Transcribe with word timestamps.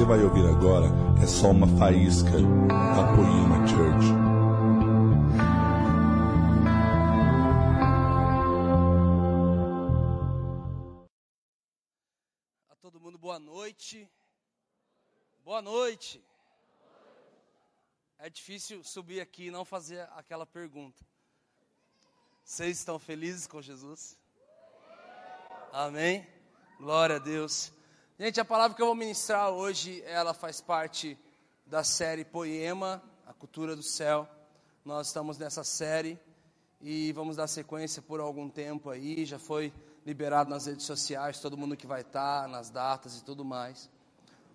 você 0.00 0.06
vai 0.06 0.24
ouvir 0.24 0.46
agora 0.46 0.86
é 1.22 1.26
só 1.26 1.50
uma 1.50 1.66
faísca 1.78 2.30
da 2.30 3.14
Poema 3.14 3.66
Church. 3.68 4.06
A 12.70 12.76
todo 12.76 12.98
mundo, 12.98 13.18
boa 13.18 13.38
noite. 13.38 14.10
Boa 15.44 15.60
noite. 15.60 16.24
É 18.18 18.30
difícil 18.30 18.82
subir 18.82 19.20
aqui 19.20 19.48
e 19.48 19.50
não 19.50 19.66
fazer 19.66 20.08
aquela 20.12 20.46
pergunta. 20.46 21.04
Vocês 22.42 22.78
estão 22.78 22.98
felizes 22.98 23.46
com 23.46 23.60
Jesus? 23.60 24.18
Amém? 25.70 26.26
Glória 26.78 27.16
a 27.16 27.18
Deus. 27.18 27.70
Gente, 28.22 28.38
a 28.38 28.44
palavra 28.44 28.76
que 28.76 28.82
eu 28.82 28.86
vou 28.86 28.94
ministrar 28.94 29.48
hoje, 29.48 30.02
ela 30.04 30.34
faz 30.34 30.60
parte 30.60 31.16
da 31.64 31.82
série 31.82 32.22
Poema, 32.22 33.02
a 33.26 33.32
cultura 33.32 33.74
do 33.74 33.82
céu. 33.82 34.28
Nós 34.84 35.06
estamos 35.06 35.38
nessa 35.38 35.64
série 35.64 36.20
e 36.82 37.12
vamos 37.12 37.36
dar 37.36 37.46
sequência 37.46 38.02
por 38.02 38.20
algum 38.20 38.46
tempo 38.46 38.90
aí. 38.90 39.24
Já 39.24 39.38
foi 39.38 39.72
liberado 40.04 40.50
nas 40.50 40.66
redes 40.66 40.84
sociais, 40.84 41.40
todo 41.40 41.56
mundo 41.56 41.74
que 41.78 41.86
vai 41.86 42.02
estar, 42.02 42.46
nas 42.46 42.68
datas 42.68 43.16
e 43.16 43.24
tudo 43.24 43.42
mais. 43.42 43.88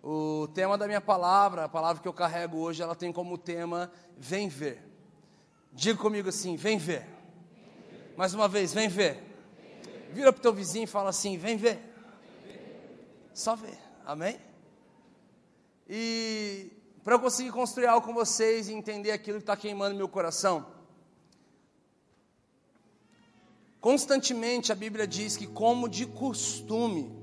O 0.03 0.47
tema 0.53 0.77
da 0.77 0.85
minha 0.85 1.02
palavra, 1.02 1.63
a 1.63 1.67
palavra 1.67 2.03
que 2.03 2.07
eu 2.07 2.13
carrego 2.13 2.59
hoje, 2.59 2.83
ela 2.83 2.93
tem 2.93 3.11
como 3.11 3.35
tema 3.35 3.91
Vem 4.16 4.47
ver. 4.47 4.88
Diga 5.73 5.99
comigo 5.99 6.29
assim: 6.29 6.55
Vem 6.55 6.77
ver. 6.77 7.09
Mais 8.16 8.31
uma 8.31 8.47
vez, 8.47 8.71
vem 8.71 8.88
ver. 8.88 9.23
Vira 10.11 10.31
para 10.31 10.39
o 10.39 10.44
teu 10.44 10.53
vizinho 10.53 10.83
e 10.83 10.88
fala 10.88 11.09
assim: 11.09 11.35
Vem 11.35 11.57
ver. 11.57 11.94
Só 13.36 13.53
ver. 13.53 13.78
Amém? 14.05 14.39
E 15.89 16.72
para 17.03 17.16
eu 17.16 17.19
conseguir 17.19 17.52
construir 17.52 17.86
algo 17.86 18.08
com 18.08 18.14
vocês 18.14 18.69
e 18.69 18.73
entender 18.73 19.11
aquilo 19.11 19.39
que 19.39 19.44
está 19.44 19.58
queimando 19.58 19.94
meu 19.94 20.08
coração, 20.08 20.66
constantemente 23.81 24.72
a 24.72 24.75
Bíblia 24.75 25.06
diz 25.06 25.36
que, 25.36 25.45
como 25.45 25.89
de 25.89 26.06
costume, 26.06 27.13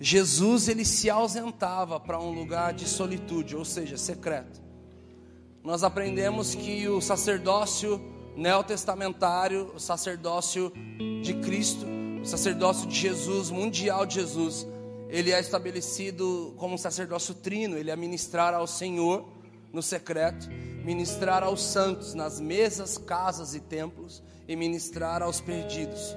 Jesus 0.00 0.66
ele 0.66 0.84
se 0.84 1.08
ausentava 1.08 2.00
para 2.00 2.18
um 2.18 2.32
lugar 2.32 2.74
de 2.74 2.88
solitude, 2.88 3.54
ou 3.54 3.64
seja, 3.64 3.96
secreto. 3.96 4.60
Nós 5.62 5.84
aprendemos 5.84 6.52
que 6.52 6.88
o 6.88 7.00
sacerdócio 7.00 8.00
neotestamentário, 8.36 9.72
o 9.72 9.78
sacerdócio 9.78 10.72
de 11.22 11.34
Cristo, 11.34 11.86
o 12.20 12.26
sacerdócio 12.26 12.88
de 12.88 12.96
Jesus, 12.96 13.50
mundial 13.50 14.04
de 14.04 14.14
Jesus, 14.16 14.66
ele 15.10 15.32
é 15.32 15.40
estabelecido 15.40 16.54
como 16.56 16.74
um 16.74 16.78
sacerdócio 16.78 17.34
trino, 17.34 17.76
ele 17.76 17.90
é 17.90 17.96
ministrar 17.96 18.54
ao 18.54 18.66
Senhor 18.66 19.28
no 19.72 19.82
secreto, 19.82 20.48
ministrar 20.84 21.42
aos 21.42 21.62
santos 21.62 22.14
nas 22.14 22.40
mesas, 22.40 22.96
casas 22.96 23.54
e 23.54 23.60
templos 23.60 24.22
e 24.46 24.54
ministrar 24.54 25.22
aos 25.22 25.40
perdidos 25.40 26.16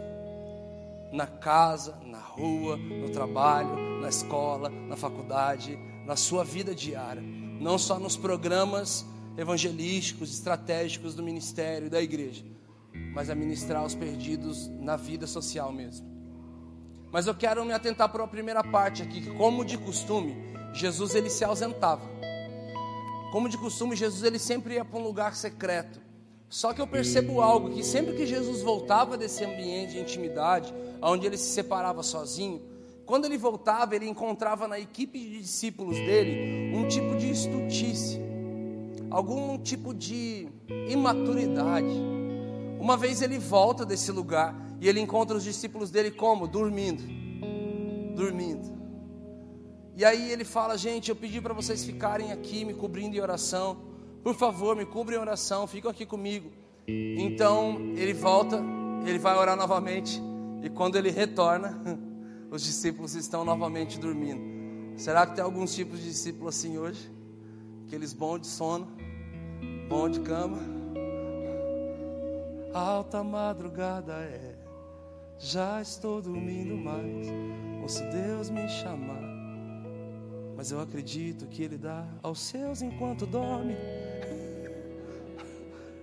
na 1.12 1.28
casa, 1.28 1.96
na 2.06 2.20
rua, 2.20 2.78
no 2.78 3.10
trabalho, 3.10 4.00
na 4.00 4.10
escola, 4.10 4.70
na 4.70 4.96
faculdade, 4.96 5.78
na 6.06 6.16
sua 6.16 6.44
vida 6.44 6.74
diária, 6.74 7.22
não 7.22 7.78
só 7.78 8.00
nos 8.00 8.18
programas 8.18 9.06
evangelísticos, 9.38 10.32
estratégicos 10.34 11.16
do 11.16 11.24
ministério 11.24 11.88
e 11.88 11.90
da 11.90 12.02
igreja, 12.02 12.44
mas 13.14 13.30
a 13.30 13.36
ministrar 13.36 13.82
aos 13.82 13.96
perdidos 13.96 14.68
na 14.68 14.96
vida 14.96 15.26
social 15.26 15.72
mesmo. 15.72 16.13
Mas 17.14 17.28
eu 17.28 17.36
quero 17.36 17.64
me 17.64 17.72
atentar 17.72 18.10
para 18.10 18.24
a 18.24 18.28
primeira 18.28 18.64
parte 18.64 19.04
aqui, 19.04 19.22
que 19.22 19.30
como 19.36 19.64
de 19.64 19.78
costume, 19.78 20.36
Jesus 20.74 21.14
ele 21.14 21.30
se 21.30 21.46
ausentava. 21.46 22.02
Como 23.32 23.48
de 23.48 23.56
costume, 23.56 23.96
Jesus 23.96 24.24
ele 24.24 24.40
sempre 24.40 24.74
ia 24.74 24.84
para 24.84 25.00
um 25.00 25.04
lugar 25.04 25.36
secreto. 25.36 26.02
Só 26.50 26.74
que 26.74 26.82
eu 26.82 26.88
percebo 26.88 27.40
algo 27.40 27.70
que 27.70 27.84
sempre 27.84 28.16
que 28.16 28.26
Jesus 28.26 28.64
voltava 28.64 29.16
desse 29.16 29.46
ambiente 29.46 29.92
de 29.92 30.00
intimidade, 30.00 30.74
onde 31.04 31.28
ele 31.28 31.38
se 31.38 31.52
separava 31.52 32.02
sozinho, 32.02 32.60
quando 33.06 33.26
ele 33.26 33.38
voltava, 33.38 33.96
ele 33.96 34.08
encontrava 34.08 34.68
na 34.68 34.80
equipe 34.80 35.20
de 35.20 35.40
discípulos 35.40 35.96
dele 35.98 36.76
um 36.76 36.88
tipo 36.88 37.16
de 37.16 37.30
estutice, 37.30 38.20
algum 39.12 39.60
tipo 39.60 39.94
de 39.94 40.48
imaturidade. 40.90 42.02
Uma 42.80 42.98
vez 42.98 43.22
ele 43.22 43.38
volta 43.38 43.86
desse 43.86 44.12
lugar 44.12 44.56
e 44.84 44.90
ele 44.90 45.00
encontra 45.00 45.38
os 45.38 45.46
discípulos 45.46 45.90
dele 45.90 46.12
como? 46.12 46.46
Dormindo. 46.46 47.04
Dormindo. 48.18 48.70
E 49.96 50.04
aí 50.04 50.30
ele 50.30 50.44
fala: 50.44 50.78
Gente, 50.78 51.08
eu 51.08 51.16
pedi 51.16 51.40
para 51.40 51.54
vocês 51.54 51.86
ficarem 51.86 52.34
aqui 52.34 52.66
me 52.66 52.74
cobrindo 52.74 53.16
em 53.16 53.22
oração. 53.22 53.78
Por 54.22 54.36
favor, 54.36 54.76
me 54.76 54.86
cobrem 54.86 55.18
em 55.18 55.22
oração, 55.22 55.66
ficam 55.68 55.90
aqui 55.90 56.06
comigo. 56.06 56.52
Então 56.86 57.94
ele 57.96 58.12
volta, 58.12 58.62
ele 59.06 59.18
vai 59.18 59.38
orar 59.38 59.56
novamente. 59.56 60.22
E 60.62 60.70
quando 60.70 60.98
ele 60.98 61.12
retorna, 61.12 61.82
os 62.52 62.62
discípulos 62.62 63.16
estão 63.16 63.46
novamente 63.46 63.98
dormindo. 63.98 65.00
Será 65.00 65.26
que 65.26 65.34
tem 65.34 65.46
alguns 65.46 65.74
tipos 65.74 65.98
de 65.98 66.10
discípulos 66.10 66.58
assim 66.58 66.78
hoje? 66.78 67.10
Aqueles 67.88 68.12
bons 68.12 68.42
de 68.42 68.48
sono, 68.48 68.90
bom 69.88 70.10
de 70.10 70.20
cama. 70.20 70.60
Alta 72.74 73.24
madrugada 73.24 74.16
é 74.16 74.63
já 75.40 75.82
estou 75.82 76.22
dormindo 76.22 76.78
mais, 76.78 77.28
ou 77.82 77.90
se 77.90 78.04
Deus 78.12 78.50
me 78.50 78.68
chamar. 78.70 79.22
Mas 80.56 80.72
eu 80.72 80.80
acredito 80.80 81.48
que 81.48 81.64
Ele 81.64 81.78
dá 81.78 82.08
aos 82.22 82.40
seus 82.40 82.82
enquanto 82.82 83.26
dorme. 83.26 83.76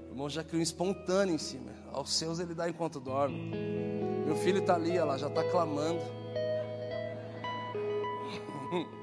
O 0.09 0.13
irmão 0.13 0.29
já 0.29 0.45
criou 0.45 0.61
um 0.61 0.63
espontâneo 0.63 1.35
em 1.35 1.39
cima. 1.39 1.71
Aos 1.93 2.13
seus 2.13 2.39
Ele 2.39 2.55
dá 2.55 2.69
enquanto 2.69 3.01
dorme. 3.01 3.53
Meu 4.27 4.37
filho 4.37 4.59
está 4.59 4.75
ali, 4.75 4.97
ela 4.97 5.17
já 5.17 5.29
está 5.29 5.43
clamando. 5.51 6.01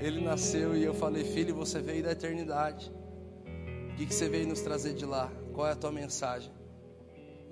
Ele 0.00 0.20
nasceu 0.20 0.76
e 0.76 0.84
eu 0.84 0.94
falei, 0.94 1.24
filho, 1.24 1.54
você 1.54 1.80
veio 1.80 2.04
da 2.04 2.12
eternidade. 2.12 2.90
O 3.92 3.96
que, 3.96 4.06
que 4.06 4.14
você 4.14 4.28
veio 4.28 4.46
nos 4.46 4.60
trazer 4.60 4.94
de 4.94 5.04
lá? 5.04 5.28
Qual 5.52 5.66
é 5.66 5.72
a 5.72 5.76
tua 5.76 5.90
mensagem? 5.90 6.52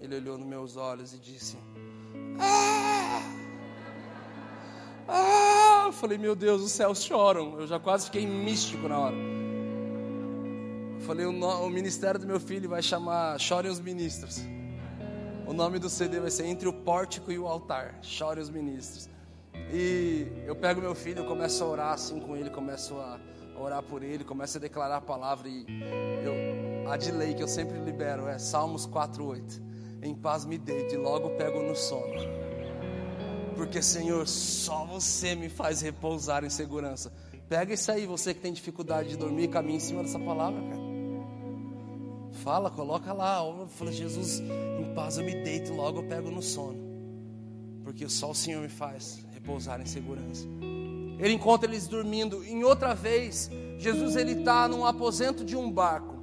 Ele 0.00 0.16
olhou 0.16 0.38
nos 0.38 0.46
meus 0.46 0.76
olhos 0.76 1.12
e 1.12 1.18
disse: 1.18 1.56
Ah! 2.38 3.22
Ah! 5.08 5.84
Eu 5.86 5.92
falei: 5.92 6.18
Meu 6.18 6.34
Deus, 6.34 6.62
os 6.62 6.72
céus 6.72 7.02
choram. 7.02 7.58
Eu 7.58 7.66
já 7.66 7.78
quase 7.78 8.06
fiquei 8.06 8.26
místico 8.26 8.88
na 8.88 8.98
hora. 8.98 9.16
Eu 10.94 11.00
falei: 11.00 11.26
O, 11.26 11.32
no, 11.32 11.66
o 11.66 11.70
ministério 11.70 12.20
do 12.20 12.26
meu 12.26 12.40
filho 12.40 12.68
vai 12.68 12.82
chamar 12.82 13.38
Chorem 13.38 13.70
os 13.70 13.80
Ministros. 13.80 14.40
O 15.46 15.52
nome 15.52 15.78
do 15.78 15.88
CD 15.88 16.18
vai 16.18 16.30
ser 16.30 16.44
Entre 16.44 16.68
o 16.68 16.72
Pórtico 16.72 17.30
e 17.30 17.38
o 17.38 17.46
Altar. 17.46 17.98
Chorem 18.02 18.42
os 18.42 18.50
Ministros. 18.50 19.08
E 19.72 20.26
eu 20.44 20.54
pego 20.54 20.80
meu 20.80 20.94
filho, 20.94 21.20
eu 21.20 21.26
começo 21.26 21.64
a 21.64 21.66
orar 21.66 21.92
assim 21.94 22.20
com 22.20 22.36
ele, 22.36 22.50
começo 22.50 22.94
a 22.96 23.18
orar 23.58 23.82
por 23.82 24.02
ele, 24.02 24.22
começo 24.22 24.58
a 24.58 24.60
declarar 24.60 24.96
a 24.96 25.00
palavra 25.00 25.48
e 25.48 25.64
eu, 26.22 26.90
a 26.90 26.96
de 26.96 27.10
lei 27.10 27.34
que 27.34 27.42
eu 27.42 27.48
sempre 27.48 27.78
libero 27.78 28.28
é 28.28 28.38
Salmos 28.38 28.86
4:8 28.86 29.66
em 30.02 30.14
paz 30.14 30.44
me 30.44 30.58
deito 30.58 30.94
e 30.94 30.98
logo 30.98 31.30
pego 31.30 31.62
no 31.62 31.74
sono. 31.74 32.14
Porque, 33.56 33.82
Senhor, 33.82 34.26
só 34.28 34.84
você 34.84 35.34
me 35.34 35.48
faz 35.48 35.80
repousar 35.80 36.44
em 36.44 36.50
segurança. 36.50 37.12
Pega 37.48 37.72
isso 37.72 37.90
aí, 37.90 38.06
você 38.06 38.34
que 38.34 38.40
tem 38.40 38.52
dificuldade 38.52 39.10
de 39.10 39.16
dormir, 39.16 39.48
caminha 39.48 39.76
em 39.76 39.80
cima 39.80 40.02
dessa 40.02 40.18
palavra, 40.18 40.60
cara. 40.60 40.86
Fala, 42.42 42.70
coloca 42.70 43.12
lá. 43.12 43.41
Fala, 43.68 43.92
Jesus, 43.92 44.41
em 44.41 44.94
paz 44.94 45.16
eu 45.16 45.24
me 45.24 45.34
deito, 45.42 45.72
logo 45.72 46.00
eu 46.00 46.09
pego 46.09 46.30
no 46.30 46.42
sono. 46.42 46.78
Porque 47.82 48.09
só 48.09 48.30
o 48.30 48.34
Senhor 48.34 48.60
me 48.60 48.68
faz 48.68 49.24
repousar 49.32 49.80
em 49.80 49.86
segurança. 49.86 50.47
Ele 51.18 51.32
encontra 51.32 51.71
eles 51.71 51.86
dormindo. 51.86 52.44
Em 52.44 52.62
outra 52.62 52.94
vez, 52.94 53.50
Jesus 53.78 54.16
ele 54.16 54.41
está 54.41 54.68
num 54.68 54.84
aposento 54.84 55.44
de 55.44 55.56
um 55.56 55.71
barco. 55.71 56.16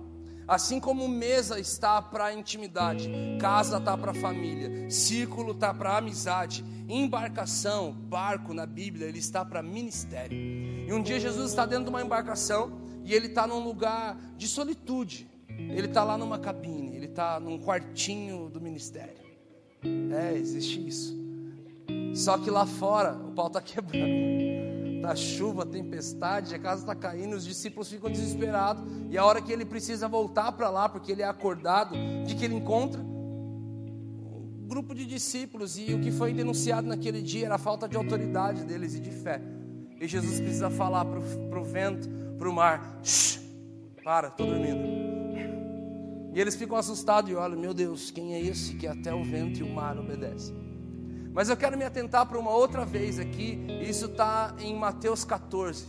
Assim 0.47 0.79
como 0.79 1.07
mesa 1.07 1.59
está 1.59 2.01
para 2.01 2.33
intimidade, 2.33 3.09
casa 3.39 3.77
está 3.77 3.97
para 3.97 4.13
família, 4.13 4.89
círculo 4.89 5.51
está 5.51 5.73
para 5.73 5.97
amizade, 5.97 6.65
embarcação, 6.89 7.91
barco 7.93 8.53
na 8.53 8.65
Bíblia, 8.65 9.07
ele 9.07 9.19
está 9.19 9.45
para 9.45 9.63
ministério. 9.63 10.37
E 10.37 10.91
um 10.91 11.01
dia 11.01 11.19
Jesus 11.19 11.49
está 11.49 11.65
dentro 11.65 11.85
de 11.85 11.89
uma 11.89 12.01
embarcação 12.01 12.81
e 13.03 13.13
ele 13.13 13.27
está 13.27 13.47
num 13.47 13.63
lugar 13.63 14.17
de 14.35 14.47
solitude. 14.47 15.29
Ele 15.47 15.87
está 15.87 16.03
lá 16.03 16.17
numa 16.17 16.39
cabine, 16.39 16.95
ele 16.95 17.05
está 17.05 17.39
num 17.39 17.59
quartinho 17.59 18.49
do 18.49 18.59
ministério. 18.59 19.23
É, 20.11 20.35
existe 20.35 20.85
isso. 20.85 21.15
Só 22.13 22.37
que 22.37 22.49
lá 22.49 22.65
fora 22.65 23.13
o 23.13 23.31
pau 23.31 23.47
está 23.47 23.61
quebrando 23.61 24.72
da 25.03 25.17
chuva, 25.17 25.65
tempestade, 25.65 26.55
a 26.55 26.59
casa 26.59 26.83
está 26.83 26.95
caindo, 26.95 27.35
os 27.35 27.43
discípulos 27.43 27.89
ficam 27.89 28.09
desesperados. 28.09 28.81
E 29.09 29.17
a 29.17 29.25
hora 29.25 29.41
que 29.41 29.51
ele 29.51 29.65
precisa 29.65 30.07
voltar 30.07 30.53
para 30.53 30.69
lá, 30.69 30.87
porque 30.87 31.11
ele 31.11 31.21
é 31.21 31.27
acordado, 31.27 31.93
de 32.25 32.33
que 32.33 32.45
ele 32.45 32.55
encontra 32.55 33.01
um 33.01 34.65
grupo 34.65 34.95
de 34.95 35.05
discípulos. 35.05 35.77
E 35.77 35.93
o 35.93 35.99
que 35.99 36.09
foi 36.09 36.33
denunciado 36.33 36.87
naquele 36.87 37.21
dia 37.21 37.47
era 37.47 37.55
a 37.55 37.57
falta 37.57 37.85
de 37.85 37.97
autoridade 37.97 38.63
deles 38.63 38.95
e 38.95 39.01
de 39.01 39.11
fé. 39.11 39.41
E 39.99 40.07
Jesus 40.07 40.39
precisa 40.39 40.69
falar 40.69 41.03
para 41.03 41.59
o 41.59 41.63
vento, 41.65 42.09
para 42.37 42.49
o 42.49 42.53
mar: 42.53 43.01
Shh, 43.03 43.41
para, 44.01 44.29
estou 44.29 44.47
dormindo. 44.47 45.03
E 46.33 46.39
eles 46.39 46.55
ficam 46.55 46.77
assustados 46.77 47.29
e 47.29 47.35
olham: 47.35 47.59
Meu 47.59 47.73
Deus, 47.73 48.09
quem 48.09 48.35
é 48.35 48.41
esse 48.41 48.75
que 48.75 48.87
até 48.87 49.13
o 49.13 49.21
vento 49.21 49.59
e 49.59 49.63
o 49.63 49.69
mar 49.69 49.97
obedecem? 49.99 50.55
Mas 51.33 51.49
eu 51.49 51.57
quero 51.57 51.75
me 51.75 51.83
atentar 51.83 52.27
para 52.27 52.37
uma 52.37 52.51
outra 52.51 52.85
vez 52.85 53.17
aqui, 53.17 53.59
isso 53.81 54.05
está 54.05 54.55
em 54.59 54.75
Mateus 54.75 55.25
14, 55.25 55.83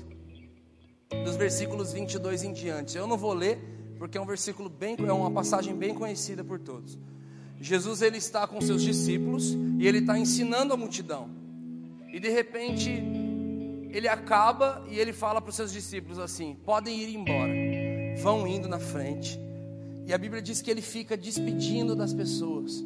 dos 1.22 1.36
versículos 1.36 1.92
22 1.92 2.44
em 2.44 2.52
diante. 2.54 2.96
Eu 2.96 3.06
não 3.06 3.18
vou 3.18 3.34
ler, 3.34 3.58
porque 3.98 4.16
é 4.16 4.20
um 4.20 4.24
versículo 4.24 4.70
bem, 4.70 4.96
é 5.06 5.12
uma 5.12 5.30
passagem 5.30 5.76
bem 5.76 5.92
conhecida 5.92 6.42
por 6.42 6.58
todos. 6.58 6.98
Jesus 7.60 8.00
ele 8.00 8.16
está 8.16 8.46
com 8.46 8.58
seus 8.62 8.82
discípulos 8.82 9.54
e 9.78 9.86
ele 9.86 9.98
está 9.98 10.18
ensinando 10.18 10.72
a 10.72 10.78
multidão. 10.78 11.28
E 12.10 12.18
de 12.18 12.30
repente 12.30 12.90
ele 13.90 14.08
acaba 14.08 14.82
e 14.88 14.98
ele 14.98 15.12
fala 15.12 15.42
para 15.42 15.50
os 15.50 15.56
seus 15.56 15.70
discípulos 15.70 16.18
assim: 16.18 16.56
podem 16.64 16.98
ir 16.98 17.14
embora, 17.14 17.52
vão 18.22 18.46
indo 18.46 18.66
na 18.66 18.78
frente. 18.78 19.38
E 20.06 20.12
a 20.12 20.16
Bíblia 20.16 20.40
diz 20.40 20.62
que 20.62 20.70
ele 20.70 20.82
fica 20.82 21.18
despedindo 21.18 21.94
das 21.94 22.14
pessoas 22.14 22.82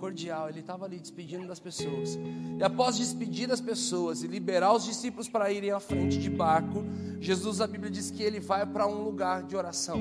cordial, 0.00 0.48
ele 0.48 0.60
estava 0.60 0.86
ali 0.86 0.98
despedindo 0.98 1.46
das 1.46 1.60
pessoas. 1.60 2.18
E 2.58 2.64
após 2.64 2.96
despedir 2.96 3.46
das 3.46 3.60
pessoas 3.60 4.22
e 4.22 4.26
liberar 4.26 4.72
os 4.72 4.84
discípulos 4.84 5.28
para 5.28 5.52
irem 5.52 5.70
à 5.70 5.78
frente 5.78 6.18
de 6.18 6.30
barco, 6.30 6.82
Jesus, 7.20 7.60
a 7.60 7.66
Bíblia 7.66 7.90
diz 7.90 8.10
que 8.10 8.22
ele 8.22 8.40
vai 8.40 8.64
para 8.64 8.86
um 8.86 9.04
lugar 9.04 9.42
de 9.42 9.54
oração, 9.54 9.98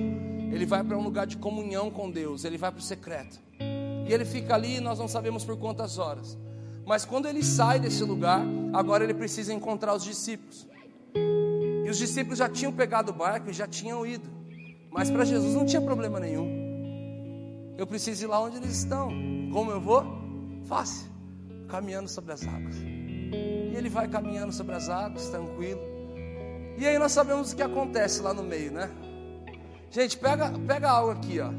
ele 0.52 0.66
vai 0.66 0.84
para 0.84 0.98
um 0.98 1.04
lugar 1.04 1.28
de 1.28 1.36
comunhão 1.36 1.92
com 1.92 2.10
Deus, 2.10 2.46
ele 2.46 2.58
vai 2.58 2.72
para 2.72 2.80
o 2.80 2.84
secreto. 2.84 3.40
E 3.60 4.12
ele 4.12 4.24
fica 4.26 4.56
ali, 4.56 4.80
nós 4.80 4.98
não 4.98 5.08
sabemos 5.08 5.44
por 5.44 5.58
quantas 5.58 6.00
horas. 6.00 6.38
Mas 6.86 7.06
quando 7.06 7.28
ele 7.28 7.44
sai 7.44 7.80
desse 7.80 8.04
lugar, 8.04 8.44
agora 8.74 9.04
ele 9.04 9.14
precisa 9.14 9.54
encontrar 9.54 9.94
os 9.94 10.04
discípulos. 10.04 10.68
E 11.86 11.90
os 11.90 11.98
discípulos 11.98 12.40
já 12.40 12.50
tinham 12.50 12.72
pegado 12.72 13.12
o 13.12 13.14
barco 13.14 13.50
e 13.50 13.54
já 13.54 13.68
tinham 13.68 14.06
ido. 14.06 14.28
Mas 14.90 15.12
para 15.12 15.24
Jesus 15.24 15.54
não 15.54 15.66
tinha 15.66 15.82
problema 15.82 16.20
nenhum. 16.20 16.59
Eu 17.80 17.88
preciso 17.88 18.26
ir 18.26 18.28
lá 18.28 18.42
onde 18.42 18.58
eles 18.58 18.72
estão. 18.72 19.08
Como 19.54 19.72
eu 19.72 19.80
vou? 19.80 20.04
Fácil. 20.66 21.08
Caminhando 21.70 22.10
sobre 22.10 22.34
as 22.34 22.46
águas. 22.46 22.76
E 22.76 23.74
ele 23.74 23.88
vai 23.88 24.06
caminhando 24.10 24.52
sobre 24.52 24.76
as 24.76 24.90
águas, 24.90 25.30
tranquilo. 25.30 25.80
E 26.78 26.86
aí 26.86 27.00
nós 27.00 27.14
sabemos 27.14 27.54
o 27.54 27.56
que 27.56 27.62
acontece 27.62 28.22
lá 28.22 28.34
no 28.34 28.44
meio, 28.44 28.74
né? 28.74 28.92
Gente, 29.92 30.18
pega, 30.18 30.52
pega 30.68 30.90
algo 30.90 31.12
aqui, 31.12 31.40
ó. 31.40 31.52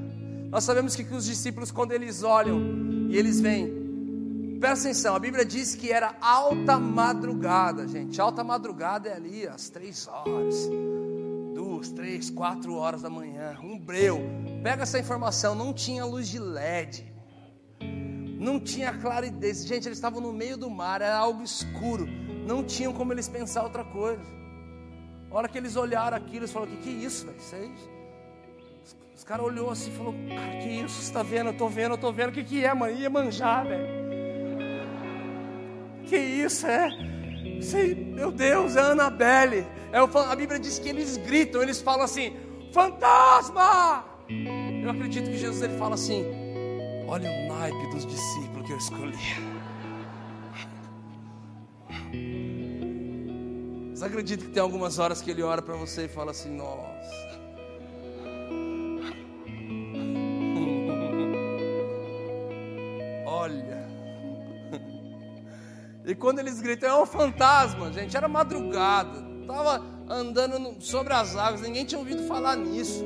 Nós 0.50 0.62
sabemos 0.62 0.94
que, 0.94 1.04
que 1.04 1.14
os 1.14 1.24
discípulos, 1.24 1.70
quando 1.70 1.92
eles 1.92 2.22
olham 2.22 2.60
e 3.08 3.16
eles 3.16 3.40
vêm, 3.40 4.58
presta 4.60 4.88
atenção, 4.88 5.14
a 5.14 5.18
Bíblia 5.18 5.42
diz 5.42 5.74
que 5.74 5.90
era 5.90 6.14
alta 6.20 6.78
madrugada, 6.78 7.88
gente. 7.88 8.20
Alta 8.20 8.44
madrugada 8.44 9.08
é 9.08 9.14
ali, 9.14 9.48
às 9.48 9.70
três 9.70 10.06
horas, 10.06 10.68
duas, 11.80 11.90
três, 11.90 12.28
quatro 12.28 12.74
horas 12.74 13.00
da 13.00 13.08
manhã, 13.08 13.58
um 13.62 13.78
breu. 13.78 14.20
Pega 14.62 14.82
essa 14.82 14.98
informação, 14.98 15.54
não 15.54 15.72
tinha 15.72 16.04
luz 16.04 16.28
de 16.28 16.38
LED 16.38 17.08
não 18.40 18.58
tinha 18.58 18.90
claridade. 18.94 19.66
Gente, 19.66 19.86
eles 19.86 19.98
estavam 19.98 20.18
no 20.18 20.32
meio 20.32 20.56
do 20.56 20.70
mar, 20.70 21.02
era 21.02 21.14
algo 21.14 21.42
escuro. 21.42 22.06
Não 22.46 22.64
tinham 22.64 22.90
como 22.90 23.12
eles 23.12 23.28
pensar 23.28 23.62
outra 23.62 23.84
coisa. 23.84 24.22
A 25.30 25.36
hora 25.36 25.46
que 25.46 25.58
eles 25.58 25.76
olharam 25.76 26.16
aquilo, 26.16 26.38
eles 26.38 26.50
falaram: 26.50 26.72
Que 26.72 26.78
que 26.78 26.88
é 26.88 26.92
isso, 26.92 27.26
velho? 27.26 27.74
Os, 28.82 28.96
os 29.14 29.24
caras 29.24 29.44
olhou 29.44 29.68
assim 29.68 29.90
e 29.90 29.94
falou: 29.94 30.14
Cara, 30.26 30.56
que 30.56 30.68
isso? 30.68 30.94
Você 30.94 31.02
está 31.02 31.22
vendo? 31.22 31.48
Eu 31.48 31.52
estou 31.52 31.68
vendo, 31.68 31.90
eu 31.90 31.96
estou 31.96 32.12
vendo. 32.14 32.30
O 32.30 32.32
que, 32.32 32.42
que 32.42 32.64
é, 32.64 32.72
mãe? 32.72 32.94
Ia 32.98 33.10
manjar, 33.10 33.66
velho. 33.66 34.00
Que 36.06 36.16
isso 36.16 36.66
é? 36.66 36.88
Sei, 37.60 37.94
meu 37.94 38.32
Deus, 38.32 38.76
é 38.76 38.80
a 38.80 38.92
Anabelle. 38.92 39.66
É, 39.92 39.98
a 39.98 40.36
Bíblia 40.36 40.58
diz 40.58 40.78
que 40.78 40.88
eles 40.88 41.16
gritam, 41.16 41.62
eles 41.62 41.82
falam 41.82 42.04
assim: 42.04 42.34
Fantasma! 42.72 44.04
Eu 44.82 44.90
acredito 44.90 45.30
que 45.30 45.36
Jesus 45.36 45.62
ele 45.62 45.76
fala 45.76 45.94
assim: 45.94 46.24
Olha 47.06 47.28
o 47.28 47.48
naipe 47.48 47.90
dos 47.90 48.06
discípulos 48.06 48.66
que 48.66 48.72
eu 48.72 48.78
escolhi. 48.78 49.18
Você 53.94 54.04
acredita 54.04 54.44
que 54.44 54.50
tem 54.50 54.62
algumas 54.62 54.98
horas 54.98 55.20
que 55.20 55.30
ele 55.30 55.42
ora 55.42 55.60
para 55.60 55.76
você 55.76 56.04
e 56.04 56.08
fala 56.08 56.30
assim: 56.30 56.56
Nossa. 56.56 56.86
Olha. 63.26 63.79
E 66.10 66.14
quando 66.16 66.40
eles 66.40 66.60
gritam, 66.60 66.88
é 66.88 67.02
um 67.02 67.06
fantasma, 67.06 67.92
gente. 67.92 68.16
Era 68.16 68.26
madrugada. 68.26 69.24
Estava 69.42 69.80
andando 70.08 70.82
sobre 70.82 71.12
as 71.12 71.36
águas. 71.36 71.60
Ninguém 71.60 71.84
tinha 71.84 72.00
ouvido 72.00 72.24
falar 72.24 72.56
nisso. 72.56 73.04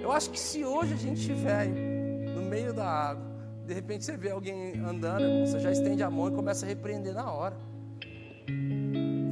Eu 0.00 0.12
acho 0.12 0.30
que 0.30 0.38
se 0.38 0.64
hoje 0.64 0.94
a 0.94 0.96
gente 0.96 1.20
tiver 1.26 1.66
meio 2.54 2.72
da 2.72 2.88
água. 2.88 3.34
De 3.66 3.74
repente 3.74 4.04
você 4.04 4.16
vê 4.16 4.30
alguém 4.30 4.78
andando, 4.78 5.24
você 5.44 5.58
já 5.58 5.72
estende 5.72 6.04
a 6.04 6.10
mão 6.10 6.28
e 6.28 6.32
começa 6.32 6.64
a 6.64 6.68
repreender 6.68 7.12
na 7.12 7.32
hora. 7.32 7.56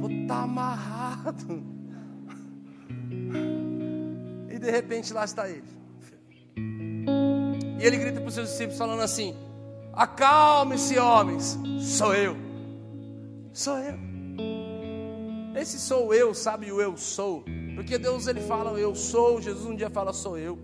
Vou 0.01 0.11
estar 0.11 0.35
tá 0.35 0.43
amarrado. 0.43 1.63
E 4.51 4.59
de 4.59 4.71
repente 4.71 5.13
lá 5.13 5.23
está 5.23 5.47
ele. 5.47 5.63
E 7.79 7.85
ele 7.85 7.95
grita 7.95 8.19
para 8.19 8.27
os 8.27 8.33
seus 8.33 8.49
discípulos 8.49 8.77
falando 8.77 9.01
assim: 9.01 9.33
Acalme-se, 9.93 10.99
homens, 10.99 11.57
sou 11.79 12.13
eu. 12.13 12.42
Sou 13.53 13.77
eu. 13.77 13.99
Esse 15.55 15.77
sou 15.77 16.11
eu, 16.11 16.33
sabe 16.33 16.71
o 16.71 16.81
eu 16.81 16.97
sou? 16.97 17.45
Porque 17.75 17.99
Deus 17.99 18.25
ele 18.25 18.41
fala 18.41 18.71
eu 18.79 18.95
sou, 18.95 19.39
Jesus 19.39 19.67
um 19.67 19.75
dia 19.75 19.91
fala 19.91 20.11
sou 20.11 20.39
eu. 20.39 20.57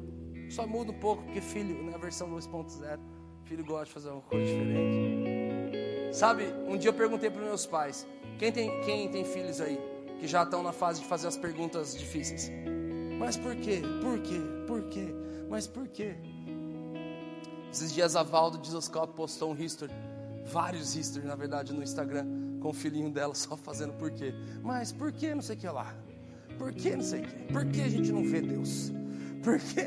Só 0.50 0.66
muda 0.66 0.92
um 0.92 1.00
pouco, 1.00 1.22
porque 1.22 1.40
filho, 1.40 1.84
na 1.84 2.00
versão 2.00 2.32
2.0, 2.32 3.00
filho 3.46 3.64
gosta 3.64 3.86
de 3.86 3.92
fazer 3.92 4.10
uma 4.10 4.22
coisa 4.22 4.44
diferente. 4.44 6.16
Sabe, 6.16 6.46
um 6.68 6.76
dia 6.76 6.90
eu 6.90 6.94
perguntei 6.94 7.30
para 7.30 7.44
meus 7.44 7.68
pais, 7.68 8.08
quem 8.40 8.52
tem, 8.52 8.82
quem 8.82 9.08
tem 9.12 9.24
filhos 9.24 9.62
aí, 9.62 9.80
que 10.20 10.28
já 10.28 10.42
estão 10.42 10.64
na 10.64 10.72
fase 10.72 11.02
de 11.02 11.08
fazer 11.08 11.28
as 11.28 11.38
perguntas 11.38 11.96
difíceis? 11.96 12.52
Mas 13.20 13.38
por 13.38 13.56
quê? 13.56 13.84
Por 14.02 14.20
quê? 14.20 14.42
Por 14.66 14.84
quê? 14.86 15.14
Mas 15.48 15.68
por 15.68 15.88
quê? 15.90 16.16
Esses 17.72 17.94
dias 17.94 18.16
a 18.16 18.24
Valdo 18.24 18.58
Disoscope 18.58 19.14
postou 19.14 19.52
um 19.52 19.56
history, 19.56 19.94
vários 20.44 20.96
history 20.96 21.28
na 21.28 21.36
verdade 21.36 21.72
no 21.72 21.84
Instagram, 21.84 22.49
com 22.60 22.70
o 22.70 22.74
filhinho 22.74 23.10
dela 23.10 23.34
só 23.36 23.56
fazendo 23.56 23.94
por 23.94 24.12
quê. 24.12 24.34
Mas 24.62 24.92
por 24.92 25.12
que 25.12 25.34
não 25.34 25.42
sei 25.42 25.56
o 25.56 25.60
que 25.60 25.68
lá? 25.68 25.96
Por 26.58 26.74
que 26.74 26.96
não 26.96 27.04
sei 27.04 27.22
o 27.22 27.24
que? 27.24 27.54
Por 27.54 27.66
que 27.66 27.82
a 27.82 27.90
gente 27.90 28.12
não 28.12 28.24
vê 28.24 28.42
Deus? 28.42 28.92
Por 29.44 29.60
que. 29.60 29.80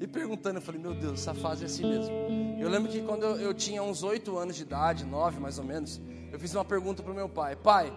E 0.00 0.06
perguntando, 0.06 0.58
eu 0.58 0.62
falei, 0.62 0.80
meu 0.80 0.94
Deus, 0.94 1.20
essa 1.20 1.34
fase 1.34 1.64
é 1.64 1.66
assim 1.66 1.82
mesmo. 1.82 2.14
Eu 2.58 2.68
lembro 2.68 2.90
que 2.90 3.02
quando 3.02 3.24
eu, 3.24 3.36
eu 3.36 3.54
tinha 3.54 3.82
uns 3.82 4.02
oito 4.02 4.38
anos 4.38 4.56
de 4.56 4.62
idade, 4.62 5.04
nove 5.04 5.40
mais 5.40 5.58
ou 5.58 5.64
menos, 5.64 6.00
eu 6.32 6.38
fiz 6.38 6.54
uma 6.54 6.64
pergunta 6.64 7.02
para 7.02 7.12
o 7.12 7.14
meu 7.14 7.28
pai: 7.28 7.56
Pai, 7.56 7.92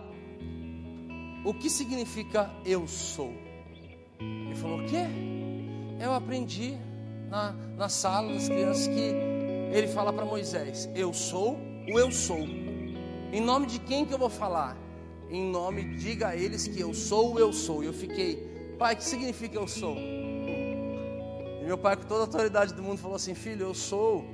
o 1.46 1.54
que 1.54 1.70
significa 1.70 2.50
eu 2.66 2.88
sou? 2.88 3.34
Ele 4.20 4.56
falou: 4.56 4.80
O 4.80 4.86
quê? 4.86 5.06
Eu 6.00 6.14
aprendi 6.14 6.76
na, 7.30 7.54
na 7.78 7.88
sala 7.88 8.34
das 8.34 8.50
crianças 8.50 8.88
que 8.88 9.14
ele 9.72 9.88
fala 9.88 10.12
para 10.12 10.26
Moisés: 10.26 10.90
Eu 10.96 11.14
sou 11.14 11.58
o 11.88 12.00
eu 12.00 12.12
sou. 12.12 12.71
Em 13.32 13.40
nome 13.40 13.66
de 13.66 13.80
quem 13.80 14.06
que 14.06 14.14
eu 14.14 14.18
vou 14.18 14.30
falar? 14.30 14.76
Em 15.30 15.50
nome, 15.50 15.96
diga 15.96 16.30
a 16.30 16.36
eles 16.36 16.68
que 16.68 16.80
eu 16.80 16.94
sou 16.94 17.36
o 17.36 17.40
eu 17.40 17.54
sou. 17.54 17.82
E 17.82 17.86
eu 17.88 17.94
fiquei, 17.94 18.76
pai, 18.78 18.94
o 18.94 18.98
que 18.98 19.04
significa 19.06 19.58
eu 19.58 19.68
sou? 19.68 19.96
E 19.96 21.64
meu 21.64 21.78
pai, 21.78 21.96
com 21.96 22.04
toda 22.04 22.22
a 22.22 22.26
autoridade 22.26 22.74
do 22.74 22.84
mundo, 22.84 22.98
falou 22.98 23.16
assim: 23.16 23.34
Filho, 23.34 23.68
eu 23.68 23.74
sou. 23.74 24.26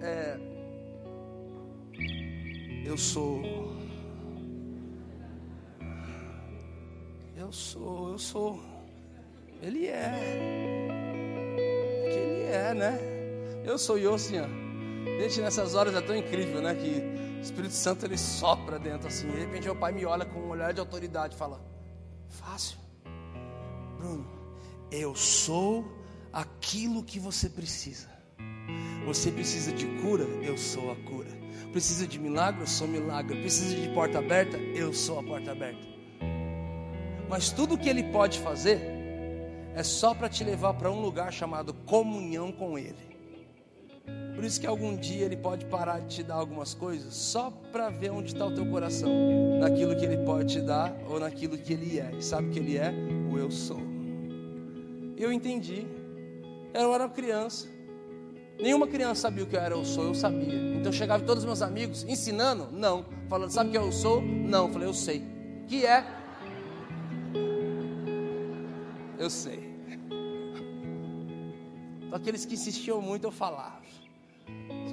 É, 0.00 0.38
eu 2.86 2.96
sou. 2.96 3.42
Eu 7.36 7.52
sou, 7.52 8.10
eu 8.12 8.18
sou. 8.18 8.60
Ele 9.60 9.86
é. 9.88 10.88
Que 12.10 12.18
ele 12.18 12.42
é, 12.44 12.74
né? 12.74 12.98
Eu 13.64 13.76
sou 13.76 13.98
eu, 13.98 14.14
ó. 14.14 14.18
Gente, 14.18 15.40
nessas 15.40 15.74
horas 15.74 15.94
é 15.94 16.00
tão 16.00 16.16
incrível, 16.16 16.62
né? 16.62 16.74
Que 16.74 17.05
Espírito 17.46 17.74
Santo 17.74 18.04
ele 18.04 18.18
sopra 18.18 18.78
dentro 18.78 19.08
assim. 19.08 19.30
De 19.30 19.38
repente 19.38 19.64
meu 19.64 19.76
pai 19.76 19.92
me 19.92 20.04
olha 20.04 20.24
com 20.24 20.40
um 20.40 20.48
olhar 20.48 20.72
de 20.72 20.80
autoridade 20.80 21.34
e 21.34 21.38
fala: 21.38 21.60
Fácil. 22.28 22.78
Bruno, 23.96 24.26
eu 24.90 25.14
sou 25.14 25.84
aquilo 26.32 27.02
que 27.02 27.18
você 27.18 27.48
precisa. 27.48 28.08
Você 29.06 29.30
precisa 29.30 29.72
de 29.72 29.86
cura? 30.02 30.24
Eu 30.42 30.58
sou 30.58 30.90
a 30.90 30.96
cura. 30.96 31.30
Precisa 31.72 32.06
de 32.06 32.18
milagre? 32.18 32.62
Eu 32.62 32.66
sou 32.66 32.88
milagre. 32.88 33.40
Precisa 33.40 33.76
de 33.76 33.88
porta 33.90 34.18
aberta? 34.18 34.56
Eu 34.56 34.92
sou 34.92 35.20
a 35.20 35.22
porta 35.22 35.52
aberta. 35.52 35.86
Mas 37.28 37.50
tudo 37.50 37.78
que 37.78 37.88
Ele 37.88 38.02
pode 38.04 38.40
fazer 38.40 38.80
é 39.74 39.82
só 39.82 40.14
para 40.14 40.28
te 40.28 40.42
levar 40.42 40.74
para 40.74 40.90
um 40.90 41.00
lugar 41.00 41.32
chamado 41.32 41.72
comunhão 41.72 42.50
com 42.50 42.78
Ele. 42.78 43.15
Por 44.36 44.44
isso 44.44 44.60
que 44.60 44.66
algum 44.66 44.94
dia 44.94 45.24
ele 45.24 45.36
pode 45.36 45.64
parar 45.64 46.00
de 46.00 46.16
te 46.16 46.22
dar 46.22 46.34
algumas 46.34 46.74
coisas 46.74 47.14
só 47.14 47.50
para 47.72 47.88
ver 47.88 48.10
onde 48.10 48.34
está 48.34 48.44
o 48.44 48.54
teu 48.54 48.66
coração, 48.66 49.10
naquilo 49.58 49.96
que 49.96 50.04
ele 50.04 50.18
pode 50.18 50.52
te 50.52 50.60
dar 50.60 50.94
ou 51.08 51.18
naquilo 51.18 51.56
que 51.56 51.72
ele 51.72 51.98
é. 51.98 52.12
E 52.18 52.22
sabe 52.22 52.48
o 52.48 52.50
que 52.50 52.58
ele 52.58 52.76
é? 52.76 52.92
O 53.32 53.38
eu 53.38 53.50
sou. 53.50 53.80
Eu 55.16 55.32
entendi. 55.32 55.86
Eu 56.74 56.94
era 56.94 57.08
criança. 57.08 57.66
Nenhuma 58.60 58.86
criança 58.86 59.22
sabia 59.22 59.44
o 59.44 59.46
que 59.46 59.56
eu 59.56 59.60
era 59.60 59.74
eu 59.74 59.84
sou, 59.86 60.04
eu 60.04 60.14
sabia. 60.14 60.54
Então 60.54 60.86
eu 60.86 60.92
chegava 60.92 61.24
todos 61.24 61.42
os 61.42 61.46
meus 61.46 61.62
amigos 61.62 62.04
ensinando? 62.04 62.68
Não. 62.70 63.06
Falando, 63.30 63.50
sabe 63.50 63.70
o 63.70 63.72
que 63.72 63.78
eu 63.78 63.90
sou? 63.90 64.20
Não. 64.20 64.66
Eu 64.66 64.72
falei, 64.72 64.88
eu 64.88 64.94
sei. 64.94 65.22
Que 65.66 65.86
é? 65.86 66.04
Eu 69.18 69.30
sei. 69.30 69.64
Então, 72.06 72.18
aqueles 72.18 72.44
que 72.44 72.54
insistiam 72.54 73.02
muito, 73.02 73.24
eu 73.24 73.32
falava. 73.32 73.82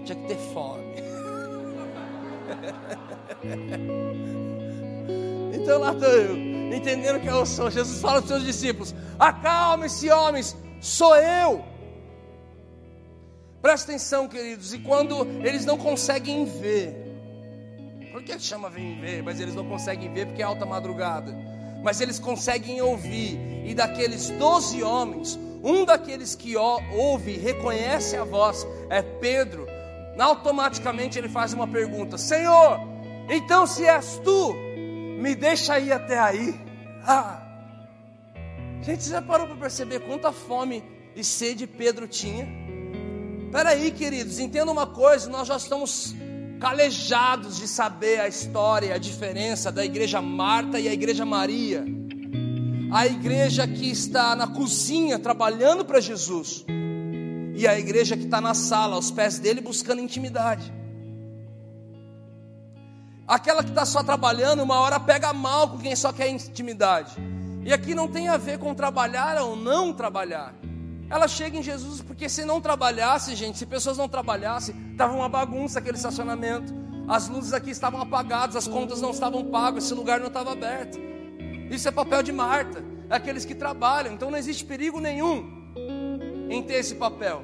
Tinha 0.06 0.16
que 0.16 0.28
ter 0.28 0.38
fome. 0.54 0.94
então 5.54 5.80
lá 5.80 5.94
estou 5.94 6.10
eu, 6.10 6.36
entendendo 6.76 7.22
que 7.22 7.28
eu 7.28 7.46
sou. 7.46 7.72
Jesus 7.72 8.02
fala 8.02 8.18
aos 8.18 8.28
seus 8.28 8.44
discípulos: 8.44 8.94
acalme-se, 9.18 10.10
homens, 10.10 10.58
sou 10.82 11.16
eu. 11.16 11.64
Presta 13.62 13.92
atenção, 13.92 14.28
queridos, 14.28 14.74
e 14.74 14.80
quando 14.80 15.26
eles 15.42 15.66
não 15.66 15.78
conseguem 15.78 16.44
ver, 16.44 16.94
por 18.12 18.22
que 18.22 18.38
chama 18.38 18.70
vem 18.70 19.00
ver, 19.00 19.24
mas 19.24 19.40
eles 19.40 19.56
não 19.56 19.66
conseguem 19.66 20.14
ver 20.14 20.26
porque 20.28 20.42
é 20.42 20.46
alta 20.46 20.66
madrugada, 20.66 21.34
mas 21.82 22.02
eles 22.02 22.20
conseguem 22.20 22.82
ouvir, 22.82 23.40
e 23.66 23.74
daqueles 23.74 24.30
doze 24.32 24.84
homens, 24.84 25.40
um 25.64 25.86
daqueles 25.86 26.36
que 26.36 26.58
ouve, 26.58 27.38
reconhece 27.38 28.18
a 28.18 28.26
voz, 28.26 28.68
é 28.90 29.02
Pedro, 29.02 29.66
automaticamente 30.17 31.17
ele 31.17 31.29
faz 31.29 31.53
uma 31.53 31.67
pergunta: 31.67 32.17
Senhor, 32.17 32.79
então 33.29 33.65
se 33.65 33.86
és 33.86 34.20
tu, 34.24 34.53
me 35.20 35.36
deixa 35.36 35.79
ir 35.79 35.91
até 35.91 36.20
aí. 36.20 36.60
Ah. 37.05 37.41
Gente, 38.82 39.08
já 39.10 39.22
parou 39.22 39.48
para 39.48 39.55
perceber 39.55 40.01
quanta 40.01 40.32
fome 40.32 40.84
e 41.15 41.24
sede 41.24 41.65
Pedro 41.65 42.08
tinha? 42.08 42.48
Espera 43.46 43.70
aí, 43.70 43.91
queridos, 43.91 44.39
entenda 44.39 44.72
uma 44.72 44.88
coisa: 44.88 45.29
nós 45.29 45.48
já 45.48 45.58
estamos 45.58 46.15
calejados 46.60 47.58
de 47.58 47.67
saber 47.67 48.20
a 48.20 48.27
história, 48.27 48.96
a 48.96 48.98
diferença 48.98 49.72
da 49.72 49.84
igreja 49.84 50.22
Marta 50.22 50.79
e 50.79 50.88
a 50.88 50.93
igreja 50.93 51.25
Maria. 51.25 51.86
A 52.91 53.08
igreja 53.08 53.67
que 53.67 53.89
está 53.89 54.36
na 54.36 54.48
cozinha 54.48 55.17
trabalhando 55.17 55.84
para 55.84 56.00
Jesus 56.00 56.63
e 57.56 57.68
a 57.68 57.78
igreja 57.78 58.18
que 58.18 58.24
está 58.24 58.42
na 58.42 58.56
sala, 58.56 58.96
aos 58.96 59.12
pés 59.12 59.38
dele, 59.38 59.62
buscando 59.62 60.02
intimidade. 60.02 60.74
Aquela 63.28 63.64
que 63.64 63.70
está 63.70 63.86
só 63.86 64.04
trabalhando, 64.04 64.64
uma 64.64 64.80
hora 64.80 65.00
pega 65.00 65.32
mal 65.32 65.70
com 65.70 65.78
quem 65.78 65.96
só 65.96 66.12
quer 66.12 66.30
intimidade. 66.30 67.16
E 67.64 67.72
aqui 67.72 67.94
não 67.94 68.08
tem 68.08 68.28
a 68.28 68.38
ver 68.38 68.58
com 68.58 68.74
trabalhar 68.74 69.40
ou 69.42 69.56
não 69.56 69.94
trabalhar. 69.94 70.54
Ela 71.10 71.28
chega 71.28 71.58
em 71.58 71.64
Jesus 71.64 72.02
porque 72.02 72.28
se 72.28 72.44
não 72.44 72.60
trabalhasse, 72.60 73.36
gente, 73.36 73.58
se 73.58 73.66
pessoas 73.68 73.98
não 73.98 74.10
trabalhassem, 74.10 74.76
estava 74.92 75.14
uma 75.14 75.30
bagunça 75.30 75.78
aquele 75.78 75.96
estacionamento. 75.96 76.74
As 77.08 77.30
luzes 77.30 77.54
aqui 77.54 77.70
estavam 77.70 78.02
apagadas, 78.02 78.56
as 78.56 78.68
contas 78.68 79.00
não 79.00 79.12
estavam 79.12 79.46
pagas, 79.46 79.86
esse 79.86 79.94
lugar 79.94 80.20
não 80.20 80.28
estava 80.28 80.52
aberto. 80.52 80.98
Isso 81.70 81.88
é 81.88 81.92
papel 81.92 82.24
de 82.24 82.32
Marta, 82.32 82.84
é 83.10 83.16
aqueles 83.16 83.46
que 83.46 83.54
trabalham, 83.54 84.14
então 84.14 84.32
não 84.32 84.38
existe 84.38 84.66
perigo 84.66 85.00
nenhum 85.00 85.62
em 86.50 86.62
ter 86.64 86.76
esse 86.76 86.96
papel. 86.96 87.44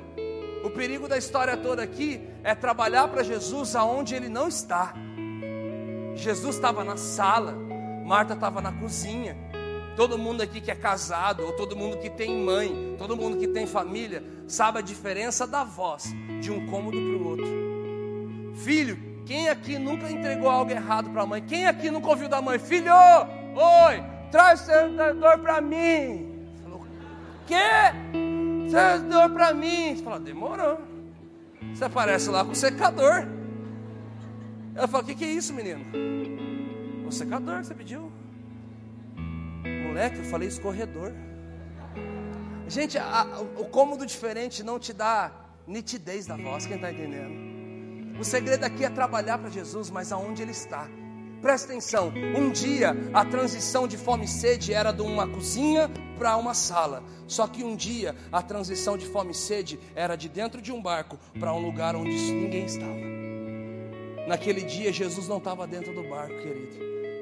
O 0.63 0.69
perigo 0.69 1.07
da 1.07 1.17
história 1.17 1.55
toda 1.55 1.81
aqui 1.81 2.21
é 2.43 2.53
trabalhar 2.53 3.07
para 3.07 3.23
Jesus 3.23 3.75
aonde 3.75 4.15
ele 4.15 4.29
não 4.29 4.47
está. 4.47 4.93
Jesus 6.15 6.55
estava 6.55 6.83
na 6.83 6.97
sala, 6.97 7.53
Marta 8.05 8.33
estava 8.33 8.61
na 8.61 8.71
cozinha. 8.71 9.37
Todo 9.95 10.17
mundo 10.17 10.41
aqui 10.41 10.61
que 10.61 10.71
é 10.71 10.75
casado, 10.75 11.43
ou 11.45 11.53
todo 11.53 11.75
mundo 11.75 11.97
que 11.97 12.09
tem 12.09 12.37
mãe, 12.37 12.95
todo 12.97 13.15
mundo 13.15 13.37
que 13.37 13.47
tem 13.47 13.65
família, 13.65 14.23
sabe 14.47 14.79
a 14.79 14.81
diferença 14.81 15.45
da 15.45 15.63
voz 15.63 16.13
de 16.41 16.51
um 16.51 16.67
cômodo 16.67 16.97
para 16.97 17.17
o 17.17 17.27
outro. 17.27 18.55
Filho, 18.55 18.97
quem 19.25 19.49
aqui 19.49 19.77
nunca 19.77 20.09
entregou 20.09 20.49
algo 20.49 20.71
errado 20.71 21.09
para 21.09 21.23
a 21.23 21.25
mãe? 21.25 21.41
Quem 21.41 21.67
aqui 21.67 21.91
nunca 21.91 22.07
ouviu 22.07 22.27
da 22.27 22.41
mãe? 22.41 22.57
Filho, 22.57 22.91
oi, 22.93 24.03
traz 24.31 24.61
o 24.61 24.65
secador 24.65 25.39
para 25.39 25.61
mim. 25.61 26.47
Falou, 26.63 26.85
quê? 27.45 28.28
Secador 28.69 29.29
para 29.31 29.53
mim. 29.53 29.95
Você 29.95 30.03
fala, 30.03 30.19
demorou. 30.19 30.81
Você 31.73 31.85
aparece 31.85 32.29
lá 32.29 32.45
com 32.45 32.51
o 32.51 32.55
secador. 32.55 33.27
Ela 34.75 34.87
fala, 34.87 35.03
o 35.03 35.05
que, 35.05 35.15
que 35.15 35.25
é 35.25 35.31
isso, 35.31 35.53
menino? 35.53 35.85
O 37.07 37.11
secador 37.11 37.59
que 37.59 37.67
você 37.67 37.73
pediu. 37.73 38.11
Moleque, 39.87 40.19
eu 40.19 40.25
falei 40.25 40.47
escorredor. 40.47 41.11
Gente, 42.67 42.97
a, 42.97 43.25
o 43.57 43.65
cômodo 43.65 44.05
diferente 44.05 44.63
não 44.63 44.77
te 44.77 44.93
dá 44.93 45.31
nitidez 45.65 46.27
da 46.27 46.37
voz, 46.37 46.65
quem 46.65 46.75
está 46.75 46.91
entendendo? 46.91 48.19
O 48.19 48.23
segredo 48.23 48.63
aqui 48.63 48.85
é 48.85 48.89
trabalhar 48.89 49.37
para 49.39 49.49
Jesus, 49.49 49.89
mas 49.89 50.11
aonde 50.11 50.41
Ele 50.41 50.51
está. 50.51 50.87
Presta 51.41 51.71
atenção, 51.71 52.11
um 52.35 52.51
dia 52.51 52.93
a 53.13 53.23
transição 53.23 53.87
de 53.87 53.97
fome 53.97 54.25
e 54.25 54.27
sede 54.27 54.73
era 54.73 54.91
de 54.91 55.01
uma 55.01 55.25
cozinha 55.25 55.89
para 56.17 56.35
uma 56.35 56.53
sala. 56.53 57.01
Só 57.27 57.47
que 57.47 57.63
um 57.63 57.77
dia 57.77 58.13
a 58.29 58.41
transição 58.41 58.97
de 58.97 59.05
fome 59.05 59.31
e 59.31 59.35
sede 59.35 59.79
era 59.95 60.17
de 60.17 60.27
dentro 60.27 60.61
de 60.61 60.73
um 60.73 60.81
barco 60.81 61.17
para 61.39 61.53
um 61.53 61.59
lugar 61.59 61.95
onde 61.95 62.11
ninguém 62.11 62.65
estava. 62.65 62.99
Naquele 64.27 64.63
dia 64.63 64.91
Jesus 64.91 65.29
não 65.29 65.37
estava 65.37 65.65
dentro 65.65 65.93
do 65.93 66.03
barco, 66.09 66.35
querido. 66.41 66.75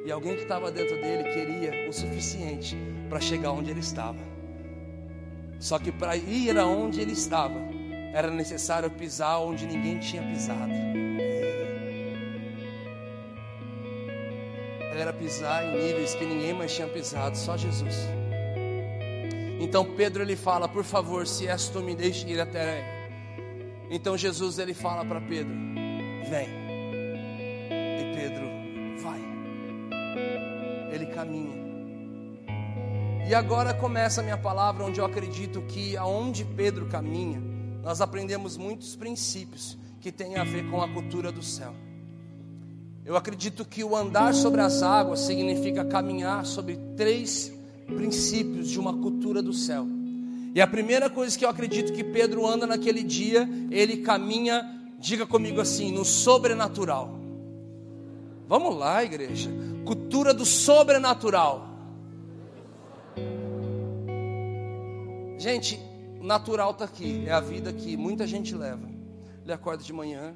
E 0.04 0.12
alguém 0.12 0.36
que 0.36 0.42
estava 0.42 0.72
dentro 0.72 0.96
dele 0.96 1.32
queria 1.32 1.88
o 1.88 1.94
suficiente 1.94 2.76
para 3.10 3.20
chegar 3.20 3.52
onde 3.52 3.70
ele 3.70 3.82
estava. 3.82 4.20
Só 5.60 5.78
que 5.78 5.92
para 5.92 6.18
ir 6.18 6.58
aonde 6.58 7.02
ele 7.02 7.12
estava, 7.12 7.60
era 8.14 8.32
necessário 8.32 8.90
pisar 8.90 9.40
onde 9.40 9.68
ninguém 9.68 10.00
tinha 10.00 10.24
pisado. 10.24 10.74
Era 14.96 15.14
pisar 15.14 15.64
em 15.64 15.84
níveis 15.84 16.16
que 16.16 16.26
ninguém 16.26 16.54
mais 16.54 16.74
tinha 16.74 16.88
pisado, 16.88 17.38
só 17.38 17.58
Jesus. 17.58 17.96
Então 19.60 19.84
Pedro 19.96 20.22
ele 20.22 20.36
fala: 20.36 20.68
Por 20.68 20.84
favor, 20.84 21.26
se 21.26 21.48
és 21.48 21.68
tu, 21.70 21.82
me 21.82 21.96
deixe 21.96 22.28
ir 22.28 22.40
até 22.40 22.78
aí. 22.78 22.98
Então 23.90 24.18
Jesus 24.18 24.60
ele 24.60 24.74
fala 24.74 25.04
para 25.04 25.20
Pedro: 25.22 25.54
Vem. 26.30 26.50
E 27.70 28.16
Pedro 28.16 28.46
vai. 29.02 29.20
Ele 30.94 31.06
caminha. 31.08 31.58
E 33.28 33.36
agora 33.36 33.74
começa 33.74 34.22
a 34.22 34.24
minha 34.24 34.38
palavra, 34.38 34.86
onde 34.86 35.00
eu 35.00 35.06
acredito 35.06 35.62
que 35.64 35.98
aonde 35.98 36.46
Pedro 36.46 36.86
caminha, 36.86 37.42
nós 37.84 38.00
aprendemos 38.00 38.56
muitos 38.56 38.96
princípios 38.96 39.78
que 40.00 40.12
têm 40.12 40.38
a 40.38 40.44
ver 40.44 40.70
com 40.70 40.82
a 40.82 40.88
cultura 40.88 41.32
do 41.32 41.44
céu. 41.44 41.74
Eu 43.08 43.16
acredito 43.16 43.64
que 43.64 43.86
o 43.86 43.96
andar 43.96 44.34
sobre 44.34 44.60
as 44.60 44.84
águas 44.84 45.22
significa 45.22 45.86
caminhar 45.86 46.46
sobre 46.46 46.78
três 46.98 47.54
princípios 47.86 48.68
de 48.68 48.78
uma 48.78 48.92
cultura 48.92 49.42
do 49.42 49.54
céu. 49.54 49.88
E 50.54 50.60
a 50.60 50.68
primeira 50.68 51.10
coisa 51.10 51.40
que 51.40 51.46
eu 51.46 51.50
acredito 51.50 51.94
que 51.94 52.04
Pedro 52.04 52.46
anda 52.46 52.68
naquele 52.68 53.02
dia, 53.02 53.48
ele 53.72 54.02
caminha, 54.02 54.62
diga 55.00 55.26
comigo 55.26 55.62
assim, 55.62 55.90
no 55.90 56.04
sobrenatural. 56.04 57.18
Vamos 58.46 58.76
lá, 58.76 59.02
igreja. 59.02 59.50
Cultura 59.86 60.34
do 60.34 60.46
sobrenatural. 60.46 61.66
Gente, 65.38 65.80
natural 66.22 66.72
está 66.72 66.84
aqui, 66.84 67.24
é 67.26 67.32
a 67.32 67.40
vida 67.40 67.72
que 67.72 67.96
muita 67.96 68.28
gente 68.28 68.54
leva. 68.54 68.86
Ele 69.46 69.54
acorda 69.54 69.82
de 69.82 69.94
manhã, 69.94 70.34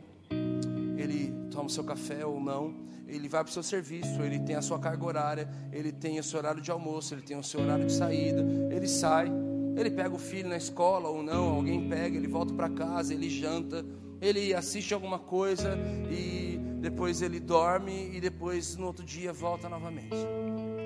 ele 0.97 1.40
toma 1.51 1.65
o 1.65 1.69
seu 1.69 1.83
café 1.83 2.25
ou 2.25 2.39
não, 2.39 2.73
ele 3.07 3.27
vai 3.27 3.43
para 3.43 3.49
o 3.49 3.53
seu 3.53 3.61
serviço, 3.61 4.21
ele 4.21 4.39
tem 4.39 4.55
a 4.55 4.61
sua 4.61 4.79
carga 4.79 5.05
horária, 5.05 5.49
ele 5.71 5.91
tem 5.91 6.17
o 6.19 6.23
seu 6.23 6.39
horário 6.39 6.61
de 6.61 6.71
almoço, 6.71 7.13
ele 7.13 7.21
tem 7.21 7.37
o 7.37 7.43
seu 7.43 7.61
horário 7.61 7.85
de 7.85 7.93
saída, 7.93 8.41
ele 8.71 8.87
sai, 8.87 9.31
ele 9.75 9.91
pega 9.91 10.15
o 10.15 10.17
filho 10.17 10.49
na 10.49 10.57
escola 10.57 11.09
ou 11.09 11.21
não, 11.21 11.55
alguém 11.55 11.87
pega, 11.89 12.15
ele 12.15 12.27
volta 12.27 12.53
para 12.53 12.69
casa, 12.69 13.13
ele 13.13 13.29
janta, 13.29 13.85
ele 14.21 14.53
assiste 14.53 14.93
alguma 14.93 15.19
coisa 15.19 15.77
e 16.09 16.59
depois 16.79 17.21
ele 17.21 17.39
dorme 17.39 18.15
e 18.15 18.21
depois 18.21 18.75
no 18.77 18.87
outro 18.87 19.05
dia 19.05 19.33
volta 19.33 19.67
novamente. 19.67 20.15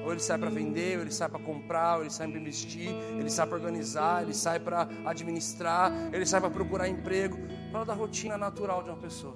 Ou 0.03 0.11
ele 0.11 0.19
sai 0.19 0.37
para 0.37 0.49
vender, 0.49 0.97
ou 0.97 1.03
ele 1.03 1.11
sai 1.11 1.27
para 1.27 1.39
comprar, 1.39 1.97
ou 1.97 2.01
ele 2.01 2.11
sai 2.11 2.27
para 2.27 2.39
investir, 2.39 2.89
ele 3.17 3.29
sai 3.29 3.47
para 3.47 3.55
organizar, 3.55 4.23
ele 4.23 4.33
sai 4.33 4.59
para 4.59 4.87
administrar, 5.05 5.91
ele 6.13 6.25
sai 6.25 6.39
para 6.39 6.49
procurar 6.49 6.87
emprego. 6.87 7.37
Fala 7.71 7.85
da 7.85 7.93
rotina 7.93 8.37
natural 8.37 8.83
de 8.83 8.89
uma 8.89 8.97
pessoa. 8.97 9.35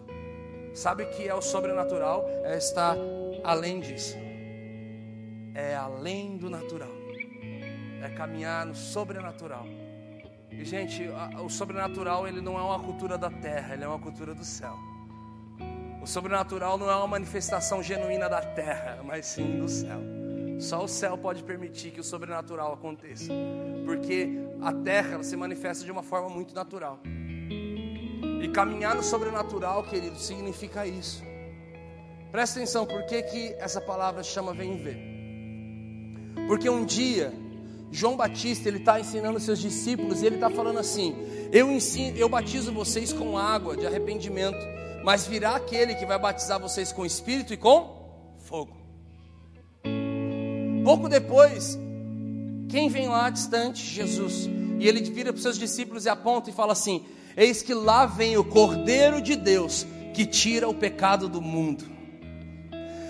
Sabe 0.74 1.06
que 1.08 1.28
é 1.28 1.34
o 1.34 1.42
sobrenatural? 1.42 2.26
É 2.44 2.58
estar 2.58 2.96
além 3.44 3.80
disso. 3.80 4.18
É 5.54 5.76
além 5.76 6.38
do 6.38 6.50
natural. 6.50 6.92
É 8.02 8.10
caminhar 8.10 8.66
no 8.66 8.76
sobrenatural. 8.76 9.66
E, 10.52 10.64
gente, 10.64 11.04
o 11.44 11.50
sobrenatural 11.50 12.28
ele 12.28 12.42
não 12.42 12.58
é 12.58 12.62
uma 12.62 12.80
cultura 12.80 13.18
da 13.18 13.30
terra, 13.30 13.74
ele 13.74 13.84
é 13.84 13.88
uma 13.88 14.00
cultura 14.00 14.34
do 14.34 14.44
céu. 14.44 14.78
O 16.02 16.08
sobrenatural 16.08 16.78
não 16.78 16.90
é 16.90 16.96
uma 16.96 17.08
manifestação 17.08 17.84
genuína 17.84 18.30
da 18.30 18.42
terra, 18.42 19.00
mas 19.04 19.26
sim 19.26 19.60
do 19.60 19.68
céu. 19.68 20.00
Só 20.60 20.84
o 20.84 20.88
céu 20.88 21.18
pode 21.18 21.44
permitir 21.44 21.92
que 21.92 22.00
o 22.00 22.04
sobrenatural 22.04 22.74
aconteça, 22.74 23.32
porque 23.86 24.30
a 24.62 24.74
terra 24.74 25.24
se 25.24 25.36
manifesta 25.38 25.86
de 25.86 25.92
uma 25.92 26.04
forma 26.04 26.30
muito 26.30 26.54
natural. 26.54 27.00
E 28.41 28.48
caminhar 28.48 28.96
no 28.96 29.03
sobrenatural, 29.03 29.84
querido, 29.84 30.17
significa 30.17 30.86
isso. 30.86 31.24
Presta 32.31 32.60
atenção, 32.60 32.86
por 32.86 33.05
que, 33.05 33.22
que 33.24 33.53
essa 33.60 33.81
palavra 33.81 34.24
chama 34.24 34.53
vem 34.53 34.77
ver? 34.77 34.98
Porque 36.48 36.69
um 36.69 36.86
dia 36.86 37.34
João 37.91 38.15
Batista 38.15 38.67
ele 38.67 38.77
está 38.77 39.00
ensinando 39.00 39.39
seus 39.39 39.60
discípulos 39.60 40.22
e 40.22 40.25
ele 40.25 40.36
está 40.36 40.50
falando 40.50 40.79
assim: 40.79 41.15
eu 41.51 41.72
ensino, 41.72 42.17
eu 42.17 42.29
batizo 42.29 42.72
vocês 42.72 43.12
com 43.12 43.38
água 43.38 43.75
de 43.75 43.86
arrependimento, 43.86 44.60
mas 45.03 45.25
virá 45.25 45.55
aquele 45.55 45.96
que 45.96 46.05
vai 46.05 46.19
batizar 46.19 46.60
vocês 46.60 46.91
com 46.91 47.05
espírito 47.05 47.53
e 47.53 47.58
com 47.58 48.36
fogo. 48.38 48.77
Pouco 50.84 51.10
depois, 51.10 51.77
quem 52.69 52.89
vem 52.89 53.10
lá 53.10 53.29
distante? 53.29 53.84
Jesus. 53.84 54.48
E 54.79 54.88
ele 54.88 55.01
vira 55.01 55.34
para 55.34 55.38
os 55.38 55.43
seus 55.43 55.58
discípulos 55.58 56.05
e 56.05 56.10
aponta 56.10 56.50
e 56.50 56.53
fala 56.53 56.74
assim: 56.74 57.05
Eis 57.36 57.62
que 57.62 57.74
lá 57.74 58.06
vem 58.06 58.38
o 58.38 58.44
Cordeiro 58.44 59.22
de 59.22 59.36
Deus 59.36 59.86
que 60.14 60.26
tira 60.26 60.68
o 60.68 60.74
pecado 60.74 61.30
do 61.30 61.42
mundo. 61.42 61.86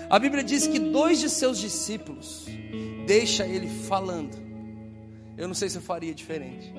A 0.08 0.18
Bíblia 0.18 0.42
diz 0.42 0.66
que 0.66 0.78
dois 0.78 1.20
de 1.20 1.28
seus 1.30 1.58
discípulos 1.58 2.46
deixa 3.06 3.46
ele 3.46 3.68
falando 3.68 4.50
eu 5.40 5.48
não 5.48 5.54
sei 5.54 5.70
se 5.70 5.78
eu 5.78 5.82
faria 5.82 6.14
diferente. 6.14 6.70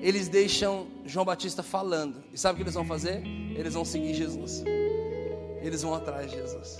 Eles 0.00 0.28
deixam 0.28 0.86
João 1.04 1.24
Batista 1.24 1.64
falando. 1.64 2.22
E 2.32 2.38
sabe 2.38 2.52
o 2.52 2.56
que 2.58 2.62
eles 2.62 2.74
vão 2.74 2.84
fazer? 2.84 3.24
Eles 3.56 3.74
vão 3.74 3.84
seguir 3.84 4.14
Jesus. 4.14 4.62
Eles 5.60 5.82
vão 5.82 5.92
atrás 5.92 6.30
de 6.30 6.36
Jesus. 6.36 6.76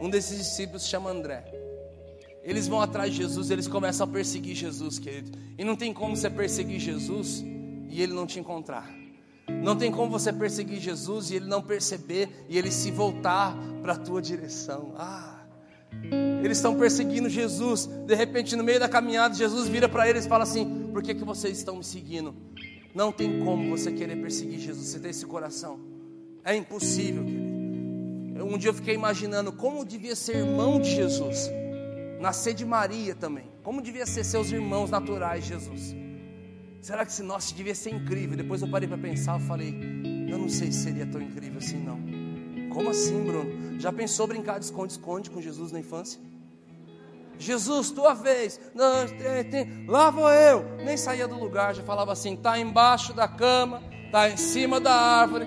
Um 0.00 0.10
desses 0.10 0.38
discípulos 0.38 0.88
chama 0.88 1.08
André. 1.08 1.44
Eles 2.42 2.66
vão 2.66 2.80
atrás 2.80 3.12
de 3.12 3.18
Jesus, 3.18 3.52
eles 3.52 3.68
começam 3.68 4.04
a 4.04 4.10
perseguir 4.10 4.56
Jesus, 4.56 4.98
querido. 4.98 5.38
E 5.56 5.62
não 5.62 5.76
tem 5.76 5.94
como 5.94 6.16
você 6.16 6.28
perseguir 6.28 6.80
Jesus 6.80 7.44
e 7.92 8.02
ele 8.02 8.14
não 8.14 8.26
te 8.26 8.40
encontrar. 8.40 8.90
Não 9.62 9.76
tem 9.76 9.92
como 9.92 10.10
você 10.10 10.32
perseguir 10.32 10.80
Jesus 10.80 11.30
e 11.30 11.36
ele 11.36 11.46
não 11.46 11.60
perceber 11.60 12.28
e 12.48 12.56
ele 12.56 12.70
se 12.70 12.90
voltar 12.90 13.54
para 13.82 13.92
a 13.92 13.96
tua 13.96 14.22
direção. 14.22 14.94
Ah, 14.96 15.44
eles 16.42 16.56
estão 16.56 16.76
perseguindo 16.76 17.28
Jesus. 17.28 17.86
De 17.86 18.14
repente, 18.14 18.56
no 18.56 18.64
meio 18.64 18.80
da 18.80 18.88
caminhada, 18.88 19.34
Jesus 19.34 19.68
vira 19.68 19.88
para 19.88 20.08
eles 20.08 20.24
e 20.24 20.28
fala 20.28 20.44
assim: 20.44 20.88
Por 20.92 21.02
que, 21.02 21.14
que 21.14 21.24
vocês 21.24 21.58
estão 21.58 21.76
me 21.76 21.84
seguindo? 21.84 22.34
Não 22.94 23.12
tem 23.12 23.44
como 23.44 23.68
você 23.70 23.92
querer 23.92 24.16
perseguir 24.16 24.58
Jesus, 24.58 24.88
você 24.88 24.98
tem 24.98 25.10
esse 25.10 25.26
coração. 25.26 25.78
É 26.44 26.54
impossível, 26.56 27.24
querido. 27.24 27.52
Um 28.44 28.58
dia 28.58 28.70
eu 28.70 28.74
fiquei 28.74 28.94
imaginando 28.94 29.52
como 29.52 29.84
devia 29.84 30.16
ser 30.16 30.36
irmão 30.38 30.80
de 30.80 30.90
Jesus, 30.90 31.48
nascer 32.20 32.54
de 32.54 32.64
Maria 32.64 33.14
também. 33.14 33.44
Como 33.62 33.80
devia 33.80 34.04
ser 34.04 34.24
seus 34.24 34.50
irmãos 34.50 34.90
naturais, 34.90 35.44
Jesus. 35.44 36.01
Será 36.82 37.06
que 37.06 37.12
se 37.12 37.22
nossa 37.22 37.54
devia 37.54 37.76
ser 37.76 37.90
incrível? 37.90 38.36
Depois 38.36 38.60
eu 38.60 38.66
parei 38.66 38.88
para 38.88 38.98
pensar, 38.98 39.38
eu 39.38 39.46
falei, 39.46 39.72
eu 40.28 40.36
não 40.36 40.48
sei 40.48 40.72
se 40.72 40.82
seria 40.82 41.06
tão 41.06 41.22
incrível 41.22 41.58
assim 41.58 41.76
não. 41.76 42.02
Como 42.74 42.90
assim, 42.90 43.22
Bruno? 43.22 43.78
Já 43.78 43.92
pensou 43.92 44.26
brincar 44.26 44.58
de 44.58 44.64
esconde-esconde 44.64 45.30
com 45.30 45.40
Jesus 45.40 45.70
na 45.70 45.78
infância? 45.78 46.20
Jesus, 47.38 47.92
tua 47.92 48.14
vez. 48.14 48.60
Não, 48.74 49.06
tem, 49.06 49.44
tem. 49.44 49.86
Lá 49.86 50.10
vou 50.10 50.28
eu. 50.28 50.64
Nem 50.84 50.96
saía 50.96 51.28
do 51.28 51.38
lugar, 51.38 51.72
já 51.72 51.84
falava 51.84 52.12
assim: 52.12 52.34
tá 52.34 52.58
embaixo 52.58 53.12
da 53.12 53.28
cama, 53.28 53.80
tá 54.10 54.28
em 54.28 54.36
cima 54.36 54.80
da 54.80 54.92
árvore, 54.92 55.46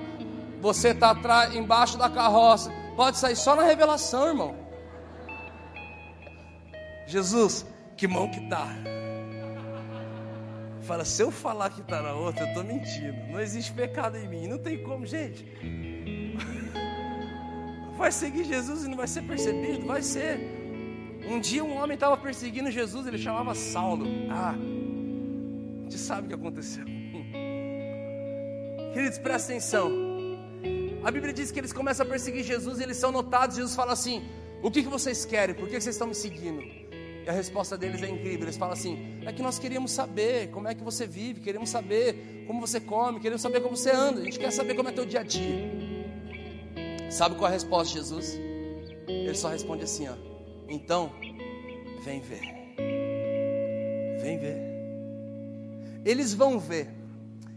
você 0.61 0.93
tá 0.93 1.11
atrás, 1.11 1.53
embaixo 1.53 1.97
da 1.97 2.09
carroça. 2.09 2.71
Pode 2.95 3.17
sair 3.17 3.35
só 3.35 3.57
na 3.57 3.63
revelação, 3.63 4.27
irmão. 4.29 4.55
Jesus, 7.07 7.65
que 7.97 8.07
mão 8.07 8.31
que 8.31 8.39
tá? 8.47 8.67
Fala, 10.85 11.03
se 11.03 11.23
eu 11.23 11.31
falar 11.31 11.71
que 11.71 11.81
tá 11.81 11.99
na 11.99 12.13
outra, 12.13 12.43
eu 12.43 12.49
estou 12.49 12.63
mentindo. 12.63 13.17
Não 13.31 13.39
existe 13.39 13.73
pecado 13.73 14.17
em 14.17 14.27
mim. 14.27 14.47
Não 14.47 14.59
tem 14.59 14.83
como, 14.83 15.03
gente. 15.05 15.43
Vai 17.97 18.11
seguir 18.11 18.43
Jesus 18.43 18.83
e 18.83 18.89
não 18.89 18.97
vai 18.97 19.07
ser 19.07 19.21
percebido? 19.21 19.85
Vai 19.85 20.01
ser. 20.01 20.37
Um 21.27 21.39
dia 21.39 21.63
um 21.63 21.77
homem 21.77 21.95
estava 21.95 22.17
perseguindo 22.17 22.69
Jesus, 22.69 23.07
ele 23.07 23.17
chamava 23.17 23.55
Saulo. 23.55 24.05
Ah, 24.29 24.53
a 24.53 25.83
gente 25.83 25.97
sabe 25.97 26.25
o 26.25 26.27
que 26.27 26.35
aconteceu. 26.35 26.83
Queridos, 28.93 29.17
presta 29.17 29.53
atenção. 29.53 29.89
A 31.05 31.09
Bíblia 31.09 31.33
diz 31.33 31.51
que 31.51 31.59
eles 31.59 31.71
começam 31.71 32.05
a 32.05 32.09
perseguir 32.09 32.43
Jesus 32.43 32.79
e 32.79 32.83
eles 32.83 32.97
são 32.97 33.13
notados. 33.13 33.55
Jesus 33.55 33.75
fala 33.75 33.93
assim: 33.93 34.21
O 34.61 34.69
que, 34.69 34.83
que 34.83 34.89
vocês 34.89 35.23
querem? 35.23 35.55
Por 35.55 35.69
que 35.69 35.79
vocês 35.79 35.95
estão 35.95 36.07
me 36.07 36.15
seguindo? 36.15 36.84
E 37.25 37.29
a 37.29 37.33
resposta 37.33 37.75
deles 37.75 38.03
é 38.03 38.09
incrível. 38.09 38.43
Eles 38.43 38.55
falam 38.55 38.73
assim: 38.73 39.19
É 39.25 39.33
que 39.33 39.41
nós 39.41 39.57
queríamos 39.57 39.91
saber 39.91 40.51
como 40.51 40.67
é 40.67 40.75
que 40.75 40.83
você 40.83 41.07
vive, 41.07 41.41
queremos 41.41 41.69
saber 41.69 42.45
como 42.45 42.61
você 42.61 42.79
come, 42.79 43.19
queremos 43.19 43.41
saber 43.41 43.61
como 43.61 43.75
você 43.75 43.89
anda. 43.89 44.21
A 44.21 44.23
gente 44.23 44.37
quer 44.37 44.51
saber 44.51 44.75
como 44.75 44.89
é 44.89 44.91
teu 44.91 45.05
dia 45.05 45.21
a 45.21 45.23
dia. 45.23 45.71
Sabe 47.09 47.35
qual 47.35 47.47
é 47.47 47.49
a 47.49 47.53
resposta 47.53 47.87
de 47.87 47.99
Jesus? 47.99 48.39
Ele 49.07 49.33
só 49.33 49.49
responde 49.49 49.83
assim: 49.83 50.07
ó. 50.07 50.13
Então, 50.69 51.11
vem 52.03 52.19
ver. 52.21 52.41
Vem 54.21 54.37
ver. 54.37 54.61
Eles 56.05 56.31
vão 56.33 56.59
ver. 56.59 56.89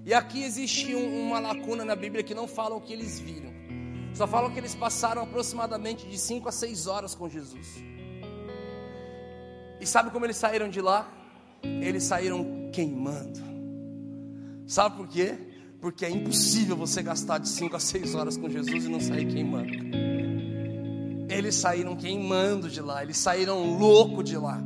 E 0.07 0.14
aqui 0.14 0.42
existe 0.42 0.94
um, 0.94 1.26
uma 1.26 1.38
lacuna 1.38 1.85
na 1.85 1.94
Bíblia 1.94 2.22
que 2.22 2.35
não 2.35 2.48
falam 2.48 2.78
o 2.78 2.81
que 2.81 2.94
eles 2.94 3.20
viram. 3.20 3.52
Só 4.14 4.26
falam 4.26 4.50
que 4.50 4.59
eles 4.59 4.74
passaram 4.74 5.22
aproximadamente 5.22 6.09
de 6.09 6.16
5 6.16 6.48
a 6.48 6.52
6 6.52 6.87
horas 6.87 7.14
com 7.14 7.28
Jesus. 7.28 7.68
E 9.81 9.87
sabe 9.87 10.11
como 10.11 10.25
eles 10.27 10.37
saíram 10.37 10.69
de 10.69 10.81
lá? 10.81 11.09
Eles 11.62 12.05
saíram 12.05 12.71
queimando. 12.73 13.41
Sabe 14.67 14.97
por 14.97 15.09
quê? 15.09 15.37
Porque 15.81 16.05
é 16.05 16.11
impossível 16.11 16.77
você 16.77 17.03
gastar 17.03 17.38
de 17.38 17.49
5 17.49 17.77
a 17.77 17.81
6 17.81 18.14
horas 18.14 18.37
com 18.37 18.49
Jesus 18.51 18.85
e 18.85 18.88
não 18.88 19.01
sair 19.01 19.27
queimando. 19.27 19.73
Eles 21.29 21.55
saíram 21.55 21.95
queimando 21.95 22.69
de 22.69 22.81
lá, 22.81 23.03
eles 23.03 23.17
saíram 23.19 23.79
louco 23.79 24.23
de 24.23 24.37
lá. 24.37 24.61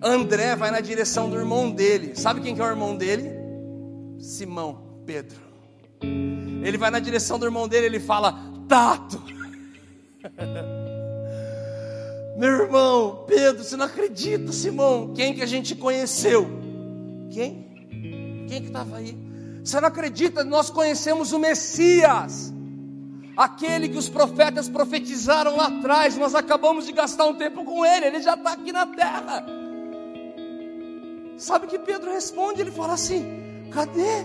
André 0.00 0.54
vai 0.54 0.70
na 0.70 0.80
direção 0.80 1.28
do 1.28 1.36
irmão 1.36 1.70
dele. 1.70 2.14
Sabe 2.14 2.40
quem 2.40 2.54
que 2.54 2.60
é 2.60 2.64
o 2.64 2.68
irmão 2.68 2.96
dele? 2.96 3.30
Simão, 4.18 5.00
Pedro. 5.04 5.38
Ele 6.62 6.78
vai 6.78 6.90
na 6.90 6.98
direção 6.98 7.38
do 7.38 7.44
irmão 7.44 7.68
dele, 7.68 7.86
ele 7.86 8.00
fala: 8.00 8.34
"Tato". 8.68 9.22
Meu 12.38 12.62
irmão, 12.62 13.24
Pedro, 13.26 13.64
você 13.64 13.76
não 13.76 13.86
acredita, 13.86 14.52
Simão? 14.52 15.12
Quem 15.12 15.34
que 15.34 15.42
a 15.42 15.46
gente 15.46 15.74
conheceu? 15.74 16.48
Quem? 17.30 17.66
Quem 18.48 18.62
que 18.62 18.68
estava 18.68 18.96
aí? 18.96 19.18
Você 19.64 19.80
não 19.80 19.88
acredita? 19.88 20.44
Nós 20.44 20.70
conhecemos 20.70 21.32
o 21.32 21.38
Messias 21.38 22.54
aquele 23.38 23.88
que 23.88 23.96
os 23.96 24.08
profetas 24.08 24.68
profetizaram 24.68 25.54
lá 25.54 25.68
atrás, 25.68 26.16
nós 26.16 26.34
acabamos 26.34 26.86
de 26.86 26.92
gastar 26.92 27.26
um 27.26 27.34
tempo 27.34 27.64
com 27.64 27.86
ele, 27.86 28.06
ele 28.06 28.20
já 28.20 28.34
está 28.34 28.52
aqui 28.52 28.72
na 28.72 28.84
terra. 28.84 29.46
Sabe 31.36 31.68
que 31.68 31.78
Pedro 31.78 32.10
responde? 32.10 32.60
Ele 32.60 32.72
fala 32.72 32.94
assim: 32.94 33.70
cadê? 33.70 34.24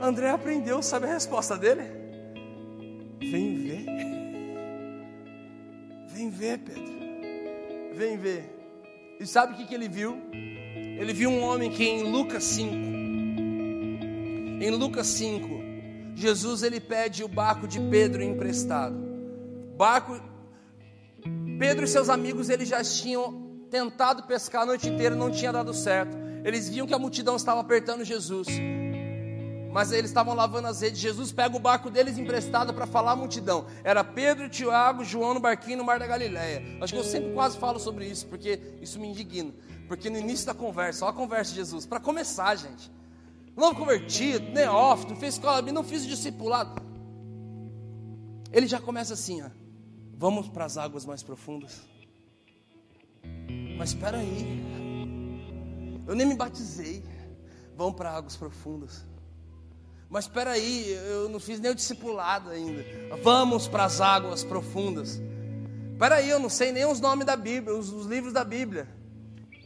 André 0.00 0.30
aprendeu, 0.30 0.82
sabe 0.82 1.06
a 1.06 1.12
resposta 1.12 1.56
dele? 1.56 1.82
Vem 3.20 3.54
ver. 3.62 4.17
Vem 6.18 6.30
ver, 6.30 6.58
Pedro. 6.58 6.98
Vem 7.94 8.16
ver. 8.16 9.16
E 9.20 9.26
sabe 9.26 9.52
o 9.52 9.56
que, 9.56 9.64
que 9.66 9.72
ele 9.72 9.88
viu? 9.88 10.20
Ele 10.32 11.12
viu 11.12 11.30
um 11.30 11.40
homem 11.42 11.70
que 11.70 11.84
em 11.84 12.10
Lucas 12.10 12.42
5, 12.42 12.74
em 14.60 14.70
Lucas 14.72 15.06
5, 15.06 15.48
Jesus 16.16 16.64
ele 16.64 16.80
pede 16.80 17.22
o 17.22 17.28
barco 17.28 17.68
de 17.68 17.78
Pedro 17.78 18.20
emprestado. 18.20 18.96
Barco 19.76 20.20
Pedro 21.56 21.84
e 21.84 21.88
seus 21.88 22.08
amigos 22.08 22.48
eles 22.48 22.68
já 22.68 22.82
tinham 22.82 23.64
tentado 23.70 24.24
pescar 24.24 24.62
a 24.62 24.66
noite 24.66 24.88
inteira, 24.88 25.14
não 25.14 25.30
tinha 25.30 25.52
dado 25.52 25.72
certo. 25.72 26.16
Eles 26.44 26.68
viam 26.68 26.84
que 26.84 26.94
a 26.94 26.98
multidão 26.98 27.36
estava 27.36 27.60
apertando 27.60 28.04
Jesus. 28.04 28.48
Mas 29.72 29.92
eles 29.92 30.10
estavam 30.10 30.34
lavando 30.34 30.68
as 30.68 30.80
redes. 30.80 30.98
Jesus 30.98 31.30
pega 31.30 31.56
o 31.56 31.60
barco 31.60 31.90
deles 31.90 32.16
emprestado 32.16 32.72
para 32.72 32.86
falar 32.86 33.12
à 33.12 33.16
multidão. 33.16 33.66
Era 33.84 34.02
Pedro, 34.02 34.48
Tiago, 34.48 35.04
João 35.04 35.34
no 35.34 35.40
barquinho 35.40 35.78
no 35.78 35.84
Mar 35.84 35.98
da 35.98 36.06
Galileia. 36.06 36.62
Acho 36.80 36.92
que 36.92 36.98
eu 36.98 37.04
sempre 37.04 37.32
quase 37.32 37.58
falo 37.58 37.78
sobre 37.78 38.06
isso, 38.06 38.26
porque 38.26 38.78
isso 38.80 38.98
me 38.98 39.08
indigna. 39.08 39.52
Porque 39.86 40.10
no 40.10 40.18
início 40.18 40.46
da 40.46 40.54
conversa, 40.54 41.04
olha 41.04 41.12
a 41.12 41.16
conversa 41.16 41.50
de 41.50 41.56
Jesus. 41.56 41.86
Para 41.86 42.00
começar, 42.00 42.54
gente, 42.56 42.90
novo 43.56 43.74
convertido, 43.74 44.50
neófito, 44.52 45.12
não 45.12 45.20
fez 45.20 45.34
escola, 45.34 45.62
não 45.62 45.84
fiz 45.84 46.06
discipulado. 46.06 46.82
Ele 48.52 48.66
já 48.66 48.80
começa 48.80 49.14
assim, 49.14 49.42
ó. 49.42 49.50
Vamos 50.16 50.48
para 50.48 50.64
as 50.64 50.76
águas 50.76 51.04
mais 51.04 51.22
profundas. 51.22 51.80
Mas 53.76 53.90
espera 53.90 54.18
aí. 54.18 54.62
Eu 56.06 56.14
nem 56.14 56.26
me 56.26 56.34
batizei. 56.34 57.04
vão 57.76 57.92
para 57.92 58.10
águas 58.10 58.36
profundas. 58.36 59.04
Mas 60.10 60.24
espera 60.24 60.52
aí, 60.52 60.90
eu 61.10 61.28
não 61.28 61.38
fiz 61.38 61.60
nem 61.60 61.70
o 61.70 61.74
discipulado 61.74 62.50
ainda. 62.50 62.84
Vamos 63.22 63.68
para 63.68 63.84
as 63.84 64.00
águas 64.00 64.42
profundas. 64.42 65.20
Espera 65.92 66.16
aí, 66.16 66.30
eu 66.30 66.38
não 66.38 66.48
sei 66.48 66.72
nem 66.72 66.86
os 66.86 67.00
nomes 67.00 67.26
da 67.26 67.36
Bíblia, 67.36 67.76
os, 67.76 67.92
os 67.92 68.06
livros 68.06 68.32
da 68.32 68.42
Bíblia. 68.42 68.88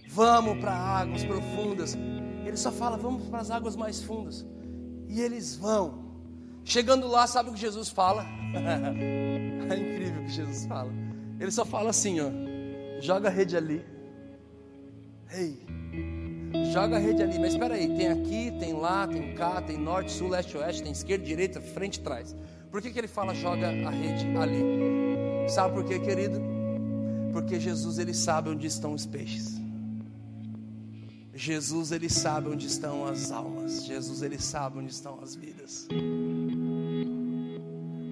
Vamos 0.08 0.58
para 0.58 0.72
águas 0.72 1.24
profundas. 1.24 1.96
Ele 2.44 2.56
só 2.56 2.72
fala, 2.72 2.96
vamos 2.96 3.28
para 3.28 3.38
as 3.38 3.50
águas 3.50 3.76
mais 3.76 4.02
fundas. 4.02 4.44
E 5.08 5.20
eles 5.20 5.54
vão. 5.54 6.02
Chegando 6.64 7.06
lá, 7.06 7.26
sabe 7.26 7.50
o 7.50 7.52
que 7.52 7.60
Jesus 7.60 7.88
fala? 7.88 8.24
é 8.54 9.76
incrível 9.76 10.22
o 10.22 10.24
que 10.24 10.32
Jesus 10.32 10.66
fala. 10.66 10.92
Ele 11.38 11.50
só 11.50 11.64
fala 11.64 11.90
assim, 11.90 12.20
ó. 12.20 12.30
Joga 13.00 13.28
a 13.28 13.30
rede 13.30 13.56
ali. 13.56 13.84
Ei, 15.32 15.58
joga 16.72 16.96
a 16.96 16.98
rede 16.98 17.22
ali. 17.22 17.38
Mas 17.38 17.52
espera 17.52 17.74
aí, 17.74 17.88
tem 17.96 18.08
aqui, 18.08 18.52
tem 18.58 18.72
lá, 18.72 19.06
tem 19.06 19.34
cá, 19.34 19.60
tem 19.60 19.78
norte, 19.78 20.12
sul, 20.12 20.28
leste, 20.28 20.56
oeste, 20.56 20.82
tem 20.82 20.92
esquerda, 20.92 21.24
direita, 21.24 21.60
frente 21.60 22.00
trás. 22.00 22.34
Por 22.70 22.80
que, 22.80 22.90
que 22.90 22.98
ele 22.98 23.08
fala 23.08 23.34
joga 23.34 23.68
a 23.68 23.90
rede 23.90 24.26
ali? 24.36 25.48
Sabe 25.48 25.74
por 25.74 25.84
quê, 25.84 25.98
querido? 25.98 26.40
Porque 27.32 27.58
Jesus 27.58 27.98
ele 27.98 28.14
sabe 28.14 28.50
onde 28.50 28.66
estão 28.66 28.92
os 28.92 29.06
peixes. 29.06 29.60
Jesus 31.34 31.92
ele 31.92 32.08
sabe 32.08 32.48
onde 32.48 32.66
estão 32.66 33.06
as 33.06 33.30
almas. 33.30 33.84
Jesus 33.84 34.22
ele 34.22 34.38
sabe 34.38 34.78
onde 34.78 34.92
estão 34.92 35.18
as 35.22 35.34
vidas. 35.34 35.88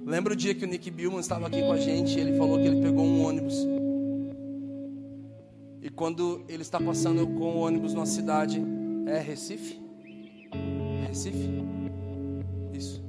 Lembra 0.05 0.33
o 0.33 0.35
dia 0.35 0.53
que 0.53 0.65
o 0.65 0.67
Nick 0.67 0.91
Billman 0.91 1.19
estava 1.19 1.47
aqui 1.47 1.61
com 1.61 1.71
a 1.71 1.77
gente? 1.77 2.19
Ele 2.19 2.37
falou 2.37 2.59
que 2.59 2.67
ele 2.67 2.81
pegou 2.81 3.05
um 3.05 3.23
ônibus. 3.23 3.55
Quando 5.95 6.43
ele 6.47 6.61
está 6.61 6.79
passando 6.79 7.27
com 7.27 7.55
o 7.55 7.59
ônibus 7.59 7.93
numa 7.93 8.05
cidade, 8.05 8.61
é 9.07 9.19
Recife? 9.19 9.81
Recife? 11.07 11.49
Isso. 12.73 13.03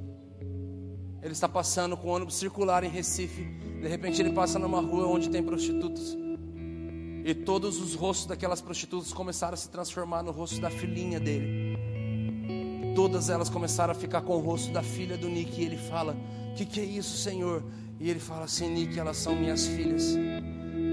Ele 1.21 1.33
está 1.33 1.47
passando 1.47 1.95
com 1.95 2.09
o 2.09 2.11
ônibus 2.11 2.35
circular 2.35 2.83
em 2.83 2.89
Recife. 2.89 3.43
De 3.81 3.87
repente 3.87 4.21
ele 4.21 4.31
passa 4.31 4.59
numa 4.59 4.81
rua 4.81 5.07
onde 5.07 5.29
tem 5.29 5.41
prostitutas. 5.41 6.17
E 7.25 7.33
todos 7.33 7.79
os 7.81 7.95
rostos 7.95 8.25
daquelas 8.25 8.59
prostitutas 8.59 9.13
começaram 9.13 9.53
a 9.53 9.57
se 9.57 9.69
transformar 9.69 10.23
no 10.23 10.31
rosto 10.31 10.59
da 10.59 10.69
filhinha 10.69 11.19
dele. 11.19 11.77
Todas 12.95 13.29
elas 13.29 13.49
começaram 13.49 13.91
a 13.91 13.95
ficar 13.95 14.21
com 14.21 14.35
o 14.35 14.39
rosto 14.39 14.71
da 14.71 14.83
filha 14.83 15.17
do 15.17 15.29
Nick. 15.29 15.61
E 15.61 15.65
ele 15.65 15.77
fala: 15.77 16.17
O 16.51 16.53
que, 16.55 16.65
que 16.65 16.81
é 16.81 16.83
isso, 16.83 17.17
Senhor? 17.17 17.63
E 17.99 18.09
ele 18.09 18.19
fala 18.19 18.43
assim: 18.43 18.69
Nick, 18.69 18.99
elas 18.99 19.17
são 19.17 19.35
minhas 19.35 19.65
filhas. 19.65 20.15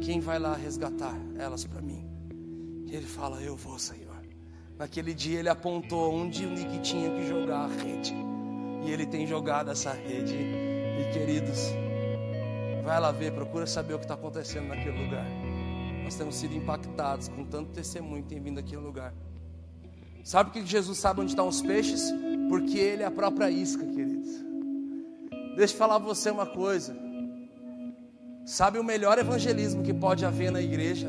Quem 0.00 0.18
vai 0.20 0.38
lá 0.38 0.54
resgatar 0.54 1.14
elas 1.38 1.64
para 1.64 1.80
mim? 1.80 2.04
E 2.86 2.96
ele 2.96 3.06
fala: 3.06 3.40
Eu 3.42 3.56
vou, 3.56 3.78
Senhor. 3.78 4.10
Naquele 4.78 5.12
dia 5.12 5.38
ele 5.38 5.48
apontou 5.48 6.14
onde 6.14 6.46
o 6.46 6.50
Nick 6.50 6.80
tinha 6.80 7.10
que 7.10 7.28
jogar 7.28 7.64
a 7.64 7.66
rede. 7.66 8.14
E 8.82 8.90
ele 8.90 9.04
tem 9.04 9.26
jogado 9.26 9.70
essa 9.70 9.92
rede. 9.92 10.34
E 10.34 11.12
queridos, 11.12 11.58
vai 12.82 12.98
lá 12.98 13.12
ver, 13.12 13.32
procura 13.32 13.66
saber 13.66 13.94
o 13.94 13.98
que 13.98 14.04
está 14.04 14.14
acontecendo 14.14 14.68
naquele 14.68 15.04
lugar. 15.04 15.26
Nós 16.02 16.14
temos 16.14 16.34
sido 16.34 16.54
impactados 16.54 17.28
com 17.28 17.44
tanto 17.44 17.72
testemunho 17.72 18.22
que 18.22 18.30
tem 18.30 18.40
vindo 18.40 18.58
aqui 18.58 18.74
no 18.74 18.82
lugar. 18.82 19.14
Sabe 20.24 20.50
por 20.50 20.60
que 20.60 20.66
Jesus 20.66 20.98
sabe 20.98 21.20
onde 21.20 21.32
estão 21.32 21.46
os 21.46 21.60
peixes? 21.60 22.10
Porque 22.48 22.78
Ele 22.78 23.02
é 23.02 23.06
a 23.06 23.10
própria 23.10 23.50
isca, 23.50 23.84
queridos. 23.84 24.30
Deixa 25.56 25.74
eu 25.74 25.78
falar 25.78 26.00
para 26.00 26.08
você 26.08 26.30
uma 26.30 26.46
coisa. 26.46 27.09
Sabe 28.50 28.80
o 28.80 28.82
melhor 28.82 29.16
evangelismo 29.16 29.84
que 29.84 29.94
pode 29.94 30.26
haver 30.26 30.50
na 30.50 30.60
igreja? 30.60 31.08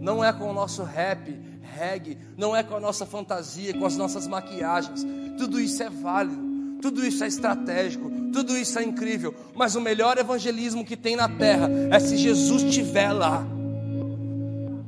Não 0.00 0.24
é 0.24 0.32
com 0.32 0.50
o 0.50 0.52
nosso 0.52 0.82
rap, 0.82 1.38
reggae, 1.62 2.18
não 2.36 2.54
é 2.54 2.64
com 2.64 2.74
a 2.74 2.80
nossa 2.80 3.06
fantasia, 3.06 3.72
com 3.72 3.86
as 3.86 3.96
nossas 3.96 4.26
maquiagens. 4.26 5.06
Tudo 5.38 5.60
isso 5.60 5.80
é 5.84 5.88
válido, 5.88 6.80
tudo 6.82 7.06
isso 7.06 7.22
é 7.22 7.28
estratégico, 7.28 8.10
tudo 8.32 8.56
isso 8.56 8.76
é 8.76 8.82
incrível. 8.82 9.32
Mas 9.54 9.76
o 9.76 9.80
melhor 9.80 10.18
evangelismo 10.18 10.84
que 10.84 10.96
tem 10.96 11.14
na 11.14 11.28
terra 11.28 11.70
é 11.92 12.00
se 12.00 12.16
Jesus 12.16 12.64
estiver 12.64 13.12
lá 13.12 13.46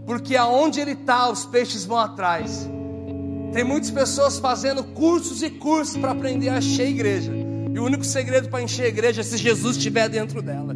porque 0.04 0.36
aonde 0.36 0.80
ele 0.80 0.92
está, 0.92 1.30
os 1.30 1.46
peixes 1.46 1.84
vão 1.84 1.98
atrás. 1.98 2.68
Tem 3.52 3.62
muitas 3.62 3.92
pessoas 3.92 4.40
fazendo 4.40 4.82
cursos 4.82 5.40
e 5.40 5.48
cursos 5.48 5.96
para 5.96 6.10
aprender 6.10 6.48
a 6.48 6.58
encher 6.58 6.86
a 6.86 6.90
igreja. 6.90 7.32
E 7.72 7.78
o 7.78 7.84
único 7.84 8.04
segredo 8.04 8.48
para 8.48 8.60
encher 8.60 8.86
a 8.86 8.88
igreja 8.88 9.20
é 9.20 9.24
se 9.24 9.36
Jesus 9.36 9.76
estiver 9.76 10.08
dentro 10.08 10.42
dela. 10.42 10.74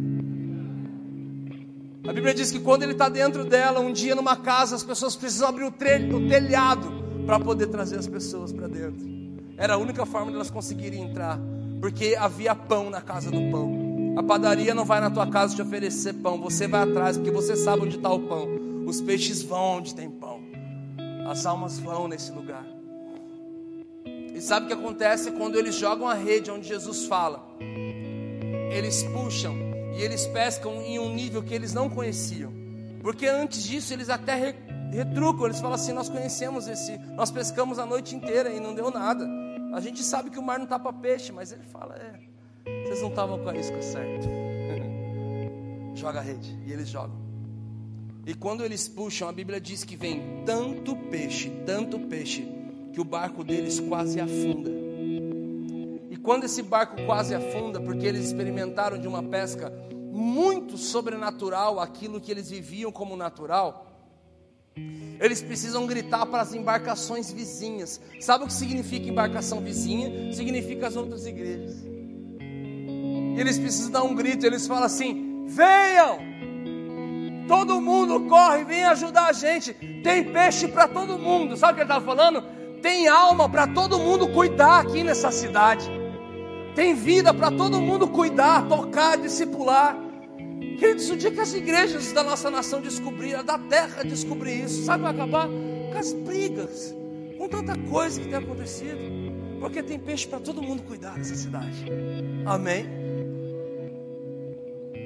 A 2.07 2.13
Bíblia 2.13 2.33
diz 2.33 2.51
que 2.51 2.59
quando 2.59 2.83
ele 2.83 2.93
está 2.93 3.09
dentro 3.09 3.43
dela, 3.43 3.81
um 3.81 3.91
dia 3.91 4.15
numa 4.15 4.37
casa, 4.37 4.77
as 4.77 4.83
pessoas 4.83 5.13
precisam 5.13 5.49
abrir 5.49 5.65
o, 5.65 5.67
o 5.67 6.29
telhado 6.29 6.89
para 7.25 7.37
poder 7.37 7.67
trazer 7.67 7.97
as 7.97 8.07
pessoas 8.07 8.53
para 8.53 8.65
dentro. 8.67 9.05
Era 9.57 9.73
a 9.73 9.77
única 9.77 10.05
forma 10.05 10.29
de 10.29 10.35
elas 10.35 10.49
conseguirem 10.49 11.01
entrar, 11.01 11.37
porque 11.81 12.15
havia 12.17 12.55
pão 12.55 12.89
na 12.89 13.01
casa 13.01 13.29
do 13.29 13.51
pão. 13.51 14.15
A 14.17 14.23
padaria 14.23 14.73
não 14.73 14.85
vai 14.85 15.01
na 15.01 15.11
tua 15.11 15.27
casa 15.27 15.53
te 15.53 15.61
oferecer 15.61 16.13
pão, 16.13 16.39
você 16.39 16.65
vai 16.65 16.89
atrás, 16.89 17.17
porque 17.17 17.29
você 17.29 17.57
sabe 17.57 17.83
onde 17.83 17.97
está 17.97 18.09
o 18.09 18.21
pão. 18.21 18.47
Os 18.85 19.01
peixes 19.01 19.43
vão 19.43 19.79
onde 19.79 19.93
tem 19.93 20.09
pão. 20.09 20.39
As 21.29 21.45
almas 21.45 21.77
vão 21.77 22.07
nesse 22.07 22.31
lugar. 22.31 22.65
E 24.33 24.39
sabe 24.39 24.65
o 24.65 24.67
que 24.69 24.73
acontece 24.73 25.31
quando 25.31 25.57
eles 25.57 25.75
jogam 25.75 26.07
a 26.07 26.13
rede 26.13 26.49
onde 26.49 26.69
Jesus 26.69 27.05
fala? 27.05 27.45
Eles 28.71 29.03
puxam 29.03 29.66
e 29.95 30.01
eles 30.01 30.25
pescam 30.27 30.81
em 30.81 30.99
um 30.99 31.13
nível 31.13 31.43
que 31.43 31.53
eles 31.53 31.73
não 31.73 31.89
conheciam. 31.89 32.51
Porque 33.01 33.27
antes 33.27 33.63
disso 33.63 33.93
eles 33.93 34.09
até 34.09 34.55
retrucam, 34.91 35.45
eles 35.45 35.59
falam 35.59 35.75
assim: 35.75 35.93
Nós 35.93 36.09
conhecemos 36.09 36.67
esse, 36.67 36.97
nós 37.15 37.31
pescamos 37.31 37.79
a 37.79 37.85
noite 37.85 38.15
inteira 38.15 38.49
e 38.49 38.59
não 38.59 38.73
deu 38.73 38.91
nada. 38.91 39.27
A 39.73 39.79
gente 39.79 40.03
sabe 40.03 40.29
que 40.29 40.39
o 40.39 40.43
mar 40.43 40.57
não 40.57 40.65
está 40.65 40.79
para 40.79 40.93
peixe, 40.93 41.31
mas 41.31 41.51
ele 41.51 41.63
fala: 41.63 41.95
É, 41.95 42.19
vocês 42.83 43.01
não 43.01 43.09
estavam 43.09 43.39
com 43.39 43.49
a 43.49 43.55
isca 43.55 43.81
certa. 43.81 44.27
Joga 45.95 46.19
a 46.19 46.21
rede 46.21 46.57
e 46.65 46.71
eles 46.71 46.89
jogam. 46.89 47.27
E 48.25 48.33
quando 48.33 48.63
eles 48.63 48.89
puxam, 48.89 49.29
a 49.29 49.31
Bíblia 49.31 49.59
diz 49.59 49.85
que 49.85 49.95
vem 49.95 50.43
tanto 50.45 50.95
peixe, 50.95 51.49
tanto 51.65 51.97
peixe, 51.97 52.45
que 52.91 52.99
o 52.99 53.03
barco 53.05 53.41
deles 53.41 53.79
quase 53.79 54.19
afunda. 54.19 54.86
Quando 56.27 56.43
esse 56.43 56.61
barco 56.61 56.97
quase 57.05 57.33
afunda, 57.33 57.79
porque 57.79 58.05
eles 58.05 58.25
experimentaram 58.25 58.99
de 58.99 59.07
uma 59.07 59.23
pesca 59.23 59.71
muito 60.11 60.77
sobrenatural 60.77 61.79
aquilo 61.79 62.19
que 62.19 62.29
eles 62.29 62.49
viviam 62.49 62.91
como 62.91 63.15
natural, 63.15 63.87
eles 65.21 65.41
precisam 65.41 65.87
gritar 65.87 66.25
para 66.25 66.41
as 66.41 66.53
embarcações 66.53 67.31
vizinhas. 67.31 68.01
Sabe 68.19 68.43
o 68.43 68.47
que 68.47 68.53
significa 68.53 69.07
embarcação 69.07 69.61
vizinha? 69.61 70.33
Significa 70.33 70.87
as 70.87 70.97
outras 70.97 71.25
igrejas. 71.25 71.77
Eles 73.37 73.57
precisam 73.57 73.91
dar 73.91 74.03
um 74.03 74.13
grito, 74.13 74.45
eles 74.45 74.67
falam 74.67 74.83
assim: 74.83 75.45
venham! 75.47 76.19
Todo 77.47 77.79
mundo 77.79 78.27
corre, 78.27 78.65
vem 78.65 78.83
ajudar 78.83 79.27
a 79.27 79.31
gente. 79.31 79.73
Tem 80.03 80.25
peixe 80.25 80.67
para 80.67 80.89
todo 80.89 81.17
mundo. 81.17 81.55
Sabe 81.55 81.71
o 81.71 81.75
que 81.75 81.81
ele 81.83 81.89
estava 81.89 82.03
falando? 82.03 82.43
Tem 82.81 83.07
alma 83.07 83.47
para 83.47 83.65
todo 83.65 83.97
mundo 83.97 84.27
cuidar 84.33 84.81
aqui 84.81 85.05
nessa 85.05 85.31
cidade. 85.31 85.96
Tem 86.77 86.93
vida 86.93 87.33
para 87.33 87.49
todo 87.49 87.81
mundo 87.81 88.07
cuidar, 88.07 88.67
tocar, 88.67 89.17
discipular. 89.17 89.97
Queridos, 90.77 91.09
o 91.09 91.17
dia 91.17 91.31
que 91.31 91.39
as 91.39 91.51
igrejas 91.51 92.13
da 92.13 92.21
nossa 92.21 92.51
nação 92.51 92.79
descobrirem, 92.79 93.43
da 93.43 93.57
terra 93.57 94.03
descobrir 94.03 94.63
isso, 94.63 94.85
sabe 94.85 95.01
vai 95.01 95.11
acabar? 95.11 95.47
Com 95.47 95.97
as 95.97 96.13
brigas, 96.13 96.95
com 97.35 97.49
tanta 97.49 97.75
coisa 97.89 98.21
que 98.21 98.27
tem 98.27 98.37
acontecido. 98.37 98.99
Porque 99.59 99.81
tem 99.81 99.97
peixe 99.97 100.27
para 100.27 100.39
todo 100.39 100.61
mundo 100.61 100.83
cuidar 100.83 101.17
nessa 101.17 101.33
cidade. 101.33 101.83
Amém? 102.45 102.85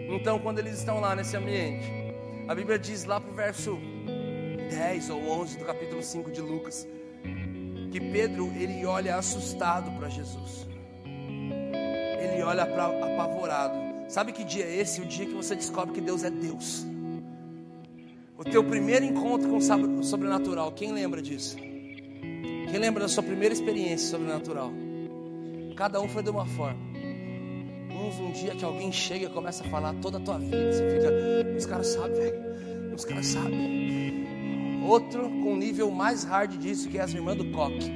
Então, 0.09 0.39
quando 0.39 0.59
eles 0.59 0.77
estão 0.77 0.99
lá 0.99 1.15
nesse 1.15 1.37
ambiente, 1.37 1.89
a 2.49 2.53
Bíblia 2.53 2.77
diz 2.77 3.05
lá 3.05 3.21
para 3.21 3.31
o 3.31 3.33
verso 3.33 3.79
10 4.69 5.09
ou 5.09 5.21
11 5.39 5.57
do 5.57 5.63
capítulo 5.63 6.03
5 6.03 6.31
de 6.31 6.41
Lucas, 6.41 6.85
que 7.89 8.01
Pedro 8.01 8.51
ele 8.57 8.85
olha 8.85 9.15
assustado 9.15 9.89
para 9.97 10.09
Jesus. 10.09 10.69
Olha 12.43 12.65
pra, 12.65 12.85
apavorado. 12.85 13.75
Sabe 14.07 14.31
que 14.31 14.43
dia 14.43 14.65
é 14.65 14.75
esse? 14.77 15.01
O 15.01 15.05
dia 15.05 15.25
que 15.25 15.33
você 15.33 15.55
descobre 15.55 15.93
que 15.93 16.01
Deus 16.01 16.23
é 16.23 16.29
Deus. 16.29 16.85
O 18.37 18.43
teu 18.43 18.63
primeiro 18.63 19.05
encontro 19.05 19.49
com 19.49 19.57
o 19.57 20.03
sobrenatural. 20.03 20.71
Quem 20.71 20.91
lembra 20.91 21.21
disso? 21.21 21.55
Quem 21.55 22.79
lembra 22.79 23.03
da 23.03 23.09
sua 23.09 23.23
primeira 23.23 23.53
experiência 23.53 24.09
sobrenatural? 24.09 24.71
Cada 25.75 26.01
um 26.01 26.07
foi 26.07 26.23
de 26.23 26.29
uma 26.29 26.45
forma 26.45 26.91
um 28.19 28.31
dia 28.31 28.55
que 28.55 28.65
alguém 28.65 28.91
chega 28.91 29.25
e 29.25 29.29
começa 29.29 29.63
a 29.63 29.69
falar 29.69 29.93
toda 30.01 30.17
a 30.17 30.21
tua 30.21 30.37
vida, 30.37 30.71
você 30.71 30.89
fica, 30.91 31.57
os 31.57 31.65
caras 31.65 31.87
sabem, 31.87 32.15
velho, 32.15 32.95
os 32.95 33.05
caras 33.05 33.25
sabem. 33.27 34.81
Outro 34.83 35.23
com 35.29 35.55
nível 35.55 35.91
mais 35.91 36.23
hard 36.23 36.57
disso, 36.57 36.89
que 36.89 36.97
é 36.97 37.01
as 37.01 37.13
irmãs 37.13 37.37
do 37.37 37.45
coque. 37.51 37.89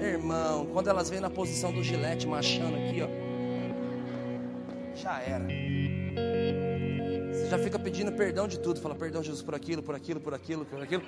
Irmão, 0.00 0.66
quando 0.72 0.88
elas 0.88 1.10
vêm 1.10 1.20
na 1.20 1.30
posição 1.30 1.72
do 1.72 1.82
gilete 1.82 2.26
machando 2.26 2.76
aqui, 2.76 3.02
ó, 3.02 3.08
já 4.96 5.20
era. 5.20 5.44
Você 7.32 7.48
já 7.48 7.58
fica 7.58 7.78
pedindo 7.78 8.12
perdão 8.12 8.46
de 8.46 8.58
tudo, 8.58 8.80
fala 8.80 8.94
perdão 8.94 9.22
Jesus 9.22 9.42
por 9.42 9.54
aquilo, 9.54 9.82
por 9.82 9.94
aquilo, 9.94 10.20
por 10.20 10.34
aquilo, 10.34 10.64
por 10.64 10.82
aquilo. 10.82 11.02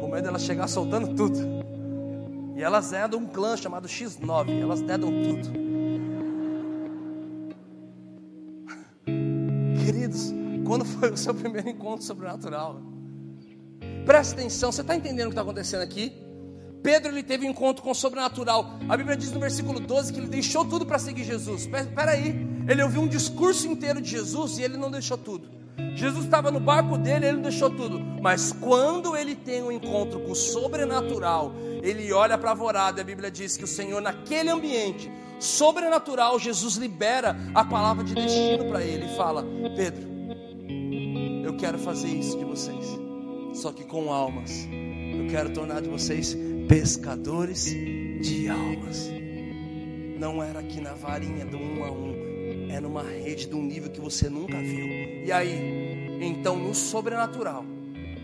Com 0.00 0.08
medo 0.08 0.22
dela 0.22 0.38
chegar 0.38 0.68
soltando 0.68 1.14
tudo. 1.14 1.38
E 2.56 2.62
elas 2.62 2.90
dedam 2.90 3.20
um 3.20 3.26
clã 3.26 3.56
chamado 3.56 3.88
X9, 3.88 4.60
elas 4.60 4.82
dedam 4.82 5.10
tudo. 5.22 5.48
Queridos, 9.84 10.32
quando 10.66 10.84
foi 10.84 11.10
o 11.10 11.16
seu 11.16 11.34
primeiro 11.34 11.68
encontro 11.68 12.04
sobrenatural? 12.04 12.80
Presta 14.04 14.34
atenção, 14.34 14.70
você 14.70 14.82
está 14.82 14.94
entendendo 14.94 15.26
o 15.26 15.30
que 15.30 15.32
está 15.32 15.42
acontecendo 15.42 15.82
aqui? 15.82 16.12
Pedro 16.82 17.12
ele 17.12 17.22
teve 17.22 17.46
um 17.46 17.50
encontro 17.50 17.82
com 17.82 17.90
o 17.90 17.94
sobrenatural. 17.94 18.78
A 18.88 18.96
Bíblia 18.96 19.16
diz 19.16 19.32
no 19.32 19.40
versículo 19.40 19.80
12 19.80 20.12
que 20.12 20.18
ele 20.18 20.28
deixou 20.28 20.64
tudo 20.64 20.86
para 20.86 20.98
seguir 20.98 21.24
Jesus. 21.24 21.62
Espera 21.62 22.12
aí, 22.12 22.49
ele 22.68 22.82
ouviu 22.82 23.02
um 23.02 23.08
discurso 23.08 23.66
inteiro 23.66 24.00
de 24.00 24.10
Jesus 24.10 24.58
e 24.58 24.62
ele 24.62 24.76
não 24.76 24.90
deixou 24.90 25.18
tudo. 25.18 25.60
Jesus 25.94 26.24
estava 26.24 26.50
no 26.50 26.60
barco 26.60 26.96
dele, 26.96 27.26
ele 27.26 27.38
deixou 27.38 27.70
tudo. 27.70 27.98
Mas 28.20 28.52
quando 28.52 29.16
ele 29.16 29.34
tem 29.34 29.62
um 29.62 29.72
encontro 29.72 30.20
com 30.20 30.32
o 30.32 30.36
sobrenatural, 30.36 31.52
ele 31.82 32.12
olha 32.12 32.36
para 32.36 32.50
a 32.50 32.54
vorada 32.54 33.00
e 33.00 33.02
a 33.02 33.04
Bíblia 33.04 33.30
diz 33.30 33.56
que 33.56 33.64
o 33.64 33.68
Senhor, 33.68 34.00
naquele 34.00 34.50
ambiente 34.50 35.10
sobrenatural, 35.38 36.38
Jesus 36.38 36.76
libera 36.76 37.36
a 37.54 37.64
palavra 37.64 38.04
de 38.04 38.14
destino 38.14 38.66
para 38.66 38.82
ele 38.82 39.06
e 39.06 39.16
fala: 39.16 39.44
Pedro, 39.74 40.08
eu 41.44 41.56
quero 41.56 41.78
fazer 41.78 42.08
isso 42.08 42.38
de 42.38 42.44
vocês, 42.44 42.86
só 43.54 43.72
que 43.72 43.84
com 43.84 44.12
almas. 44.12 44.68
Eu 44.70 45.26
quero 45.28 45.50
tornar 45.52 45.80
de 45.80 45.88
vocês 45.88 46.36
pescadores 46.68 47.64
de 47.64 48.48
almas. 48.48 49.10
Não 50.18 50.42
era 50.42 50.60
aqui 50.60 50.80
na 50.80 50.92
varinha 50.92 51.46
do 51.46 51.56
um 51.56 51.84
a 51.84 51.90
um, 51.90 52.29
é 52.70 52.80
numa 52.80 53.02
rede 53.02 53.46
de 53.46 53.54
um 53.54 53.62
nível 53.62 53.90
que 53.90 54.00
você 54.00 54.28
nunca 54.28 54.58
viu. 54.58 54.86
E 55.24 55.30
aí, 55.32 56.18
então 56.20 56.56
no 56.56 56.74
sobrenatural, 56.74 57.64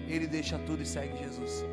ele 0.08 0.26
deixa 0.26 0.58
tudo 0.58 0.82
e 0.82 0.86
segue 0.86 1.16
Jesus. 1.18 1.64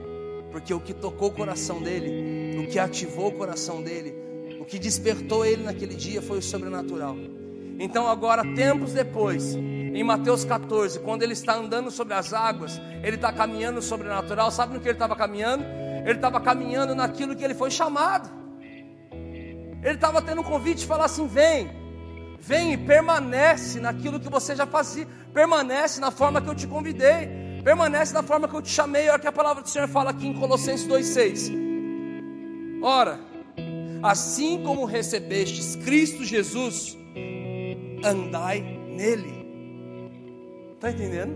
Porque 0.52 0.74
o 0.74 0.80
que 0.80 0.94
tocou 0.94 1.30
o 1.30 1.32
coração 1.32 1.82
dele, 1.82 2.60
o 2.60 2.68
que 2.68 2.80
ativou 2.80 3.30
o 3.30 3.32
coração 3.32 3.82
dele, 3.82 4.14
o 4.60 4.66
que 4.66 4.78
despertou 4.80 5.46
ele 5.46 5.64
naquele 5.64 5.96
dia 5.96 6.22
foi 6.22 6.40
o 6.40 6.42
sobrenatural. 6.42 7.16
Então, 7.80 8.08
agora, 8.08 8.44
tempos 8.54 8.94
depois, 8.94 9.56
em 9.56 10.04
Mateus 10.04 10.46
14, 10.46 11.00
quando 11.00 11.24
ele 11.24 11.34
está 11.34 11.56
andando 11.56 11.90
sobre 11.92 12.14
as 12.14 12.34
águas, 12.34 12.80
ele 13.04 13.16
está 13.16 13.32
caminhando 13.32 13.76
no 13.76 13.82
sobrenatural. 13.82 14.52
Sabe 14.52 14.74
no 14.74 14.80
que 14.80 14.88
ele 14.88 14.94
estava 14.94 15.16
caminhando? 15.16 15.64
Ele 16.06 16.16
estava 16.16 16.40
caminhando 16.40 16.94
naquilo 16.94 17.36
que 17.36 17.44
ele 17.44 17.54
foi 17.54 17.72
chamado. 17.72 18.30
Ele 19.12 19.96
estava 19.96 20.22
tendo 20.22 20.42
um 20.42 20.44
convite 20.44 20.80
de 20.80 20.86
falar 20.86 21.06
assim: 21.06 21.28
vem, 21.28 21.70
vem 22.46 22.74
e 22.74 22.78
permanece 22.78 23.80
naquilo 23.80 24.20
que 24.20 24.30
você 24.30 24.54
já 24.56 24.66
fazia, 24.66 25.08
permanece 25.34 26.02
na 26.02 26.12
forma 26.12 26.42
que 26.42 26.50
eu 26.50 26.56
te 26.56 26.68
convidei, 26.68 27.62
permanece 27.64 28.14
na 28.14 28.22
forma 28.22 28.48
que 28.50 28.54
eu 28.54 28.62
te 28.62 28.70
chamei. 28.70 29.08
Olha 29.10 29.18
que 29.18 29.28
a 29.28 29.32
palavra 29.32 29.64
do 29.64 29.70
Senhor 29.70 29.88
fala 29.88 30.12
aqui 30.12 30.28
em 30.28 30.34
Colossenses 30.34 30.86
2,6. 30.86 32.84
Ora, 32.84 33.18
assim 34.02 34.62
como 34.62 34.84
recebestes 34.84 35.78
Cristo 35.78 36.26
Jesus, 36.26 36.98
andai 38.04 38.60
nele. 38.90 39.44
Está 40.74 40.92
entendendo? 40.92 41.34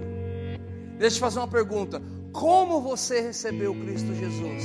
Deixa 0.98 1.16
eu 1.16 1.20
te 1.20 1.20
fazer 1.22 1.40
uma 1.40 1.48
pergunta: 1.48 2.02
como 2.34 2.82
você 2.82 3.22
recebeu 3.22 3.74
Cristo 3.74 4.14
Jesus? 4.14 4.64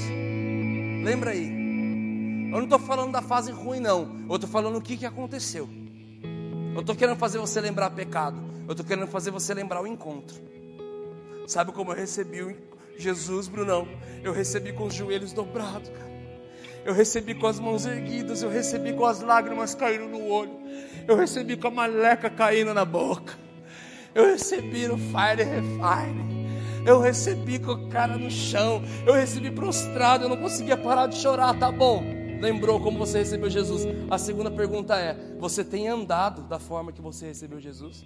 Lembra 1.04 1.30
aí. 1.30 1.62
Eu 2.50 2.58
não 2.58 2.64
estou 2.64 2.80
falando 2.80 3.12
da 3.12 3.22
fase 3.22 3.52
ruim, 3.52 3.78
não. 3.78 4.26
Eu 4.28 4.34
estou 4.34 4.50
falando 4.50 4.76
o 4.76 4.82
que, 4.82 4.96
que 4.96 5.06
aconteceu. 5.06 5.68
Eu 6.74 6.80
estou 6.80 6.96
querendo 6.96 7.18
fazer 7.18 7.38
você 7.38 7.60
lembrar 7.60 7.90
pecado. 7.90 8.38
Eu 8.66 8.72
estou 8.72 8.86
querendo 8.86 9.06
fazer 9.06 9.30
você 9.30 9.52
lembrar 9.52 9.82
o 9.82 9.86
encontro. 9.86 10.36
Sabe 11.46 11.70
como 11.72 11.92
eu 11.92 11.96
recebi 11.96 12.56
Jesus, 12.96 13.46
Brunão? 13.46 13.86
Eu 14.22 14.32
recebi 14.32 14.72
com 14.72 14.86
os 14.86 14.94
joelhos 14.94 15.32
dobrados, 15.32 15.90
Eu 16.84 16.94
recebi 16.94 17.34
com 17.34 17.46
as 17.46 17.60
mãos 17.60 17.84
erguidas. 17.84 18.42
Eu 18.42 18.48
recebi 18.48 18.94
com 18.94 19.04
as 19.04 19.20
lágrimas 19.20 19.74
caindo 19.74 20.08
no 20.08 20.26
olho. 20.28 20.52
Eu 21.06 21.16
recebi 21.16 21.56
com 21.56 21.68
a 21.68 21.70
maleca 21.70 22.30
caindo 22.30 22.72
na 22.72 22.84
boca. 22.84 23.38
Eu 24.14 24.26
recebi 24.26 24.88
no 24.88 24.96
Fire 24.96 25.42
Refine. 25.42 26.48
Eu 26.86 27.00
recebi 27.00 27.58
com 27.58 27.72
a 27.72 27.88
cara 27.88 28.16
no 28.16 28.30
chão. 28.30 28.82
Eu 29.06 29.12
recebi 29.12 29.50
prostrado. 29.50 30.24
Eu 30.24 30.28
não 30.30 30.38
conseguia 30.38 30.76
parar 30.76 31.06
de 31.06 31.16
chorar. 31.16 31.58
Tá 31.58 31.70
bom 31.70 32.21
lembrou 32.42 32.80
como 32.80 32.98
você 32.98 33.18
recebeu 33.18 33.48
Jesus? 33.48 33.86
A 34.10 34.18
segunda 34.18 34.50
pergunta 34.50 34.98
é: 34.98 35.16
você 35.38 35.64
tem 35.64 35.86
andado 35.86 36.42
da 36.42 36.58
forma 36.58 36.92
que 36.92 37.00
você 37.00 37.26
recebeu 37.26 37.60
Jesus? 37.60 38.04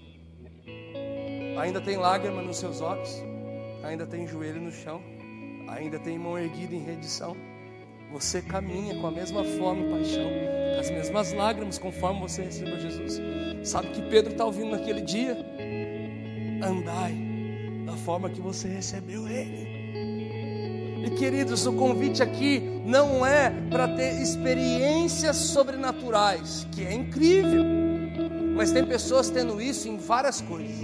Ainda 1.59 1.81
tem 1.81 1.97
lágrima 1.97 2.43
nos 2.43 2.59
seus 2.59 2.83
olhos? 2.83 3.11
Ainda 3.83 4.07
tem 4.07 4.29
joelho 4.29 4.61
no 4.61 4.71
chão? 4.71 5.01
Ainda 5.69 5.99
tem 5.99 6.19
mão 6.19 6.39
erguida 6.39 6.75
em 6.75 6.85
redição? 6.85 7.35
Você 8.13 8.43
caminha 8.43 8.95
com 9.01 9.07
a 9.07 9.11
mesma 9.11 9.43
fome 9.43 9.87
e 9.87 9.91
paixão, 9.91 10.29
com 10.75 10.81
as 10.81 10.91
mesmas 10.91 11.33
lágrimas, 11.33 11.79
conforme 11.79 12.21
você 12.21 12.43
recebeu 12.43 12.79
Jesus. 12.79 13.21
Sabe 13.65 13.89
que 13.89 14.03
Pedro 14.03 14.33
está 14.33 14.45
ouvindo 14.45 14.71
naquele 14.71 15.01
dia? 15.01 15.37
Andai 16.63 17.17
da 17.87 17.97
forma 17.97 18.29
que 18.29 18.41
você 18.41 18.69
recebeu 18.69 19.27
Ele. 19.27 19.76
E 21.05 21.11
queridos, 21.11 21.67
o 21.67 21.73
convite 21.73 22.23
aqui 22.23 22.61
não 22.85 23.25
é 23.25 23.51
para 23.71 23.89
ter 23.89 24.21
experiências 24.21 25.37
sobrenaturais, 25.37 26.67
que 26.73 26.83
é 26.85 26.95
incrível, 26.95 27.65
mas 28.55 28.73
tem 28.73 28.85
pessoas 28.85 29.29
tendo 29.29 29.61
isso 29.61 29.89
em 29.89 29.99
várias 29.99 30.41
coisas. 30.41 30.77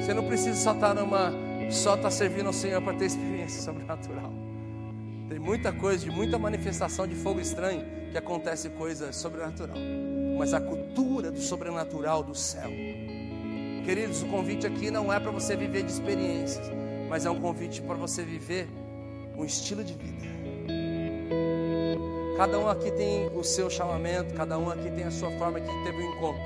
Você 0.00 0.12
não 0.14 0.24
precisa 0.24 0.58
só 0.58 0.72
estar 0.72 0.94
tá 0.94 1.00
numa, 1.00 1.32
só 1.70 1.94
estar 1.94 2.04
tá 2.04 2.10
servindo 2.10 2.48
ao 2.48 2.52
Senhor 2.52 2.82
para 2.82 2.94
ter 2.94 3.06
experiência 3.06 3.62
sobrenatural. 3.62 4.32
Tem 5.28 5.38
muita 5.38 5.72
coisa, 5.72 6.04
de 6.04 6.10
muita 6.10 6.36
manifestação 6.36 7.06
de 7.06 7.14
fogo 7.14 7.40
estranho 7.40 7.84
que 8.10 8.18
acontece 8.18 8.68
coisa 8.70 9.12
sobrenatural, 9.12 9.76
mas 10.36 10.52
a 10.52 10.60
cultura 10.60 11.30
do 11.30 11.38
sobrenatural 11.38 12.24
do 12.24 12.34
céu. 12.34 12.68
Queridos, 13.84 14.22
o 14.22 14.26
convite 14.26 14.66
aqui 14.66 14.90
não 14.90 15.12
é 15.12 15.20
para 15.20 15.30
você 15.30 15.54
viver 15.56 15.84
de 15.84 15.92
experiências 15.92 16.68
mas 17.10 17.26
é 17.26 17.30
um 17.30 17.40
convite 17.40 17.82
para 17.82 17.96
você 17.96 18.22
viver 18.22 18.68
um 19.36 19.44
estilo 19.44 19.82
de 19.82 19.94
vida. 19.94 20.28
Cada 22.36 22.56
um 22.56 22.68
aqui 22.68 22.92
tem 22.92 23.26
o 23.36 23.42
seu 23.42 23.68
chamamento, 23.68 24.32
cada 24.32 24.56
um 24.56 24.70
aqui 24.70 24.88
tem 24.92 25.02
a 25.02 25.10
sua 25.10 25.30
forma 25.32 25.60
que 25.60 25.66
teve 25.66 25.98
o 25.98 26.06
um 26.06 26.12
encontro. 26.12 26.42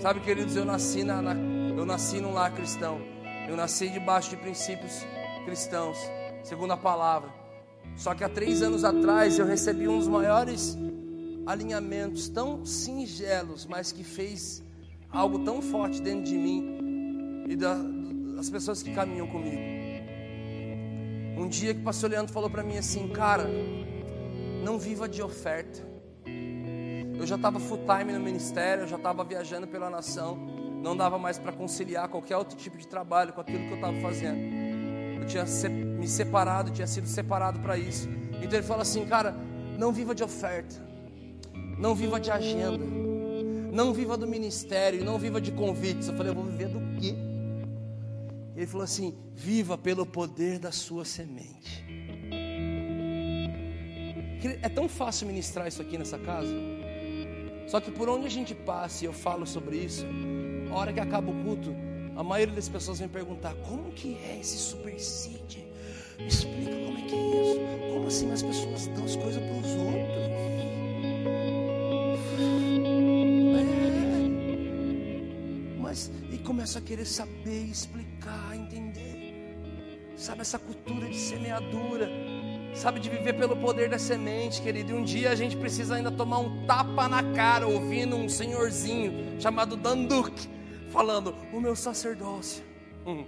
Sabe, 0.00 0.18
queridos, 0.18 0.56
eu 0.56 0.64
nasci 0.64 1.04
na, 1.04 1.22
na, 1.22 1.34
eu 1.78 1.86
nasci 1.86 2.20
num 2.20 2.32
lar 2.32 2.52
cristão. 2.52 3.00
Eu 3.48 3.56
nasci 3.56 3.88
debaixo 3.88 4.30
de 4.30 4.36
princípios 4.36 5.06
cristãos, 5.44 5.96
segundo 6.42 6.72
a 6.72 6.76
palavra. 6.76 7.30
Só 7.96 8.14
que 8.16 8.24
há 8.24 8.28
três 8.28 8.62
anos 8.62 8.82
atrás 8.82 9.38
eu 9.38 9.46
recebi 9.46 9.86
um 9.86 9.96
dos 9.96 10.08
maiores 10.08 10.76
alinhamentos 11.46 12.28
tão 12.28 12.66
singelos, 12.66 13.64
mas 13.64 13.92
que 13.92 14.02
fez 14.02 14.60
algo 15.08 15.44
tão 15.44 15.62
forte 15.62 16.02
dentro 16.02 16.24
de 16.24 16.36
mim 16.36 17.44
e 17.48 17.54
da, 17.54 17.76
as 18.42 18.50
pessoas 18.50 18.82
que 18.82 18.92
caminham 18.92 19.26
comigo. 19.28 19.62
Um 21.38 21.48
dia 21.48 21.72
que 21.72 21.80
o 21.80 21.84
pastor 21.84 22.10
Leandro 22.10 22.32
falou 22.32 22.50
para 22.50 22.62
mim 22.62 22.76
assim, 22.76 23.08
cara, 23.08 23.48
não 24.64 24.78
viva 24.78 25.08
de 25.08 25.22
oferta. 25.22 25.80
Eu 27.18 27.24
já 27.24 27.36
estava 27.36 27.60
full 27.60 27.78
time 27.86 28.12
no 28.12 28.18
ministério, 28.18 28.82
eu 28.82 28.88
já 28.88 28.96
estava 28.96 29.22
viajando 29.22 29.68
pela 29.68 29.88
nação, 29.88 30.36
não 30.82 30.96
dava 30.96 31.18
mais 31.18 31.38
para 31.38 31.52
conciliar 31.52 32.08
qualquer 32.08 32.36
outro 32.36 32.56
tipo 32.56 32.76
de 32.76 32.86
trabalho 32.86 33.32
com 33.32 33.40
aquilo 33.40 33.60
que 33.60 33.70
eu 33.70 33.76
estava 33.76 34.00
fazendo. 34.00 34.38
Eu 35.20 35.26
tinha 35.26 35.44
me 35.98 36.08
separado, 36.08 36.72
tinha 36.72 36.86
sido 36.86 37.06
separado 37.06 37.60
para 37.60 37.78
isso. 37.78 38.08
Então 38.42 38.58
ele 38.58 38.66
falou 38.66 38.82
assim, 38.82 39.06
cara, 39.06 39.36
não 39.78 39.92
viva 39.92 40.16
de 40.16 40.24
oferta, 40.24 40.74
não 41.78 41.94
viva 41.94 42.18
de 42.18 42.30
agenda, 42.32 42.84
não 43.72 43.92
viva 43.92 44.16
do 44.16 44.26
ministério, 44.26 45.04
não 45.04 45.16
viva 45.16 45.40
de 45.40 45.52
convites. 45.52 46.08
Eu 46.08 46.14
falei, 46.14 46.32
eu 46.32 46.34
vou 46.34 46.44
viver 46.44 46.66
do 46.66 46.80
quê? 47.00 47.14
Ele 48.56 48.66
falou 48.66 48.84
assim: 48.84 49.14
viva 49.34 49.76
pelo 49.78 50.04
poder 50.04 50.58
da 50.58 50.72
sua 50.72 51.04
semente. 51.04 51.84
É 54.60 54.68
tão 54.68 54.88
fácil 54.88 55.26
ministrar 55.26 55.68
isso 55.68 55.80
aqui 55.80 55.96
nessa 55.96 56.18
casa. 56.18 56.52
Só 57.68 57.80
que 57.80 57.90
por 57.90 58.08
onde 58.08 58.26
a 58.26 58.30
gente 58.30 58.54
passa 58.54 59.04
e 59.04 59.06
eu 59.06 59.12
falo 59.12 59.46
sobre 59.46 59.76
isso, 59.76 60.04
a 60.70 60.74
hora 60.74 60.92
que 60.92 61.00
acaba 61.00 61.30
o 61.30 61.44
culto, 61.44 61.74
a 62.16 62.22
maioria 62.22 62.54
das 62.54 62.68
pessoas 62.68 62.98
vem 62.98 63.08
perguntar: 63.08 63.54
como 63.68 63.92
que 63.92 64.16
é 64.16 64.38
esse 64.40 64.58
super 64.58 64.98
seed? 64.98 65.58
Me 66.18 66.26
explica 66.26 66.70
como 66.70 66.98
é 66.98 67.02
que 67.02 67.14
é 67.14 67.42
isso. 67.42 67.60
Como 67.92 68.06
assim 68.06 68.30
as 68.30 68.42
pessoas 68.42 68.86
dão 68.88 69.04
as 69.04 69.16
coisas 69.16 69.42
para 69.42 69.56
os 69.56 69.66
outros? 69.66 69.92
É. 69.96 70.42
Mas 75.78 76.10
começa 76.42 76.78
a 76.78 76.82
querer 76.82 77.06
saber, 77.06 77.64
explicar 77.64 78.52
sabe, 80.22 80.40
essa 80.40 80.58
cultura 80.58 81.08
de 81.08 81.18
semeadura, 81.18 82.08
sabe, 82.74 83.00
de 83.00 83.10
viver 83.10 83.34
pelo 83.34 83.56
poder 83.56 83.90
da 83.90 83.98
semente, 83.98 84.62
querido. 84.62 84.92
E 84.92 84.94
um 84.94 85.02
dia 85.02 85.30
a 85.30 85.34
gente 85.34 85.56
precisa 85.56 85.96
ainda 85.96 86.10
tomar 86.10 86.38
um 86.38 86.64
tapa 86.64 87.08
na 87.08 87.34
cara, 87.34 87.66
ouvindo 87.66 88.16
um 88.16 88.28
senhorzinho 88.28 89.40
chamado 89.40 89.76
Danduk, 89.76 90.48
falando: 90.90 91.34
O 91.52 91.60
meu 91.60 91.74
sacerdócio 91.74 92.62
hum, 93.04 93.24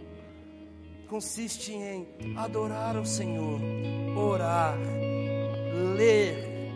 consiste 1.08 1.72
em 1.72 2.06
adorar 2.36 2.96
o 2.96 3.04
Senhor, 3.04 3.60
orar, 4.16 4.78
ler 5.96 6.70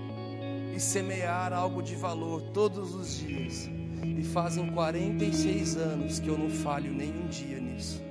e 0.74 0.81
semear 0.81 1.53
algo 1.53 1.81
de 1.81 1.94
valor 1.94 2.42
todos 2.53 2.94
os 2.94 3.18
dias. 3.18 3.78
E 4.16 4.23
fazem 4.23 4.66
46 4.73 5.77
anos 5.77 6.21
que 6.21 6.29
eu 6.29 6.38
não 6.38 6.49
falho 6.49 6.92
nenhum 6.92 7.27
dia 7.29 7.59
nisso. 7.61 8.03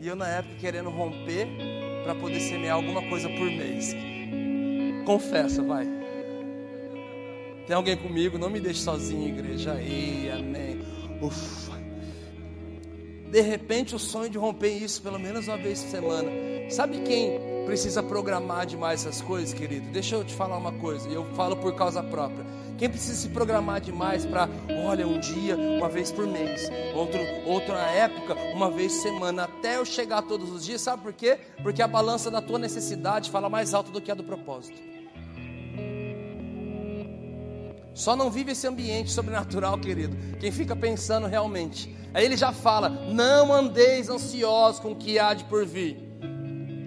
E 0.00 0.06
eu 0.06 0.16
na 0.16 0.28
época 0.28 0.56
querendo 0.56 0.90
romper 0.90 1.48
para 2.02 2.14
poder 2.14 2.40
semear 2.40 2.76
alguma 2.76 3.02
coisa 3.08 3.28
por 3.28 3.46
mês. 3.46 3.94
Confessa, 5.06 5.62
vai. 5.62 5.86
Tem 7.66 7.74
alguém 7.74 7.96
comigo? 7.96 8.36
Não 8.36 8.50
me 8.50 8.60
deixe 8.60 8.80
sozinho, 8.80 9.28
igreja. 9.28 9.80
Ei, 9.80 10.30
amém. 10.30 10.80
Ufa. 11.22 11.72
De 13.30 13.40
repente, 13.40 13.94
o 13.94 13.98
sonho 13.98 14.28
de 14.28 14.38
romper 14.38 14.76
isso 14.76 15.02
pelo 15.02 15.18
menos 15.18 15.48
uma 15.48 15.56
vez 15.56 15.82
por 15.82 15.90
semana. 15.90 16.30
Sabe 16.70 16.98
quem 16.98 17.38
precisa 17.64 18.02
programar 18.02 18.66
demais 18.66 19.00
essas 19.00 19.20
coisas, 19.20 19.52
querido? 19.52 19.88
Deixa 19.90 20.16
eu 20.16 20.24
te 20.24 20.34
falar 20.34 20.56
uma 20.56 20.72
coisa, 20.72 21.08
e 21.08 21.14
eu 21.14 21.24
falo 21.34 21.56
por 21.56 21.74
causa 21.74 22.02
própria. 22.02 22.44
Quem 22.78 22.88
precisa 22.88 23.14
se 23.14 23.28
programar 23.28 23.80
demais 23.80 24.26
para, 24.26 24.48
olha, 24.86 25.06
um 25.06 25.18
dia, 25.18 25.56
uma 25.56 25.88
vez 25.88 26.10
por 26.10 26.26
mês, 26.26 26.68
outro, 26.94 27.20
outra 27.46 27.78
época, 27.90 28.34
uma 28.54 28.70
vez 28.70 28.94
por 28.94 29.02
semana, 29.02 29.44
até 29.44 29.76
eu 29.76 29.84
chegar 29.84 30.22
todos 30.22 30.50
os 30.50 30.64
dias, 30.64 30.80
sabe 30.80 31.02
por 31.02 31.12
quê? 31.12 31.38
Porque 31.62 31.82
a 31.82 31.88
balança 31.88 32.30
da 32.30 32.42
tua 32.42 32.58
necessidade 32.58 33.30
fala 33.30 33.48
mais 33.48 33.74
alto 33.74 33.90
do 33.90 34.00
que 34.00 34.10
a 34.10 34.14
do 34.14 34.24
propósito. 34.24 34.94
Só 37.94 38.16
não 38.16 38.28
vive 38.28 38.52
esse 38.52 38.66
ambiente 38.66 39.12
sobrenatural, 39.12 39.78
querido. 39.78 40.16
Quem 40.40 40.50
fica 40.50 40.74
pensando 40.74 41.28
realmente. 41.28 41.94
Aí 42.12 42.24
ele 42.24 42.36
já 42.36 42.52
fala: 42.52 42.88
Não 42.88 43.52
andeis 43.52 44.08
ansiosos 44.08 44.80
com 44.80 44.92
o 44.92 44.96
que 44.96 45.16
há 45.16 45.32
de 45.32 45.44
por 45.44 45.64
vir. 45.64 46.03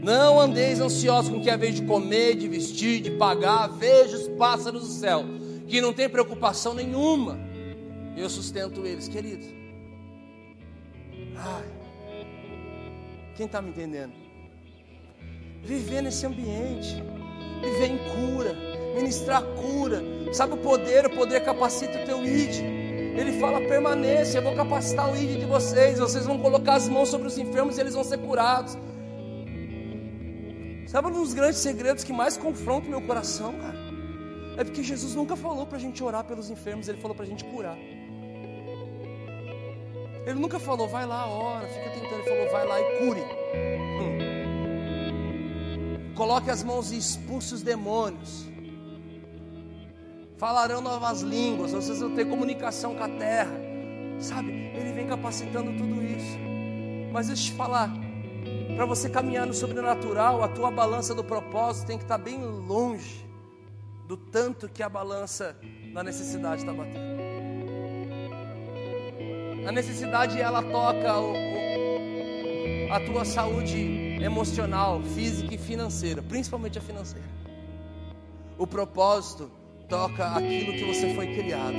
Não 0.01 0.39
andeis 0.39 0.79
ansiosos 0.79 1.31
com 1.31 1.37
o 1.37 1.41
que 1.41 1.49
é 1.49 1.57
vez 1.57 1.75
de 1.75 1.83
comer, 1.83 2.35
de 2.35 2.47
vestir, 2.47 3.01
de 3.01 3.11
pagar. 3.11 3.67
Veja 3.67 4.15
os 4.15 4.27
pássaros 4.29 4.81
do 4.81 4.87
céu, 4.87 5.23
que 5.67 5.81
não 5.81 5.93
tem 5.93 6.07
preocupação 6.07 6.73
nenhuma. 6.73 7.39
Eu 8.15 8.29
sustento 8.29 8.85
eles, 8.85 9.07
querido. 9.07 9.45
Ai, 11.35 11.65
quem 13.35 13.45
está 13.45 13.61
me 13.61 13.69
entendendo? 13.69 14.13
Viver 15.63 16.01
nesse 16.01 16.25
ambiente, 16.25 17.03
viver 17.61 17.87
em 17.87 17.97
cura, 17.97 18.55
ministrar 18.95 19.43
cura. 19.43 20.01
Sabe 20.33 20.53
o 20.53 20.57
poder? 20.57 21.05
O 21.05 21.09
poder 21.11 21.43
capacita 21.43 22.01
o 22.01 22.05
teu 22.05 22.25
id. 22.25 22.61
Ele 23.17 23.39
fala: 23.39 23.61
permaneça, 23.61 24.37
eu 24.37 24.43
vou 24.43 24.55
capacitar 24.55 25.11
o 25.11 25.15
id 25.15 25.39
de 25.39 25.45
vocês. 25.45 25.99
Vocês 25.99 26.25
vão 26.25 26.39
colocar 26.39 26.75
as 26.75 26.87
mãos 26.87 27.09
sobre 27.09 27.27
os 27.27 27.37
enfermos 27.37 27.77
e 27.77 27.81
eles 27.81 27.93
vão 27.93 28.03
ser 28.03 28.17
curados. 28.19 28.77
Sabe 30.87 31.09
um 31.09 31.11
dos 31.11 31.33
grandes 31.33 31.59
segredos 31.59 32.05
que 32.05 32.13
mais 32.13 32.37
confronta 32.37 32.87
o 32.87 32.89
meu 32.89 33.01
coração, 33.01 33.53
cara? 33.59 33.77
É 34.55 34.63
porque 34.63 34.81
Jesus 34.81 35.13
nunca 35.13 35.35
falou 35.35 35.65
para 35.67 35.77
a 35.77 35.79
gente 35.79 36.01
orar 36.01 36.23
pelos 36.23 36.49
enfermos, 36.49 36.87
ele 36.87 36.99
falou 36.99 37.13
para 37.13 37.25
a 37.25 37.27
gente 37.27 37.43
curar. 37.43 37.77
Ele 40.25 40.39
nunca 40.39 40.59
falou, 40.59 40.87
vai 40.87 41.05
lá, 41.05 41.27
ora, 41.27 41.67
fica 41.67 41.89
tentando. 41.91 42.15
Ele 42.15 42.23
falou, 42.23 42.49
vai 42.51 42.65
lá 42.65 42.81
e 42.81 42.97
cure. 42.99 43.21
Hum. 44.01 44.17
Coloque 46.15 46.49
as 46.49 46.63
mãos 46.63 46.91
e 46.91 46.97
expulse 46.97 47.53
os 47.53 47.61
demônios. 47.61 48.47
Falarão 50.37 50.81
novas 50.81 51.21
línguas, 51.21 51.73
vocês 51.73 51.99
vão 51.99 52.15
ter 52.15 52.25
comunicação 52.25 52.95
com 52.95 53.03
a 53.03 53.09
terra. 53.09 53.51
Sabe? 54.19 54.51
Ele 54.51 54.93
vem 54.93 55.07
capacitando 55.07 55.71
tudo 55.77 56.03
isso. 56.03 56.37
Mas 57.11 57.27
deixa 57.27 57.43
eu 57.43 57.51
te 57.51 57.57
falar, 57.57 57.91
para 58.77 58.85
você 58.85 59.09
caminhar 59.09 59.47
no 59.47 59.55
sobrenatural, 59.55 60.43
a 60.43 60.47
tua 60.47 60.69
balança 60.69 61.15
do 61.15 61.23
propósito 61.23 61.87
tem 61.87 61.97
que 61.97 62.03
estar 62.03 62.19
bem 62.19 62.45
longe 62.45 63.25
do 64.07 64.15
tanto 64.15 64.69
que 64.69 64.83
a 64.83 64.87
balança 64.87 65.57
da 65.95 66.03
necessidade 66.03 66.61
está 66.61 66.71
batendo. 66.71 67.17
A 69.67 69.71
necessidade 69.71 70.39
ela 70.39 70.61
toca 70.61 71.17
o, 71.17 71.33
o, 71.33 72.93
a 72.93 72.99
tua 72.99 73.25
saúde 73.25 73.79
emocional, 74.21 75.01
física 75.01 75.55
e 75.55 75.57
financeira, 75.57 76.21
principalmente 76.21 76.77
a 76.77 76.81
financeira. 76.81 77.27
O 78.59 78.67
propósito 78.67 79.49
toca 79.89 80.35
aquilo 80.35 80.73
que 80.73 80.85
você 80.85 81.15
foi 81.15 81.33
criado, 81.33 81.73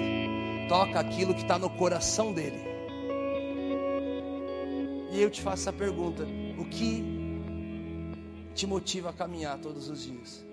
toca 0.69 0.99
aquilo 0.99 1.33
que 1.33 1.43
está 1.43 1.61
no 1.61 1.71
coração 1.71 2.33
dele. 2.33 2.67
E 5.13 5.23
eu 5.23 5.31
te 5.31 5.41
faço 5.41 5.63
essa 5.63 5.73
pergunta: 5.73 6.27
o 6.59 6.65
que 6.65 7.05
te 8.55 8.67
motiva 8.67 9.11
a 9.11 9.13
caminhar 9.13 9.59
todos 9.59 9.89
os 9.89 10.03
dias? 10.03 10.45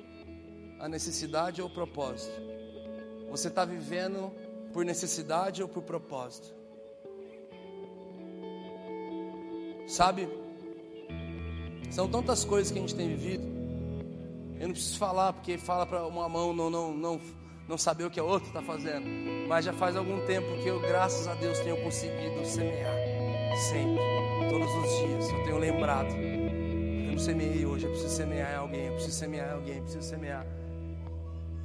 A 0.80 0.88
necessidade 0.88 1.62
ou 1.62 1.68
o 1.68 1.74
propósito? 1.74 2.40
Você 3.32 3.48
está 3.48 3.66
vivendo 3.66 4.32
por 4.72 4.86
necessidade 4.86 5.64
ou 5.64 5.68
por 5.68 5.84
propósito? 5.84 6.54
Sabe, 9.88 10.28
são 11.90 12.08
tantas 12.08 12.44
coisas 12.44 12.72
que 12.72 12.78
a 12.78 12.82
gente 12.82 12.96
tem 12.96 13.08
vivido. 13.08 13.44
Eu 14.60 14.68
não 14.68 14.74
preciso 14.74 14.98
falar, 14.98 15.34
porque 15.34 15.58
fala 15.58 15.86
para 15.86 16.06
uma 16.06 16.28
mão 16.30 16.54
não, 16.54 16.70
não, 16.70 16.94
não, 16.94 17.22
não 17.68 17.78
saber 17.78 18.06
o 18.06 18.10
que 18.10 18.20
a 18.20 18.24
outra 18.24 18.48
está 18.48 18.62
fazendo. 18.62 19.06
Mas 19.48 19.66
já 19.66 19.74
faz 19.74 19.96
algum 19.96 20.26
tempo 20.26 20.48
que 20.62 20.68
eu, 20.68 20.80
graças 20.80 21.28
a 21.28 21.36
Deus, 21.36 21.60
tenho 21.60 21.82
conseguido 21.84 22.46
semear. 22.46 23.15
Sempre, 23.56 24.02
todos 24.50 24.70
os 24.76 25.08
dias. 25.08 25.30
Eu 25.32 25.44
tenho 25.44 25.58
lembrado. 25.58 26.10
Eu 26.10 27.12
não 27.12 27.18
semeei 27.18 27.66
hoje, 27.66 27.86
eu 27.86 27.92
preciso 27.92 28.14
semear 28.14 28.52
em 28.52 28.56
alguém, 28.56 28.86
eu 28.88 28.94
preciso 28.94 29.16
semear 29.18 29.48
em 29.48 29.54
alguém, 29.54 29.78
eu 29.78 29.84
preciso 29.84 30.04
semear. 30.04 30.46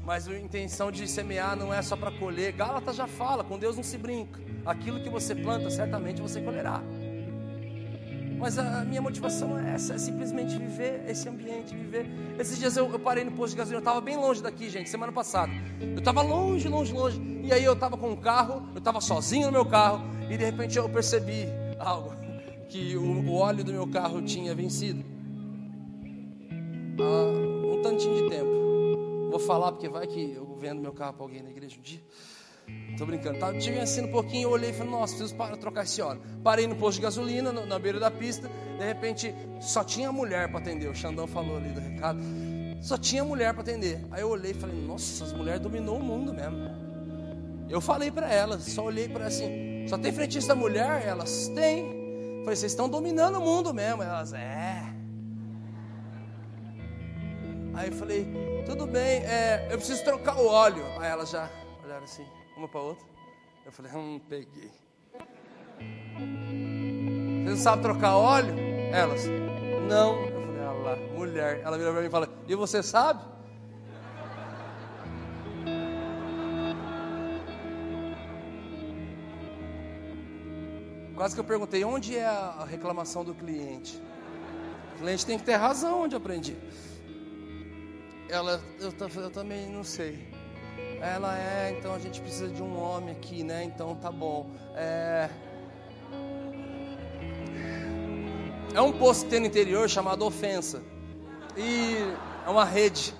Mas 0.05 0.29
a 0.29 0.39
intenção 0.39 0.91
de 0.91 1.07
semear 1.09 1.57
não 1.57 1.75
é 1.75 1.83
só 1.83 1.97
para 1.97 2.11
colher. 2.13 2.53
Gálatas 2.53 2.95
já 2.95 3.07
fala, 3.07 3.43
com 3.43 3.59
Deus 3.59 3.77
não 3.77 3.83
se 3.83 3.99
brinca. 3.99 4.41
Aquilo 4.65 5.01
que 5.01 5.09
você 5.09 5.35
planta, 5.35 5.69
certamente 5.69 6.23
você 6.23 6.41
colherá. 6.41 6.81
Mas 8.39 8.59
a 8.59 8.85
minha 8.85 9.03
motivação 9.03 9.59
é 9.59 9.75
essa, 9.75 9.95
é 9.95 9.99
simplesmente 9.99 10.57
viver 10.57 11.05
esse 11.07 11.29
ambiente, 11.29 11.77
viver. 11.77 12.07
Esses 12.39 12.59
dias 12.59 12.75
eu, 12.75 12.91
eu 12.91 12.99
parei 12.99 13.23
no 13.23 13.33
posto 13.33 13.51
de 13.51 13.59
gasolina, 13.59 13.77
eu 13.79 13.81
estava 13.81 14.01
bem 14.01 14.17
longe 14.17 14.43
daqui, 14.43 14.71
gente, 14.71 14.89
semana 14.89 15.13
passada. 15.13 15.53
Eu 15.79 15.99
estava 15.99 16.23
longe, 16.23 16.67
longe, 16.67 16.93
longe. 16.93 17.21
E 17.43 17.53
aí 17.53 17.63
eu 17.63 17.75
estava 17.75 17.99
com 17.99 18.11
um 18.11 18.17
carro, 18.17 18.67
eu 18.73 18.79
estava 18.79 19.01
sozinho 19.01 19.47
no 19.47 19.53
meu 19.53 19.67
carro, 19.67 20.03
e 20.31 20.39
de 20.39 20.45
repente 20.45 20.79
eu 20.79 20.89
percebi 20.89 21.47
algo, 21.81 22.15
que 22.69 22.97
o, 22.97 23.33
óleo 23.33 23.65
do 23.65 23.73
meu 23.73 23.87
carro 23.87 24.23
tinha 24.23 24.55
vencido. 24.55 25.05
Há 27.01 27.75
um 27.75 27.83
tantinho 27.83 28.23
de 28.23 28.29
tempo. 28.29 29.31
Vou 29.31 29.39
falar 29.39 29.73
porque 29.73 29.89
vai 29.89 30.07
que 30.07 30.33
eu 30.33 30.57
vendo 30.57 30.81
meu 30.81 30.93
carro 30.93 31.15
para 31.15 31.25
alguém 31.25 31.43
na 31.43 31.51
igreja 31.51 31.77
um 31.79 31.83
dia. 31.83 32.01
Tô 32.97 33.07
brincando. 33.07 33.39
Tava, 33.39 33.59
tive 33.59 33.79
assim 33.81 34.03
um 34.03 34.11
pouquinho, 34.11 34.45
eu 34.45 34.51
olhei 34.51 34.71
e 34.71 34.73
falei, 34.73 34.93
nossa, 34.93 35.15
preciso 35.15 35.35
para, 35.35 35.57
trocar 35.57 35.85
esse 35.85 36.01
óleo. 36.03 36.21
Parei 36.45 36.67
no 36.67 36.77
posto 36.77 36.97
de 36.99 37.03
gasolina, 37.03 37.51
no, 37.51 37.65
na 37.67 37.79
beira 37.79 37.99
da 37.99 38.11
pista. 38.11 38.49
De 38.79 38.85
repente, 38.85 39.35
só 39.61 39.83
tinha 39.83 40.13
mulher 40.13 40.49
para 40.49 40.59
atender. 40.59 40.89
O 40.89 40.95
Xandão 40.95 41.27
falou 41.27 41.57
ali 41.57 41.71
do 41.71 41.81
recado. 41.81 42.21
Só 42.81 42.97
tinha 42.97 43.25
mulher 43.25 43.53
para 43.53 43.63
atender. 43.63 44.05
Aí 44.11 44.23
eu 44.23 44.29
olhei 44.29 44.53
e 44.53 44.55
falei, 44.55 44.77
nossa, 44.77 45.25
as 45.25 45.33
mulheres 45.33 45.61
dominou 45.61 45.99
o 45.99 46.03
mundo 46.03 46.33
mesmo. 46.33 46.59
Eu 47.69 47.81
falei 47.81 48.11
para 48.11 48.33
elas, 48.33 48.65
só 48.65 48.85
olhei 48.85 49.09
para 49.09 49.27
assim, 49.27 49.70
só 49.89 49.99
tem 49.99 50.13
frentista 50.13 50.55
mulher? 50.55 51.07
Elas 51.07 51.49
têm. 51.49 51.85
Falei, 52.45 52.57
vocês 52.57 52.73
estão 52.73 52.89
dominando 52.89 53.37
o 53.39 53.41
mundo 53.41 53.75
mesmo. 53.75 54.03
Elas, 54.03 54.33
é. 54.33 54.83
Aí 57.75 57.89
eu 57.89 57.95
falei, 57.95 58.27
tudo 58.67 58.87
bem, 58.87 59.23
é, 59.25 59.69
eu 59.71 59.79
preciso 59.79 60.05
trocar 60.05 60.37
o 60.37 60.47
óleo. 60.47 60.85
Aí 60.99 61.09
elas 61.09 61.31
já 61.31 61.49
olharam 61.85 62.05
assim 62.05 62.27
uma 62.57 62.69
para 62.69 62.81
outra. 62.81 63.07
Eu 63.65 63.73
falei, 63.73 63.93
hum, 63.93 64.21
peguei. 64.29 64.71
Você 67.45 67.51
não 67.51 67.57
sabe 67.57 67.83
trocar 67.83 68.17
óleo? 68.17 68.55
Elas, 68.93 69.25
não. 69.89 70.21
Eu 70.25 70.47
falei, 70.47 70.63
ah 70.63 70.73
lá, 70.73 70.97
mulher. 71.17 71.61
Ela 71.65 71.79
virou 71.79 71.93
para 71.93 72.03
mim 72.03 72.09
e 72.09 72.11
falou, 72.11 72.29
e 72.49 72.55
você 72.55 72.83
sabe? 72.83 73.25
Quase 81.21 81.35
que 81.35 81.41
eu 81.43 81.45
perguntei, 81.45 81.85
onde 81.85 82.17
é 82.17 82.25
a 82.25 82.65
reclamação 82.67 83.23
do 83.23 83.35
cliente? 83.35 84.01
O 84.95 85.01
cliente 85.01 85.27
tem 85.27 85.37
que 85.37 85.45
ter 85.45 85.55
razão 85.57 86.05
onde 86.05 86.15
eu 86.15 86.17
aprendi. 86.17 86.57
Ela, 88.27 88.59
eu, 88.81 88.91
eu 89.23 89.31
também 89.31 89.69
não 89.69 89.85
sei. 89.85 90.33
Ela 90.99 91.39
é, 91.39 91.77
então 91.79 91.93
a 91.93 91.99
gente 91.99 92.23
precisa 92.23 92.49
de 92.49 92.63
um 92.63 92.75
homem 92.75 93.15
aqui, 93.15 93.45
né? 93.45 93.65
Então 93.65 93.95
tá 93.97 94.11
bom. 94.11 94.51
É, 94.75 95.29
é 98.75 98.81
um 98.81 98.91
posto 98.91 99.25
que 99.25 99.31
tem 99.31 99.41
no 99.41 99.47
interior 99.47 99.91
chamado 99.91 100.25
Ofensa. 100.25 100.83
E 101.55 101.97
é 102.47 102.49
uma 102.49 102.65
rede. 102.65 103.15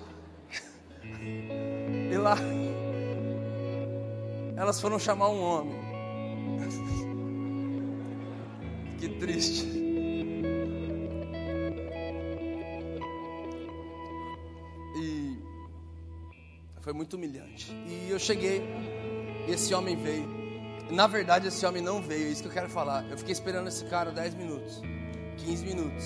E 2.11 2.17
lá 2.17 2.35
elas 4.57 4.81
foram 4.81 4.97
chamar 4.97 5.29
um 5.29 5.39
homem. 5.39 5.79
Que 9.01 9.09
triste. 9.09 9.81
Foi 16.81 16.93
muito 16.93 17.15
humilhante. 17.15 17.71
E 17.87 18.11
eu 18.11 18.19
cheguei, 18.19 18.61
e 19.47 19.51
esse 19.51 19.73
homem 19.73 19.95
veio. 19.95 20.27
Na 20.91 21.07
verdade, 21.07 21.47
esse 21.47 21.65
homem 21.65 21.81
não 21.81 22.01
veio, 22.01 22.27
é 22.27 22.29
isso 22.31 22.43
que 22.43 22.49
eu 22.49 22.53
quero 22.53 22.69
falar. 22.69 23.09
Eu 23.09 23.17
fiquei 23.17 23.31
esperando 23.31 23.67
esse 23.67 23.85
cara 23.85 24.11
10 24.11 24.35
minutos, 24.35 24.81
15 25.37 25.65
minutos. 25.65 26.03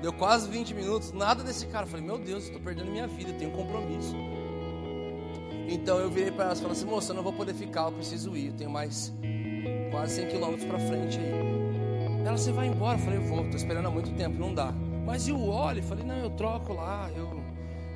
Deu 0.00 0.12
quase 0.12 0.48
20 0.48 0.74
minutos, 0.74 1.12
nada 1.12 1.42
desse 1.42 1.66
cara. 1.66 1.84
Eu 1.84 1.90
falei, 1.90 2.06
meu 2.06 2.18
Deus, 2.18 2.44
estou 2.44 2.60
perdendo 2.60 2.92
minha 2.92 3.08
vida, 3.08 3.32
tenho 3.32 3.50
um 3.50 3.54
compromisso. 3.54 4.14
Então 5.68 5.98
eu 5.98 6.10
virei 6.10 6.30
para 6.30 6.44
ela 6.44 6.54
e 6.54 6.58
falei 6.58 6.72
assim, 6.72 6.86
moça, 6.86 7.10
eu 7.10 7.16
não 7.16 7.24
vou 7.24 7.32
poder 7.32 7.54
ficar, 7.54 7.86
eu 7.86 7.92
preciso 7.92 8.36
ir. 8.36 8.48
Eu 8.48 8.52
tenho 8.52 8.70
mais 8.70 9.12
quase 9.90 10.14
100 10.16 10.28
quilômetros 10.28 10.64
para 10.64 10.78
frente 10.78 11.18
aí. 11.18 11.65
Ela, 12.26 12.36
você 12.36 12.50
vai 12.50 12.66
embora? 12.66 12.98
Eu 12.98 13.04
falei, 13.04 13.18
eu 13.20 13.22
vou, 13.22 13.44
estou 13.44 13.56
esperando 13.56 13.86
há 13.86 13.90
muito 13.90 14.12
tempo, 14.16 14.36
não 14.36 14.52
dá. 14.52 14.72
Mas 15.06 15.28
e 15.28 15.32
o 15.32 15.48
óleo? 15.48 15.78
Eu 15.78 15.84
falei, 15.84 16.04
não, 16.04 16.16
eu 16.16 16.30
troco 16.30 16.72
lá, 16.72 17.08
eu, 17.14 17.24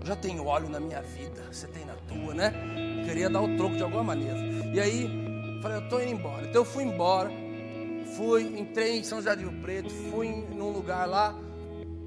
eu 0.00 0.06
já 0.06 0.14
tenho 0.14 0.46
óleo 0.46 0.68
na 0.68 0.78
minha 0.78 1.02
vida, 1.02 1.42
você 1.50 1.66
tem 1.66 1.84
na 1.84 1.94
tua, 2.06 2.32
né? 2.32 2.52
queria 3.04 3.28
dar 3.28 3.42
o 3.42 3.56
troco 3.56 3.74
de 3.74 3.82
alguma 3.82 4.04
maneira. 4.04 4.38
E 4.72 4.78
aí, 4.78 5.10
falei, 5.60 5.78
eu 5.78 5.82
estou 5.82 6.00
indo 6.00 6.12
embora. 6.12 6.46
Então 6.46 6.60
eu 6.60 6.64
fui 6.64 6.84
embora, 6.84 7.28
fui, 8.16 8.44
entrei 8.56 8.98
em 8.98 9.02
São 9.02 9.18
José 9.18 9.34
do 9.34 9.50
Rio 9.50 9.60
Preto, 9.62 9.90
fui 9.90 10.28
num 10.28 10.70
lugar 10.70 11.08
lá, 11.08 11.34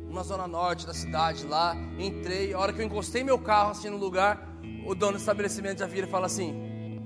numa 0.07 0.23
zona 0.23 0.47
norte 0.47 0.87
da 0.87 0.93
cidade 0.93 1.45
lá, 1.45 1.75
entrei, 1.99 2.53
a 2.53 2.59
hora 2.59 2.71
que 2.71 2.79
eu 2.79 2.85
encostei 2.85 3.21
meu 3.21 3.37
carro 3.37 3.71
assim 3.71 3.89
no 3.89 3.97
lugar, 3.97 4.47
o 4.87 4.95
dono 4.95 5.13
do 5.13 5.19
estabelecimento 5.19 5.79
já 5.79 5.87
vira 5.87 6.07
e 6.07 6.09
fala 6.09 6.27
assim: 6.27 7.01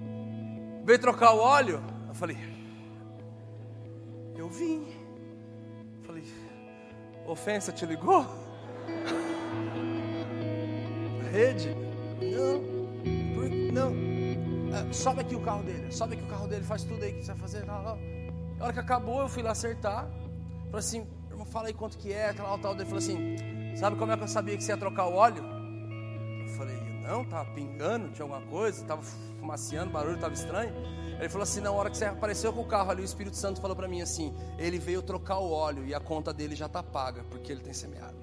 veio 0.85 0.99
trocar 0.99 1.33
o 1.33 1.39
óleo? 1.39 1.81
Eu 2.07 2.13
falei, 2.13 2.37
eu 4.35 4.47
vim. 4.47 4.96
Ofensa 7.27 7.73
te 7.73 7.85
ligou? 7.85 8.25
Rede? 11.29 11.75
Não. 12.21 12.77
Não. 13.73 14.07
É, 14.73 14.93
sobe 14.93 15.21
aqui 15.21 15.35
o 15.35 15.41
carro 15.41 15.63
dele, 15.63 15.91
sobe 15.91 16.15
aqui 16.15 16.23
o 16.23 16.27
carro 16.27 16.47
dele, 16.47 16.63
faz 16.63 16.83
tudo 16.83 17.03
aí 17.03 17.13
que 17.13 17.21
você 17.23 17.33
vai 17.33 17.41
fazer. 17.41 17.69
A 17.69 17.97
hora 18.61 18.73
que 18.73 18.79
acabou, 18.79 19.21
eu 19.21 19.27
fui 19.27 19.43
lá 19.43 19.51
acertar. 19.51 20.09
Falei 20.65 20.79
assim, 20.79 21.07
irmão, 21.29 21.45
fala 21.45 21.67
aí 21.67 21.73
quanto 21.73 21.97
que 21.97 22.11
é, 22.11 22.29
aquela 22.29 22.49
alta 22.49 22.73
dele 22.73 22.85
falou 22.85 22.99
assim, 22.99 23.35
sabe 23.75 23.97
como 23.97 24.11
é 24.11 24.17
que 24.17 24.23
eu 24.23 24.27
sabia 24.27 24.55
que 24.57 24.63
você 24.63 24.71
ia 24.71 24.77
trocar 24.77 25.07
o 25.07 25.13
óleo? 25.13 25.43
Eu 26.41 26.47
falei, 26.55 26.77
não, 27.03 27.25
tava 27.25 27.49
pingando, 27.51 28.09
tinha 28.09 28.23
alguma 28.23 28.41
coisa, 28.47 28.85
tava 28.85 29.01
fumaciando, 29.39 29.91
barulho 29.91 30.17
tava 30.17 30.33
estranho. 30.33 30.73
Ele 31.19 31.29
falou 31.29 31.43
assim, 31.43 31.61
na 31.61 31.71
hora 31.71 31.89
que 31.89 31.97
você 31.97 32.05
apareceu 32.05 32.53
com 32.53 32.61
o 32.61 32.65
carro 32.65 32.91
ali, 32.91 33.01
o 33.01 33.05
Espírito 33.05 33.35
Santo 33.35 33.59
falou 33.59 33.75
para 33.75 33.87
mim 33.87 34.01
assim, 34.01 34.33
ele 34.57 34.77
veio 34.77 35.01
trocar 35.01 35.39
o 35.39 35.51
óleo 35.51 35.85
e 35.85 35.93
a 35.93 35.99
conta 35.99 36.31
dele 36.31 36.55
já 36.55 36.69
tá 36.69 36.83
paga, 36.83 37.23
porque 37.29 37.51
ele 37.51 37.61
tem 37.61 37.73
semeado. 37.73 38.15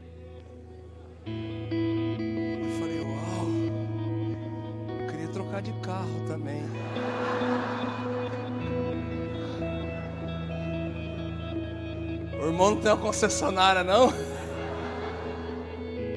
Eu 1.26 2.70
falei, 2.78 3.01
uau, 3.01 3.47
eu 5.01 5.07
queria 5.09 5.28
trocar 5.28 5.61
de 5.61 5.72
carro 5.80 6.24
também. 6.28 6.62
O 12.40 12.47
irmão 12.47 12.72
não 12.72 12.80
tem 12.80 12.92
uma 12.92 12.99
concessionária, 12.99 13.82
não? 13.82 14.12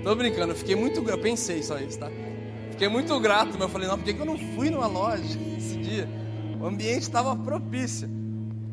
Tô 0.03 0.13
brincando, 0.13 0.51
eu 0.53 0.55
fiquei 0.55 0.75
muito. 0.75 1.01
Eu 1.09 1.17
pensei 1.17 1.63
só 1.63 1.79
isso, 1.79 1.97
tá? 1.97 2.09
Fiquei 2.71 2.87
muito 2.87 3.19
grato, 3.19 3.53
mas 3.53 3.61
eu 3.61 3.69
falei, 3.69 3.87
não, 3.87 3.97
por 3.97 4.03
que, 4.03 4.11
eu 4.11 4.25
não 4.25 4.37
fui 4.37 4.69
numa 4.69 4.87
loja 4.87 5.39
esse 5.57 5.75
dia? 5.77 6.07
O 6.67 6.69
ambiente 6.69 7.03
estava 7.03 7.33
propício. 7.33 8.09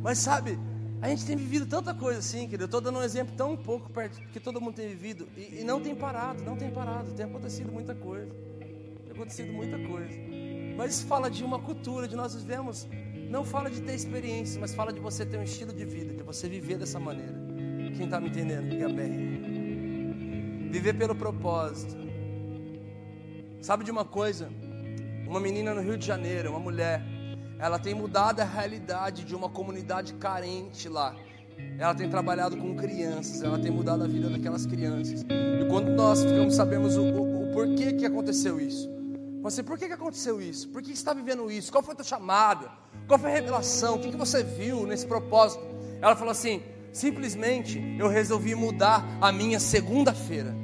Mas 0.03 0.19
sabe, 0.19 0.59
a 1.01 1.09
gente 1.09 1.25
tem 1.25 1.37
vivido 1.37 1.65
tanta 1.65 1.95
coisa 1.95 2.19
assim, 2.19 2.41
querido. 2.41 2.65
Eu 2.65 2.67
estou 2.67 2.81
dando 2.81 2.99
um 2.99 3.03
exemplo 3.05 3.33
tão 3.37 3.57
pouco 3.57 3.89
perto 3.89 4.21
que 4.33 4.41
todo 4.41 4.61
mundo 4.61 4.75
tem 4.75 4.89
vivido. 4.89 5.29
E, 5.37 5.61
e 5.61 5.65
não 5.65 5.81
tem 5.81 5.95
parado, 5.95 6.43
não 6.43 6.57
tem 6.57 6.73
parado. 6.73 7.13
Tem 7.13 7.25
acontecido 7.25 7.71
muita 7.71 7.95
coisa. 7.95 8.35
Tem 9.05 9.13
acontecido 9.13 9.53
muita 9.53 9.79
coisa. 9.79 10.13
Mas 10.77 11.03
fala 11.03 11.31
de 11.31 11.45
uma 11.45 11.61
cultura, 11.61 12.09
de 12.09 12.17
nós 12.17 12.35
vivemos. 12.35 12.89
Não 13.31 13.45
fala 13.45 13.71
de 13.71 13.81
ter 13.81 13.95
experiência, 13.95 14.61
mas 14.61 14.75
fala 14.75 14.93
de 14.93 14.99
você 14.99 15.25
ter 15.25 15.39
um 15.39 15.45
estilo 15.45 15.73
de 15.73 15.85
vida, 15.85 16.15
de 16.15 16.23
você 16.25 16.49
viver 16.49 16.77
dessa 16.77 16.99
maneira. 16.99 17.35
Quem 17.97 18.07
está 18.07 18.21
me 18.21 18.29
entendendo, 18.29 18.71
diga 18.71 18.89
bem. 18.89 20.69
Viver 20.69 20.95
pelo 20.95 21.15
propósito. 21.15 21.95
Sabe 23.61 23.85
de 23.85 23.93
uma 23.93 24.05
coisa? 24.05 24.51
Uma 25.29 25.39
menina 25.39 25.73
no 25.73 25.81
Rio 25.81 25.97
de 25.97 26.05
Janeiro, 26.05 26.51
uma 26.51 26.59
mulher, 26.59 27.14
ela 27.65 27.79
tem 27.79 27.95
mudado 27.95 28.41
a 28.41 28.45
realidade 28.45 29.25
de 29.25 29.35
uma 29.35 29.49
comunidade 29.49 30.13
carente 30.13 30.87
lá. 30.87 31.17
Ela 31.79 31.95
tem 31.95 32.11
trabalhado 32.11 32.59
com 32.59 32.77
crianças, 32.77 33.41
ela 33.41 33.59
tem 33.59 33.71
mudado 33.71 34.05
a 34.05 34.07
vida 34.07 34.29
daquelas 34.29 34.67
crianças. 34.67 35.23
E 35.23 35.67
quando 35.71 35.89
nós 35.93 36.23
ficamos 36.23 36.57
sabemos 36.57 36.99
o, 36.99 37.03
o, 37.03 37.49
o 37.49 37.53
porquê 37.55 37.95
que 37.95 38.05
aconteceu 38.05 38.61
isso. 38.61 38.87
Você, 39.41 39.63
por 39.63 39.79
que, 39.79 39.87
que 39.87 39.95
aconteceu 39.95 40.43
isso? 40.43 40.69
Por 40.69 40.83
que, 40.83 40.93
está 40.93 41.15
vivendo 41.15 41.51
isso? 41.51 41.73
Qual 41.73 41.83
foi 41.83 41.95
a 41.95 41.97
tua 41.97 42.05
chamada? 42.05 42.71
Qual 43.09 43.19
foi 43.19 43.31
a 43.31 43.35
revelação? 43.35 43.95
O 43.95 43.99
que, 43.99 44.11
que 44.11 44.17
você 44.17 44.43
viu 44.43 44.87
nesse 44.87 45.07
propósito? 45.07 45.65
Ela 46.03 46.15
falou 46.15 46.33
assim: 46.33 46.63
simplesmente 46.93 47.83
eu 47.99 48.09
resolvi 48.09 48.55
mudar 48.55 49.03
a 49.23 49.33
minha 49.33 49.59
segunda-feira. 49.59 50.55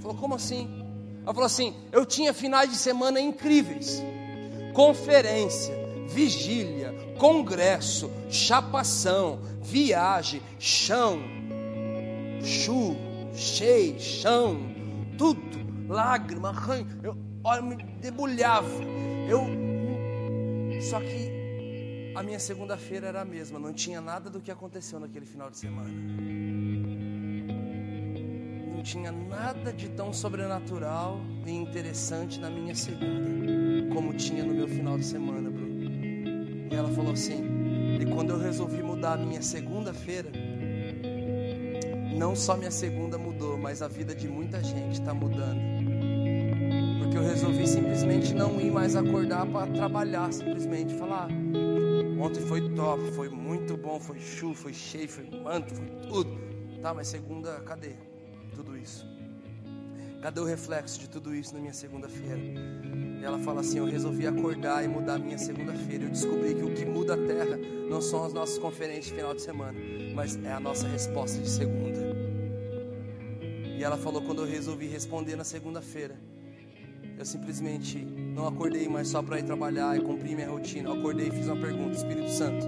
Falou, 0.00 0.14
como 0.14 0.34
assim? 0.34 0.68
Ela 1.22 1.32
falou 1.32 1.46
assim: 1.46 1.74
eu 1.90 2.04
tinha 2.04 2.34
finais 2.34 2.68
de 2.68 2.76
semana 2.76 3.18
incríveis, 3.18 4.02
conferência, 4.74 5.85
vigília, 6.08 6.94
congresso, 7.18 8.10
chapação, 8.30 9.40
viagem, 9.62 10.40
chão, 10.58 11.20
chu, 12.42 12.96
cheio, 13.34 13.98
chão, 14.00 14.58
tudo, 15.18 15.88
lágrima, 15.88 16.52
ranho. 16.52 16.86
Eu, 17.02 17.16
olha, 17.44 17.62
me 17.62 17.76
debulhava. 18.00 18.68
Eu, 19.28 19.46
só 20.80 21.00
que 21.00 21.36
a 22.14 22.22
minha 22.22 22.38
segunda-feira 22.38 23.08
era 23.08 23.20
a 23.22 23.24
mesma, 23.24 23.58
não 23.58 23.72
tinha 23.72 24.00
nada 24.00 24.30
do 24.30 24.40
que 24.40 24.50
aconteceu 24.50 24.98
naquele 24.98 25.26
final 25.26 25.50
de 25.50 25.58
semana. 25.58 25.90
Não 28.74 28.82
tinha 28.82 29.10
nada 29.10 29.72
de 29.72 29.88
tão 29.90 30.12
sobrenatural 30.12 31.20
e 31.44 31.50
interessante 31.50 32.38
na 32.38 32.48
minha 32.48 32.74
segunda, 32.74 33.92
como 33.92 34.14
tinha 34.14 34.44
no 34.44 34.54
meu 34.54 34.68
final 34.68 34.96
de 34.96 35.04
semana. 35.04 35.55
E 36.70 36.74
ela 36.74 36.88
falou 36.90 37.12
assim: 37.12 37.44
e 38.00 38.06
quando 38.06 38.30
eu 38.30 38.38
resolvi 38.38 38.82
mudar 38.82 39.14
a 39.14 39.16
minha 39.16 39.42
segunda-feira, 39.42 40.30
não 42.16 42.34
só 42.34 42.56
minha 42.56 42.70
segunda 42.70 43.18
mudou, 43.18 43.56
mas 43.58 43.82
a 43.82 43.88
vida 43.88 44.14
de 44.14 44.28
muita 44.28 44.62
gente 44.62 45.00
está 45.00 45.12
mudando. 45.14 45.60
Porque 46.98 47.16
eu 47.16 47.22
resolvi 47.22 47.66
simplesmente 47.66 48.34
não 48.34 48.60
ir 48.60 48.70
mais 48.70 48.96
acordar 48.96 49.46
para 49.46 49.66
trabalhar, 49.72 50.32
simplesmente 50.32 50.94
falar. 50.94 51.28
Ontem 52.18 52.40
foi 52.40 52.70
top, 52.70 53.02
foi 53.12 53.28
muito 53.28 53.76
bom, 53.76 54.00
foi 54.00 54.18
chuva, 54.18 54.54
foi 54.54 54.72
cheio, 54.72 55.08
foi 55.08 55.28
manto, 55.40 55.74
foi 55.74 55.86
tudo. 56.08 56.38
Tá, 56.82 56.92
mas 56.94 57.08
segunda, 57.08 57.60
cadê 57.60 57.94
tudo 58.54 58.76
isso? 58.76 59.15
Cadê 60.20 60.40
o 60.40 60.44
reflexo 60.44 60.98
de 60.98 61.08
tudo 61.08 61.34
isso 61.34 61.54
na 61.54 61.60
minha 61.60 61.72
segunda-feira? 61.72 62.40
E 63.20 63.24
ela 63.24 63.38
fala 63.38 63.60
assim: 63.60 63.78
Eu 63.78 63.86
resolvi 63.86 64.26
acordar 64.26 64.84
e 64.84 64.88
mudar 64.88 65.14
a 65.14 65.18
minha 65.18 65.38
segunda-feira. 65.38 66.04
Eu 66.04 66.10
descobri 66.10 66.54
que 66.54 66.62
o 66.62 66.74
que 66.74 66.84
muda 66.84 67.14
a 67.14 67.16
terra 67.16 67.56
não 67.88 68.00
são 68.00 68.24
as 68.24 68.32
nossas 68.32 68.58
conferências 68.58 69.06
de 69.06 69.14
final 69.14 69.34
de 69.34 69.42
semana, 69.42 69.78
mas 70.14 70.36
é 70.44 70.52
a 70.52 70.60
nossa 70.60 70.88
resposta 70.88 71.40
de 71.40 71.48
segunda. 71.48 72.00
E 73.78 73.84
ela 73.84 73.96
falou: 73.96 74.22
Quando 74.22 74.42
eu 74.42 74.46
resolvi 74.46 74.86
responder 74.86 75.36
na 75.36 75.44
segunda-feira, 75.44 76.16
eu 77.18 77.24
simplesmente 77.24 77.98
não 77.98 78.46
acordei 78.48 78.88
mais 78.88 79.08
só 79.08 79.22
para 79.22 79.38
ir 79.38 79.44
trabalhar 79.44 79.96
e 79.96 80.00
cumprir 80.00 80.34
minha 80.34 80.48
rotina. 80.48 80.88
Eu 80.88 80.98
acordei 80.98 81.28
e 81.28 81.30
fiz 81.30 81.46
uma 81.46 81.56
pergunta: 81.56 81.96
Espírito 81.96 82.30
Santo, 82.30 82.66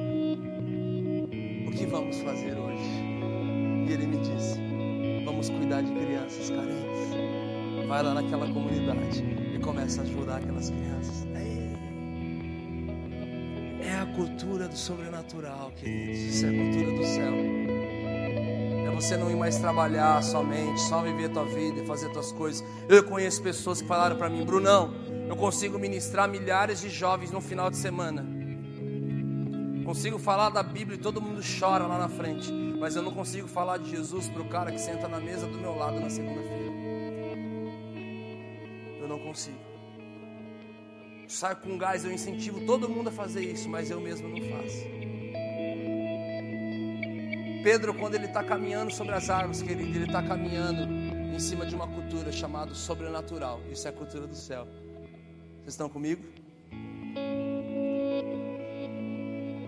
o 1.66 1.70
que 1.70 1.86
vamos 1.86 2.18
fazer 2.18 2.56
hoje? 2.56 3.08
E 3.88 3.92
ele 3.92 4.06
me 4.06 4.18
disse: 4.18 4.60
Vamos 5.24 5.48
cuidar 5.48 5.82
de 5.82 5.92
crianças 5.92 6.50
carentes. 6.50 7.37
Vai 7.88 8.02
lá 8.02 8.12
naquela 8.12 8.46
comunidade 8.46 9.24
e 9.54 9.58
começa 9.58 10.02
a 10.02 10.04
ajudar 10.04 10.36
aquelas 10.36 10.68
crianças. 10.68 11.26
É 13.80 14.00
a 14.00 14.06
cultura 14.14 14.68
do 14.68 14.76
sobrenatural, 14.76 15.72
queridos. 15.74 16.18
Isso 16.18 16.44
é 16.44 16.50
a 16.50 16.52
cultura 16.52 16.98
do 16.98 17.04
céu. 17.06 17.32
É 18.86 18.94
você 18.94 19.16
não 19.16 19.30
ir 19.30 19.36
mais 19.36 19.56
trabalhar 19.58 20.22
somente, 20.22 20.78
só 20.82 21.00
viver 21.00 21.24
a 21.24 21.28
tua 21.30 21.44
vida 21.46 21.80
e 21.80 21.86
fazer 21.86 22.10
tuas 22.10 22.30
coisas. 22.30 22.62
Eu 22.86 23.02
conheço 23.02 23.42
pessoas 23.42 23.80
que 23.80 23.88
falaram 23.88 24.16
para 24.16 24.28
mim, 24.28 24.44
Brunão, 24.44 24.92
eu 25.26 25.36
consigo 25.36 25.78
ministrar 25.78 26.28
milhares 26.28 26.82
de 26.82 26.90
jovens 26.90 27.30
no 27.30 27.40
final 27.40 27.70
de 27.70 27.78
semana. 27.78 28.26
Consigo 29.86 30.18
falar 30.18 30.50
da 30.50 30.62
Bíblia 30.62 30.96
e 30.96 31.00
todo 31.00 31.22
mundo 31.22 31.40
chora 31.58 31.86
lá 31.86 31.96
na 31.98 32.10
frente. 32.10 32.52
Mas 32.78 32.94
eu 32.94 33.02
não 33.02 33.12
consigo 33.12 33.48
falar 33.48 33.78
de 33.78 33.88
Jesus 33.90 34.28
para 34.28 34.42
o 34.42 34.48
cara 34.50 34.70
que 34.70 34.78
senta 34.78 35.08
na 35.08 35.18
mesa 35.18 35.46
do 35.46 35.56
meu 35.56 35.74
lado 35.74 35.98
na 35.98 36.10
segunda-feira. 36.10 36.67
Consigo. 39.28 39.58
Saio 41.28 41.56
com 41.56 41.76
gás, 41.76 42.02
eu 42.02 42.10
incentivo 42.10 42.64
todo 42.64 42.88
mundo 42.88 43.08
a 43.08 43.12
fazer 43.12 43.42
isso, 43.42 43.68
mas 43.68 43.90
eu 43.90 44.00
mesmo 44.00 44.26
não 44.26 44.38
faço. 44.48 44.86
Pedro, 47.62 47.92
quando 47.92 48.14
ele 48.14 48.24
está 48.24 48.42
caminhando 48.42 48.90
sobre 48.90 49.14
as 49.14 49.28
águas, 49.28 49.60
querido, 49.60 49.90
ele 49.90 50.06
está 50.06 50.22
caminhando 50.22 50.88
em 51.34 51.38
cima 51.38 51.66
de 51.66 51.74
uma 51.74 51.86
cultura 51.86 52.32
chamada 52.32 52.74
sobrenatural. 52.74 53.60
Isso 53.70 53.86
é 53.86 53.90
a 53.90 53.92
cultura 53.92 54.26
do 54.26 54.34
céu. 54.34 54.66
Vocês 55.56 55.74
estão 55.74 55.90
comigo? 55.90 56.24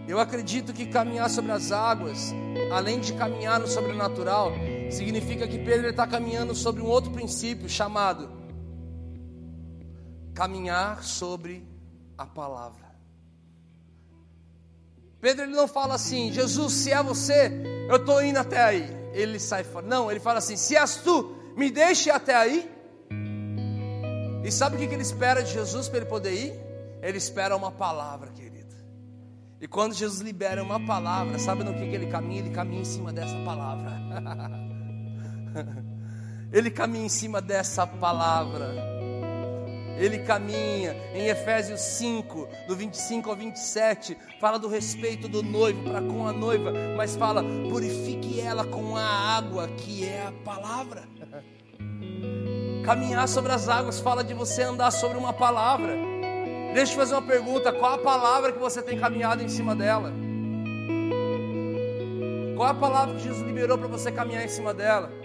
Eu 0.09 0.19
acredito 0.19 0.73
que 0.73 0.87
caminhar 0.87 1.29
sobre 1.29 1.53
as 1.53 1.71
águas, 1.71 2.33
além 2.73 2.99
de 2.99 3.13
caminhar 3.13 3.61
no 3.61 3.67
sobrenatural, 3.67 4.53
significa 4.91 5.47
que 5.47 5.59
Pedro 5.59 5.91
está 5.91 6.07
caminhando 6.07 6.55
sobre 6.55 6.81
um 6.81 6.87
outro 6.87 7.11
princípio 7.11 7.69
chamado 7.69 8.40
caminhar 10.41 11.05
sobre 11.05 11.69
a 12.17 12.25
palavra. 12.25 12.89
Pedro 15.21 15.45
ele 15.45 15.53
não 15.53 15.69
fala 15.69 15.97
assim, 15.97 16.33
Jesus, 16.33 16.73
se 16.73 16.91
é 16.91 17.03
você, 17.03 17.53
eu 17.91 17.97
estou 17.97 18.25
indo 18.25 18.39
até 18.39 18.59
aí. 18.59 18.89
Ele 19.13 19.39
sai 19.39 19.65
fora. 19.65 19.87
Não, 19.87 20.11
ele 20.11 20.19
fala 20.19 20.39
assim, 20.39 20.57
se 20.57 20.75
és 20.75 20.97
tu, 20.97 21.37
me 21.55 21.71
deixe 21.71 22.11
até 22.11 22.35
aí. 22.35 22.71
E 24.43 24.51
sabe 24.51 24.77
o 24.77 24.79
que 24.79 24.87
ele 24.87 25.03
espera 25.03 25.43
de 25.43 25.53
Jesus 25.53 25.91
para 25.91 25.99
ele 25.99 26.07
poder 26.07 26.33
ir? 26.33 26.55
Ele 27.03 27.19
espera 27.19 27.55
uma 27.55 27.71
palavra, 27.71 28.31
querido. 28.31 28.75
E 29.61 29.69
quando 29.69 29.93
Jesus 29.93 30.23
libera 30.23 30.63
uma 30.63 30.81
palavra, 30.87 31.39
sabe 31.39 31.65
no 31.65 31.75
que, 31.75 31.87
que 31.87 31.95
ele 31.95 32.07
caminha? 32.07 32.41
Ele 32.41 32.51
caminha 32.51 32.81
em 32.81 32.87
cima 32.87 33.13
dessa 33.13 33.37
palavra. 33.45 33.93
ele 36.51 36.71
caminha 36.71 37.05
em 37.05 37.11
cima 37.11 37.43
dessa 37.43 37.87
palavra. 37.87 39.00
Ele 40.01 40.21
caminha 40.21 40.97
em 41.15 41.27
Efésios 41.27 41.79
5, 41.79 42.49
do 42.67 42.75
25 42.75 43.29
ao 43.29 43.37
27, 43.37 44.17
fala 44.41 44.59
do 44.59 44.67
respeito 44.67 45.29
do 45.29 45.43
noivo 45.43 45.83
para 45.83 46.01
com 46.01 46.27
a 46.27 46.33
noiva, 46.33 46.73
mas 46.97 47.15
fala: 47.17 47.45
purifique 47.69 48.41
ela 48.41 48.65
com 48.65 48.97
a 48.97 49.05
água 49.05 49.69
que 49.69 50.09
é 50.09 50.27
a 50.27 50.33
palavra. 50.43 51.03
Caminhar 52.83 53.29
sobre 53.29 53.53
as 53.53 53.69
águas 53.69 54.01
fala 54.01 54.25
de 54.25 54.33
você 54.33 54.63
andar 54.63 54.91
sobre 54.91 55.19
uma 55.19 55.35
palavra. 55.35 55.95
Deixa 56.73 56.93
eu 56.93 56.97
fazer 56.97 57.13
uma 57.13 57.27
pergunta: 57.27 57.71
qual 57.71 57.93
a 57.93 57.99
palavra 57.99 58.53
que 58.53 58.59
você 58.59 58.81
tem 58.81 58.99
caminhado 58.99 59.43
em 59.43 59.49
cima 59.51 59.77
dela? 59.77 60.15
Qual 62.57 62.69
a 62.71 62.75
palavra 62.75 63.17
que 63.17 63.23
Jesus 63.23 63.47
liberou 63.47 63.77
para 63.77 63.89
você 63.89 64.11
caminhar 64.11 64.47
em 64.47 64.49
cima 64.49 64.73
dela? 64.73 65.20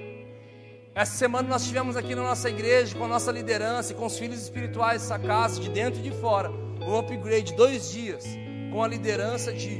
Essa 0.95 1.17
semana 1.17 1.49
nós 1.49 1.65
tivemos 1.65 1.97
aqui 1.97 2.15
na 2.15 2.23
nossa 2.23 2.49
igreja, 2.49 2.95
com 2.97 3.03
a 3.03 3.07
nossa 3.09 3.29
liderança 3.29 3.91
e 3.91 3.95
com 3.95 4.05
os 4.05 4.17
filhos 4.17 4.41
espirituais 4.41 5.01
dessa 5.01 5.19
casa, 5.19 5.59
de 5.59 5.67
dentro 5.67 5.99
e 5.99 6.03
de 6.03 6.11
fora, 6.21 6.49
um 6.49 6.97
upgrade, 6.97 7.53
dois 7.53 7.91
dias, 7.91 8.23
com 8.71 8.81
a 8.81 8.87
liderança 8.87 9.51
de 9.51 9.77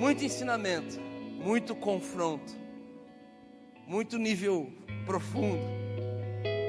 muito 0.00 0.24
ensinamento, 0.24 0.98
muito 0.98 1.76
confronto, 1.76 2.52
muito 3.86 4.18
nível 4.18 4.68
profundo, 5.06 5.62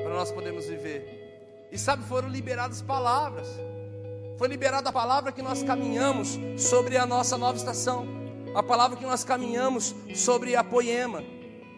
para 0.03 0.13
nós 0.13 0.31
podermos 0.31 0.67
viver. 0.67 1.67
E 1.71 1.79
sabe, 1.79 2.03
foram 2.03 2.29
liberadas 2.29 2.79
palavras. 2.83 3.47
Foi 4.37 4.47
liberada 4.47 4.89
a 4.89 4.93
palavra 4.93 5.31
que 5.31 5.41
nós 5.41 5.63
caminhamos 5.63 6.37
sobre 6.57 6.95
a 6.95 7.07
nossa 7.07 7.39
nova 7.39 7.57
estação. 7.57 8.07
A 8.53 8.61
palavra 8.61 8.95
que 8.95 9.03
nós 9.03 9.23
caminhamos 9.23 9.95
sobre 10.13 10.55
a 10.55 10.63
poema. 10.63 11.23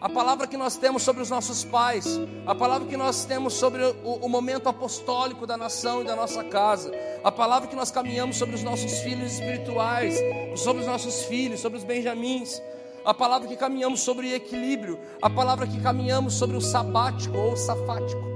A 0.02 0.08
palavra 0.08 0.48
que 0.48 0.56
nós 0.56 0.76
temos 0.76 1.02
sobre 1.02 1.22
os 1.22 1.30
nossos 1.30 1.64
pais. 1.64 2.18
A 2.44 2.54
palavra 2.54 2.88
que 2.88 2.96
nós 2.96 3.24
temos 3.24 3.54
sobre 3.54 3.82
o, 3.82 4.14
o 4.16 4.28
momento 4.28 4.68
apostólico 4.68 5.46
da 5.46 5.56
nação 5.56 6.02
e 6.02 6.04
da 6.04 6.16
nossa 6.16 6.42
casa. 6.42 6.90
A 7.22 7.30
palavra 7.30 7.68
que 7.68 7.76
nós 7.76 7.90
caminhamos 7.90 8.36
sobre 8.36 8.56
os 8.56 8.62
nossos 8.62 8.98
filhos 9.00 9.34
espirituais. 9.34 10.16
Sobre 10.56 10.82
os 10.82 10.88
nossos 10.88 11.24
filhos, 11.26 11.60
sobre 11.60 11.78
os 11.78 11.84
benjamins 11.84 12.60
a 13.04 13.12
palavra 13.12 13.48
que 13.48 13.56
caminhamos 13.56 13.98
sobre 13.98 14.32
equilíbrio, 14.32 14.96
a 15.20 15.28
palavra 15.28 15.66
que 15.66 15.80
caminhamos 15.80 16.34
sobre 16.34 16.56
o 16.56 16.60
sabático 16.60 17.36
ou 17.36 17.56
safático, 17.56 18.32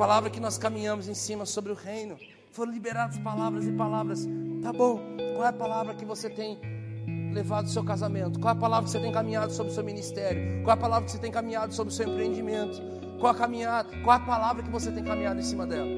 palavra 0.00 0.30
que 0.30 0.40
nós 0.40 0.56
caminhamos 0.56 1.08
em 1.08 1.14
cima 1.14 1.44
sobre 1.44 1.72
o 1.72 1.74
reino. 1.74 2.16
Foram 2.52 2.72
liberadas 2.72 3.18
palavras 3.18 3.66
e 3.66 3.72
palavras. 3.72 4.26
Tá 4.62 4.72
bom, 4.72 4.98
qual 5.34 5.44
é 5.44 5.48
a 5.48 5.52
palavra 5.52 5.94
que 5.94 6.06
você 6.06 6.30
tem 6.30 6.58
levado 7.32 7.66
o 7.66 7.68
seu 7.68 7.84
casamento? 7.84 8.38
Qual 8.38 8.52
a 8.52 8.56
palavra 8.56 8.84
que 8.84 8.90
você 8.90 9.00
tem 9.00 9.12
caminhado 9.12 9.52
sobre 9.52 9.72
o 9.72 9.74
seu 9.74 9.84
ministério? 9.84 10.62
Qual 10.62 10.74
a 10.74 10.76
palavra 10.76 11.04
que 11.06 11.12
você 11.12 11.18
tem 11.18 11.30
caminhado 11.30 11.74
sobre 11.74 11.92
o 11.92 11.96
seu 11.96 12.08
empreendimento? 12.08 12.80
Qual 13.18 13.32
a 13.32 13.34
caminhada? 13.34 13.88
Qual 14.02 14.16
a 14.16 14.20
palavra 14.20 14.62
que 14.62 14.70
você 14.70 14.90
tem 14.90 15.04
caminhado 15.04 15.38
em 15.38 15.42
cima 15.42 15.66
dela? 15.66 15.88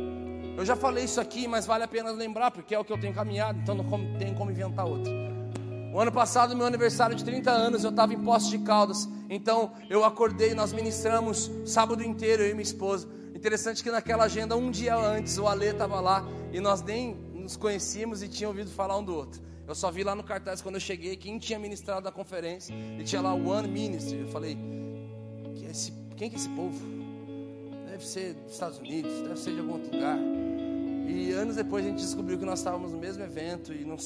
Eu 0.56 0.64
já 0.64 0.76
falei 0.76 1.04
isso 1.04 1.20
aqui, 1.20 1.48
mas 1.48 1.64
vale 1.66 1.84
a 1.84 1.88
pena 1.88 2.10
lembrar, 2.10 2.50
porque 2.50 2.74
é 2.74 2.78
o 2.78 2.84
que 2.84 2.92
eu 2.92 3.00
tenho 3.00 3.14
caminhado, 3.14 3.58
então 3.60 3.74
não 3.74 3.84
tem 4.18 4.34
como 4.34 4.50
inventar 4.50 4.86
outra. 4.86 5.10
O 5.94 6.00
ano 6.00 6.12
passado, 6.12 6.56
meu 6.56 6.66
aniversário 6.66 7.14
de 7.14 7.24
30 7.24 7.50
anos, 7.50 7.84
eu 7.84 7.90
estava 7.90 8.14
em 8.14 8.18
Poços 8.18 8.50
de 8.50 8.58
Caldas. 8.58 9.08
Então, 9.28 9.72
eu 9.90 10.04
acordei, 10.04 10.54
nós 10.54 10.72
ministramos 10.72 11.50
sábado 11.64 12.02
inteiro, 12.02 12.42
eu 12.42 12.50
e 12.50 12.52
minha 12.52 12.62
esposa. 12.62 13.08
Interessante 13.34 13.82
que 13.82 13.90
naquela 13.90 14.24
agenda, 14.24 14.56
um 14.56 14.70
dia 14.70 14.96
antes, 14.96 15.36
o 15.38 15.46
Ale 15.46 15.66
estava 15.66 16.00
lá 16.00 16.26
e 16.52 16.60
nós 16.60 16.82
nem 16.82 17.14
nos 17.34 17.56
conhecíamos 17.56 18.22
e 18.22 18.28
tinha 18.28 18.48
ouvido 18.48 18.70
falar 18.70 18.96
um 18.96 19.04
do 19.04 19.14
outro. 19.14 19.40
Eu 19.66 19.74
só 19.74 19.90
vi 19.90 20.02
lá 20.02 20.14
no 20.14 20.22
cartaz 20.22 20.60
quando 20.60 20.76
eu 20.76 20.80
cheguei 20.80 21.16
quem 21.16 21.38
tinha 21.38 21.58
ministrado 21.58 22.08
a 22.08 22.12
conferência 22.12 22.74
e 22.98 23.04
tinha 23.04 23.22
lá 23.22 23.32
One 23.32 23.68
Ministry. 23.68 24.20
Eu 24.20 24.28
falei: 24.28 24.56
quem 25.54 25.66
é 25.66 25.70
esse, 25.70 25.92
quem 26.16 26.28
que 26.28 26.36
é 26.36 26.38
esse 26.38 26.48
povo? 26.50 26.78
Deve 27.88 28.06
ser 28.06 28.34
dos 28.34 28.52
Estados 28.52 28.78
Unidos, 28.78 29.12
deve 29.22 29.38
ser 29.38 29.52
de 29.54 29.60
algum 29.60 29.72
outro 29.72 29.94
lugar. 29.94 30.18
E 31.06 31.30
anos 31.32 31.56
depois 31.56 31.84
a 31.84 31.88
gente 31.88 32.00
descobriu 32.00 32.38
que 32.38 32.44
nós 32.44 32.58
estávamos 32.58 32.92
no 32.92 32.98
mesmo 32.98 33.22
evento 33.22 33.72
e 33.72 33.84
não, 33.84 33.96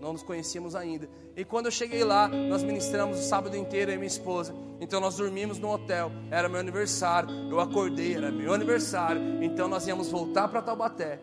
não 0.00 0.12
nos 0.12 0.22
conhecíamos 0.22 0.74
ainda. 0.74 1.08
E 1.36 1.44
quando 1.44 1.66
eu 1.66 1.72
cheguei 1.72 2.04
lá, 2.04 2.28
nós 2.28 2.62
ministramos 2.62 3.18
o 3.18 3.22
sábado 3.22 3.56
inteiro, 3.56 3.90
eu 3.90 3.94
e 3.94 3.98
minha 3.98 4.06
esposa. 4.06 4.54
Então 4.80 5.00
nós 5.00 5.16
dormimos 5.16 5.58
no 5.58 5.70
hotel, 5.70 6.10
era 6.30 6.48
meu 6.48 6.60
aniversário. 6.60 7.30
Eu 7.50 7.60
acordei, 7.60 8.14
era 8.14 8.30
meu 8.30 8.52
aniversário. 8.52 9.42
Então 9.42 9.68
nós 9.68 9.86
íamos 9.86 10.08
voltar 10.08 10.48
para 10.48 10.62
Taubaté. 10.62 11.20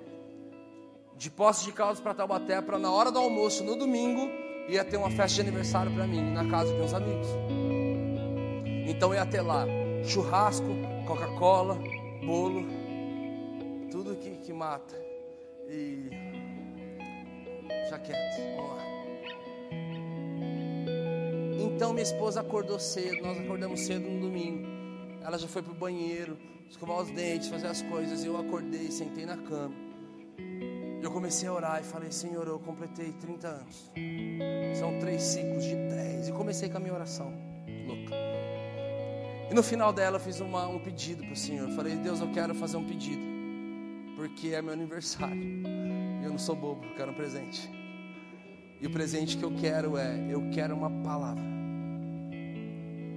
De 1.17 1.31
Poços 1.31 1.65
de 1.65 1.71
Caldas 1.71 1.99
para 1.99 2.13
Taubaté, 2.13 2.61
para 2.61 2.77
na 2.77 2.91
hora 2.91 3.11
do 3.11 3.17
almoço, 3.17 3.63
no 3.63 3.75
domingo, 3.75 4.29
ia 4.69 4.85
ter 4.85 4.97
uma 4.97 5.09
festa 5.09 5.35
de 5.35 5.49
aniversário 5.49 5.91
para 5.91 6.05
mim, 6.05 6.21
na 6.33 6.47
casa 6.47 6.71
de 6.71 6.77
meus 6.77 6.93
amigos. 6.93 7.27
Então 8.87 9.13
ia 9.13 9.25
ter 9.25 9.41
lá 9.41 9.65
churrasco, 10.03 10.67
Coca-Cola, 11.07 11.75
bolo, 12.23 12.65
tudo 13.89 14.15
que, 14.15 14.37
que 14.37 14.53
mata. 14.53 14.95
E 15.67 16.09
já 17.89 17.97
quieto. 17.97 18.37
Então 21.59 21.93
minha 21.93 22.03
esposa 22.03 22.41
acordou 22.41 22.79
cedo, 22.79 23.21
nós 23.21 23.39
acordamos 23.39 23.81
cedo 23.81 24.07
no 24.09 24.21
domingo. 24.21 24.67
Ela 25.23 25.37
já 25.37 25.47
foi 25.47 25.61
pro 25.61 25.73
banheiro, 25.73 26.37
escovar 26.69 27.01
os 27.01 27.11
dentes, 27.11 27.49
fazer 27.49 27.67
as 27.67 27.81
coisas. 27.81 28.23
Eu 28.23 28.37
acordei, 28.37 28.89
sentei 28.91 29.25
na 29.25 29.37
cama. 29.37 29.86
Eu 31.01 31.11
comecei 31.11 31.47
a 31.47 31.53
orar 31.53 31.79
e 31.81 31.83
falei: 31.83 32.11
Senhor, 32.11 32.47
eu 32.47 32.59
completei 32.59 33.11
30 33.13 33.47
anos. 33.47 33.91
São 34.77 34.99
três 34.99 35.21
ciclos 35.21 35.63
de 35.63 35.75
10. 35.75 36.29
E 36.29 36.31
comecei 36.31 36.69
com 36.69 36.77
a 36.77 36.79
minha 36.79 36.93
oração, 36.93 37.31
louca. 37.85 38.15
E 39.49 39.53
no 39.53 39.63
final 39.63 39.93
dela 39.93 40.17
eu 40.17 40.19
fiz 40.19 40.39
uma, 40.39 40.67
um 40.67 40.79
pedido 40.79 41.23
para 41.23 41.33
o 41.33 41.35
Senhor. 41.35 41.69
Eu 41.69 41.75
falei: 41.75 41.95
Deus, 41.95 42.19
eu 42.19 42.31
quero 42.31 42.53
fazer 42.55 42.77
um 42.77 42.85
pedido, 42.85 43.21
porque 44.15 44.49
é 44.49 44.61
meu 44.61 44.73
aniversário. 44.73 45.41
E 45.41 46.23
eu 46.23 46.31
não 46.31 46.39
sou 46.39 46.55
bobo, 46.55 46.83
eu 46.83 46.95
quero 46.95 47.11
um 47.11 47.15
presente. 47.15 47.69
E 48.81 48.87
o 48.87 48.89
presente 48.91 49.37
que 49.37 49.43
eu 49.43 49.51
quero 49.51 49.97
é: 49.97 50.27
eu 50.29 50.49
quero 50.51 50.75
uma 50.75 50.89
palavra. 51.03 51.43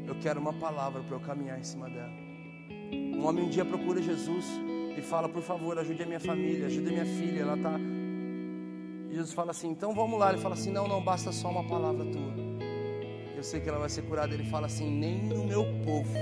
Eu 0.07 0.19
quero 0.21 0.41
uma 0.41 0.53
palavra 0.53 1.03
para 1.03 1.17
eu 1.17 1.21
caminhar 1.21 1.59
em 1.59 1.65
cima 1.65 1.89
dela. 1.89 2.13
Um 2.93 3.25
homem 3.25 3.45
um 3.45 3.49
dia 3.49 3.65
procura 3.65 4.03
Jesus 4.03 4.45
e 4.97 5.03
fala: 5.03 5.29
Por 5.29 5.43
favor, 5.43 5.79
ajude 5.79 6.03
a 6.03 6.07
minha 6.07 6.21
família, 6.21 6.67
ajude 6.67 6.89
a 6.89 6.93
minha 6.93 7.07
filha. 7.07 7.41
Ela 7.41 7.57
está. 7.57 7.79
Jesus 9.11 9.33
fala 9.33 9.51
assim: 9.51 9.69
Então 9.69 9.95
vamos 9.95 10.19
lá. 10.19 10.33
Ele 10.33 10.41
fala 10.41 10.55
assim: 10.55 10.71
Não, 10.71 10.87
não 10.87 11.03
basta 11.03 11.33
só 11.33 11.51
uma 11.51 11.65
palavra 11.65 12.05
tua. 12.05 12.33
Eu 13.37 13.43
sei 13.43 13.61
que 13.61 13.69
ela 13.69 13.79
vai 13.79 13.89
ser 13.89 14.03
curada. 14.03 14.33
Ele 14.35 14.45
fala 14.45 14.67
assim: 14.67 14.91
Nem 14.91 15.23
no 15.25 15.45
meu 15.45 15.65
povo 15.85 16.13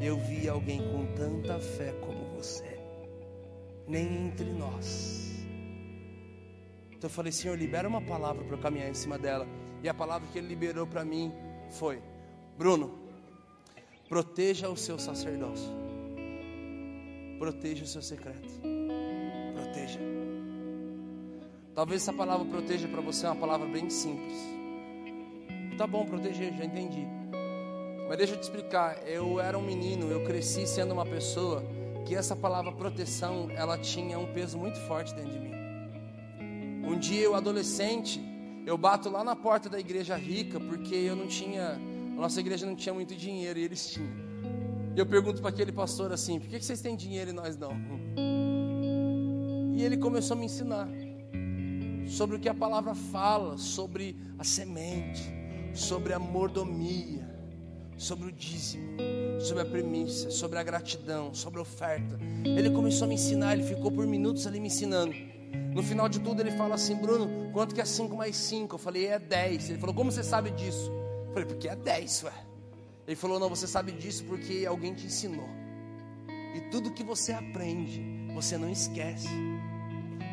eu 0.00 0.16
vi 0.16 0.48
alguém 0.48 0.78
com 0.90 1.06
tanta 1.14 1.58
fé 1.58 1.92
como 2.00 2.24
você, 2.36 2.78
nem 3.86 4.26
entre 4.26 4.50
nós. 4.52 5.30
Então 6.90 7.08
eu 7.08 7.14
falei, 7.14 7.32
Senhor, 7.32 7.56
libera 7.58 7.88
uma 7.88 8.02
palavra 8.02 8.44
para 8.44 8.56
eu 8.56 8.60
caminhar 8.60 8.88
em 8.88 8.94
cima 8.94 9.18
dela. 9.18 9.46
E 9.82 9.88
a 9.88 9.94
palavra 9.94 10.28
que 10.30 10.38
ele 10.38 10.48
liberou 10.48 10.86
para 10.86 11.04
mim 11.04 11.32
foi: 11.70 12.02
Bruno, 12.58 12.98
proteja 14.08 14.68
o 14.68 14.76
seu 14.76 14.98
sacerdócio, 14.98 15.70
proteja 17.40 17.84
o 17.84 17.86
seu 17.86 18.02
secreto, 18.02 18.52
proteja. 19.54 19.98
Talvez 21.74 22.02
essa 22.02 22.12
palavra 22.12 22.44
proteja 22.44 22.86
para 22.86 23.00
você 23.00 23.24
é 23.24 23.30
uma 23.30 23.40
palavra 23.40 23.66
bem 23.66 23.88
simples. 23.88 24.36
Tá 25.78 25.86
bom, 25.86 26.04
proteger, 26.04 26.54
já 26.54 26.66
entendi. 26.66 27.06
Mas 28.06 28.18
deixa 28.18 28.34
eu 28.34 28.38
te 28.38 28.42
explicar, 28.42 29.08
eu 29.08 29.40
era 29.40 29.58
um 29.58 29.62
menino, 29.62 30.10
eu 30.10 30.22
cresci 30.22 30.66
sendo 30.66 30.92
uma 30.92 31.06
pessoa 31.06 31.64
que 32.04 32.14
essa 32.14 32.36
palavra 32.36 32.72
proteção, 32.72 33.48
ela 33.56 33.78
tinha 33.78 34.18
um 34.18 34.30
peso 34.34 34.58
muito 34.58 34.78
forte 34.80 35.14
dentro 35.14 35.32
de 35.32 35.38
mim. 35.38 35.54
Um 36.84 36.98
dia 36.98 37.22
eu 37.22 37.34
adolescente, 37.34 38.20
eu 38.66 38.76
bato 38.76 39.08
lá 39.08 39.24
na 39.24 39.34
porta 39.34 39.70
da 39.70 39.80
igreja 39.80 40.14
rica 40.14 40.60
porque 40.60 40.94
eu 40.94 41.16
não 41.16 41.26
tinha, 41.26 41.80
a 42.18 42.20
nossa 42.20 42.38
igreja 42.38 42.66
não 42.66 42.76
tinha 42.76 42.94
muito 42.94 43.16
dinheiro 43.16 43.58
e 43.58 43.64
eles 43.64 43.88
tinham. 43.88 44.29
E 44.94 44.98
eu 44.98 45.06
pergunto 45.06 45.40
para 45.40 45.50
aquele 45.50 45.72
pastor 45.72 46.12
assim: 46.12 46.38
por 46.38 46.48
que 46.48 46.60
vocês 46.60 46.80
têm 46.80 46.96
dinheiro 46.96 47.30
e 47.30 47.32
nós 47.32 47.56
não? 47.56 47.72
E 49.74 49.82
ele 49.82 49.96
começou 49.96 50.36
a 50.36 50.40
me 50.40 50.46
ensinar 50.46 50.88
sobre 52.06 52.36
o 52.36 52.38
que 52.38 52.48
a 52.48 52.54
palavra 52.54 52.94
fala, 52.94 53.56
sobre 53.56 54.16
a 54.38 54.44
semente, 54.44 55.22
sobre 55.72 56.12
a 56.12 56.18
mordomia, 56.18 57.28
sobre 57.96 58.28
o 58.28 58.32
dízimo, 58.32 58.96
sobre 59.40 59.62
a 59.62 59.66
premissa, 59.66 60.30
sobre 60.30 60.58
a 60.58 60.62
gratidão, 60.62 61.32
sobre 61.32 61.60
a 61.60 61.62
oferta. 61.62 62.18
Ele 62.44 62.70
começou 62.70 63.04
a 63.04 63.08
me 63.08 63.14
ensinar, 63.14 63.54
ele 63.54 63.62
ficou 63.62 63.92
por 63.92 64.06
minutos 64.06 64.46
ali 64.46 64.58
me 64.58 64.66
ensinando. 64.66 65.14
No 65.74 65.82
final 65.82 66.08
de 66.08 66.18
tudo 66.18 66.40
ele 66.40 66.50
fala 66.50 66.74
assim, 66.74 66.96
Bruno, 66.96 67.50
quanto 67.52 67.74
que 67.74 67.80
é 67.80 67.84
5 67.84 68.16
mais 68.16 68.36
5? 68.36 68.74
Eu 68.74 68.78
falei, 68.78 69.06
é 69.06 69.18
10. 69.18 69.70
Ele 69.70 69.78
falou, 69.78 69.94
como 69.94 70.10
você 70.10 70.22
sabe 70.22 70.50
disso? 70.50 70.90
Eu 71.26 71.32
falei, 71.32 71.46
porque 71.46 71.68
é 71.68 71.76
10, 71.76 72.24
ué. 72.24 72.49
Ele 73.10 73.16
falou, 73.16 73.40
não, 73.40 73.48
você 73.48 73.66
sabe 73.66 73.90
disso 73.90 74.22
porque 74.22 74.64
alguém 74.64 74.94
te 74.94 75.06
ensinou. 75.06 75.48
E 76.54 76.60
tudo 76.70 76.92
que 76.92 77.02
você 77.02 77.32
aprende, 77.32 78.00
você 78.32 78.56
não 78.56 78.70
esquece. 78.70 79.26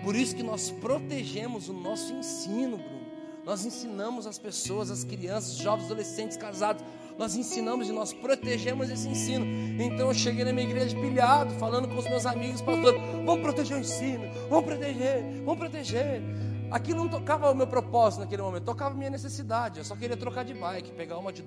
Por 0.04 0.16
isso 0.16 0.36
que 0.36 0.44
nós 0.44 0.70
protegemos 0.70 1.70
o 1.70 1.74
nosso 1.74 2.14
ensino, 2.14 2.78
Bruno. 2.78 3.08
Nós 3.44 3.66
ensinamos 3.66 4.28
as 4.28 4.38
pessoas, 4.38 4.92
as 4.92 5.04
crianças, 5.04 5.58
jovens, 5.58 5.86
adolescentes, 5.86 6.38
casados. 6.38 6.84
Nós 7.18 7.36
ensinamos 7.36 7.90
e 7.90 7.92
nós 7.92 8.14
protegemos 8.14 8.92
esse 8.92 9.10
ensino. 9.10 9.44
Então 9.82 10.10
eu 10.10 10.14
cheguei 10.14 10.46
na 10.46 10.54
minha 10.54 10.70
igreja 10.70 10.96
pilhado, 10.96 11.56
falando 11.56 11.88
com 11.88 11.96
os 11.96 12.08
meus 12.08 12.28
amigos, 12.28 12.62
pastor, 12.62 12.94
vamos 13.26 13.42
proteger 13.42 13.76
o 13.76 13.80
ensino, 13.80 14.30
vamos 14.52 14.66
proteger, 14.66 15.24
vamos 15.44 15.58
proteger. 15.58 16.22
Aquilo 16.70 17.00
não 17.00 17.08
tocava 17.08 17.50
o 17.50 17.56
meu 17.56 17.68
propósito 17.68 18.20
naquele 18.20 18.42
momento, 18.42 18.64
tocava 18.64 18.94
minha 18.94 19.10
necessidade. 19.10 19.80
Eu 19.80 19.86
só 19.86 19.96
queria 19.96 20.18
trocar 20.18 20.44
de 20.44 20.54
bike, 20.54 20.92
pegar 20.92 21.18
uma 21.18 21.32
de 21.32 21.44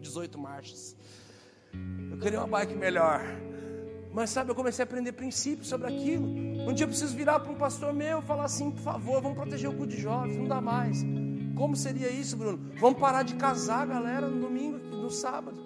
18 0.00 0.38
marchas. 0.38 0.96
Eu 2.10 2.18
queria 2.18 2.38
uma 2.38 2.46
bike 2.46 2.74
melhor. 2.74 3.20
Mas 4.12 4.30
sabe, 4.30 4.50
eu 4.50 4.54
comecei 4.54 4.82
a 4.82 4.86
aprender 4.86 5.12
princípios 5.12 5.68
sobre 5.68 5.92
aquilo. 5.92 6.26
Um 6.26 6.72
dia 6.72 6.84
eu 6.84 6.88
preciso 6.88 7.14
virar 7.14 7.38
para 7.38 7.52
um 7.52 7.56
pastor 7.56 7.92
meu 7.92 8.20
e 8.20 8.22
falar 8.22 8.44
assim: 8.44 8.70
por 8.70 8.80
favor, 8.80 9.20
vamos 9.20 9.36
proteger 9.36 9.68
o 9.68 9.74
culto 9.74 9.94
de 9.94 10.00
jovens, 10.00 10.38
não 10.38 10.48
dá 10.48 10.58
mais. 10.58 11.04
Como 11.54 11.76
seria 11.76 12.08
isso, 12.08 12.34
Bruno? 12.34 12.72
Vamos 12.78 12.98
parar 12.98 13.24
de 13.24 13.34
casar, 13.34 13.86
galera, 13.86 14.26
no 14.26 14.40
domingo, 14.40 14.78
no 14.78 15.10
sábado. 15.10 15.60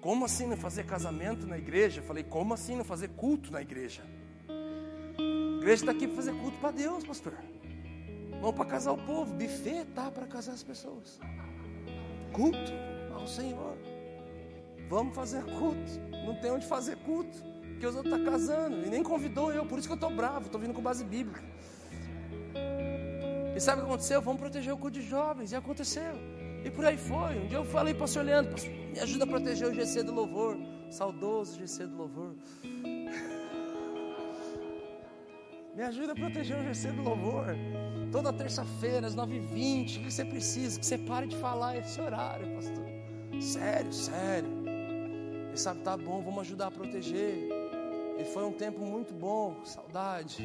Como 0.00 0.24
assim 0.24 0.48
não 0.48 0.56
fazer 0.56 0.84
casamento 0.84 1.46
na 1.46 1.56
igreja? 1.56 2.02
Falei: 2.02 2.24
como 2.24 2.52
assim 2.52 2.74
não 2.74 2.84
fazer 2.84 3.10
culto 3.10 3.52
na 3.52 3.62
igreja? 3.62 4.02
A 4.48 5.58
igreja 5.58 5.82
está 5.84 5.92
aqui 5.92 6.08
para 6.08 6.16
fazer 6.16 6.32
culto 6.32 6.58
para 6.58 6.72
Deus, 6.72 7.04
pastor. 7.04 7.34
Vamos 8.42 8.56
para 8.56 8.66
casar 8.66 8.92
o 8.92 8.98
povo. 8.98 9.32
Buffet 9.32 9.86
tá 9.94 10.10
para 10.10 10.26
casar 10.26 10.52
as 10.52 10.62
pessoas. 10.62 11.18
Culto 12.32 12.72
ao 13.14 13.26
Senhor. 13.26 13.78
Vamos 14.90 15.14
fazer 15.14 15.42
culto. 15.44 15.92
Não 16.26 16.34
tem 16.40 16.50
onde 16.50 16.66
fazer 16.66 16.96
culto 16.96 17.52
porque 17.82 17.86
os 17.88 17.96
outros 17.96 18.14
estão 18.14 18.24
tá 18.24 18.30
casando 18.30 18.86
e 18.86 18.88
nem 18.88 19.02
convidou 19.02 19.52
eu, 19.52 19.66
por 19.66 19.76
isso 19.76 19.88
que 19.88 19.92
eu 19.92 19.96
estou 19.96 20.10
bravo, 20.10 20.46
estou 20.46 20.60
vindo 20.60 20.72
com 20.72 20.80
base 20.80 21.04
bíblica. 21.04 21.42
E 23.56 23.60
sabe 23.60 23.80
o 23.80 23.84
que 23.84 23.90
aconteceu? 23.90 24.22
Vamos 24.22 24.40
proteger 24.40 24.72
o 24.72 24.76
culto 24.76 25.00
de 25.00 25.04
jovens, 25.04 25.50
e 25.50 25.56
aconteceu. 25.56 26.14
E 26.64 26.70
por 26.70 26.84
aí 26.84 26.96
foi. 26.96 27.40
Um 27.40 27.48
dia 27.48 27.58
eu 27.58 27.64
falei 27.64 27.92
para 27.92 28.02
o 28.02 28.04
pastor 28.04 28.24
Leandro, 28.24 28.54
me 28.92 29.00
ajuda 29.00 29.24
a 29.24 29.26
proteger 29.26 29.66
o 29.66 29.74
GC 29.74 30.04
do 30.04 30.14
louvor, 30.14 30.56
saudoso 30.90 31.58
GC 31.58 31.86
do 31.86 31.96
louvor. 31.96 32.36
Me 35.74 35.82
ajuda 35.84 36.12
a 36.12 36.14
proteger 36.14 36.58
o 36.58 36.62
GC 36.62 36.92
do 36.92 37.02
louvor. 37.02 37.46
Toda 38.10 38.30
terça-feira, 38.30 39.06
às 39.06 39.16
9h20, 39.16 40.00
o 40.00 40.04
que 40.04 40.12
você 40.12 40.22
precisa? 40.22 40.78
Que 40.78 40.84
você 40.84 40.98
pare 40.98 41.26
de 41.26 41.36
falar 41.36 41.78
esse 41.78 41.98
horário, 41.98 42.46
pastor. 42.54 42.84
Sério, 43.40 43.90
sério. 43.90 44.50
E 45.54 45.58
sabe, 45.58 45.80
tá 45.80 45.96
bom, 45.96 46.20
vamos 46.20 46.40
ajudar 46.40 46.66
a 46.66 46.70
proteger. 46.70 47.48
E 48.18 48.24
foi 48.34 48.44
um 48.44 48.52
tempo 48.52 48.84
muito 48.84 49.14
bom, 49.14 49.56
saudade. 49.64 50.42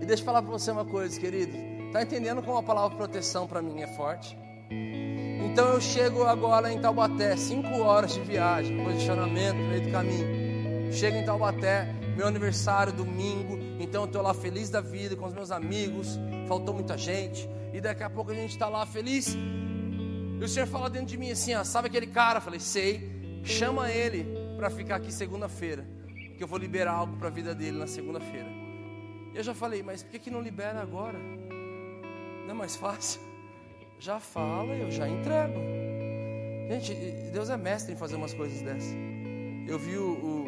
E 0.00 0.06
deixa 0.06 0.22
eu 0.22 0.26
falar 0.26 0.42
para 0.42 0.52
você 0.52 0.70
uma 0.70 0.84
coisa, 0.84 1.18
querido. 1.18 1.56
Tá 1.92 2.02
entendendo 2.02 2.40
como 2.40 2.58
a 2.58 2.62
palavra 2.62 2.96
proteção 2.96 3.48
para 3.48 3.60
mim 3.60 3.80
é 3.80 3.88
forte? 3.88 4.38
Então 4.70 5.72
eu 5.72 5.80
chego 5.80 6.22
agora 6.22 6.72
em 6.72 6.80
Taubaté, 6.80 7.36
cinco 7.36 7.80
horas 7.80 8.14
de 8.14 8.20
viagem, 8.20 8.84
posicionamento 8.84 9.56
no 9.56 9.68
meio 9.68 9.82
do 9.82 9.90
caminho. 9.90 10.45
Chego 10.92 11.16
em 11.16 11.24
Taubaté, 11.24 11.92
meu 12.16 12.26
aniversário 12.26 12.92
domingo, 12.92 13.58
então 13.78 14.02
eu 14.02 14.06
estou 14.06 14.22
lá 14.22 14.32
feliz 14.32 14.70
da 14.70 14.80
vida 14.80 15.14
com 15.16 15.26
os 15.26 15.34
meus 15.34 15.50
amigos. 15.50 16.18
Faltou 16.48 16.74
muita 16.74 16.96
gente 16.96 17.48
e 17.72 17.80
daqui 17.80 18.02
a 18.02 18.10
pouco 18.10 18.30
a 18.30 18.34
gente 18.34 18.50
está 18.50 18.68
lá 18.68 18.86
feliz. 18.86 19.36
E 20.40 20.44
o 20.44 20.48
Senhor 20.48 20.66
fala 20.66 20.88
dentro 20.88 21.08
de 21.08 21.18
mim 21.18 21.30
assim, 21.30 21.54
ó, 21.54 21.64
sabe 21.64 21.88
aquele 21.88 22.06
cara? 22.06 22.38
Eu 22.38 22.42
falei, 22.42 22.60
sei. 22.60 23.16
Chama 23.44 23.90
ele 23.90 24.26
para 24.56 24.68
ficar 24.70 24.96
aqui 24.96 25.12
segunda-feira, 25.12 25.86
que 26.36 26.42
eu 26.42 26.48
vou 26.48 26.58
liberar 26.58 26.92
algo 26.92 27.16
para 27.16 27.28
a 27.28 27.30
vida 27.30 27.54
dele 27.54 27.78
na 27.78 27.86
segunda-feira. 27.86 28.48
Eu 29.34 29.42
já 29.42 29.54
falei, 29.54 29.82
mas 29.82 30.02
por 30.02 30.10
que, 30.10 30.18
que 30.18 30.30
não 30.30 30.40
libera 30.40 30.80
agora? 30.80 31.18
Não 31.18 32.50
é 32.50 32.54
mais 32.54 32.74
fácil? 32.74 33.20
Já 33.98 34.20
fala, 34.20 34.74
eu 34.74 34.90
já 34.90 35.08
entrego. 35.08 35.58
Gente, 36.68 36.94
Deus 37.32 37.48
é 37.48 37.56
mestre 37.56 37.94
em 37.94 37.96
fazer 37.96 38.16
umas 38.16 38.34
coisas 38.34 38.60
dessas. 38.60 38.94
Eu 39.66 39.78
vi 39.78 39.96
o, 39.96 40.10
o, 40.12 40.45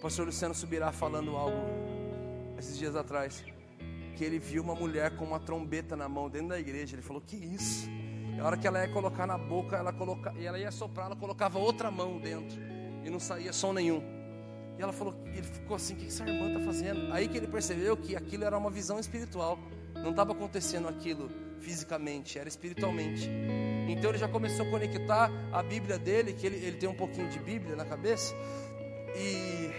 o 0.00 0.02
pastor 0.02 0.24
Luciano 0.24 0.54
Subirá 0.54 0.90
falando 0.90 1.36
algo 1.36 1.58
esses 2.58 2.78
dias 2.78 2.96
atrás. 2.96 3.44
Que 4.16 4.24
ele 4.24 4.38
viu 4.38 4.62
uma 4.62 4.74
mulher 4.74 5.14
com 5.14 5.26
uma 5.26 5.38
trombeta 5.38 5.94
na 5.94 6.08
mão 6.08 6.30
dentro 6.30 6.48
da 6.48 6.58
igreja. 6.58 6.94
Ele 6.94 7.02
falou: 7.02 7.20
Que 7.20 7.36
isso? 7.36 7.86
A 8.40 8.46
hora 8.46 8.56
que 8.56 8.66
ela 8.66 8.80
ia 8.80 8.90
colocar 8.90 9.26
na 9.26 9.36
boca, 9.36 9.76
ela, 9.76 9.92
coloca, 9.92 10.32
e 10.38 10.46
ela 10.46 10.58
ia 10.58 10.70
soprar, 10.70 11.04
ela 11.04 11.16
colocava 11.16 11.58
outra 11.58 11.90
mão 11.90 12.18
dentro. 12.18 12.58
E 13.04 13.10
não 13.10 13.20
saía 13.20 13.52
som 13.52 13.74
nenhum. 13.74 14.02
E 14.78 14.82
ela 14.82 14.92
falou, 14.94 15.14
ele 15.26 15.42
ficou 15.42 15.76
assim, 15.76 15.92
o 15.92 15.96
que 15.98 16.06
essa 16.06 16.26
irmã 16.26 16.48
está 16.48 16.60
fazendo? 16.60 17.12
Aí 17.12 17.28
que 17.28 17.36
ele 17.36 17.46
percebeu 17.46 17.94
que 17.94 18.16
aquilo 18.16 18.44
era 18.44 18.56
uma 18.56 18.70
visão 18.70 18.98
espiritual. 18.98 19.58
Não 19.94 20.10
estava 20.10 20.32
acontecendo 20.32 20.88
aquilo 20.88 21.30
fisicamente, 21.58 22.38
era 22.38 22.48
espiritualmente. 22.48 23.28
Então 23.86 24.10
ele 24.10 24.18
já 24.18 24.28
começou 24.28 24.66
a 24.66 24.70
conectar 24.70 25.30
a 25.52 25.62
Bíblia 25.62 25.98
dele, 25.98 26.32
que 26.32 26.46
ele, 26.46 26.56
ele 26.56 26.78
tem 26.78 26.88
um 26.88 26.94
pouquinho 26.94 27.28
de 27.28 27.38
Bíblia 27.38 27.76
na 27.76 27.84
cabeça. 27.84 28.34
E, 29.16 29.70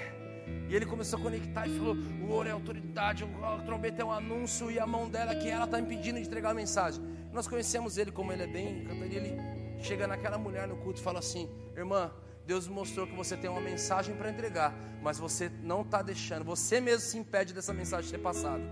e 0.71 0.75
ele 0.75 0.85
começou 0.85 1.19
a 1.19 1.21
conectar 1.21 1.67
e 1.67 1.77
falou: 1.77 1.95
o 1.95 2.31
ouro 2.31 2.47
é 2.47 2.51
autoridade, 2.53 3.25
o 3.25 3.65
trombeta 3.65 4.01
é 4.01 4.05
um 4.05 4.11
anúncio, 4.11 4.71
e 4.71 4.79
a 4.79 4.87
mão 4.87 5.09
dela 5.09 5.35
que 5.35 5.49
ela 5.49 5.65
está 5.65 5.77
impedindo 5.77 6.17
de 6.17 6.25
entregar 6.25 6.51
a 6.51 6.53
mensagem. 6.53 7.03
Nós 7.33 7.45
conhecemos 7.45 7.97
ele 7.97 8.09
como 8.09 8.31
ele 8.31 8.43
é 8.43 8.47
bem, 8.47 8.87
e 9.11 9.15
ele 9.15 9.37
chega 9.83 10.07
naquela 10.07 10.37
mulher 10.37 10.69
no 10.69 10.77
culto 10.77 11.01
e 11.01 11.03
fala 11.03 11.19
assim: 11.19 11.49
Irmã, 11.75 12.09
Deus 12.47 12.69
mostrou 12.69 13.05
que 13.05 13.13
você 13.13 13.35
tem 13.35 13.49
uma 13.49 13.59
mensagem 13.59 14.15
para 14.15 14.29
entregar, 14.31 14.73
mas 15.03 15.19
você 15.19 15.51
não 15.61 15.81
está 15.81 16.01
deixando, 16.01 16.45
você 16.45 16.79
mesmo 16.79 17.01
se 17.01 17.17
impede 17.17 17.53
dessa 17.53 17.73
mensagem 17.73 18.09
ser 18.09 18.19
passada. 18.19 18.63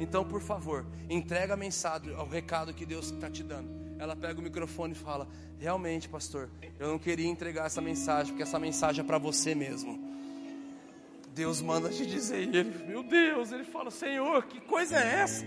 Então, 0.00 0.24
por 0.24 0.40
favor, 0.40 0.84
entrega 1.08 1.54
a 1.54 1.56
mensagem, 1.56 2.10
o 2.16 2.26
recado 2.26 2.74
que 2.74 2.84
Deus 2.84 3.12
está 3.12 3.30
te 3.30 3.44
dando. 3.44 3.70
Ela 3.96 4.16
pega 4.16 4.40
o 4.40 4.42
microfone 4.42 4.92
e 4.92 4.96
fala: 4.96 5.28
Realmente, 5.60 6.08
pastor, 6.08 6.50
eu 6.80 6.88
não 6.88 6.98
queria 6.98 7.28
entregar 7.28 7.66
essa 7.66 7.80
mensagem, 7.80 8.32
porque 8.32 8.42
essa 8.42 8.58
mensagem 8.58 9.04
é 9.04 9.06
para 9.06 9.18
você 9.18 9.54
mesmo. 9.54 10.13
Deus 11.34 11.60
manda 11.60 11.88
te 11.88 12.06
dizer, 12.06 12.44
e 12.44 12.56
ele, 12.56 12.86
meu 12.86 13.02
Deus, 13.02 13.50
ele 13.50 13.64
fala: 13.64 13.90
Senhor, 13.90 14.44
que 14.44 14.60
coisa 14.60 14.96
é 14.96 15.20
essa? 15.20 15.44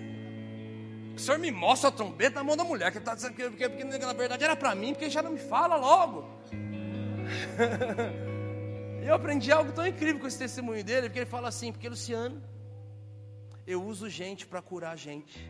O 1.15 1.19
senhor 1.19 1.39
me 1.39 1.49
mostra 1.49 1.87
a 1.87 1.91
trombeta 1.91 2.35
na 2.35 2.43
mão 2.43 2.57
da 2.57 2.63
mulher, 2.63 2.91
que 2.91 2.97
está 2.97 3.15
dizendo 3.15 3.33
que, 3.33 3.49
porque, 3.49 3.69
porque, 3.69 3.97
na 3.97 4.13
verdade 4.13 4.43
era 4.43 4.55
para 4.55 4.75
mim, 4.75 4.93
porque 4.93 5.09
já 5.09 5.23
não 5.23 5.31
me 5.31 5.39
fala 5.39 5.77
logo. 5.77 6.29
e 9.01 9.07
eu 9.07 9.15
aprendi 9.15 9.49
algo 9.49 9.71
tão 9.71 9.87
incrível 9.87 10.19
com 10.19 10.27
esse 10.27 10.37
testemunho 10.37 10.83
dele, 10.83 11.07
porque 11.07 11.19
ele 11.19 11.25
fala 11.25 11.47
assim, 11.47 11.71
porque 11.71 11.87
Luciano, 11.87 12.43
eu 13.65 13.81
uso 13.81 14.09
gente 14.09 14.45
para 14.45 14.61
curar 14.61 14.97
gente, 14.97 15.49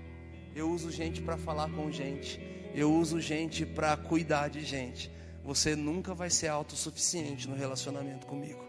eu 0.56 0.70
uso 0.70 0.92
gente 0.92 1.20
para 1.20 1.36
falar 1.36 1.68
com 1.72 1.92
gente, 1.92 2.40
eu 2.76 2.94
uso 2.94 3.20
gente 3.20 3.66
para 3.66 3.98
cuidar 3.98 4.50
de 4.50 4.64
gente. 4.64 5.12
Você 5.44 5.76
nunca 5.76 6.14
vai 6.14 6.30
ser 6.30 6.50
autossuficiente 6.50 7.50
no 7.50 7.56
relacionamento 7.56 8.28
comigo. 8.28 8.66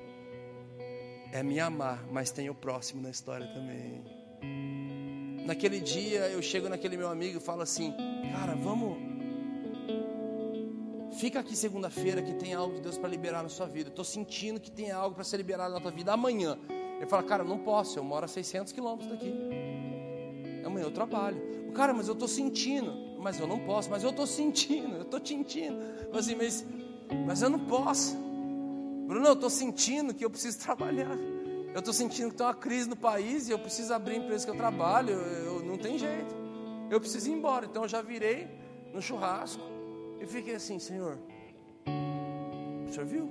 É 1.33 1.43
me 1.43 1.61
amar, 1.61 2.05
mas 2.11 2.31
tem 2.31 2.49
o 2.49 2.55
próximo 2.55 3.03
na 3.03 3.11
história 3.11 3.47
também. 3.49 4.03
Naquele 5.45 5.81
dia 5.81 6.29
eu 6.29 6.41
chego 6.41 6.69
naquele 6.69 6.97
meu 6.97 7.09
amigo 7.09 7.39
e 7.39 7.41
falo 7.41 7.63
assim: 7.63 7.95
Cara, 8.33 8.55
vamos. 8.55 8.97
Fica 11.19 11.41
aqui 11.41 11.57
segunda-feira 11.57 12.23
que 12.23 12.35
tem 12.35 12.55
algo 12.55 12.75
de 12.75 12.81
Deus 12.81 12.97
para 12.97 13.09
liberar 13.09 13.43
na 13.43 13.49
sua 13.49 13.67
vida. 13.67 13.89
Estou 13.89 14.05
sentindo 14.05 14.61
que 14.61 14.71
tem 14.71 14.91
algo 14.91 15.15
para 15.15 15.25
ser 15.25 15.37
liberado 15.39 15.75
na 15.75 15.81
tua 15.81 15.91
vida 15.91 16.13
amanhã. 16.13 16.59
Ele 16.97 17.07
fala: 17.07 17.23
Cara, 17.23 17.45
não 17.45 17.59
posso, 17.59 17.99
eu 17.99 18.05
moro 18.05 18.25
a 18.25 18.29
600 18.29 18.73
quilômetros 18.73 19.11
daqui. 19.11 19.33
Amanhã 20.65 20.85
eu 20.85 20.91
trabalho. 20.91 21.41
Cara, 21.75 21.93
mas 21.93 22.09
eu 22.09 22.15
estou 22.15 22.29
sentindo. 22.29 23.09
Mas 23.19 23.41
eu 23.41 23.47
não 23.47 23.59
posso, 23.59 23.91
mas 23.91 24.05
eu 24.05 24.11
estou 24.11 24.27
sentindo, 24.27 24.97
eu 24.97 25.03
estou 25.03 25.25
sentindo. 25.25 25.79
Assim, 26.13 26.37
mas, 26.37 26.65
mas 27.27 27.43
eu 27.43 27.51
não 27.51 27.59
posso. 27.59 28.17
Bruno, 29.09 29.27
eu 29.27 29.33
estou 29.33 29.49
sentindo 29.49 30.13
que 30.13 30.23
eu 30.23 30.29
preciso 30.29 30.59
trabalhar. 30.61 31.17
Eu 31.73 31.79
estou 31.79 31.95
sentindo 31.95 32.31
que 32.31 32.37
tem 32.37 32.47
uma 32.47 32.55
crise 32.55 32.87
no 32.87 32.97
país 32.97 33.49
e 33.49 33.53
eu 33.53 33.59
preciso 33.59 33.95
abrir 33.95 34.17
a 34.17 34.19
empresa 34.19 34.45
que 34.45 34.51
eu 34.51 34.57
trabalho. 34.57 35.15
Eu, 35.15 35.45
eu, 35.45 35.65
não 35.65 35.79
tem 35.79 35.99
jeito. 35.99 36.35
Eu 36.91 37.01
preciso 37.01 37.31
ir 37.31 37.33
embora. 37.33 37.65
Então 37.65 37.85
eu 37.85 37.89
já 37.89 38.03
virei 38.03 38.47
no 38.93 39.01
churrasco 39.01 39.63
e 40.21 40.27
fiquei 40.27 40.57
assim, 40.57 40.79
Senhor. 40.79 41.19
O 42.87 42.93
senhor 42.93 43.07
viu? 43.07 43.31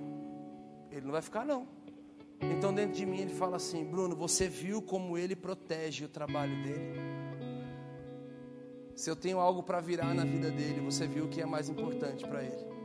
Ele 0.91 1.05
não 1.05 1.11
vai 1.11 1.21
ficar 1.21 1.45
não. 1.45 1.67
Então 2.41 2.73
dentro 2.73 2.95
de 2.95 3.05
mim 3.05 3.19
ele 3.19 3.33
fala 3.35 3.57
assim: 3.57 3.85
Bruno, 3.85 4.15
você 4.15 4.47
viu 4.47 4.81
como 4.81 5.15
ele 5.15 5.35
protege 5.35 6.05
o 6.05 6.09
trabalho 6.09 6.55
dele? 6.63 6.99
Se 8.95 9.11
eu 9.11 9.15
tenho 9.15 9.39
algo 9.39 9.61
para 9.61 9.79
virar 9.79 10.15
na 10.15 10.25
vida 10.25 10.49
dele, 10.49 10.81
você 10.81 11.05
viu 11.05 11.25
o 11.25 11.27
que 11.27 11.39
é 11.39 11.45
mais 11.45 11.69
importante 11.69 12.25
para 12.25 12.43
ele? 12.43 12.76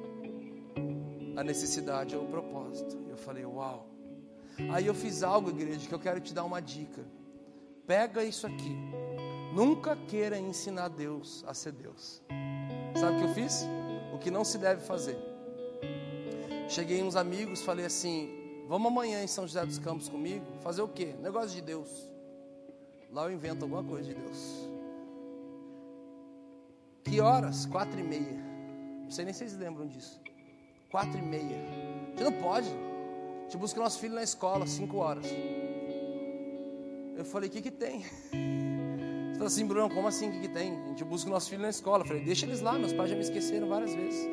A 1.37 1.43
necessidade 1.43 2.15
ou 2.17 2.25
o 2.25 2.29
propósito. 2.29 2.99
Eu 3.09 3.17
falei: 3.17 3.45
Uau. 3.45 3.87
Aí 4.71 4.87
eu 4.87 4.95
fiz 4.95 5.23
algo, 5.23 5.51
igreja, 5.51 5.89
que 5.89 5.95
eu 5.95 5.99
quero 5.99 6.21
te 6.21 6.35
dar 6.35 6.45
uma 6.45 6.61
dica. 6.61 7.05
Pega 7.87 8.23
isso 8.23 8.47
aqui. 8.47 8.77
Nunca 9.55 9.97
queira 9.97 10.39
ensinar 10.39 10.89
Deus 10.89 11.45
a 11.47 11.55
ser 11.55 11.73
Deus. 11.73 12.23
Sabe 12.99 13.17
o 13.17 13.19
que 13.19 13.25
eu 13.25 13.35
fiz? 13.35 13.67
O 14.15 14.19
que 14.19 14.31
não 14.31 14.45
se 14.45 14.59
deve 14.59 14.83
fazer. 14.83 15.19
Cheguei 16.69 17.03
uns 17.03 17.17
amigos, 17.17 17.63
falei 17.63 17.85
assim: 17.85 18.31
Vamos 18.69 18.91
amanhã 18.91 19.23
em 19.23 19.27
São 19.27 19.47
José 19.47 19.65
dos 19.67 19.79
Campos 19.79 20.09
comigo? 20.09 20.47
Fazer 20.61 20.83
o 20.83 20.89
quê? 20.89 21.15
Negócio 21.21 21.51
de 21.51 21.61
Deus. 21.61 22.11
Lá 23.11 23.25
eu 23.25 23.33
invento 23.33 23.65
alguma 23.65 23.85
coisa 23.85 24.09
de 24.09 24.15
Deus. 24.15 24.69
Que 27.05 27.21
horas? 27.21 27.67
Quatro 27.67 27.99
e 27.99 28.03
meia. 28.03 28.41
Não 29.03 29.11
sei 29.11 29.27
nem 29.27 29.35
se 29.35 29.41
vocês 29.41 29.59
lembram 29.59 29.87
disso. 29.87 30.22
Quatro 30.93 31.19
e 31.19 31.23
meia. 31.23 31.57
Você 32.15 32.23
não 32.23 32.33
pode. 32.33 32.69
A 32.69 33.43
gente 33.45 33.57
busca 33.57 33.81
nosso 33.81 33.99
filho 33.99 34.15
na 34.15 34.23
escola, 34.23 34.67
cinco 34.67 34.99
horas. 34.99 35.25
Eu 37.17 37.25
falei, 37.25 37.49
o 37.49 37.53
que 37.53 37.63
que 37.63 37.71
tem? 37.71 38.03
Você 38.03 39.33
falou 39.33 39.47
assim, 39.47 39.67
Bruno, 39.67 39.89
como 39.89 40.07
assim, 40.07 40.29
o 40.29 40.33
que 40.33 40.41
que 40.41 40.49
tem? 40.49 40.79
A 40.85 40.89
gente 40.89 41.03
busca 41.03 41.31
nosso 41.31 41.49
filho 41.49 41.63
na 41.63 41.71
escola. 41.71 42.03
Eu 42.03 42.09
falei, 42.09 42.23
deixa 42.23 42.45
eles 42.45 42.61
lá, 42.61 42.79
meus 42.79 42.93
pais 42.93 43.09
já 43.09 43.17
me 43.17 43.23
esqueceram 43.23 43.71
várias 43.71 43.95
vezes. 43.95 44.29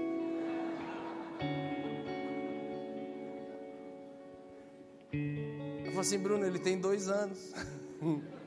Eu 5.13 5.85
falei 5.85 5.99
assim, 6.01 6.19
Bruno, 6.19 6.45
ele 6.45 6.59
tem 6.59 6.77
dois 6.77 7.07
anos. 7.07 7.53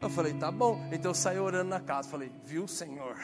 Eu 0.00 0.10
falei, 0.10 0.34
tá 0.34 0.52
bom. 0.52 0.78
Então 0.92 1.12
eu 1.12 1.14
saí 1.14 1.38
orando 1.38 1.70
na 1.70 1.80
casa. 1.80 2.10
Falei, 2.10 2.30
viu, 2.44 2.68
Senhor, 2.68 3.16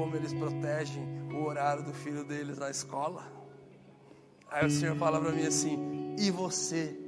como 0.00 0.16
eles 0.16 0.32
protegem 0.32 1.06
o 1.30 1.44
horário 1.44 1.82
do 1.82 1.92
filho 1.92 2.24
deles 2.24 2.56
na 2.56 2.70
escola? 2.70 3.22
Aí 4.50 4.66
o 4.66 4.70
Senhor 4.70 4.96
fala 4.96 5.20
para 5.20 5.30
mim 5.30 5.44
assim, 5.44 6.16
e 6.18 6.30
você? 6.30 6.98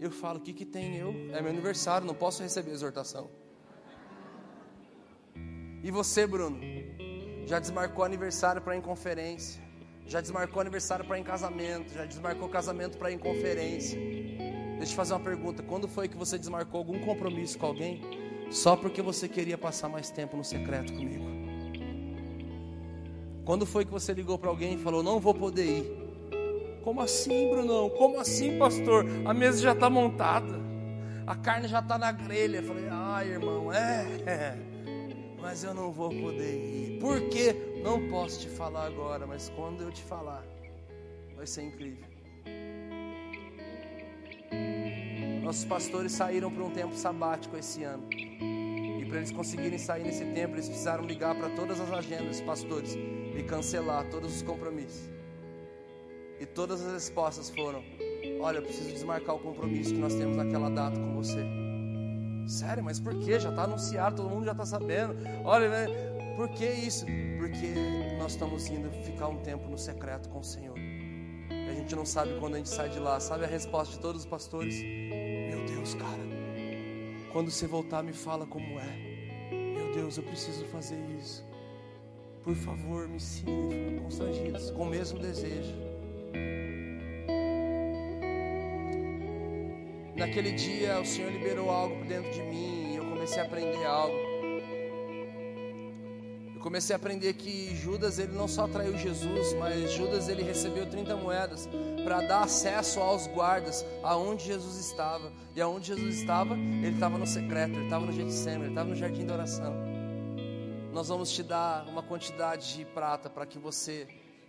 Eu 0.00 0.10
falo, 0.10 0.38
o 0.38 0.40
que, 0.40 0.54
que 0.54 0.64
tem 0.64 0.96
eu? 0.96 1.10
É 1.34 1.42
meu 1.42 1.50
aniversário, 1.50 2.06
não 2.06 2.14
posso 2.14 2.42
receber 2.42 2.70
exortação. 2.70 3.28
E 5.84 5.90
você, 5.90 6.26
Bruno? 6.26 6.58
Já 7.44 7.58
desmarcou 7.58 8.02
aniversário 8.02 8.62
para 8.62 8.74
ir 8.74 8.78
em 8.78 8.82
conferência? 8.82 9.62
Já 10.06 10.22
desmarcou 10.22 10.62
aniversário 10.62 11.04
para 11.04 11.18
ir 11.18 11.20
em 11.20 11.24
casamento? 11.24 11.92
Já 11.92 12.06
desmarcou 12.06 12.48
casamento 12.48 12.96
para 12.96 13.10
ir 13.10 13.16
em 13.16 13.18
conferência? 13.18 13.98
Deixa 14.78 14.92
eu 14.92 14.96
fazer 14.96 15.12
uma 15.12 15.20
pergunta: 15.20 15.62
quando 15.62 15.86
foi 15.86 16.08
que 16.08 16.16
você 16.16 16.38
desmarcou 16.38 16.78
algum 16.78 16.98
compromisso 17.00 17.58
com 17.58 17.66
alguém 17.66 18.00
só 18.50 18.74
porque 18.74 19.02
você 19.02 19.28
queria 19.28 19.58
passar 19.58 19.90
mais 19.90 20.10
tempo 20.10 20.34
no 20.34 20.44
secreto 20.44 20.94
comigo? 20.94 21.27
Quando 23.48 23.64
foi 23.64 23.82
que 23.82 23.90
você 23.90 24.12
ligou 24.12 24.38
para 24.38 24.50
alguém 24.50 24.74
e 24.74 24.76
falou: 24.76 25.02
Não 25.02 25.18
vou 25.18 25.32
poder 25.32 25.64
ir? 25.64 26.80
Como 26.84 27.00
assim, 27.00 27.48
Brunão? 27.48 27.88
Como 27.88 28.20
assim, 28.20 28.58
pastor? 28.58 29.06
A 29.24 29.32
mesa 29.32 29.62
já 29.62 29.72
está 29.72 29.88
montada, 29.88 30.60
a 31.26 31.34
carne 31.34 31.66
já 31.66 31.78
está 31.78 31.96
na 31.96 32.12
grelha. 32.12 32.58
Eu 32.58 32.64
falei: 32.64 32.84
Ai, 32.90 33.28
irmão, 33.28 33.72
é, 33.72 34.04
é, 34.26 34.58
mas 35.40 35.64
eu 35.64 35.72
não 35.72 35.90
vou 35.90 36.10
poder 36.10 36.56
ir. 36.56 36.98
Por 37.00 37.22
quê? 37.30 37.80
Não 37.82 38.06
posso 38.10 38.38
te 38.40 38.50
falar 38.50 38.84
agora, 38.84 39.26
mas 39.26 39.50
quando 39.56 39.80
eu 39.82 39.90
te 39.90 40.02
falar, 40.02 40.44
vai 41.34 41.46
ser 41.46 41.62
incrível. 41.62 42.04
Nossos 45.42 45.64
pastores 45.64 46.12
saíram 46.12 46.50
para 46.50 46.62
um 46.62 46.70
tempo 46.70 46.94
sabático 46.94 47.56
esse 47.56 47.82
ano. 47.82 48.10
E 48.12 49.06
para 49.08 49.16
eles 49.16 49.32
conseguirem 49.32 49.78
sair 49.78 50.02
nesse 50.02 50.26
tempo, 50.34 50.54
eles 50.54 50.68
precisaram 50.68 51.02
ligar 51.02 51.34
para 51.34 51.48
todas 51.56 51.80
as 51.80 51.90
agendas, 51.90 52.42
pastores, 52.42 52.94
e 53.38 53.42
cancelar 53.42 54.08
todos 54.10 54.36
os 54.36 54.42
compromissos. 54.42 55.08
E 56.40 56.46
todas 56.46 56.84
as 56.84 56.92
respostas 56.92 57.50
foram: 57.50 57.82
Olha, 58.40 58.58
eu 58.58 58.62
preciso 58.62 58.90
desmarcar 58.90 59.36
o 59.36 59.38
compromisso 59.38 59.94
que 59.94 60.00
nós 60.00 60.14
temos 60.14 60.36
naquela 60.36 60.68
data 60.68 60.98
com 60.98 61.14
você. 61.14 61.44
Sério, 62.46 62.82
mas 62.82 62.98
por 62.98 63.14
que? 63.14 63.38
Já 63.38 63.50
está 63.50 63.64
anunciado, 63.64 64.16
todo 64.16 64.30
mundo 64.30 64.44
já 64.44 64.52
está 64.52 64.64
sabendo. 64.64 65.16
Olha, 65.44 65.68
né? 65.68 65.86
por 66.36 66.48
que 66.48 66.66
isso? 66.66 67.04
Porque 67.38 67.74
nós 68.18 68.32
estamos 68.32 68.68
indo 68.68 68.90
ficar 69.04 69.28
um 69.28 69.38
tempo 69.38 69.68
no 69.68 69.76
secreto 69.78 70.28
com 70.28 70.40
o 70.40 70.44
Senhor. 70.44 70.76
E 70.78 71.70
a 71.70 71.74
gente 71.74 71.94
não 71.94 72.06
sabe 72.06 72.38
quando 72.38 72.54
a 72.54 72.56
gente 72.58 72.70
sai 72.70 72.88
de 72.88 72.98
lá. 72.98 73.20
Sabe 73.20 73.44
a 73.44 73.48
resposta 73.48 73.94
de 73.94 74.00
todos 74.00 74.22
os 74.22 74.26
pastores? 74.26 74.74
Deus, 75.78 75.94
cara. 75.94 76.28
Quando 77.32 77.50
você 77.50 77.66
voltar, 77.66 78.02
me 78.02 78.12
fala 78.12 78.46
como 78.46 78.78
é. 78.78 79.54
Meu 79.74 79.92
Deus, 79.92 80.16
eu 80.16 80.22
preciso 80.24 80.64
fazer 80.66 80.98
isso. 81.18 81.46
Por 82.48 82.56
favor, 82.56 83.06
me 83.06 83.16
ensine. 83.16 84.00
Constrangidos, 84.00 84.70
com 84.70 84.84
o 84.84 84.86
mesmo 84.86 85.18
desejo. 85.18 85.74
Naquele 90.16 90.52
dia, 90.52 90.98
o 90.98 91.04
Senhor 91.04 91.30
liberou 91.30 91.68
algo 91.68 92.02
dentro 92.06 92.32
de 92.32 92.40
mim 92.40 92.94
e 92.94 92.96
eu 92.96 93.04
comecei 93.04 93.42
a 93.42 93.44
aprender 93.44 93.84
algo. 93.84 94.16
Eu 96.54 96.60
comecei 96.62 96.94
a 96.94 96.96
aprender 96.96 97.34
que 97.34 97.76
Judas 97.76 98.18
ele 98.18 98.32
não 98.32 98.48
só 98.48 98.66
traiu 98.66 98.96
Jesus, 98.96 99.52
mas 99.52 99.92
Judas 99.92 100.30
ele 100.30 100.42
recebeu 100.42 100.88
30 100.88 101.16
moedas 101.16 101.68
para 102.02 102.22
dar 102.22 102.44
acesso 102.44 102.98
aos 102.98 103.26
guardas 103.26 103.84
aonde 104.02 104.46
Jesus 104.46 104.78
estava. 104.78 105.30
E 105.54 105.60
aonde 105.60 105.88
Jesus 105.88 106.14
estava, 106.14 106.56
ele 106.56 106.94
estava 106.94 107.18
no 107.18 107.26
secreto, 107.26 107.74
ele 107.74 107.84
estava 107.84 108.06
no 108.06 108.12
Getsemane, 108.12 108.62
ele 108.62 108.70
estava 108.70 108.88
no 108.88 108.96
jardim 108.96 109.26
da 109.26 109.34
oração. 109.34 109.87
Nós 110.92 111.08
vamos 111.08 111.30
te 111.32 111.42
dar 111.42 111.86
uma 111.86 112.02
quantidade 112.02 112.74
de 112.74 112.84
prata 112.84 113.28
para 113.28 113.46
que 113.46 113.58
você 113.58 114.08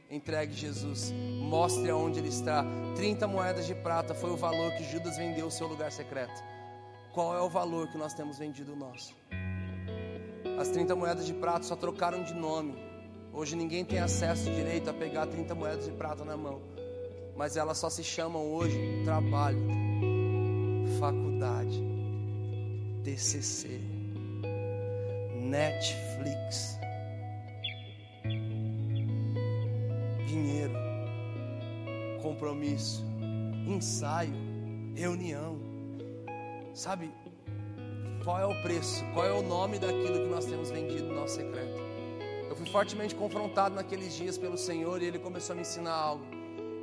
entregue 0.09 0.53
Jesus, 0.53 1.11
mostre 1.41 1.89
aonde 1.89 2.19
ele 2.19 2.29
está. 2.29 2.65
30 2.95 3.27
moedas 3.27 3.67
de 3.67 3.75
prata 3.75 4.15
foi 4.15 4.31
o 4.31 4.37
valor 4.37 4.71
que 4.73 4.83
Judas 4.83 5.17
vendeu 5.17 5.47
o 5.47 5.51
seu 5.51 5.67
lugar 5.67 5.91
secreto. 5.91 6.43
Qual 7.13 7.35
é 7.35 7.41
o 7.41 7.49
valor 7.49 7.87
que 7.89 7.97
nós 7.97 8.13
temos 8.13 8.37
vendido 8.37 8.73
o 8.73 8.75
nosso? 8.75 9.15
As 10.59 10.69
30 10.69 10.95
moedas 10.95 11.25
de 11.25 11.33
prata 11.33 11.63
só 11.63 11.75
trocaram 11.75 12.23
de 12.23 12.33
nome. 12.33 12.75
Hoje 13.31 13.55
ninguém 13.55 13.85
tem 13.85 13.99
acesso 13.99 14.49
direito 14.51 14.89
a 14.89 14.93
pegar 14.93 15.27
30 15.27 15.53
moedas 15.53 15.85
de 15.85 15.91
prata 15.91 16.25
na 16.25 16.35
mão. 16.35 16.61
Mas 17.35 17.55
elas 17.55 17.77
só 17.77 17.89
se 17.89 18.03
chamam 18.03 18.51
hoje 18.51 18.77
trabalho, 19.05 19.59
faculdade, 20.99 21.81
TCC, 23.03 23.79
Netflix, 25.49 26.79
dinheiro, 30.27 30.73
compromisso, 32.21 33.03
ensaio, 33.65 34.35
reunião. 34.95 35.57
Sabe, 36.75 37.11
qual 38.23 38.39
é 38.39 38.45
o 38.45 38.61
preço, 38.61 39.03
qual 39.11 39.25
é 39.25 39.31
o 39.31 39.41
nome 39.41 39.79
daquilo 39.79 40.19
que 40.19 40.29
nós 40.29 40.45
temos 40.45 40.69
vendido 40.69 41.07
no 41.07 41.15
nosso 41.15 41.37
secreto. 41.37 41.79
Eu 42.47 42.55
fui 42.55 42.67
fortemente 42.67 43.15
confrontado 43.15 43.73
naqueles 43.73 44.13
dias 44.13 44.37
pelo 44.37 44.55
Senhor 44.55 45.01
e 45.01 45.05
Ele 45.05 45.17
começou 45.17 45.53
a 45.53 45.55
me 45.55 45.61
ensinar 45.61 45.93
algo. 45.93 46.25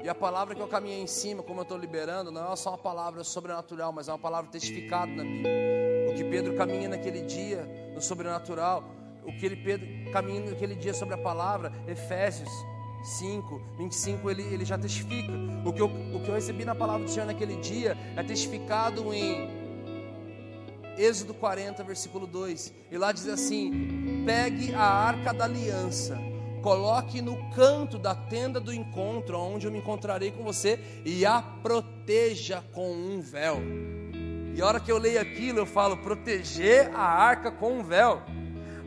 E 0.03 0.09
a 0.09 0.15
palavra 0.15 0.57
que 0.57 0.61
eu 0.61 0.67
caminhei 0.67 1.01
em 1.01 1.07
cima, 1.07 1.41
como 1.41 1.61
eu 1.61 1.63
estou 1.63 1.79
liberando, 1.79 2.33
não 2.33 2.53
é 2.53 2.57
só 2.57 2.71
uma 2.71 2.79
palavra 2.79 3.23
sobrenatural, 3.23 3.93
mas 3.93 4.09
é 4.09 4.13
uma 4.13 4.19
palavra 4.19 4.51
testificada 4.51 5.13
na 5.13 5.23
Bíblia. 5.23 5.76
Que 6.17 6.25
Pedro 6.25 6.55
caminha 6.55 6.89
naquele 6.89 7.21
dia 7.23 7.69
no 7.95 8.01
sobrenatural, 8.01 8.85
o 9.25 9.33
que 9.33 9.45
ele 9.45 9.57
Pedro 9.57 9.87
caminha 10.13 10.51
naquele 10.51 10.75
dia 10.75 10.95
sobre 10.95 11.15
a 11.15 11.19
palavra, 11.19 11.73
Efésios 11.87 12.51
5, 13.07 13.61
25, 13.79 14.31
ele, 14.31 14.43
ele 14.43 14.65
já 14.65 14.77
testifica. 14.77 15.33
O 15.65 15.73
que, 15.73 15.81
eu, 15.81 15.87
o 15.87 16.21
que 16.23 16.29
eu 16.29 16.35
recebi 16.35 16.65
na 16.65 16.75
palavra 16.75 17.05
do 17.05 17.11
Senhor 17.11 17.27
naquele 17.27 17.57
dia 17.57 17.97
é 18.17 18.23
testificado 18.23 19.13
em 19.15 19.49
Êxodo 20.99 21.35
40, 21.35 21.85
versículo 21.85 22.27
2. 22.27 22.73
E 22.91 22.99
lá 22.99 23.13
diz 23.13 23.29
assim: 23.29 24.25
Pegue 24.25 24.75
a 24.75 24.83
arca 24.83 25.33
da 25.33 25.45
aliança, 25.45 26.19
coloque 26.63 27.21
no 27.21 27.51
canto 27.51 27.99
da 27.99 28.15
tenda 28.15 28.59
do 28.59 28.73
encontro, 28.73 29.39
onde 29.39 29.67
eu 29.67 29.73
me 29.73 29.79
encontrarei 29.79 30.33
com 30.33 30.43
você, 30.43 30.81
e 31.05 31.25
a 31.25 31.41
proteja 31.41 32.65
com 32.73 32.91
um 32.91 33.21
véu. 33.21 33.59
E 34.57 34.63
a 34.63 34.67
hora 34.67 34.81
que 34.81 34.91
eu 34.91 34.97
leio 34.97 35.21
aquilo, 35.21 35.59
eu 35.59 35.67
falo: 35.67 35.99
proteger 35.99 36.91
a 36.95 37.03
arca 37.03 37.51
com 37.51 37.79
um 37.79 37.83
véu. 37.83 38.23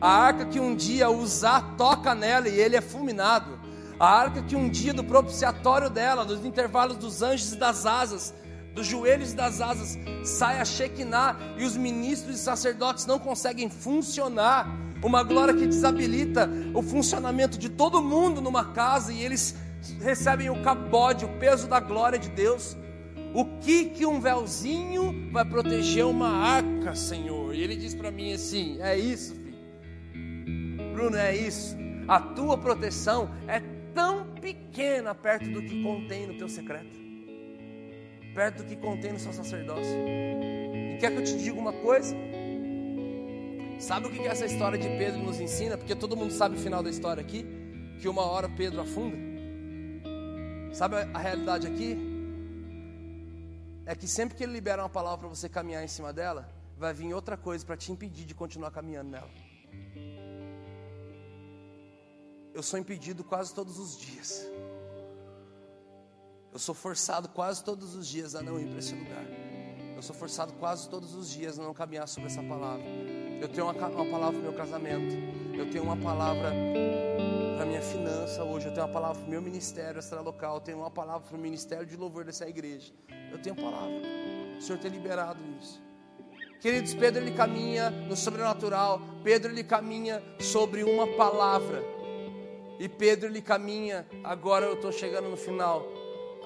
A 0.00 0.10
arca 0.10 0.44
que 0.44 0.58
um 0.58 0.74
dia 0.74 1.08
usar 1.08 1.76
toca 1.76 2.12
nela 2.12 2.48
e 2.48 2.58
ele 2.58 2.74
é 2.74 2.80
fulminado. 2.80 3.56
A 3.96 4.08
arca 4.08 4.42
que 4.42 4.56
um 4.56 4.68
dia 4.68 4.92
do 4.92 5.04
propiciatório 5.04 5.88
dela, 5.88 6.24
nos 6.24 6.44
intervalos 6.44 6.96
dos 6.96 7.22
anjos 7.22 7.52
e 7.52 7.56
das 7.56 7.86
asas, 7.86 8.34
dos 8.74 8.84
joelhos 8.84 9.32
e 9.32 9.36
das 9.36 9.60
asas 9.60 9.96
sai 10.24 10.58
a 10.58 10.64
Shekinah 10.64 11.36
e 11.56 11.64
os 11.64 11.76
ministros 11.76 12.34
e 12.34 12.38
sacerdotes 12.38 13.06
não 13.06 13.20
conseguem 13.20 13.70
funcionar. 13.70 14.66
Uma 15.04 15.22
glória 15.22 15.54
que 15.54 15.66
desabilita 15.66 16.50
o 16.74 16.82
funcionamento 16.82 17.56
de 17.56 17.68
todo 17.68 18.02
mundo 18.02 18.40
numa 18.40 18.72
casa 18.72 19.12
e 19.12 19.22
eles 19.22 19.54
recebem 20.00 20.50
o 20.50 20.62
cabode, 20.62 21.24
o 21.24 21.38
peso 21.38 21.68
da 21.68 21.78
glória 21.78 22.18
de 22.18 22.28
Deus. 22.28 22.76
O 23.32 23.44
que 23.60 23.86
que 23.90 24.04
um 24.04 24.20
véuzinho 24.20 25.30
vai 25.30 25.44
proteger 25.44 26.04
uma 26.04 26.28
arca, 26.28 26.94
Senhor? 26.94 27.54
E 27.54 27.62
ele 27.62 27.76
diz 27.76 27.94
para 27.94 28.10
mim 28.10 28.32
assim: 28.32 28.80
é 28.80 28.98
isso, 28.98 29.34
filho. 29.34 30.92
Bruno, 30.92 31.16
é 31.16 31.36
isso. 31.36 31.76
A 32.08 32.20
tua 32.20 32.58
proteção 32.58 33.30
é 33.46 33.60
tão 33.94 34.34
pequena 34.34 35.14
perto 35.14 35.48
do 35.48 35.62
que 35.62 35.80
contém 35.82 36.26
no 36.26 36.34
teu 36.34 36.48
secreto, 36.48 36.98
perto 38.34 38.62
do 38.62 38.64
que 38.64 38.74
contém 38.74 39.12
no 39.12 39.18
seu 39.20 39.32
sacerdócio. 39.32 39.94
E 39.94 40.98
quer 40.98 41.12
que 41.12 41.18
eu 41.18 41.24
te 41.24 41.38
diga 41.38 41.58
uma 41.58 41.72
coisa? 41.72 42.16
Sabe 43.78 44.08
o 44.08 44.10
que 44.10 44.26
essa 44.26 44.44
história 44.44 44.76
de 44.76 44.88
Pedro 44.98 45.22
nos 45.22 45.40
ensina? 45.40 45.78
Porque 45.78 45.94
todo 45.94 46.16
mundo 46.16 46.32
sabe 46.32 46.56
o 46.56 46.58
final 46.58 46.82
da 46.82 46.90
história 46.90 47.20
aqui, 47.20 47.46
que 48.00 48.08
uma 48.08 48.22
hora 48.22 48.48
Pedro 48.48 48.80
afunda. 48.80 49.16
Sabe 50.72 50.96
a 51.14 51.18
realidade 51.18 51.68
aqui? 51.68 52.09
É 53.90 53.94
que 53.96 54.06
sempre 54.06 54.36
que 54.36 54.44
ele 54.44 54.52
libera 54.52 54.80
uma 54.80 54.88
palavra 54.88 55.18
para 55.18 55.28
você 55.28 55.48
caminhar 55.48 55.82
em 55.82 55.88
cima 55.88 56.12
dela, 56.12 56.48
vai 56.78 56.94
vir 56.94 57.12
outra 57.12 57.36
coisa 57.36 57.66
para 57.66 57.76
te 57.76 57.90
impedir 57.90 58.24
de 58.24 58.36
continuar 58.36 58.70
caminhando 58.70 59.10
nela. 59.10 59.28
Eu 62.54 62.62
sou 62.62 62.78
impedido 62.78 63.24
quase 63.24 63.52
todos 63.52 63.80
os 63.80 63.98
dias. 63.98 64.46
Eu 66.52 66.58
sou 66.60 66.72
forçado 66.72 67.30
quase 67.30 67.64
todos 67.64 67.96
os 67.96 68.06
dias 68.06 68.36
a 68.36 68.42
não 68.42 68.60
ir 68.60 68.68
para 68.68 68.78
esse 68.78 68.94
lugar. 68.94 69.24
Eu 69.96 70.02
sou 70.02 70.14
forçado 70.14 70.52
quase 70.52 70.88
todos 70.88 71.12
os 71.16 71.28
dias 71.28 71.58
a 71.58 71.62
não 71.64 71.74
caminhar 71.74 72.06
sobre 72.06 72.30
essa 72.30 72.44
palavra. 72.44 72.86
Eu 73.40 73.48
tenho 73.48 73.66
uma, 73.66 73.72
uma 73.72 74.06
palavra 74.08 74.38
para 74.38 74.38
o 74.38 74.42
meu 74.42 74.54
casamento. 74.54 75.16
Eu 75.52 75.68
tenho 75.68 75.82
uma 75.82 75.96
palavra 75.96 76.52
para 77.60 77.66
minha 77.66 77.82
finança 77.82 78.42
hoje. 78.42 78.68
Eu 78.68 78.72
tenho 78.72 78.86
uma 78.86 78.92
palavra 78.92 79.18
para 79.18 79.26
o 79.26 79.30
meu 79.30 79.42
ministério 79.42 79.98
extra 79.98 80.18
local. 80.22 80.54
Eu 80.54 80.60
tenho 80.62 80.78
uma 80.78 80.90
palavra 80.90 81.28
para 81.28 81.36
o 81.36 81.38
ministério 81.38 81.84
de 81.84 81.94
louvor 81.94 82.24
dessa 82.24 82.48
igreja. 82.48 82.90
Eu 83.30 83.38
tenho 83.38 83.54
palavra. 83.54 84.00
O 84.58 84.62
Senhor 84.62 84.78
tem 84.78 84.90
liberado 84.90 85.38
isso. 85.60 85.78
Queridos, 86.58 86.94
Pedro 86.94 87.22
ele 87.22 87.32
caminha 87.32 87.90
no 87.90 88.16
sobrenatural. 88.16 89.02
Pedro 89.22 89.52
ele 89.52 89.62
caminha 89.62 90.22
sobre 90.38 90.82
uma 90.84 91.06
palavra. 91.06 91.84
E 92.78 92.88
Pedro 92.88 93.28
ele 93.28 93.42
caminha. 93.42 94.06
Agora 94.24 94.64
eu 94.64 94.72
estou 94.72 94.90
chegando 94.90 95.28
no 95.28 95.36
final. 95.36 95.86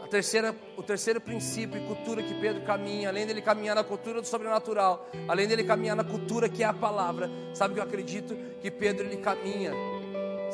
A 0.02 0.08
terceira, 0.08 0.52
o 0.76 0.82
terceiro 0.82 1.20
princípio 1.20 1.80
e 1.80 1.86
cultura 1.86 2.24
que 2.24 2.34
Pedro 2.34 2.62
caminha, 2.64 3.08
além 3.08 3.24
dele 3.24 3.40
caminhar 3.40 3.76
na 3.76 3.84
cultura 3.84 4.20
do 4.20 4.26
sobrenatural, 4.26 5.08
além 5.28 5.46
dele 5.46 5.62
caminhar 5.62 5.94
na 5.94 6.04
cultura 6.04 6.48
que 6.48 6.64
é 6.64 6.66
a 6.66 6.74
palavra, 6.74 7.30
sabe 7.54 7.74
que 7.74 7.80
eu 7.80 7.84
acredito? 7.84 8.36
Que 8.60 8.70
Pedro 8.70 9.06
ele 9.06 9.16
caminha, 9.18 9.72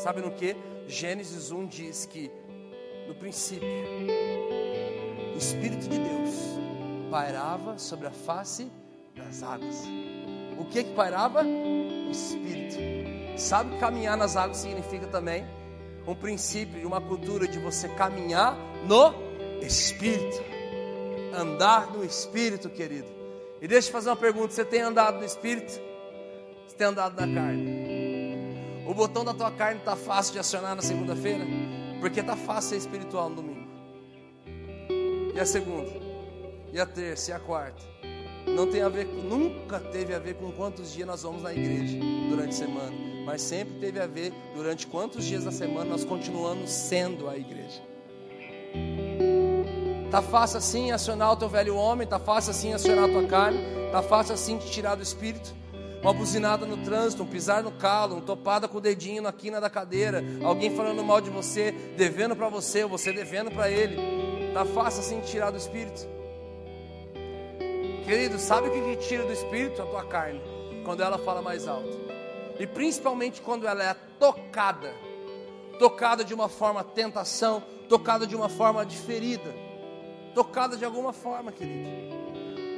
sabe 0.01 0.23
no 0.23 0.31
que? 0.31 0.57
Gênesis 0.87 1.51
1 1.51 1.67
diz 1.67 2.07
que 2.07 2.31
no 3.07 3.15
princípio 3.15 3.69
Espírito 5.37 5.89
de 5.89 5.99
Deus 5.99 6.35
pairava 7.11 7.79
sobre 7.79 8.07
a 8.07 8.11
face 8.11 8.71
das 9.15 9.43
águas. 9.43 9.85
O 10.59 10.65
que 10.65 10.85
que 10.85 10.95
pairava? 10.95 11.43
O 11.43 12.11
Espírito. 12.11 12.79
Sabe 13.39 13.79
caminhar 13.79 14.17
nas 14.17 14.37
águas 14.37 14.59
significa 14.59 15.07
também 15.07 15.47
um 16.07 16.15
princípio 16.15 16.81
e 16.81 16.87
uma 16.87 17.01
cultura 17.01 17.47
de 17.47 17.59
você 17.59 17.89
caminhar 17.89 18.57
no 18.87 19.15
Espírito. 19.63 20.43
Andar 21.35 21.93
no 21.93 22.05
Espírito, 22.05 22.69
querido. 22.69 23.09
E 23.61 23.69
deixa 23.69 23.89
eu 23.89 23.93
fazer 23.93 24.09
uma 24.11 24.17
pergunta: 24.17 24.53
você 24.53 24.65
tem 24.65 24.81
andado 24.81 25.19
no 25.19 25.25
Espírito? 25.25 25.73
Você 26.67 26.77
tem 26.77 26.87
andado 26.87 27.15
na 27.15 27.35
carne? 27.35 28.00
O 28.91 28.95
botão 28.95 29.25
da 29.25 29.33
tua 29.33 29.53
carne 29.53 29.79
está 29.79 29.95
fácil 29.95 30.33
de 30.33 30.41
acionar 30.41 30.75
na 30.75 30.83
segunda-feira? 30.83 31.47
Porque 32.01 32.19
está 32.19 32.35
fácil 32.35 32.71
ser 32.71 32.77
espiritual 32.79 33.29
no 33.29 33.37
domingo. 33.37 33.69
E 35.33 35.39
a 35.39 35.47
segunda? 35.47 35.93
E 36.73 36.81
a 36.81 36.85
terça? 36.85 37.31
E 37.31 37.35
a 37.35 37.39
quarta? 37.39 37.81
Não 38.49 38.69
tem 38.69 38.83
a 38.83 38.89
ver, 38.89 39.07
nunca 39.07 39.79
teve 39.79 40.13
a 40.13 40.19
ver 40.19 40.35
com 40.35 40.51
quantos 40.51 40.93
dias 40.93 41.07
nós 41.07 41.23
vamos 41.23 41.41
na 41.41 41.55
igreja 41.55 42.01
durante 42.29 42.49
a 42.49 42.53
semana, 42.53 42.93
mas 43.25 43.43
sempre 43.43 43.75
teve 43.79 44.01
a 44.01 44.09
ver 44.09 44.33
durante 44.57 44.89
quantos 44.89 45.25
dias 45.25 45.45
da 45.45 45.53
semana 45.53 45.91
nós 45.91 46.05
continuamos 46.05 46.69
sendo 46.69 47.29
a 47.29 47.39
igreja. 47.39 47.81
Tá 50.11 50.21
fácil 50.21 50.59
assim 50.59 50.91
acionar 50.91 51.31
o 51.31 51.37
teu 51.37 51.49
velho 51.49 51.77
homem, 51.77 52.09
tá 52.09 52.19
fácil 52.19 52.51
assim 52.51 52.73
acionar 52.73 53.05
a 53.05 53.09
tua 53.09 53.29
carne, 53.29 53.61
tá 53.93 54.03
fácil 54.03 54.35
assim 54.35 54.59
te 54.59 54.69
tirar 54.69 54.97
do 54.97 55.03
espírito. 55.05 55.60
Uma 56.03 56.15
buzinada 56.15 56.65
no 56.65 56.79
trânsito, 56.79 57.23
um 57.23 57.27
pisar 57.27 57.63
no 57.63 57.73
calo, 57.73 58.17
um 58.17 58.21
topada 58.21 58.67
com 58.67 58.79
o 58.79 58.81
dedinho 58.81 59.23
na 59.23 59.33
quina 59.33 59.61
da 59.61 59.69
cadeira, 59.69 60.25
alguém 60.43 60.75
falando 60.75 61.05
mal 61.05 61.21
de 61.21 61.29
você, 61.29 61.73
devendo 61.97 62.35
para 62.35 62.49
você, 62.49 62.87
você 62.87 63.13
devendo 63.13 63.51
para 63.51 63.71
ele. 63.71 63.97
Está 64.49 64.65
fácil 64.65 65.01
assim 65.01 65.21
tirar 65.21 65.51
do 65.51 65.59
espírito. 65.59 66.09
Querido, 68.05 68.39
sabe 68.39 68.69
o 68.69 68.73
que 68.73 68.97
tira 68.97 69.25
do 69.25 69.33
espírito? 69.33 69.83
A 69.83 69.87
tua 69.87 70.05
carne, 70.05 70.41
quando 70.85 71.03
ela 71.03 71.19
fala 71.19 71.43
mais 71.43 71.69
alto. 71.69 71.97
E 72.59 72.67
principalmente 72.67 73.41
quando 73.41 73.67
ela 73.67 73.85
é 73.85 73.95
tocada. 74.19 74.93
Tocada 75.79 76.25
de 76.25 76.35
uma 76.35 76.49
forma 76.49 76.83
tentação, 76.83 77.63
tocada 77.89 78.27
de 78.27 78.35
uma 78.35 78.49
forma 78.49 78.85
de 78.85 78.97
ferida. 78.97 79.55
Tocada 80.35 80.77
de 80.77 80.85
alguma 80.85 81.13
forma, 81.13 81.53
querido. 81.53 82.30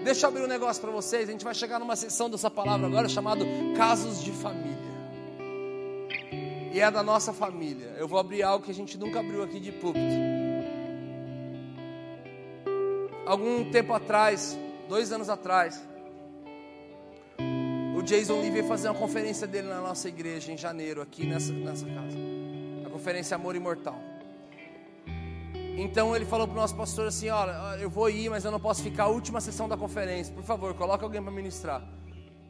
Deixa 0.05 0.27
eu 0.27 0.31
abrir 0.31 0.43
um 0.43 0.49
negócio 0.49 0.81
para 0.83 0.91
vocês. 0.91 1.29
A 1.29 1.33
gente 1.33 1.45
vai 1.45 1.55
chegar 1.55 1.79
numa 1.79 1.97
sessão 1.97 2.29
dessa 2.29 2.51
palavra 2.51 2.87
agora 2.87 3.09
chamado 3.09 3.45
casos 3.77 4.23
de 4.23 4.33
família. 4.33 4.93
E 6.73 6.81
é 6.81 6.91
da 6.91 7.03
nossa 7.03 7.33
família. 7.33 7.95
Eu 7.99 8.09
vou 8.09 8.19
abrir 8.19 8.43
algo 8.43 8.65
que 8.65 8.71
a 8.71 8.75
gente 8.75 8.97
nunca 8.99 9.21
abriu 9.21 9.43
aqui 9.43 9.61
de 9.61 9.73
púlpito 9.73 10.01
algum 13.27 13.71
tempo 13.71 13.93
atrás, 13.93 14.59
dois 14.89 15.13
anos 15.13 15.29
atrás, 15.29 15.83
o 17.97 18.03
Jason 18.03 18.41
Lee 18.41 18.51
veio 18.51 18.67
fazer 18.67 18.89
uma 18.89 18.99
conferência 18.99 19.47
dele 19.47 19.69
na 19.69 19.81
nossa 19.81 20.09
igreja 20.09 20.53
em 20.53 20.59
janeiro, 20.59 21.01
aqui 21.01 21.27
nessa, 21.27 21.53
nessa 21.53 21.87
casa. 21.87 22.17
A 22.85 22.91
conferência 22.91 23.35
Amor 23.35 23.55
Imortal. 23.55 24.12
Então 25.77 26.15
ele 26.15 26.25
falou 26.25 26.47
para 26.47 26.57
o 26.57 26.61
nosso 26.61 26.77
pastor 26.77 27.09
assim: 27.09 27.29
Olha, 27.31 27.79
eu 27.81 27.89
vou 27.89 28.11
ir, 28.11 28.29
mas 28.29 28.45
eu 28.45 28.51
não 28.51 28.61
posso 28.61 28.83
ficar 28.83 29.05
a 29.05 29.09
última 29.09 29.41
sessão 29.41 29.69
da 29.69 29.77
conferência. 29.77 30.35
Por 30.35 30.45
favor, 30.45 30.75
coloque 30.75 31.03
alguém 31.03 31.23
para 31.23 31.33
ministrar. 31.33 31.83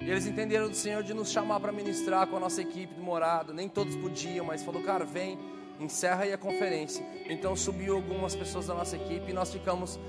E 0.00 0.10
eles 0.10 0.26
entenderam 0.26 0.68
do 0.68 0.74
Senhor 0.74 1.02
de 1.04 1.14
nos 1.14 1.30
chamar 1.30 1.60
para 1.60 1.70
ministrar 1.70 2.26
com 2.26 2.36
a 2.36 2.40
nossa 2.40 2.60
equipe 2.60 2.94
de 2.94 3.00
morada. 3.00 3.52
Nem 3.52 3.68
todos 3.68 3.94
podiam, 3.96 4.44
mas 4.44 4.62
falou: 4.64 4.82
Cara, 4.82 5.04
vem, 5.04 5.38
encerra 5.78 6.24
aí 6.24 6.32
a 6.32 6.38
conferência. 6.38 7.04
Então 7.28 7.54
subiu 7.54 7.94
algumas 7.94 8.34
pessoas 8.34 8.66
da 8.66 8.74
nossa 8.74 8.96
equipe 8.96 9.30
e 9.30 9.32
nós 9.32 9.52
ficamos 9.52 10.00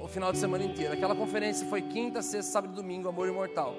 o 0.00 0.08
final 0.08 0.32
de 0.32 0.38
semana 0.38 0.64
inteiro. 0.64 0.94
Aquela 0.94 1.14
conferência 1.14 1.66
foi 1.66 1.82
quinta, 1.82 2.22
sexta, 2.22 2.52
sábado 2.52 2.72
e 2.72 2.76
domingo, 2.76 3.08
Amor 3.08 3.28
Imortal. 3.28 3.74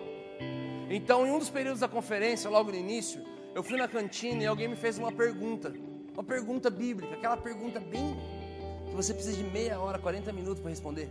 Então, 0.90 1.26
em 1.26 1.32
um 1.32 1.40
dos 1.40 1.50
períodos 1.50 1.80
da 1.80 1.88
conferência, 1.88 2.50
logo 2.50 2.72
no 2.72 2.78
início, 2.78 3.24
eu 3.56 3.64
fui 3.64 3.78
na 3.78 3.88
cantina 3.88 4.44
e 4.44 4.46
alguém 4.46 4.68
me 4.68 4.76
fez 4.76 4.98
uma 4.98 5.12
pergunta. 5.12 5.74
Uma 6.14 6.24
pergunta 6.24 6.70
bíblica, 6.70 7.16
aquela 7.16 7.38
pergunta 7.38 7.80
bem 7.80 8.18
que 8.90 8.96
você 8.96 9.14
precisa 9.14 9.38
de 9.38 9.44
meia 9.44 9.80
hora, 9.80 9.98
40 10.00 10.32
minutos 10.34 10.60
para 10.60 10.70
responder 10.70 11.10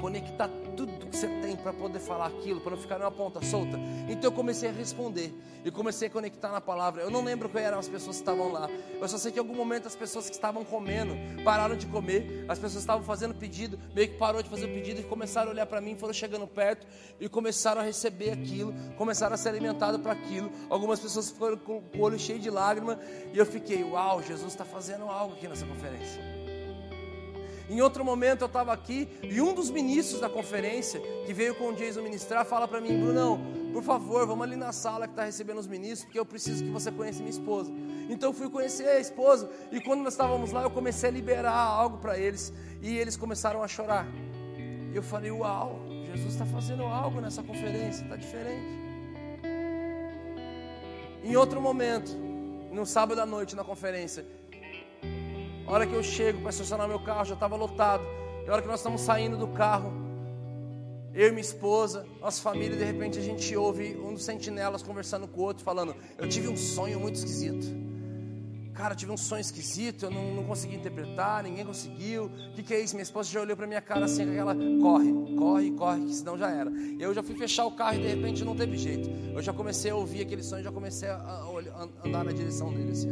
conectar 0.00 0.48
tudo 0.76 1.06
que 1.06 1.16
você 1.16 1.28
tem 1.42 1.54
para 1.56 1.72
poder 1.72 1.98
falar 2.00 2.26
aquilo, 2.26 2.60
para 2.60 2.70
não 2.72 2.78
ficar 2.78 2.98
numa 2.98 3.10
ponta 3.10 3.44
solta. 3.44 3.78
Então 4.08 4.30
eu 4.30 4.32
comecei 4.32 4.70
a 4.70 4.72
responder 4.72 5.32
e 5.64 5.70
comecei 5.70 6.08
a 6.08 6.10
conectar 6.10 6.50
na 6.50 6.60
palavra. 6.60 7.02
Eu 7.02 7.10
não 7.10 7.22
lembro 7.22 7.48
quem 7.48 7.60
eram 7.60 7.78
as 7.78 7.86
pessoas 7.86 8.16
que 8.16 8.22
estavam 8.22 8.50
lá. 8.50 8.68
Eu 9.00 9.08
só 9.08 9.18
sei 9.18 9.30
que 9.30 9.38
em 9.38 9.40
algum 9.40 9.54
momento 9.54 9.86
as 9.86 9.94
pessoas 9.94 10.28
que 10.28 10.34
estavam 10.34 10.64
comendo 10.64 11.14
pararam 11.44 11.76
de 11.76 11.86
comer, 11.86 12.46
as 12.48 12.58
pessoas 12.58 12.82
estavam 12.82 13.04
fazendo 13.04 13.34
pedido, 13.34 13.78
meio 13.94 14.08
que 14.08 14.16
parou 14.16 14.42
de 14.42 14.48
fazer 14.48 14.64
o 14.64 14.68
pedido 14.68 15.00
e 15.00 15.04
começaram 15.04 15.48
a 15.48 15.52
olhar 15.52 15.66
para 15.66 15.80
mim, 15.80 15.94
foram 15.96 16.14
chegando 16.14 16.46
perto 16.46 16.86
e 17.20 17.28
começaram 17.28 17.82
a 17.82 17.84
receber 17.84 18.30
aquilo, 18.30 18.74
começaram 18.96 19.34
a 19.34 19.36
ser 19.36 19.50
alimentados 19.50 20.00
para 20.00 20.12
aquilo. 20.12 20.50
Algumas 20.70 20.98
pessoas 20.98 21.30
foram 21.30 21.58
com 21.58 21.82
o 21.94 22.00
olho 22.00 22.18
cheio 22.18 22.38
de 22.38 22.48
lágrimas 22.48 22.96
e 23.34 23.36
eu 23.36 23.44
fiquei, 23.44 23.84
uau, 23.84 24.22
Jesus 24.22 24.52
está 24.52 24.64
fazendo 24.64 25.04
algo 25.04 25.34
aqui 25.34 25.46
nessa 25.46 25.66
conferência. 25.66 26.39
Em 27.70 27.80
outro 27.80 28.04
momento 28.04 28.40
eu 28.42 28.46
estava 28.48 28.72
aqui 28.72 29.08
e 29.22 29.40
um 29.40 29.54
dos 29.54 29.70
ministros 29.70 30.20
da 30.20 30.28
conferência 30.28 31.00
que 31.24 31.32
veio 31.32 31.54
com 31.54 31.68
o 31.68 31.72
Jason 31.72 32.02
ministrar 32.02 32.44
fala 32.44 32.66
para 32.66 32.80
mim, 32.80 32.98
Brunão, 32.98 33.40
por 33.72 33.84
favor, 33.84 34.26
vamos 34.26 34.42
ali 34.42 34.56
na 34.56 34.72
sala 34.72 35.06
que 35.06 35.12
está 35.12 35.22
recebendo 35.24 35.58
os 35.58 35.68
ministros, 35.68 36.04
porque 36.04 36.18
eu 36.18 36.26
preciso 36.26 36.64
que 36.64 36.70
você 36.70 36.90
conheça 36.90 37.20
minha 37.20 37.30
esposa. 37.30 37.70
Então 38.08 38.30
eu 38.30 38.34
fui 38.34 38.50
conhecer 38.50 38.88
a 38.88 38.98
esposa 38.98 39.48
e 39.70 39.80
quando 39.80 40.02
nós 40.02 40.14
estávamos 40.14 40.50
lá 40.50 40.64
eu 40.64 40.70
comecei 40.72 41.10
a 41.10 41.12
liberar 41.12 41.54
algo 41.54 41.98
para 41.98 42.18
eles 42.18 42.52
e 42.82 42.98
eles 42.98 43.16
começaram 43.16 43.62
a 43.62 43.68
chorar. 43.68 44.04
E 44.92 44.96
eu 44.96 45.02
falei, 45.02 45.30
uau, 45.30 45.78
Jesus 46.12 46.32
está 46.32 46.44
fazendo 46.46 46.82
algo 46.82 47.20
nessa 47.20 47.40
conferência, 47.40 48.02
está 48.02 48.16
diferente. 48.16 48.66
Em 51.22 51.36
outro 51.36 51.60
momento, 51.62 52.10
no 52.72 52.84
sábado 52.84 53.20
à 53.20 53.26
noite 53.26 53.54
na 53.54 53.62
conferência, 53.62 54.26
a 55.70 55.72
hora 55.72 55.86
que 55.86 55.94
eu 55.94 56.02
chego 56.02 56.40
para 56.40 56.50
estacionar 56.50 56.88
meu 56.88 56.98
carro, 56.98 57.24
já 57.24 57.34
estava 57.34 57.54
lotado. 57.54 58.02
E 58.44 58.50
a 58.50 58.52
hora 58.52 58.60
que 58.60 58.66
nós 58.66 58.80
estamos 58.80 59.02
saindo 59.02 59.36
do 59.36 59.46
carro, 59.46 59.92
eu 61.14 61.28
e 61.28 61.30
minha 61.30 61.40
esposa, 61.40 62.04
nossa 62.20 62.42
família, 62.42 62.76
de 62.76 62.82
repente 62.82 63.20
a 63.20 63.22
gente 63.22 63.56
ouve 63.56 63.96
um 63.96 64.12
dos 64.12 64.24
sentinelas 64.24 64.82
conversando 64.82 65.28
com 65.28 65.40
o 65.40 65.44
outro, 65.44 65.62
falando: 65.62 65.94
Eu 66.18 66.28
tive 66.28 66.48
um 66.48 66.56
sonho 66.56 66.98
muito 66.98 67.14
esquisito. 67.14 67.68
Cara, 68.80 68.94
tive 68.94 69.12
um 69.12 69.16
sonho 69.16 69.42
esquisito, 69.42 70.06
eu 70.06 70.10
não, 70.10 70.34
não 70.34 70.44
consegui 70.44 70.74
interpretar, 70.74 71.42
ninguém 71.42 71.66
conseguiu. 71.66 72.24
O 72.24 72.54
que, 72.54 72.62
que 72.62 72.72
é 72.72 72.80
isso? 72.80 72.94
Minha 72.94 73.02
esposa 73.02 73.30
já 73.30 73.40
olhou 73.40 73.54
para 73.54 73.66
minha 73.66 73.80
cara 73.82 74.06
assim, 74.06 74.22
aquela, 74.22 74.54
corre, 74.54 75.12
corre, 75.36 75.70
corre, 75.72 76.00
que 76.06 76.14
senão 76.14 76.38
já 76.38 76.50
era. 76.50 76.70
Eu 76.98 77.12
já 77.12 77.22
fui 77.22 77.34
fechar 77.34 77.66
o 77.66 77.72
carro 77.72 77.96
e 77.96 78.00
de 78.00 78.08
repente 78.08 78.42
não 78.42 78.56
teve 78.56 78.78
jeito. 78.78 79.10
Eu 79.34 79.42
já 79.42 79.52
comecei 79.52 79.90
a 79.90 79.96
ouvir 79.96 80.22
aquele 80.22 80.42
sonho, 80.42 80.64
já 80.64 80.72
comecei 80.72 81.10
a, 81.10 81.16
a 81.16 81.88
andar 82.06 82.24
na 82.24 82.32
direção 82.32 82.72
dele 82.72 82.92
assim. 82.92 83.10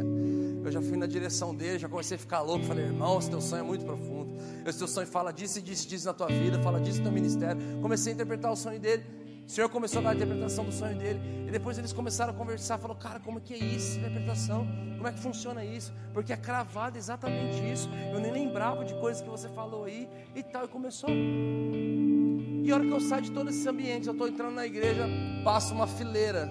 Eu 0.63 0.71
já 0.71 0.81
fui 0.81 0.97
na 0.97 1.05
direção 1.05 1.55
dele, 1.55 1.77
já 1.77 1.87
comecei 1.87 2.15
a 2.15 2.19
ficar 2.19 2.41
louco. 2.41 2.65
Falei, 2.65 2.85
irmão, 2.85 3.19
esse 3.19 3.29
teu 3.29 3.39
sonho 3.39 3.61
é 3.61 3.65
muito 3.65 3.85
profundo. 3.85 4.37
Esse 4.65 4.79
teu 4.79 4.87
sonho 4.87 5.07
fala 5.07 5.31
disso 5.31 5.59
e 5.59 5.61
disso, 5.61 5.87
disso 5.87 6.07
na 6.07 6.13
tua 6.13 6.27
vida, 6.27 6.59
fala 6.61 6.79
disso 6.79 6.97
no 6.97 7.03
teu 7.03 7.11
ministério. 7.11 7.61
Comecei 7.81 8.11
a 8.11 8.15
interpretar 8.15 8.51
o 8.51 8.55
sonho 8.55 8.79
dele. 8.79 9.03
O 9.49 9.51
Senhor 9.51 9.67
começou 9.67 9.97
a 9.97 10.03
dar 10.03 10.09
a 10.11 10.15
interpretação 10.15 10.63
do 10.63 10.71
sonho 10.71 10.95
dele. 10.95 11.19
E 11.47 11.51
depois 11.51 11.75
eles 11.79 11.91
começaram 11.91 12.31
a 12.31 12.35
conversar. 12.35 12.77
Falou, 12.77 12.95
cara, 12.95 13.19
como 13.19 13.41
que 13.41 13.55
é 13.55 13.57
isso? 13.57 13.97
Interpretação? 13.97 14.67
Como 14.95 15.07
é 15.07 15.11
que 15.11 15.17
funciona 15.17 15.65
isso? 15.65 15.91
Porque 16.13 16.31
é 16.31 16.37
cravado 16.37 16.99
exatamente 16.99 17.57
isso. 17.73 17.89
Eu 18.13 18.19
nem 18.19 18.31
lembrava 18.31 18.85
de 18.85 18.93
coisas 18.99 19.23
que 19.23 19.27
você 19.27 19.49
falou 19.49 19.85
aí 19.85 20.07
e 20.35 20.43
tal. 20.43 20.65
E 20.65 20.67
começou. 20.67 21.09
E 21.09 22.71
a 22.71 22.75
hora 22.75 22.85
que 22.85 22.91
eu 22.91 22.99
saio 22.99 23.23
de 23.23 23.31
todo 23.31 23.49
esse 23.49 23.67
ambiente, 23.67 24.05
eu 24.05 24.13
estou 24.13 24.27
entrando 24.27 24.53
na 24.53 24.67
igreja, 24.67 25.07
passa 25.43 25.73
uma 25.73 25.87
fileira 25.87 26.47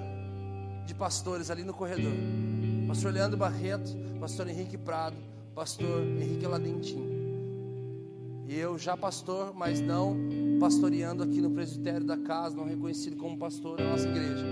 de 0.85 0.93
pastores 0.93 1.53
ali 1.53 1.63
no 1.63 1.73
corredor. 1.73 2.15
Pastor 2.89 3.13
Leandro 3.13 3.37
Barreto, 3.37 3.97
pastor 4.19 4.49
Henrique 4.49 4.77
Prado, 4.77 5.17
pastor 5.55 6.03
Henrique 6.03 6.45
Ladentim. 6.49 7.18
Eu 8.49 8.79
já 8.79 8.97
pastor, 8.97 9.53
mas 9.55 9.79
não 9.79 10.17
pastoreando 10.59 11.23
aqui 11.23 11.39
no 11.39 11.51
presbitério 11.51 12.07
da 12.07 12.17
casa, 12.17 12.57
não 12.57 12.65
reconhecido 12.65 13.15
como 13.15 13.37
pastor 13.37 13.77
da 13.77 13.85
nossa 13.85 14.09
igreja. 14.09 14.47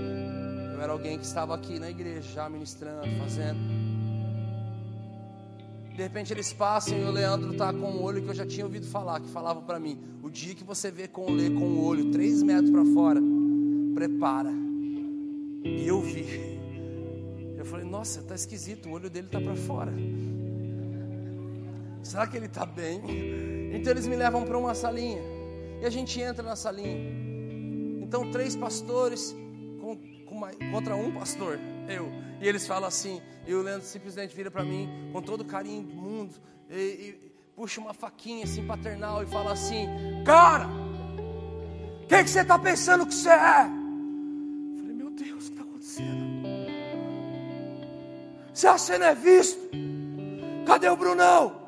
Eu 0.74 0.82
era 0.82 0.92
alguém 0.92 1.18
que 1.18 1.24
estava 1.24 1.54
aqui 1.54 1.78
na 1.78 1.88
igreja, 1.88 2.20
já 2.20 2.48
ministrando, 2.50 3.08
fazendo. 3.18 3.58
De 5.94 6.02
repente 6.02 6.30
eles 6.30 6.52
passam 6.52 6.98
e 6.98 7.04
o 7.04 7.10
Leandro 7.10 7.52
está 7.52 7.72
com 7.72 7.90
um 7.90 8.02
olho 8.02 8.20
que 8.20 8.28
eu 8.28 8.34
já 8.34 8.44
tinha 8.44 8.66
ouvido 8.66 8.86
falar, 8.86 9.18
que 9.18 9.30
falava 9.30 9.62
para 9.62 9.80
mim: 9.80 9.98
o 10.22 10.28
dia 10.28 10.54
que 10.54 10.62
você 10.62 10.90
vê 10.90 11.08
com 11.08 11.22
o 11.22 11.54
com 11.58 11.64
o 11.64 11.82
olho 11.82 12.10
três 12.10 12.42
metros 12.42 12.70
para 12.70 12.84
fora, 12.84 13.20
prepara. 13.94 14.52
E 15.64 15.86
eu 15.86 16.02
vi. 16.02 16.26
Eu 17.56 17.64
falei: 17.64 17.86
nossa, 17.86 18.20
tá 18.20 18.34
esquisito, 18.34 18.90
o 18.90 18.92
olho 18.92 19.08
dele 19.08 19.28
tá 19.28 19.40
para 19.40 19.56
fora. 19.56 19.90
Será 22.06 22.24
que 22.24 22.36
ele 22.36 22.46
está 22.46 22.64
bem? 22.64 23.02
Então 23.74 23.92
eles 23.92 24.06
me 24.06 24.14
levam 24.14 24.44
para 24.44 24.56
uma 24.56 24.74
salinha. 24.76 25.20
E 25.82 25.84
a 25.84 25.90
gente 25.90 26.20
entra 26.20 26.42
na 26.42 26.54
salinha. 26.54 26.96
Então, 28.00 28.30
três 28.30 28.54
pastores 28.54 29.34
com, 29.80 29.96
com 30.24 30.34
uma, 30.36 30.52
contra 30.70 30.94
um 30.94 31.12
pastor, 31.12 31.58
eu. 31.88 32.08
E 32.40 32.46
eles 32.46 32.64
falam 32.64 32.86
assim. 32.86 33.20
E 33.44 33.52
o 33.52 33.60
Leandro 33.60 33.84
simplesmente 33.84 34.34
vira 34.36 34.52
para 34.52 34.62
mim, 34.62 35.10
com 35.12 35.20
todo 35.20 35.40
o 35.40 35.44
carinho 35.44 35.82
do 35.82 35.94
mundo, 35.94 36.34
e, 36.70 36.76
e 36.76 37.32
puxa 37.56 37.80
uma 37.80 37.92
faquinha 37.92 38.44
assim 38.44 38.64
paternal 38.64 39.24
e 39.24 39.26
fala 39.26 39.52
assim: 39.52 39.88
Cara, 40.24 40.68
o 42.04 42.06
que, 42.06 42.22
você 42.22 42.40
está 42.40 42.56
pensando 42.56 43.04
que 43.04 43.14
você 43.14 43.30
é? 43.30 43.62
Eu 43.64 44.78
falei: 44.78 44.94
Meu 44.94 45.10
Deus, 45.10 45.48
o 45.48 45.52
que 45.52 45.52
está 45.52 45.62
acontecendo? 45.62 46.36
Você 48.54 48.66
acha 48.68 48.94
é 48.94 49.14
visto? 49.14 49.58
Cadê 50.64 50.88
o 50.88 50.96
Brunão? 50.96 51.65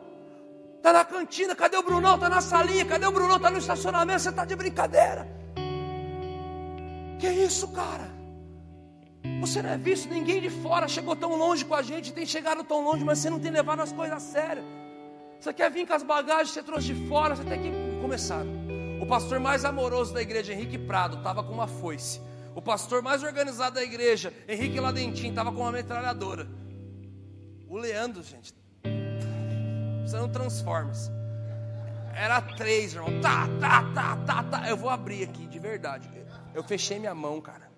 Está 0.89 1.01
na 1.01 1.05
cantina, 1.05 1.55
cadê 1.55 1.77
o 1.77 1.83
Brunão? 1.83 2.15
Está 2.15 2.31
na 2.31 2.41
salinha, 2.41 2.83
cadê 2.83 3.05
o 3.05 3.13
Brunão? 3.13 3.37
Está 3.37 3.51
no 3.51 3.59
estacionamento, 3.59 4.21
você 4.21 4.31
está 4.31 4.47
de 4.47 4.57
brincadeira. 4.57 5.29
Que 7.21 7.29
isso, 7.29 7.69
cara? 7.73 8.09
Você 9.43 9.61
não 9.61 9.69
é 9.69 9.77
visto, 9.77 10.09
ninguém 10.09 10.41
de 10.41 10.49
fora 10.49 10.89
chegou 10.89 11.15
tão 11.15 11.37
longe 11.37 11.63
com 11.63 11.75
a 11.75 11.83
gente, 11.83 12.11
tem 12.11 12.25
chegado 12.25 12.65
tão 12.65 12.83
longe, 12.83 13.05
mas 13.05 13.19
você 13.19 13.29
não 13.29 13.39
tem 13.39 13.51
levado 13.51 13.81
as 13.81 13.93
coisas 13.93 14.17
a 14.17 14.19
sério. 14.19 14.65
Você 15.39 15.53
quer 15.53 15.71
vir 15.71 15.87
com 15.87 15.93
as 15.93 16.03
bagagens 16.03 16.53
você 16.53 16.63
trouxe 16.63 16.87
de 16.87 17.07
fora, 17.07 17.37
você 17.37 17.45
tem 17.45 17.61
que 17.61 18.01
começar. 18.01 18.43
O 18.99 19.05
pastor 19.05 19.39
mais 19.39 19.67
amoroso 19.67 20.15
da 20.15 20.23
igreja, 20.23 20.55
Henrique 20.55 20.79
Prado, 20.79 21.19
estava 21.19 21.43
com 21.43 21.53
uma 21.53 21.67
foice. 21.67 22.19
O 22.55 22.63
pastor 22.63 23.03
mais 23.03 23.23
organizado 23.23 23.75
da 23.75 23.83
igreja, 23.83 24.33
Henrique 24.49 24.81
Ladentim, 24.81 25.29
estava 25.29 25.53
com 25.53 25.61
uma 25.61 25.73
metralhadora. 25.73 26.49
O 27.69 27.77
Leandro, 27.77 28.23
gente, 28.23 28.55
precisando 30.09 30.33
Transformers. 30.33 31.11
Era 32.15 32.41
três, 32.41 32.95
irmão. 32.95 33.21
Tá, 33.21 33.47
tá, 33.61 33.85
tá, 33.95 34.17
tá, 34.17 34.43
tá. 34.43 34.69
Eu 34.69 34.77
vou 34.77 34.89
abrir 34.89 35.25
aqui, 35.25 35.47
de 35.47 35.59
verdade. 35.59 36.09
Eu 36.55 36.65
fechei 36.65 36.99
minha 36.99 37.15
mão, 37.15 37.43
cara. 37.43 37.69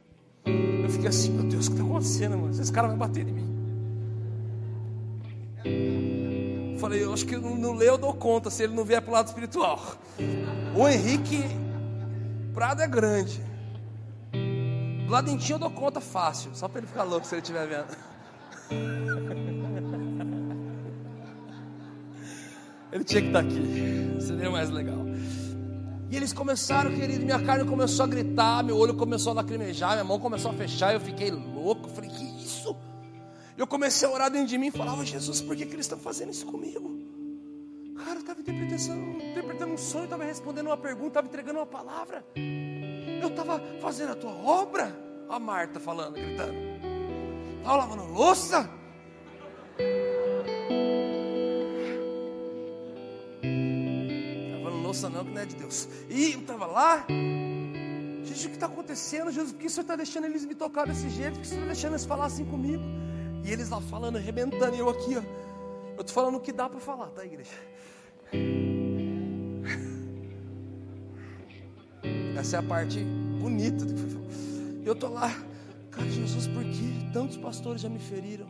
Eu 0.47 0.89
fiquei 0.89 1.09
assim, 1.09 1.33
meu 1.33 1.43
Deus, 1.43 1.67
o 1.67 1.71
que 1.71 1.77
está 1.77 1.89
acontecendo, 1.89 2.39
mano? 2.39 2.53
Esses 2.53 2.71
caras 2.71 2.91
vão 2.91 2.99
bater 2.99 3.27
em 3.27 3.33
mim. 3.33 3.51
Falei, 6.79 7.03
eu 7.03 7.13
acho 7.13 7.27
que 7.27 7.37
no, 7.37 7.57
no 7.57 7.83
eu 7.83 7.99
dou 7.99 8.15
conta 8.15 8.49
se 8.49 8.63
ele 8.63 8.75
não 8.75 8.85
vier 8.85 9.03
pro 9.03 9.13
lado 9.13 9.27
espiritual. 9.27 9.81
O 10.75 10.89
Henrique 10.89 11.45
Prado 12.55 12.81
é 12.81 12.87
grande. 12.87 13.43
Do 15.05 15.13
lado 15.13 15.29
eu 15.29 15.59
dou 15.59 15.71
conta 15.71 16.01
fácil, 16.01 16.53
só 16.55 16.69
para 16.69 16.79
ele 16.79 16.87
ficar 16.87 17.03
louco 17.03 17.27
se 17.27 17.35
ele 17.35 17.43
estiver 17.43 17.67
vendo. 17.67 19.20
Ele 22.93 23.05
tinha 23.05 23.23
que 23.23 23.29
estar 23.29 23.41
aqui. 23.41 24.17
Seria 24.21 24.51
mais 24.51 24.71
legal. 24.71 24.99
E 26.11 26.17
eles 26.17 26.33
começaram, 26.33 26.93
querido, 26.93 27.25
minha 27.25 27.41
carne 27.41 27.65
começou 27.65 28.05
a 28.05 28.09
gritar, 28.09 28.65
meu 28.65 28.77
olho 28.77 28.95
começou 28.95 29.31
a 29.31 29.35
lacrimejar, 29.37 29.93
minha 29.93 30.05
mão 30.05 30.19
começou 30.19 30.51
a 30.51 30.55
fechar, 30.55 30.93
eu 30.93 31.01
fiquei 31.01 31.31
louco. 31.31 31.89
Falei, 31.89 32.11
que 32.11 32.25
isso? 32.43 32.77
Eu 33.57 33.67
comecei 33.67 34.09
a 34.09 34.11
orar 34.11 34.31
dentro 34.31 34.49
de 34.49 34.59
mim 34.59 34.69
e 34.69 34.71
falava, 34.73 35.05
Jesus, 35.05 35.41
por 35.41 35.55
que, 35.55 35.65
que 35.65 35.75
eles 35.75 35.87
estão 35.87 35.99
fazendo 35.99 36.31
isso 36.31 36.47
comigo? 36.47 36.99
Cara, 37.97 38.15
eu 38.15 38.21
estava 38.21 38.41
interpretando, 38.41 39.23
interpretando 39.23 39.73
um 39.73 39.79
sonho, 39.79 40.05
estava 40.05 40.25
respondendo 40.25 40.67
uma 40.67 40.77
pergunta, 40.77 41.09
estava 41.09 41.27
entregando 41.29 41.59
uma 41.61 41.67
palavra. 41.67 42.25
Eu 42.35 43.29
estava 43.29 43.61
fazendo 43.81 44.13
a 44.13 44.15
tua 44.17 44.33
obra. 44.33 45.09
A 45.29 45.39
Marta 45.39 45.79
falando, 45.79 46.15
gritando. 46.15 46.55
Estava 47.59 47.77
lavando 47.77 48.13
louça. 48.13 48.69
Não, 55.09 55.25
que 55.25 55.31
não 55.31 55.41
é 55.41 55.47
de 55.47 55.57
Deus. 55.57 55.89
E 56.09 56.33
eu 56.33 56.41
estava 56.41 56.67
lá, 56.67 57.07
gente, 58.25 58.47
o 58.47 58.51
que 58.51 58.57
está 58.57 58.67
acontecendo, 58.67 59.31
Jesus? 59.31 59.53
Por 59.53 59.61
que 59.61 59.67
o 59.67 59.71
Senhor 59.71 59.83
está 59.83 59.97
deixando 59.97 60.25
eles 60.25 60.45
me 60.45 60.55
tocar 60.55 60.87
desse 60.87 61.09
jeito? 61.09 61.35
Por 61.35 61.41
que 61.41 61.47
o 61.47 61.49
Senhor 61.49 61.63
está 61.63 61.73
deixando 61.73 61.93
eles 61.93 62.05
falar 62.05 62.27
assim 62.27 62.45
comigo? 62.45 62.83
E 63.45 63.51
eles 63.51 63.69
lá 63.69 63.81
falando, 63.81 64.17
arrebentando, 64.17 64.75
e 64.75 64.79
eu 64.79 64.89
aqui, 64.89 65.17
ó. 65.17 65.23
Eu 65.97 66.01
estou 66.01 66.15
falando 66.15 66.37
o 66.37 66.41
que 66.41 66.53
dá 66.53 66.69
para 66.69 66.81
falar, 66.81 67.07
tá, 67.09 67.25
igreja? 67.25 67.51
Essa 72.39 72.57
é 72.57 72.59
a 72.59 72.63
parte 72.63 73.05
bonita 73.39 73.85
do 73.85 73.95
que 73.95 74.01
foi 74.01 74.11
falado. 74.11 74.31
Eu 74.85 74.93
estou 74.95 75.11
lá, 75.11 75.31
cara, 75.91 76.09
Jesus, 76.09 76.47
por 76.49 76.65
que 76.65 77.11
tantos 77.13 77.37
pastores 77.37 77.83
já 77.83 77.89
me 77.89 77.99
feriram? 77.99 78.47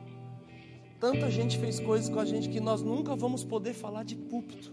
Tanta 1.01 1.31
gente 1.31 1.59
fez 1.59 1.81
coisas 1.81 2.09
com 2.09 2.21
a 2.21 2.25
gente 2.25 2.49
que 2.49 2.61
nós 2.61 2.83
nunca 2.83 3.17
vamos 3.17 3.43
poder 3.43 3.73
falar 3.73 4.05
de 4.05 4.15
púlpito 4.15 4.73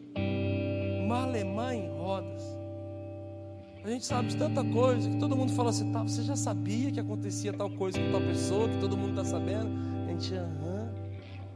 malemar 1.08 1.74
em 1.74 1.90
rodas. 1.98 2.44
A 3.84 3.90
gente 3.90 4.06
sabe 4.06 4.28
de 4.28 4.38
tanta 4.38 4.64
coisa 4.66 5.10
que 5.10 5.18
todo 5.18 5.36
mundo 5.36 5.54
fala 5.54 5.70
assim, 5.70 5.92
tá, 5.94 6.04
você 6.04 6.22
já 6.22 6.36
sabia 6.36 6.92
que 6.92 7.00
acontecia 7.00 7.54
tal 7.54 7.70
coisa 7.70 7.98
com 7.98 8.12
tal 8.12 8.22
pessoa, 8.22 8.68
que 8.68 8.80
todo 8.80 8.98
mundo 8.98 9.12
está 9.12 9.24
sabendo? 9.24 9.70
A 10.06 10.12
gente, 10.12 10.34
aham. 10.34 10.92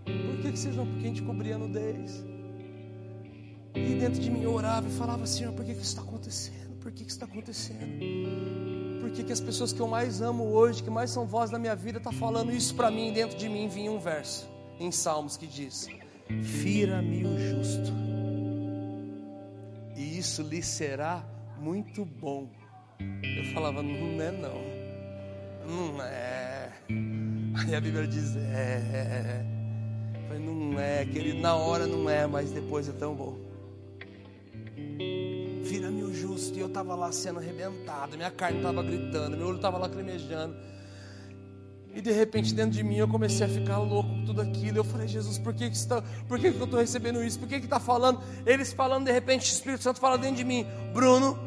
Por 0.06 0.41
que, 0.41 0.52
que 0.52 0.58
vocês 0.58 0.76
não? 0.76 0.86
Porque 0.88 1.06
a 1.06 1.08
gente 1.10 1.22
cobria 1.24 1.56
a 1.56 1.58
nudez. 1.58 2.24
E 3.76 3.95
dentro 3.95 4.22
de 4.22 4.32
mim 4.32 4.43
eu 4.43 4.54
orava 4.54 4.88
e 4.88 4.91
falava, 4.91 5.26
Senhor, 5.26 5.54
por 5.54 5.66
que, 5.66 5.74
que 5.74 5.82
isso 5.82 5.89
está 5.89 6.02
acontecendo? 6.02 6.78
Por 6.80 6.91
que, 6.91 7.04
que 7.04 7.10
isso 7.10 7.18
está 7.18 7.26
acontecendo? 7.26 7.80
Por 9.02 9.12
que, 9.12 9.24
que 9.24 9.34
as 9.34 9.41
pessoas 9.41 9.74
que 9.74 9.80
eu 9.80 9.88
mais 9.88 10.22
amo 10.22 10.45
hoje, 10.45 10.82
que 10.82 10.89
mais 10.89 11.12
são 11.12 11.26
voz 11.26 11.52
na 11.52 11.60
minha 11.60 11.76
vida, 11.76 11.97
estão 11.97 12.12
tá 12.12 12.18
falando 12.18 12.52
isso 12.52 12.74
para 12.76 12.89
mim? 12.89 13.12
Dentro 13.12 13.38
de 13.38 13.49
mim 13.49 13.68
vinha 13.68 13.91
um 13.91 13.99
verso 13.99 14.47
em 14.80 14.91
Salmos 14.91 15.38
que 15.38 15.47
diz: 15.47 15.88
Fira-me 16.41 17.26
o 17.26 17.38
justo 17.38 17.91
e 18.08 18.11
isso 20.22 20.43
lhe 20.43 20.61
será 20.61 21.26
muito 21.59 22.05
bom. 22.05 22.47
Eu 22.99 23.43
falava, 23.53 23.82
não 23.82 24.22
é 24.22 24.32
não, 24.32 24.61
não 25.67 26.03
é. 26.03 26.72
Aí 27.55 27.76
a 27.76 27.82
Bíblia 27.82 28.07
diz, 28.07 28.36
é. 28.36 29.43
Falei, 30.28 30.45
não 30.45 30.80
é, 30.80 31.05
querido, 31.05 31.39
na 31.39 31.55
hora 31.55 31.88
não 31.88 32.07
é, 32.07 32.28
mas 32.28 32.51
depois 32.51 32.88
é 32.88 32.91
tão 32.91 33.15
bom. 33.15 33.36
Vira-me 35.63 36.03
o 36.03 36.13
justo, 36.13 36.55
e 36.55 36.61
eu 36.61 36.67
estava 36.67 36.93
lá 36.93 37.11
sendo 37.11 37.39
arrebentado, 37.39 38.15
minha 38.15 38.30
carne 38.30 38.57
estava 38.57 38.84
gritando, 38.84 39.36
meu 39.36 39.47
olho 39.47 39.55
estava 39.55 39.80
lacrimejando. 39.80 40.55
E 41.94 42.02
de 42.02 42.12
repente 42.12 42.54
dentro 42.54 42.72
de 42.72 42.84
mim 42.84 42.96
eu 42.96 43.08
comecei 43.08 43.46
a 43.46 43.50
ficar 43.50 43.78
louco 43.80 44.10
com 44.10 44.26
tudo 44.26 44.42
aquilo. 44.42 44.78
Eu 44.78 44.84
falei, 44.84 45.08
Jesus, 45.08 45.38
por 45.38 45.54
que, 45.54 45.70
que, 45.70 45.76
está, 45.76 46.02
por 46.28 46.39
que, 46.39 46.52
que 46.52 46.58
eu 46.58 46.66
estou 46.66 46.80
recebendo 46.80 47.24
isso? 47.24 47.38
Por 47.38 47.48
que 47.48 47.56
está 47.56 47.80
falando? 47.80 48.22
Eles 48.46 48.72
falando, 48.72 49.06
de 49.06 49.12
repente 49.12 49.52
o 49.52 49.54
Espírito 49.54 49.84
Santo 49.84 50.00
fala 50.00 50.18
dentro 50.18 50.38
de 50.38 50.44
mim, 50.44 50.66
Bruno, 50.94 51.38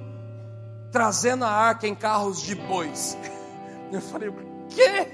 trazendo 0.92 1.44
a 1.44 1.50
arca 1.50 1.86
em 1.86 1.94
carros 1.94 2.42
de 2.42 2.54
bois. 2.54 3.16
Eu 3.90 4.00
falei, 4.00 4.28
o 4.28 4.34
quê? 4.68 5.06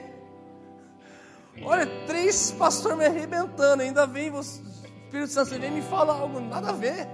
Olha, 1.62 1.86
três 2.06 2.50
pastores 2.52 2.96
me 2.96 3.04
arrebentando, 3.04 3.82
ainda 3.82 4.06
vem 4.06 4.30
você, 4.30 4.62
Espírito 5.04 5.32
Santo, 5.32 5.50
você 5.50 5.58
vem 5.58 5.70
me 5.70 5.82
falar 5.82 6.14
algo, 6.14 6.40
nada 6.40 6.70
a 6.70 6.72
ver. 6.72 7.06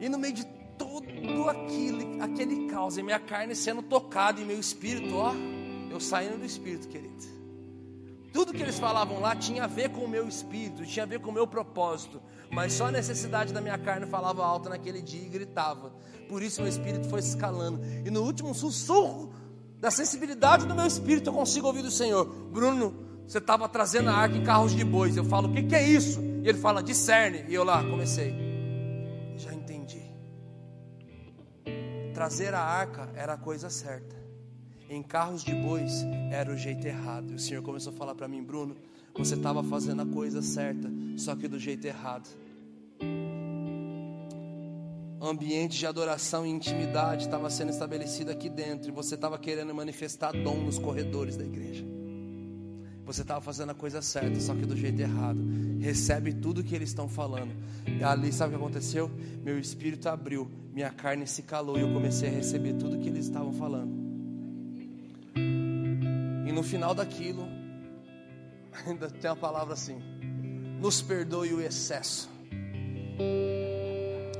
E 0.00 0.08
no 0.08 0.18
meio 0.18 0.34
de 0.34 0.44
todo 0.76 1.48
aquele, 1.48 2.20
aquele 2.20 2.66
caos, 2.66 2.98
e 2.98 3.02
minha 3.02 3.20
carne 3.20 3.54
sendo 3.54 3.82
tocada, 3.82 4.40
e 4.40 4.44
meu 4.44 4.58
espírito, 4.58 5.14
ó, 5.14 5.32
eu 5.92 6.00
saindo 6.00 6.38
do 6.38 6.44
espírito, 6.44 6.88
querido. 6.88 7.12
Tudo 8.32 8.52
que 8.52 8.62
eles 8.62 8.78
falavam 8.78 9.20
lá 9.20 9.36
tinha 9.36 9.64
a 9.64 9.66
ver 9.66 9.90
com 9.90 10.00
o 10.00 10.08
meu 10.08 10.26
espírito, 10.26 10.86
tinha 10.86 11.02
a 11.02 11.06
ver 11.06 11.20
com 11.20 11.30
o 11.30 11.34
meu 11.34 11.46
propósito, 11.46 12.20
mas 12.50 12.72
só 12.72 12.86
a 12.86 12.90
necessidade 12.90 13.52
da 13.52 13.60
minha 13.60 13.76
carne 13.76 14.06
falava 14.06 14.44
alto 14.44 14.70
naquele 14.70 15.02
dia 15.02 15.22
e 15.22 15.28
gritava. 15.28 15.92
Por 16.28 16.42
isso 16.42 16.62
meu 16.62 16.70
espírito 16.70 17.08
foi 17.08 17.20
escalando. 17.20 17.80
E 18.06 18.10
no 18.10 18.22
último 18.22 18.54
sussurro 18.54 19.34
da 19.78 19.90
sensibilidade 19.90 20.66
do 20.66 20.74
meu 20.74 20.86
espírito 20.86 21.28
eu 21.28 21.34
consigo 21.34 21.66
ouvir 21.66 21.82
do 21.82 21.90
Senhor: 21.90 22.24
Bruno, 22.24 22.94
você 23.26 23.36
estava 23.36 23.68
trazendo 23.68 24.08
a 24.08 24.14
arca 24.14 24.36
em 24.36 24.42
carros 24.42 24.74
de 24.74 24.82
bois. 24.82 25.14
Eu 25.14 25.24
falo: 25.24 25.48
O 25.48 25.52
que, 25.52 25.64
que 25.64 25.74
é 25.74 25.86
isso? 25.86 26.18
E 26.42 26.48
ele 26.48 26.58
fala: 26.58 26.82
Discerne. 26.82 27.44
E 27.48 27.54
eu 27.54 27.64
lá 27.64 27.84
comecei. 27.84 28.34
Já 29.36 29.52
entendi. 29.52 30.00
Trazer 32.14 32.54
a 32.54 32.60
arca 32.60 33.10
era 33.14 33.34
a 33.34 33.38
coisa 33.38 33.68
certa 33.68 34.21
em 34.94 35.02
carros 35.02 35.42
de 35.42 35.54
bois 35.54 36.04
era 36.30 36.52
o 36.52 36.56
jeito 36.56 36.86
errado. 36.86 37.32
E 37.32 37.34
o 37.34 37.38
Senhor 37.38 37.62
começou 37.62 37.92
a 37.92 37.96
falar 37.96 38.14
para 38.14 38.28
mim, 38.28 38.42
Bruno, 38.42 38.76
você 39.14 39.34
estava 39.34 39.62
fazendo 39.62 40.02
a 40.02 40.06
coisa 40.06 40.42
certa, 40.42 40.90
só 41.16 41.34
que 41.34 41.48
do 41.48 41.58
jeito 41.58 41.86
errado. 41.86 42.28
Ambiente 45.20 45.78
de 45.78 45.86
adoração 45.86 46.44
e 46.44 46.50
intimidade 46.50 47.24
estava 47.24 47.48
sendo 47.48 47.70
estabelecido 47.70 48.30
aqui 48.30 48.48
dentro 48.48 48.90
e 48.90 48.92
você 48.92 49.14
estava 49.14 49.38
querendo 49.38 49.74
manifestar 49.74 50.32
dom 50.32 50.56
nos 50.56 50.78
corredores 50.78 51.36
da 51.36 51.44
igreja. 51.44 51.84
Você 53.04 53.22
estava 53.22 53.40
fazendo 53.40 53.70
a 53.70 53.74
coisa 53.74 54.02
certa, 54.02 54.40
só 54.40 54.54
que 54.54 54.66
do 54.66 54.76
jeito 54.76 55.00
errado. 55.00 55.40
Recebe 55.80 56.32
tudo 56.34 56.62
que 56.62 56.74
eles 56.74 56.88
estão 56.90 57.08
falando. 57.08 57.52
E 57.86 58.02
ali, 58.02 58.32
sabe 58.32 58.54
o 58.54 58.58
que 58.58 58.64
aconteceu? 58.64 59.10
Meu 59.42 59.58
espírito 59.58 60.08
abriu, 60.08 60.50
minha 60.72 60.90
carne 60.90 61.26
se 61.26 61.42
calou 61.42 61.76
e 61.76 61.80
eu 61.80 61.92
comecei 61.92 62.28
a 62.28 62.32
receber 62.32 62.74
tudo 62.74 62.98
que 62.98 63.08
eles 63.08 63.26
estavam 63.26 63.52
falando. 63.52 64.01
E 66.52 66.54
no 66.54 66.62
final 66.62 66.94
daquilo, 66.94 67.48
ainda 68.86 69.08
tem 69.08 69.30
uma 69.30 69.36
palavra 69.36 69.72
assim: 69.72 69.98
nos 70.78 71.00
perdoe 71.00 71.54
o 71.54 71.62
excesso. 71.62 72.28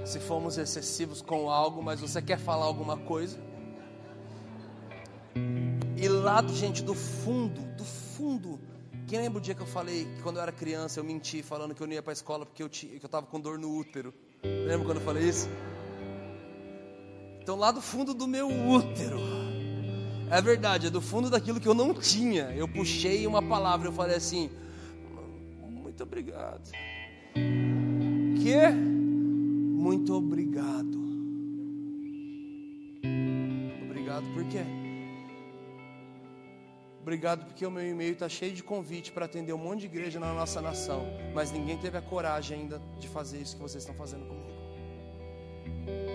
Se 0.05 0.21
fomos 0.21 0.59
excessivos 0.59 1.23
com 1.23 1.49
algo, 1.49 1.83
mas 1.83 2.03
você 2.03 2.21
quer 2.21 2.39
falar 2.39 2.67
alguma 2.67 2.99
coisa. 2.99 3.41
E 5.97 6.07
lá, 6.07 6.47
gente, 6.49 6.83
do 6.83 6.95
fundo, 6.95 7.63
do 7.79 7.85
fundo. 7.85 8.61
Quem 9.07 9.19
lembra 9.19 9.39
o 9.39 9.41
dia 9.41 9.55
que 9.55 9.63
eu 9.63 9.67
falei 9.67 10.05
que 10.05 10.23
quando 10.23 10.37
eu 10.37 10.43
era 10.43 10.53
criança 10.53 11.01
eu 11.01 11.05
menti 11.05 11.43
falando 11.43 11.75
que 11.75 11.83
eu 11.83 11.87
não 11.87 11.95
ia 11.95 12.03
para 12.03 12.13
a 12.13 12.15
escola 12.15 12.45
porque 12.45 12.63
eu, 12.63 12.69
tinha, 12.69 12.99
que 12.99 13.05
eu 13.05 13.09
tava 13.09 13.25
com 13.25 13.41
dor 13.41 13.59
no 13.59 13.75
útero? 13.75 14.13
Lembra 14.45 14.85
quando 14.85 14.99
eu 14.99 15.05
falei 15.05 15.27
isso? 15.27 15.49
Então, 17.41 17.57
lá 17.57 17.71
do 17.71 17.81
fundo 17.81 18.13
do 18.13 18.29
meu 18.29 18.49
útero 18.49 19.52
é 20.33 20.41
verdade, 20.41 20.87
é 20.87 20.91
do 20.91 21.03
fundo 21.03 21.28
daquilo 21.28 21.61
que 21.61 21.68
eu 21.68 21.74
não 21.74 21.93
tinha. 21.93 22.45
Eu 22.57 22.66
puxei 22.66 23.26
uma 23.26 23.43
palavra, 23.43 23.89
eu 23.89 23.93
falei 23.93 24.16
assim: 24.16 24.49
Muito 25.68 26.03
obrigado. 26.03 26.70
Que? 27.35 28.70
Muito 28.70 30.14
obrigado. 30.14 31.03
Obrigado 33.85 34.24
por 34.33 34.45
quê? 34.45 34.64
Obrigado 37.03 37.45
porque 37.45 37.66
o 37.66 37.70
meu 37.70 37.87
e-mail 37.87 38.14
está 38.14 38.28
cheio 38.28 38.55
de 38.55 38.62
convite 38.62 39.12
para 39.12 39.26
atender 39.26 39.53
um 39.53 39.59
monte 39.59 39.80
de 39.80 39.87
igreja 39.87 40.18
na 40.18 40.33
nossa 40.33 40.62
nação, 40.62 41.05
mas 41.35 41.53
ninguém 41.53 41.76
teve 41.76 41.99
a 41.99 42.03
coragem 42.03 42.61
ainda 42.61 42.80
de 42.99 43.07
fazer 43.07 43.39
isso 43.39 43.57
que 43.57 43.62
vocês 43.62 43.83
estão 43.83 43.95
fazendo 43.95 44.24
comigo. 44.26 44.53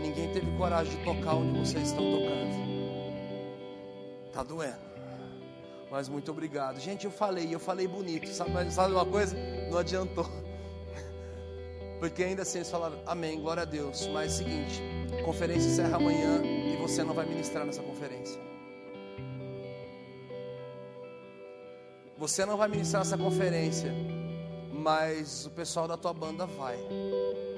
Ninguém 0.01 0.34
teve 0.34 0.57
coragem 0.57 0.97
de 0.97 1.03
tocar 1.03 1.36
onde 1.36 1.59
vocês 1.59 1.89
estão 1.89 2.03
tocando. 2.03 2.76
Tá 4.38 4.44
doendo. 4.44 4.78
Mas 5.90 6.08
muito 6.08 6.30
obrigado. 6.30 6.80
Gente, 6.80 7.06
eu 7.06 7.12
falei, 7.12 7.52
eu 7.52 7.60
falei 7.60 7.88
bonito. 7.88 8.28
Sabe, 8.28 8.72
sabe 8.72 8.94
uma 8.94 9.04
coisa? 9.04 9.36
Não 9.68 9.80
adiantou. 9.80 10.28
Porque 12.00 12.24
ainda 12.24 12.44
assim 12.44 12.60
eles 12.60 12.70
falaram, 12.70 13.00
amém, 13.08 13.42
glória 13.42 13.64
a 13.64 13.66
Deus. 13.66 14.06
Mas 14.14 14.34
é 14.34 14.36
o 14.36 14.38
seguinte, 14.38 14.84
conferência 15.26 15.68
encerra 15.68 15.96
amanhã 15.96 16.44
e 16.46 16.78
você 16.78 17.04
não 17.04 17.16
vai 17.16 17.26
ministrar 17.26 17.66
nessa 17.66 17.82
conferência. 17.82 18.40
Você 22.16 22.46
não 22.46 22.58
vai 22.58 22.68
ministrar 22.68 23.04
nessa 23.04 23.18
conferência, 23.18 23.92
mas 24.72 25.48
o 25.48 25.50
pessoal 25.50 25.88
da 25.88 25.98
tua 25.98 26.14
banda 26.14 26.46
vai. 26.46 26.78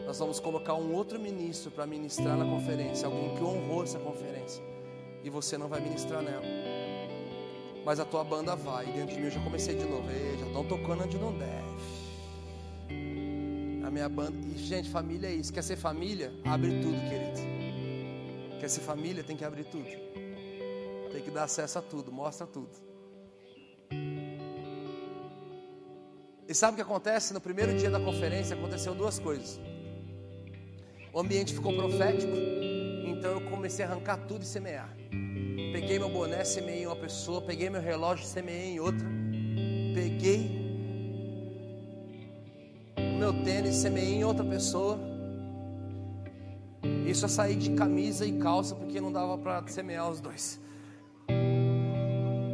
Nós 0.05 0.17
vamos 0.17 0.39
colocar 0.39 0.75
um 0.75 0.93
outro 0.93 1.19
ministro 1.19 1.71
para 1.71 1.85
ministrar 1.85 2.37
na 2.37 2.45
conferência, 2.45 3.05
alguém 3.05 3.35
que 3.35 3.43
honrou 3.43 3.83
essa 3.83 3.99
conferência. 3.99 4.63
E 5.21 5.29
você 5.29 5.57
não 5.57 5.67
vai 5.67 5.81
ministrar 5.81 6.21
nela 6.21 6.68
mas 7.89 7.99
a 7.99 8.05
tua 8.05 8.23
banda 8.23 8.55
vai. 8.55 8.87
E 8.87 8.91
dentro 8.91 9.15
de 9.15 9.19
mim 9.19 9.25
eu 9.25 9.31
já 9.31 9.43
comecei 9.43 9.73
de 9.73 9.83
novo. 9.83 10.07
Ei, 10.11 10.37
já 10.37 10.45
estão 10.45 10.63
tocando 10.63 11.05
onde 11.05 11.17
não 11.17 11.33
deve. 11.35 11.65
A 13.83 13.89
minha 13.89 14.07
banda. 14.07 14.37
E, 14.47 14.59
gente, 14.59 14.87
família 14.91 15.27
é 15.27 15.33
isso. 15.33 15.51
Quer 15.51 15.63
ser 15.63 15.75
família? 15.75 16.31
Abre 16.45 16.69
tudo, 16.83 16.99
querido. 17.09 18.59
Quer 18.59 18.69
ser 18.69 18.81
família? 18.81 19.23
Tem 19.23 19.35
que 19.35 19.43
abrir 19.43 19.63
tudo. 19.63 19.89
Tem 21.11 21.23
que 21.23 21.31
dar 21.31 21.45
acesso 21.45 21.79
a 21.79 21.81
tudo. 21.81 22.11
Mostra 22.11 22.45
tudo. 22.45 22.69
E 26.47 26.53
sabe 26.53 26.73
o 26.73 26.75
que 26.75 26.83
acontece? 26.83 27.33
No 27.33 27.41
primeiro 27.41 27.75
dia 27.75 27.89
da 27.89 27.99
conferência 27.99 28.55
aconteceu 28.55 28.93
duas 28.93 29.17
coisas. 29.17 29.59
O 31.11 31.19
ambiente 31.19 31.55
ficou 31.55 31.73
profético. 31.73 32.33
Então 33.07 33.31
eu 33.31 33.49
comecei 33.49 33.83
a 33.83 33.87
arrancar 33.87 34.17
tudo 34.27 34.43
e 34.43 34.45
semear. 34.45 34.95
Peguei 35.71 35.99
meu 35.99 36.09
boné, 36.09 36.43
semeei 36.43 36.83
em 36.83 36.85
uma 36.85 36.95
pessoa. 36.95 37.41
Peguei 37.41 37.69
meu 37.69 37.81
relógio, 37.81 38.25
semeei 38.25 38.73
em 38.73 38.79
outra. 38.79 39.07
Peguei 39.93 40.59
o 42.97 43.17
meu 43.19 43.33
tênis, 43.43 43.75
semeei 43.75 44.15
em 44.15 44.23
outra 44.23 44.45
pessoa. 44.45 44.99
Isso 47.05 47.25
eu 47.25 47.29
saí 47.29 47.55
de 47.55 47.71
camisa 47.71 48.25
e 48.25 48.39
calça 48.39 48.75
porque 48.75 49.01
não 49.01 49.11
dava 49.11 49.37
para 49.37 49.67
semear 49.67 50.09
os 50.09 50.21
dois. 50.21 50.59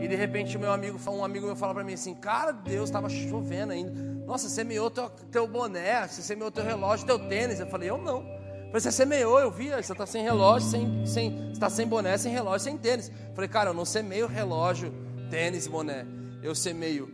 E 0.01 0.07
de 0.07 0.15
repente 0.15 0.57
meu 0.57 0.71
amigo, 0.71 0.99
um 1.09 1.23
amigo 1.25 1.45
meu 1.45 1.55
fala 1.55 1.73
para 1.73 1.84
mim 1.84 1.93
assim, 1.93 2.13
cara, 2.13 2.51
Deus 2.51 2.89
estava 2.89 3.09
chovendo 3.09 3.73
ainda. 3.73 3.91
Nossa, 4.25 4.49
semeou 4.49 4.89
teu, 4.89 5.09
teu 5.31 5.47
boné, 5.47 6.07
você 6.07 6.21
semeou 6.21 6.51
teu 6.51 6.63
relógio, 6.63 7.05
teu 7.05 7.19
tênis. 7.27 7.59
Eu 7.59 7.67
falei, 7.67 7.89
eu 7.89 7.97
não. 7.97 8.34
Falei, 8.76 8.81
você 8.81 8.91
semeou, 8.91 9.39
eu 9.39 9.49
vi, 9.49 9.69
você 9.69 9.93
está 9.93 10.06
sem 10.06 10.22
relógio, 10.22 10.69
sem, 10.69 11.06
sem, 11.06 11.52
está 11.53 11.69
sem 11.69 11.88
boné, 11.88 12.18
sem 12.18 12.30
relógio, 12.30 12.60
sem 12.60 12.77
tênis. 12.77 13.10
Falei, 13.34 13.49
cara, 13.49 13.69
eu 13.69 13.73
não 13.73 13.85
semeio 13.85 14.27
relógio, 14.27 14.93
tênis, 15.30 15.65
boné. 15.65 16.06
Eu 16.43 16.53
semeio 16.53 17.10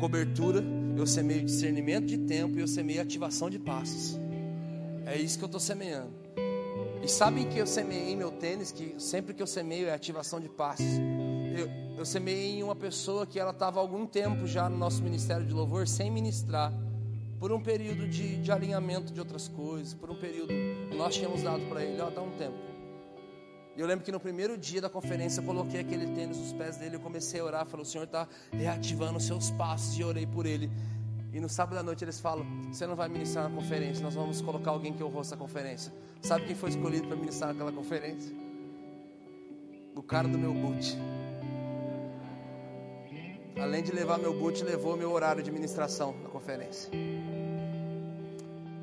cobertura, 0.00 0.64
eu 0.96 1.06
semeio 1.06 1.44
discernimento 1.44 2.06
de 2.06 2.18
tempo 2.18 2.58
e 2.58 2.60
eu 2.60 2.66
semeio 2.66 3.00
ativação 3.00 3.48
de 3.48 3.56
passos. 3.56 4.18
É 5.06 5.16
isso 5.16 5.38
que 5.38 5.44
eu 5.44 5.46
estou 5.46 5.60
semeando. 5.60 6.10
E 7.04 7.08
sabem 7.08 7.48
que 7.48 7.56
eu 7.56 7.68
semeei 7.68 8.16
meu 8.16 8.32
tênis, 8.32 8.72
que 8.72 8.96
sempre 8.98 9.32
que 9.32 9.40
eu 9.40 9.46
semeio 9.46 9.86
é 9.86 9.94
ativação 9.94 10.40
de 10.40 10.48
passos. 10.48 10.98
Eu, 11.56 11.70
eu 11.98 12.04
semeei 12.04 12.58
em 12.58 12.64
uma 12.64 12.74
pessoa 12.74 13.24
que 13.24 13.38
ela 13.38 13.52
estava 13.52 13.78
algum 13.78 14.06
tempo 14.06 14.44
já 14.44 14.68
no 14.68 14.76
nosso 14.76 15.04
ministério 15.04 15.46
de 15.46 15.54
louvor 15.54 15.86
sem 15.86 16.10
ministrar 16.10 16.72
por 17.44 17.52
um 17.52 17.60
período 17.60 18.08
de, 18.08 18.38
de 18.38 18.50
alinhamento 18.50 19.12
de 19.12 19.20
outras 19.20 19.48
coisas, 19.48 19.92
por 19.92 20.10
um 20.10 20.14
período 20.14 20.54
nós 20.96 21.14
tínhamos 21.14 21.42
dado 21.42 21.62
para 21.66 21.84
ele, 21.84 22.00
ó, 22.00 22.08
dá 22.08 22.22
um 22.22 22.30
tempo. 22.38 22.56
E 23.76 23.80
eu 23.82 23.86
lembro 23.86 24.02
que 24.02 24.10
no 24.10 24.18
primeiro 24.18 24.56
dia 24.56 24.80
da 24.80 24.88
conferência 24.88 25.42
eu 25.42 25.44
coloquei 25.44 25.78
aquele 25.78 26.06
tênis 26.14 26.38
nos 26.38 26.54
pés 26.54 26.78
dele, 26.78 26.96
eu 26.96 27.00
comecei 27.00 27.40
a 27.40 27.44
orar, 27.44 27.66
falei, 27.66 27.84
o 27.84 27.86
Senhor 27.86 28.04
está 28.04 28.26
reativando 28.50 29.18
os 29.18 29.26
seus 29.26 29.50
passos, 29.50 29.94
e 29.98 30.02
orei 30.02 30.26
por 30.26 30.46
ele. 30.46 30.70
E 31.34 31.38
no 31.38 31.46
sábado 31.50 31.76
à 31.76 31.82
noite 31.82 32.02
eles 32.02 32.18
falam: 32.18 32.46
Você 32.72 32.86
não 32.86 32.96
vai 32.96 33.10
ministrar 33.10 33.46
na 33.46 33.54
conferência, 33.54 34.02
nós 34.02 34.14
vamos 34.14 34.40
colocar 34.40 34.70
alguém 34.70 34.94
que 34.94 35.04
honrou 35.04 35.20
essa 35.20 35.36
conferência. 35.36 35.92
Sabe 36.22 36.46
quem 36.46 36.56
foi 36.56 36.70
escolhido 36.70 37.08
para 37.08 37.16
ministrar 37.18 37.52
naquela 37.52 37.72
conferência? 37.72 38.34
O 39.94 40.02
cara 40.02 40.26
do 40.26 40.38
meu 40.38 40.54
boot. 40.54 40.96
Além 43.60 43.82
de 43.82 43.92
levar 43.92 44.18
meu 44.18 44.32
boot, 44.32 44.64
levou 44.64 44.96
meu 44.96 45.12
horário 45.12 45.42
de 45.42 45.52
ministração 45.52 46.14
na 46.22 46.28
conferência. 46.28 46.90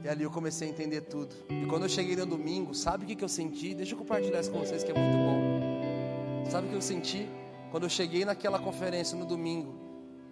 E 0.04 0.10
ali 0.10 0.24
eu 0.24 0.32
comecei 0.32 0.68
a 0.68 0.72
entender 0.72 1.02
tudo. 1.02 1.36
E 1.50 1.66
quando 1.68 1.84
eu 1.84 1.90
cheguei 1.90 2.16
no 2.16 2.26
domingo, 2.26 2.74
sabe 2.74 3.06
o 3.06 3.08
que, 3.08 3.24
eu 3.24 3.30
senti? 3.30 3.76
Deixa 3.76 3.94
eu 3.94 3.98
compartilhar 3.98 4.40
isso 4.40 4.52
com 4.52 4.60
vocês 4.60 4.84
que 4.84 4.92
é 4.92 4.94
muito 4.94 5.18
bom. 5.18 6.50
Sabe 6.50 6.68
o 6.68 6.70
que 6.72 6.76
eu 6.76 6.82
senti? 6.82 7.30
Quando 7.70 7.84
eu 7.84 7.90
cheguei 7.90 8.26
naquela 8.26 8.60
conferência 8.60 9.18
no 9.18 9.26
domingo 9.26 9.74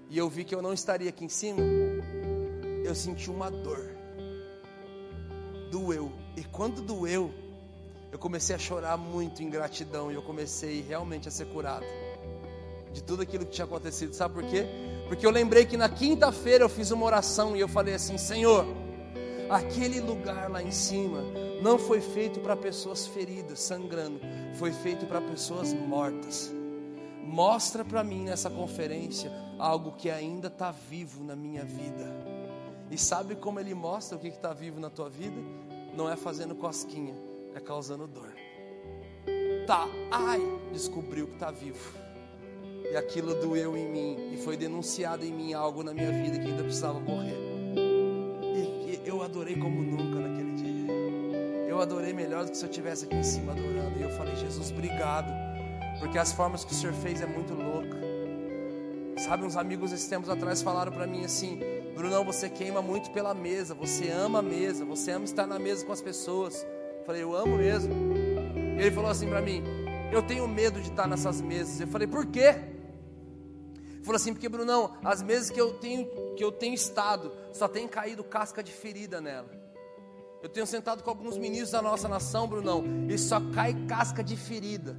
e 0.10 0.18
eu 0.18 0.28
vi 0.28 0.44
que 0.44 0.54
eu 0.54 0.62
não 0.62 0.74
estaria 0.74 1.10
aqui 1.10 1.24
em 1.24 1.30
cima, 1.30 1.62
eu 2.84 2.96
senti 2.96 3.30
uma 3.30 3.52
dor. 3.52 3.96
Doeu. 5.72 6.12
E 6.36 6.44
quando 6.44 6.82
doeu, 6.82 7.32
eu 8.12 8.18
comecei 8.18 8.56
a 8.56 8.60
chorar 8.60 8.98
muito 8.98 9.44
em 9.44 9.50
gratidão 9.50 10.12
e 10.12 10.16
eu 10.16 10.24
comecei 10.24 10.82
realmente 10.82 11.28
a 11.28 11.32
ser 11.32 11.46
curado 11.46 11.86
de 12.92 13.04
tudo 13.04 13.22
aquilo 13.22 13.46
que 13.46 13.52
tinha 13.52 13.66
acontecido. 13.66 14.14
Sabe 14.14 14.34
por 14.34 14.44
quê? 14.46 14.66
Porque 15.08 15.26
eu 15.26 15.30
lembrei 15.30 15.66
que 15.66 15.78
na 15.78 15.88
quinta-feira 15.88 16.64
eu 16.64 16.70
fiz 16.70 16.90
uma 16.92 17.06
oração 17.06 17.56
e 17.56 17.60
eu 17.60 17.68
falei 17.68 17.94
assim: 17.94 18.18
Senhor, 18.18 18.66
aquele 19.50 20.00
lugar 20.00 20.50
lá 20.50 20.62
em 20.62 20.72
cima 20.72 21.24
não 21.62 21.78
foi 21.78 22.00
feito 22.00 22.40
para 22.40 22.56
pessoas 22.56 23.08
feridas, 23.08 23.60
sangrando, 23.60 24.20
foi 24.56 24.72
feito 24.72 25.06
para 25.06 25.20
pessoas 25.20 25.74
mortas. 25.74 26.54
Mostra 27.24 27.84
para 27.84 28.04
mim 28.04 28.24
nessa 28.24 28.50
conferência 28.50 29.32
algo 29.58 29.92
que 29.92 30.10
ainda 30.10 30.48
está 30.48 30.72
vivo 30.72 31.24
na 31.24 31.36
minha 31.36 31.64
vida. 31.64 32.08
E 32.90 32.98
sabe 32.98 33.36
como 33.36 33.60
ele 33.60 33.74
mostra 33.74 34.18
o 34.18 34.20
que 34.20 34.28
está 34.28 34.54
vivo 34.54 34.80
na 34.80 34.90
tua 34.90 35.10
vida? 35.10 35.40
Não 35.96 36.10
é 36.10 36.16
fazendo 36.16 36.56
cosquinha, 36.56 37.16
é 37.54 37.60
causando 37.60 38.08
dor. 38.08 38.34
Tá, 39.68 39.88
ai, 40.10 40.42
descobriu 40.72 41.28
que 41.28 41.34
está 41.34 41.52
vivo. 41.52 41.94
E 42.92 42.96
aquilo 42.96 43.36
doeu 43.36 43.78
em 43.78 43.88
mim, 43.88 44.34
e 44.34 44.38
foi 44.38 44.58
denunciado 44.58 45.24
em 45.24 45.32
mim 45.32 45.54
algo 45.54 45.84
na 45.84 45.94
minha 45.94 46.12
vida 46.12 46.40
que 46.40 46.48
ainda 46.48 46.64
precisava 46.64 47.00
morrer. 47.00 47.49
Adorei 49.50 49.56
como 49.56 49.82
nunca 49.82 50.20
naquele 50.20 50.52
dia. 50.54 50.94
Eu 51.68 51.82
adorei 51.82 52.14
melhor 52.14 52.46
do 52.46 52.52
que 52.52 52.58
se 52.58 52.64
eu 52.64 52.70
estivesse 52.70 53.06
aqui 53.06 53.16
em 53.16 53.24
cima 53.24 53.52
adorando. 53.54 53.98
E 53.98 54.04
eu 54.04 54.10
falei, 54.12 54.36
Jesus, 54.36 54.70
obrigado, 54.72 55.32
porque 56.00 56.20
as 56.20 56.32
formas 56.32 56.64
que 56.64 56.72
o 56.72 56.76
Senhor 56.76 56.94
fez 56.94 57.20
é 57.22 57.26
muito 57.26 57.54
louca. 57.54 57.98
Sabe, 59.18 59.46
uns 59.46 59.58
amigos 59.58 59.92
esses 59.92 60.08
tempos 60.08 60.30
atrás 60.30 60.62
falaram 60.62 60.92
para 60.92 61.08
mim 61.08 61.26
assim: 61.26 61.60
Brunão, 61.96 62.24
você 62.24 62.48
queima 62.48 62.82
muito 62.82 63.10
pela 63.10 63.34
mesa, 63.34 63.74
você 63.74 64.10
ama 64.12 64.40
a 64.40 64.42
mesa, 64.42 64.86
você 64.86 65.12
ama 65.12 65.26
estar 65.26 65.48
na 65.48 65.58
mesa 65.58 65.84
com 65.84 65.92
as 65.92 66.02
pessoas. 66.02 66.64
Eu 67.00 67.06
falei, 67.06 67.24
eu 67.24 67.36
amo 67.36 67.58
mesmo. 67.58 67.94
Ele 68.78 68.92
falou 68.92 69.10
assim 69.10 69.28
para 69.28 69.42
mim: 69.42 69.64
Eu 70.12 70.22
tenho 70.22 70.48
medo 70.48 70.80
de 70.80 70.90
estar 70.90 71.08
nessas 71.08 71.42
mesas. 71.42 71.82
Eu 71.82 71.88
falei, 71.88 72.08
por 72.08 72.28
quê? 72.28 72.56
Falou 74.04 74.16
assim, 74.16 74.34
porque 74.34 74.50
Brunão, 74.50 74.98
as 75.04 75.22
mesas 75.22 75.50
que 75.50 75.60
eu 75.60 75.74
tenho 75.74 76.08
que 76.36 76.44
eu 76.44 76.52
tenho 76.52 76.74
estado, 76.74 77.32
só 77.52 77.68
tem 77.68 77.88
caído 77.88 78.24
casca 78.24 78.64
de 78.64 78.72
ferida 78.72 79.20
nela. 79.20 79.60
Eu 80.42 80.48
tenho 80.48 80.66
sentado 80.66 81.04
com 81.04 81.10
alguns 81.10 81.38
ministros 81.38 81.72
da 81.72 81.82
nossa 81.82 82.08
nação, 82.08 82.48
Brunão, 82.48 82.82
e 83.10 83.18
só 83.18 83.42
cai 83.54 83.74
casca 83.88 84.24
de 84.24 84.38
ferida. 84.38 84.98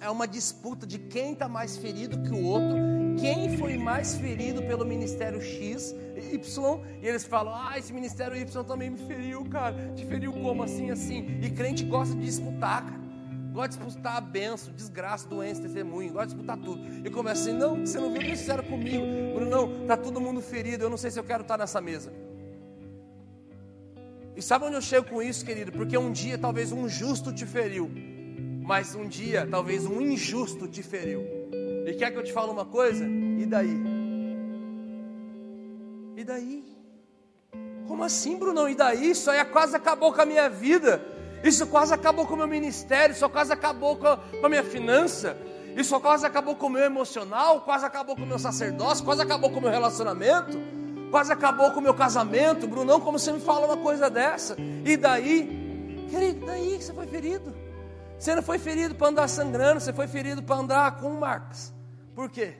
É 0.00 0.10
uma 0.10 0.26
disputa 0.26 0.84
de 0.84 0.98
quem 0.98 1.32
está 1.32 1.48
mais 1.48 1.76
ferido 1.76 2.20
que 2.24 2.30
o 2.30 2.42
outro, 2.44 2.76
quem 3.20 3.56
foi 3.56 3.76
mais 3.76 4.16
ferido 4.16 4.60
pelo 4.62 4.84
ministério 4.84 5.40
X, 5.40 5.94
Y, 6.16 6.80
e 7.00 7.06
eles 7.06 7.24
falam: 7.24 7.54
Ah, 7.54 7.78
esse 7.78 7.92
ministério 7.92 8.36
Y 8.36 8.64
também 8.64 8.90
me 8.90 8.98
feriu, 8.98 9.44
cara. 9.44 9.92
Te 9.94 10.04
feriu 10.04 10.32
como 10.32 10.64
assim, 10.64 10.90
assim? 10.90 11.38
E 11.40 11.50
crente 11.50 11.84
gosta 11.84 12.14
de 12.16 12.24
disputar, 12.24 12.84
cara. 12.84 13.09
Gosta 13.52 13.76
de 13.76 13.84
disputar 13.84 14.16
a 14.16 14.20
benção, 14.20 14.72
desgraça, 14.72 15.28
doença, 15.28 15.62
testemunho, 15.62 16.12
gosta 16.12 16.28
de 16.28 16.34
disputar 16.34 16.56
tudo. 16.56 16.80
E 17.04 17.10
começa 17.10 17.42
assim: 17.42 17.58
Não, 17.58 17.84
você 17.84 17.98
não 17.98 18.12
viu 18.12 18.20
o 18.20 18.24
que 18.24 18.30
fizeram 18.30 18.62
comigo, 18.64 19.04
Brunão, 19.34 19.86
tá 19.86 19.96
todo 19.96 20.20
mundo 20.20 20.40
ferido, 20.40 20.84
eu 20.84 20.90
não 20.90 20.96
sei 20.96 21.10
se 21.10 21.18
eu 21.18 21.24
quero 21.24 21.42
estar 21.42 21.58
nessa 21.58 21.80
mesa. 21.80 22.12
E 24.36 24.40
sabe 24.40 24.64
onde 24.64 24.76
eu 24.76 24.80
chego 24.80 25.08
com 25.08 25.20
isso, 25.20 25.44
querido? 25.44 25.72
Porque 25.72 25.98
um 25.98 26.12
dia 26.12 26.38
talvez 26.38 26.70
um 26.70 26.88
justo 26.88 27.32
te 27.32 27.44
feriu, 27.44 27.90
mas 28.62 28.94
um 28.94 29.06
dia 29.06 29.46
talvez 29.50 29.84
um 29.84 30.00
injusto 30.00 30.68
te 30.68 30.82
feriu. 30.82 31.22
E 31.86 31.94
quer 31.94 32.12
que 32.12 32.18
eu 32.18 32.22
te 32.22 32.32
fale 32.32 32.50
uma 32.50 32.64
coisa? 32.64 33.04
E 33.04 33.44
daí? 33.44 33.76
E 36.16 36.24
daí? 36.24 36.64
Como 37.88 38.04
assim, 38.04 38.38
Brunão? 38.38 38.68
E 38.68 38.74
daí? 38.74 39.10
Isso 39.10 39.30
aí 39.30 39.44
quase 39.46 39.74
acabou 39.74 40.12
com 40.12 40.20
a 40.20 40.26
minha 40.26 40.48
vida. 40.48 41.04
Isso 41.42 41.66
quase 41.66 41.94
acabou 41.94 42.26
com 42.26 42.34
o 42.34 42.36
meu 42.36 42.48
ministério. 42.48 43.12
Isso 43.14 43.28
quase 43.28 43.52
acabou 43.52 43.96
com 43.96 44.06
a 44.06 44.48
minha 44.48 44.64
finança. 44.64 45.36
Isso 45.76 45.98
quase 46.00 46.26
acabou 46.26 46.56
com 46.56 46.66
o 46.66 46.70
meu 46.70 46.84
emocional. 46.84 47.60
Quase 47.62 47.84
acabou 47.84 48.16
com 48.16 48.22
o 48.22 48.26
meu 48.26 48.38
sacerdócio. 48.38 49.04
Quase 49.04 49.22
acabou 49.22 49.50
com 49.50 49.58
o 49.58 49.62
meu 49.62 49.70
relacionamento 49.70 50.58
quase 51.10 51.32
acabou 51.32 51.70
com 51.72 51.80
o 51.80 51.82
meu 51.82 51.92
casamento, 51.92 52.66
Brunão, 52.66 53.00
como 53.00 53.18
você 53.18 53.32
me 53.32 53.40
fala 53.40 53.66
uma 53.66 53.76
coisa 53.76 54.08
dessa? 54.08 54.56
E 54.84 54.96
daí, 54.96 56.06
querido, 56.08 56.46
daí 56.46 56.78
que 56.78 56.84
você 56.84 56.94
foi 56.94 57.06
ferido. 57.06 57.54
Você 58.18 58.34
não 58.34 58.42
foi 58.42 58.58
ferido 58.58 58.94
para 58.94 59.08
andar 59.08 59.28
sangrando, 59.28 59.80
você 59.80 59.92
foi 59.92 60.06
ferido 60.06 60.42
para 60.42 60.56
andar 60.56 60.96
com 61.00 61.10
marcas. 61.10 61.72
Por 62.14 62.30
quê? 62.30 62.54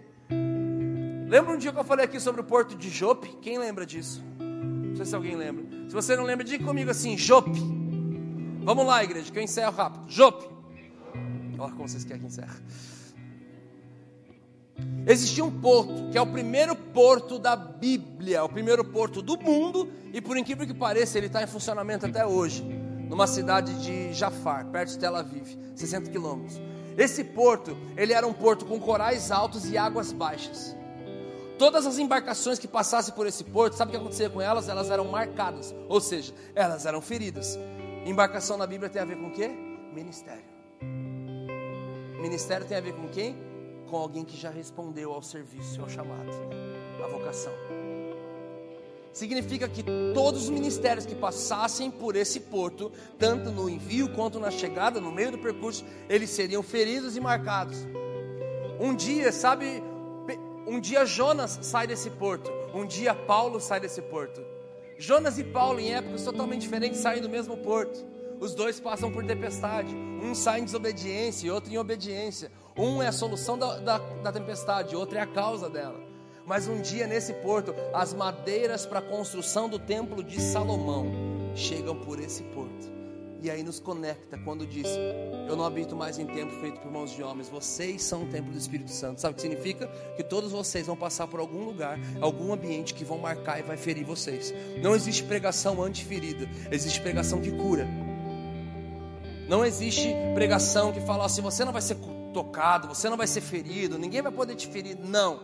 Lembra 1.28 1.52
um 1.52 1.58
dia 1.58 1.72
que 1.72 1.78
eu 1.78 1.84
falei 1.84 2.04
aqui 2.04 2.18
sobre 2.18 2.40
o 2.40 2.44
porto 2.44 2.74
de 2.74 2.88
Jope? 2.88 3.28
Quem 3.40 3.58
lembra 3.58 3.86
disso? 3.86 4.24
Não 4.38 4.96
sei 4.96 5.04
se 5.04 5.14
alguém 5.14 5.36
lembra. 5.36 5.64
Se 5.86 5.94
você 5.94 6.16
não 6.16 6.24
lembra, 6.24 6.44
diga 6.44 6.64
comigo 6.64 6.90
assim: 6.90 7.16
Jope. 7.16 7.79
Vamos 8.70 8.86
lá, 8.86 9.02
igreja, 9.02 9.32
que 9.32 9.36
eu 9.36 9.42
encerro 9.42 9.72
rápido. 9.72 10.04
Jope. 10.08 10.48
Olha 11.58 11.72
como 11.72 11.88
vocês 11.88 12.04
querem 12.04 12.20
que 12.20 12.28
encerre. 12.28 12.54
Existia 15.08 15.44
um 15.44 15.50
porto, 15.60 16.08
que 16.12 16.16
é 16.16 16.22
o 16.22 16.26
primeiro 16.28 16.76
porto 16.76 17.36
da 17.36 17.56
Bíblia, 17.56 18.44
o 18.44 18.48
primeiro 18.48 18.84
porto 18.84 19.20
do 19.20 19.36
mundo, 19.36 19.90
e 20.12 20.20
por 20.20 20.36
incrível 20.36 20.64
que 20.64 20.72
pareça, 20.72 21.18
ele 21.18 21.26
está 21.26 21.42
em 21.42 21.48
funcionamento 21.48 22.06
até 22.06 22.24
hoje, 22.24 22.62
numa 22.62 23.26
cidade 23.26 23.74
de 23.82 24.14
Jafar, 24.14 24.64
perto 24.66 24.90
de 24.90 24.98
Tel 25.00 25.16
Aviv, 25.16 25.58
60 25.74 26.08
quilômetros. 26.08 26.60
Esse 26.96 27.24
porto, 27.24 27.76
ele 27.96 28.12
era 28.12 28.24
um 28.24 28.32
porto 28.32 28.64
com 28.66 28.78
corais 28.78 29.32
altos 29.32 29.68
e 29.68 29.76
águas 29.76 30.12
baixas. 30.12 30.76
Todas 31.58 31.86
as 31.86 31.98
embarcações 31.98 32.60
que 32.60 32.68
passassem 32.68 33.12
por 33.14 33.26
esse 33.26 33.42
porto, 33.42 33.72
sabe 33.72 33.88
o 33.88 33.92
que 33.94 33.98
acontecia 33.98 34.30
com 34.30 34.40
elas? 34.40 34.68
Elas 34.68 34.92
eram 34.92 35.06
marcadas, 35.06 35.74
ou 35.88 36.00
seja, 36.00 36.32
elas 36.54 36.86
eram 36.86 37.00
feridas. 37.00 37.58
Embarcação 38.04 38.56
na 38.56 38.66
Bíblia 38.66 38.88
tem 38.88 39.00
a 39.02 39.04
ver 39.04 39.16
com 39.16 39.28
o 39.28 39.30
quê? 39.30 39.48
Ministério. 39.48 40.44
Ministério 42.20 42.66
tem 42.66 42.76
a 42.76 42.80
ver 42.80 42.94
com 42.94 43.08
quem? 43.08 43.50
com 43.90 43.96
alguém 43.96 44.24
que 44.24 44.36
já 44.36 44.48
respondeu 44.48 45.12
ao 45.12 45.20
serviço, 45.20 45.82
ao 45.82 45.88
chamado, 45.88 46.30
à 47.04 47.08
vocação. 47.08 47.52
Significa 49.12 49.68
que 49.68 49.84
todos 50.14 50.44
os 50.44 50.50
ministérios 50.50 51.04
que 51.04 51.16
passassem 51.16 51.90
por 51.90 52.14
esse 52.14 52.38
porto, 52.38 52.92
tanto 53.18 53.50
no 53.50 53.68
envio 53.68 54.08
quanto 54.14 54.38
na 54.38 54.52
chegada, 54.52 55.00
no 55.00 55.10
meio 55.10 55.32
do 55.32 55.38
percurso, 55.38 55.84
eles 56.08 56.30
seriam 56.30 56.62
feridos 56.62 57.16
e 57.16 57.20
marcados. 57.20 57.78
Um 58.78 58.94
dia, 58.94 59.32
sabe, 59.32 59.82
um 60.66 60.78
dia 60.78 61.04
Jonas 61.04 61.58
sai 61.60 61.88
desse 61.88 62.08
porto, 62.10 62.50
um 62.72 62.86
dia 62.86 63.12
Paulo 63.12 63.60
sai 63.60 63.80
desse 63.80 64.00
porto. 64.00 64.40
Jonas 65.00 65.38
e 65.38 65.44
Paulo, 65.44 65.80
em 65.80 65.94
épocas 65.94 66.22
totalmente 66.22 66.60
diferentes, 66.60 67.00
saem 67.00 67.22
do 67.22 67.28
mesmo 67.28 67.56
porto. 67.56 68.04
Os 68.38 68.54
dois 68.54 68.78
passam 68.78 69.10
por 69.10 69.24
tempestade. 69.24 69.94
Um 70.22 70.34
sai 70.34 70.60
em 70.60 70.64
desobediência 70.64 71.46
e 71.46 71.50
outro 71.50 71.72
em 71.72 71.78
obediência. 71.78 72.52
Um 72.76 73.02
é 73.02 73.06
a 73.06 73.12
solução 73.12 73.58
da, 73.58 73.78
da, 73.78 73.96
da 73.96 74.30
tempestade, 74.30 74.94
outro 74.94 75.16
é 75.16 75.22
a 75.22 75.26
causa 75.26 75.70
dela. 75.70 75.98
Mas 76.44 76.68
um 76.68 76.82
dia 76.82 77.06
nesse 77.06 77.32
porto, 77.32 77.74
as 77.94 78.12
madeiras 78.12 78.84
para 78.84 78.98
a 78.98 79.02
construção 79.02 79.70
do 79.70 79.78
templo 79.78 80.22
de 80.22 80.38
Salomão 80.38 81.10
chegam 81.54 81.96
por 81.96 82.20
esse 82.20 82.42
porto. 82.42 82.99
E 83.42 83.50
aí 83.50 83.62
nos 83.62 83.80
conecta 83.80 84.38
quando 84.38 84.66
diz: 84.66 84.86
Eu 85.48 85.56
não 85.56 85.64
habito 85.64 85.96
mais 85.96 86.18
em 86.18 86.26
templo 86.26 86.60
feito 86.60 86.78
por 86.80 86.92
mãos 86.92 87.10
de 87.10 87.22
homens, 87.22 87.48
vocês 87.48 88.02
são 88.02 88.24
o 88.24 88.26
templo 88.26 88.52
do 88.52 88.58
Espírito 88.58 88.90
Santo. 88.90 89.20
Sabe 89.20 89.32
o 89.32 89.34
que 89.36 89.42
significa? 89.42 89.86
Que 90.16 90.22
todos 90.22 90.52
vocês 90.52 90.86
vão 90.86 90.96
passar 90.96 91.26
por 91.26 91.40
algum 91.40 91.64
lugar, 91.64 91.98
algum 92.20 92.52
ambiente 92.52 92.92
que 92.92 93.04
vão 93.04 93.18
marcar 93.18 93.58
e 93.58 93.62
vai 93.62 93.76
ferir 93.76 94.04
vocês. 94.04 94.52
Não 94.82 94.94
existe 94.94 95.22
pregação 95.24 95.82
anti-ferida, 95.82 96.48
existe 96.70 97.00
pregação 97.00 97.40
que 97.40 97.50
cura. 97.50 97.88
Não 99.48 99.64
existe 99.64 100.14
pregação 100.34 100.92
que 100.92 101.00
fala 101.00 101.24
assim: 101.24 101.40
você 101.40 101.64
não 101.64 101.72
vai 101.72 101.82
ser 101.82 101.96
tocado, 102.34 102.88
você 102.88 103.08
não 103.08 103.16
vai 103.16 103.26
ser 103.26 103.40
ferido, 103.40 103.98
ninguém 103.98 104.20
vai 104.20 104.32
poder 104.32 104.54
te 104.54 104.68
ferir. 104.68 104.98
Não, 104.98 105.40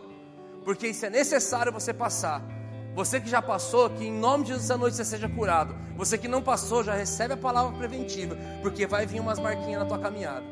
porque 0.63 0.87
isso 0.87 1.05
é 1.05 1.09
necessário 1.09 1.71
você 1.71 1.93
passar. 1.93 2.56
Você 2.97 3.21
que 3.21 3.29
já 3.29 3.43
passou, 3.43 3.91
que 3.91 4.05
em 4.05 4.11
nome 4.11 4.43
de 4.43 4.49
Jesus 4.49 4.65
essa 4.65 4.75
noite 4.75 4.95
você 4.95 5.05
seja 5.05 5.29
curado. 5.29 5.75
Você 5.95 6.17
que 6.17 6.27
não 6.27 6.41
passou, 6.41 6.83
já 6.83 6.95
recebe 6.95 7.35
a 7.35 7.37
palavra 7.37 7.77
preventiva, 7.77 8.35
porque 8.63 8.87
vai 8.87 9.05
vir 9.05 9.19
umas 9.19 9.37
marquinhas 9.37 9.81
na 9.81 9.85
tua 9.85 9.99
caminhada. 9.99 10.43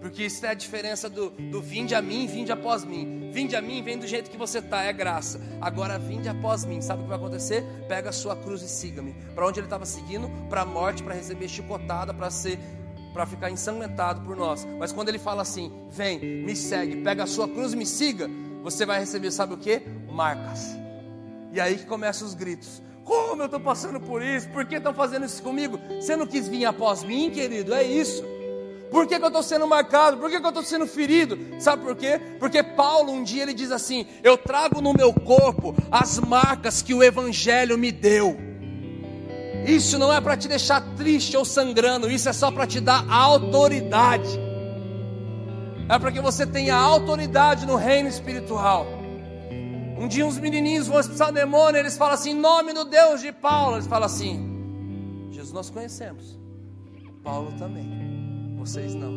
Porque 0.00 0.22
isso 0.22 0.46
é 0.46 0.50
a 0.50 0.54
diferença 0.54 1.10
do, 1.10 1.30
do 1.30 1.60
vinde 1.60 1.92
a 1.92 2.00
mim, 2.00 2.28
vinde 2.28 2.52
após 2.52 2.84
mim. 2.84 3.28
Vinde 3.32 3.56
a 3.56 3.60
mim, 3.60 3.82
vem 3.82 3.98
do 3.98 4.06
jeito 4.06 4.30
que 4.30 4.36
você 4.36 4.60
está, 4.60 4.84
é 4.84 4.92
graça. 4.92 5.40
Agora 5.60 5.98
vinde 5.98 6.28
após 6.28 6.64
mim, 6.64 6.80
sabe 6.80 7.00
o 7.00 7.02
que 7.02 7.08
vai 7.08 7.18
acontecer? 7.18 7.64
Pega 7.88 8.10
a 8.10 8.12
sua 8.12 8.36
cruz 8.36 8.62
e 8.62 8.68
siga-me. 8.68 9.12
Para 9.34 9.44
onde 9.44 9.58
ele 9.58 9.66
estava 9.66 9.84
seguindo? 9.84 10.30
Para 10.48 10.60
a 10.60 10.64
morte, 10.64 11.02
para 11.02 11.14
receber 11.14 11.48
chicotada, 11.48 12.14
para 12.14 12.30
ser 12.30 12.56
para 13.12 13.26
ficar 13.26 13.50
ensanguentado 13.50 14.20
por 14.20 14.36
nós. 14.36 14.64
Mas 14.78 14.92
quando 14.92 15.08
ele 15.08 15.18
fala 15.18 15.42
assim: 15.42 15.72
vem, 15.90 16.20
me 16.20 16.54
segue, 16.54 17.02
pega 17.02 17.24
a 17.24 17.26
sua 17.26 17.48
cruz 17.48 17.72
e 17.72 17.76
me 17.76 17.84
siga, 17.84 18.30
você 18.62 18.86
vai 18.86 19.00
receber, 19.00 19.32
sabe 19.32 19.54
o 19.54 19.56
que? 19.56 19.82
Marcas. 20.08 20.83
E 21.54 21.60
aí 21.60 21.76
que 21.76 21.86
começam 21.86 22.26
os 22.26 22.34
gritos. 22.34 22.82
Como 23.04 23.40
eu 23.40 23.46
estou 23.46 23.60
passando 23.60 24.00
por 24.00 24.20
isso? 24.20 24.48
Por 24.48 24.64
que 24.64 24.74
estão 24.74 24.92
fazendo 24.92 25.24
isso 25.24 25.40
comigo? 25.40 25.78
Você 26.00 26.16
não 26.16 26.26
quis 26.26 26.48
vir 26.48 26.64
após 26.64 27.04
mim, 27.04 27.30
querido? 27.30 27.72
É 27.72 27.84
isso. 27.84 28.24
Por 28.90 29.06
que, 29.06 29.16
que 29.16 29.24
eu 29.24 29.28
estou 29.28 29.42
sendo 29.42 29.64
marcado? 29.64 30.16
Por 30.16 30.28
que, 30.28 30.40
que 30.40 30.44
eu 30.44 30.48
estou 30.48 30.64
sendo 30.64 30.84
ferido? 30.84 31.38
Sabe 31.60 31.84
por 31.84 31.94
quê? 31.94 32.20
Porque 32.40 32.60
Paulo 32.60 33.12
um 33.12 33.22
dia 33.22 33.44
ele 33.44 33.54
diz 33.54 33.70
assim: 33.70 34.04
Eu 34.20 34.36
trago 34.36 34.80
no 34.80 34.92
meu 34.92 35.12
corpo 35.12 35.76
as 35.92 36.18
marcas 36.18 36.82
que 36.82 36.92
o 36.92 37.04
Evangelho 37.04 37.78
me 37.78 37.92
deu. 37.92 38.36
Isso 39.64 39.96
não 39.96 40.12
é 40.12 40.20
para 40.20 40.36
te 40.36 40.48
deixar 40.48 40.80
triste 40.96 41.36
ou 41.36 41.44
sangrando, 41.44 42.10
isso 42.10 42.28
é 42.28 42.32
só 42.32 42.50
para 42.50 42.66
te 42.66 42.80
dar 42.80 43.08
autoridade. 43.08 44.40
É 45.88 45.98
para 46.00 46.10
que 46.10 46.20
você 46.20 46.44
tenha 46.44 46.74
autoridade 46.74 47.64
no 47.64 47.76
reino 47.76 48.08
espiritual. 48.08 49.03
Um 49.96 50.08
dia 50.08 50.26
uns 50.26 50.38
menininhos 50.38 50.88
vão 50.88 50.98
expulsar 50.98 51.28
o 51.30 51.32
demônio, 51.32 51.78
eles 51.78 51.96
falam 51.96 52.14
assim, 52.14 52.30
em 52.30 52.34
nome 52.34 52.72
do 52.72 52.84
Deus 52.84 53.20
de 53.20 53.30
Paulo. 53.32 53.76
Eles 53.76 53.86
falam 53.86 54.06
assim, 54.06 55.28
Jesus 55.30 55.52
nós 55.52 55.70
conhecemos, 55.70 56.38
Paulo 57.22 57.52
também, 57.58 58.56
vocês 58.58 58.94
não. 58.94 59.12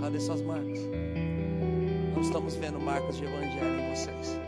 Cadê 0.00 0.18
suas 0.18 0.42
marcas? 0.42 0.78
Não 2.14 2.22
estamos 2.22 2.54
vendo 2.56 2.80
marcas 2.80 3.16
de 3.16 3.24
evangelho 3.24 3.80
em 3.80 3.94
vocês. 3.94 4.40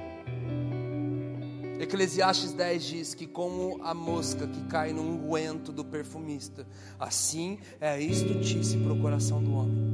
Eclesiastes 1.78 2.52
10 2.52 2.84
diz 2.84 3.14
que, 3.14 3.26
como 3.26 3.80
a 3.82 3.92
mosca 3.92 4.46
que 4.46 4.62
cai 4.64 4.92
no 4.92 5.02
unguento 5.02 5.72
do 5.72 5.84
perfumista, 5.84 6.66
assim 6.98 7.58
é 7.80 7.90
a 7.90 8.00
estutice 8.00 8.76
para 8.78 8.92
o 8.92 9.00
coração 9.00 9.42
do 9.42 9.52
homem. 9.54 9.92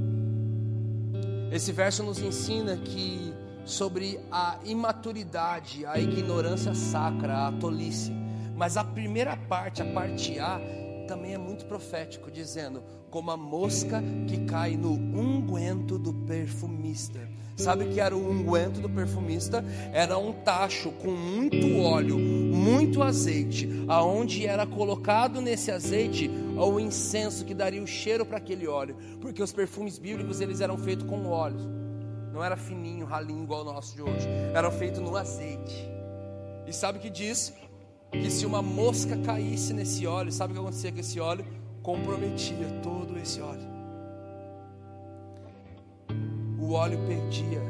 Esse 1.51 1.73
verso 1.73 2.03
nos 2.03 2.19
ensina 2.19 2.77
que 2.77 3.33
sobre 3.69 4.19
a 4.33 4.59
imaturidade, 4.65 5.85
a 5.85 5.99
ignorância 5.99 6.75
sacra, 6.75 7.47
a 7.47 7.53
tolice. 7.53 8.11
Mas 8.57 8.77
a 8.77 8.83
primeira 8.83 9.37
parte, 9.37 9.83
a 9.83 9.93
parte 9.93 10.39
A, 10.39 10.59
também 11.07 11.35
é 11.35 11.39
muito 11.39 11.67
profético, 11.67 12.31
dizendo: 12.31 12.83
como 13.11 13.31
a 13.31 13.37
mosca 13.37 14.03
que 14.27 14.39
cai 14.47 14.77
no 14.77 14.93
unguento 14.93 15.99
do 15.99 16.13
perfumista. 16.13 17.21
Sabe 17.57 17.87
que 17.87 18.01
era 18.01 18.17
o 18.17 18.31
unguento 18.31 18.81
do 18.81 18.89
perfumista? 18.89 19.65
Era 19.93 20.17
um 20.17 20.33
tacho 20.33 20.93
com 20.93 21.11
muito 21.11 21.81
óleo, 21.81 22.17
muito 22.17 23.03
azeite, 23.03 23.85
aonde 23.89 24.47
era 24.47 24.65
colocado 24.65 25.41
nesse 25.41 25.73
azeite 25.73 26.31
o 26.57 26.79
incenso 26.79 27.45
que 27.45 27.55
daria 27.55 27.83
o 27.83 27.87
cheiro 27.87 28.25
para 28.25 28.39
aquele 28.39 28.69
óleo, 28.69 28.97
porque 29.21 29.43
os 29.43 29.53
perfumes 29.53 29.99
bíblicos 29.99 30.41
eles 30.41 30.61
eram 30.61 30.79
feitos 30.79 31.05
com 31.09 31.27
óleo. 31.27 31.78
Não 32.33 32.45
era 32.45 32.57
fininho, 32.57 33.07
ralinho 33.07 33.43
igual 33.43 33.63
o 33.63 33.65
nosso 33.65 33.95
de 33.95 34.03
hoje. 34.03 34.29
Eram 34.55 34.71
feitos 34.71 35.01
no 35.01 35.17
azeite. 35.17 35.89
E 36.67 36.73
sabe 36.73 36.99
o 36.99 37.01
que 37.01 37.11
diz? 37.11 37.53
Que 38.13 38.31
se 38.31 38.47
uma 38.47 38.63
mosca 38.63 39.17
caísse 39.19 39.73
nesse 39.73 40.07
óleo, 40.07 40.31
sabe 40.33 40.53
o 40.53 40.57
que 40.57 40.61
acontecia 40.61 40.93
com 40.93 41.01
esse 41.01 41.21
óleo? 41.21 41.45
Comprometia 41.83 42.69
todo 42.83 43.19
esse 43.19 43.41
óleo. 43.41 43.69
O 46.59 46.73
óleo 46.73 46.99
perdia 47.07 47.63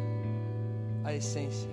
a 1.04 1.14
essência. 1.14 1.70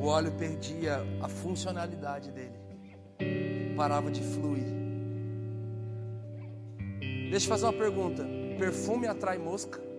O 0.00 0.06
óleo 0.06 0.32
perdia 0.32 1.02
a 1.22 1.28
funcionalidade 1.28 2.32
dele. 2.32 2.58
Parava 3.76 4.10
de 4.10 4.22
fluir. 4.22 4.64
Deixa 7.30 7.46
eu 7.46 7.48
fazer 7.48 7.66
uma 7.66 7.72
pergunta. 7.72 8.26
Perfume 8.58 9.06
atrai 9.06 9.38
mosca? 9.38 9.89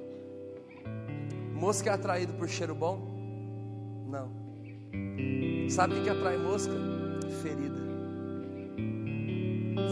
Mosca 1.62 1.92
é 1.92 1.94
atraído 1.94 2.34
por 2.34 2.50
cheiro 2.50 2.74
bom? 2.74 2.98
Não. 4.10 4.32
Sabe 5.70 5.94
o 5.94 6.04
que 6.04 6.10
atrai 6.10 6.36
mosca? 6.36 6.74
Ferida. 7.44 7.80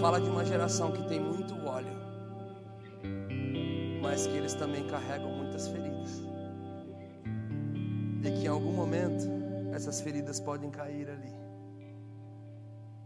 Fala 0.01 0.19
de 0.19 0.27
uma 0.27 0.43
geração 0.43 0.91
que 0.91 1.07
tem 1.07 1.19
muito 1.19 1.53
óleo, 1.67 1.93
mas 4.01 4.25
que 4.25 4.35
eles 4.35 4.55
também 4.55 4.87
carregam 4.87 5.29
muitas 5.31 5.67
feridas. 5.67 6.23
E 8.23 8.31
que 8.31 8.45
em 8.45 8.47
algum 8.47 8.73
momento 8.73 9.25
essas 9.71 10.01
feridas 10.01 10.39
podem 10.39 10.71
cair 10.71 11.07
ali. 11.07 11.31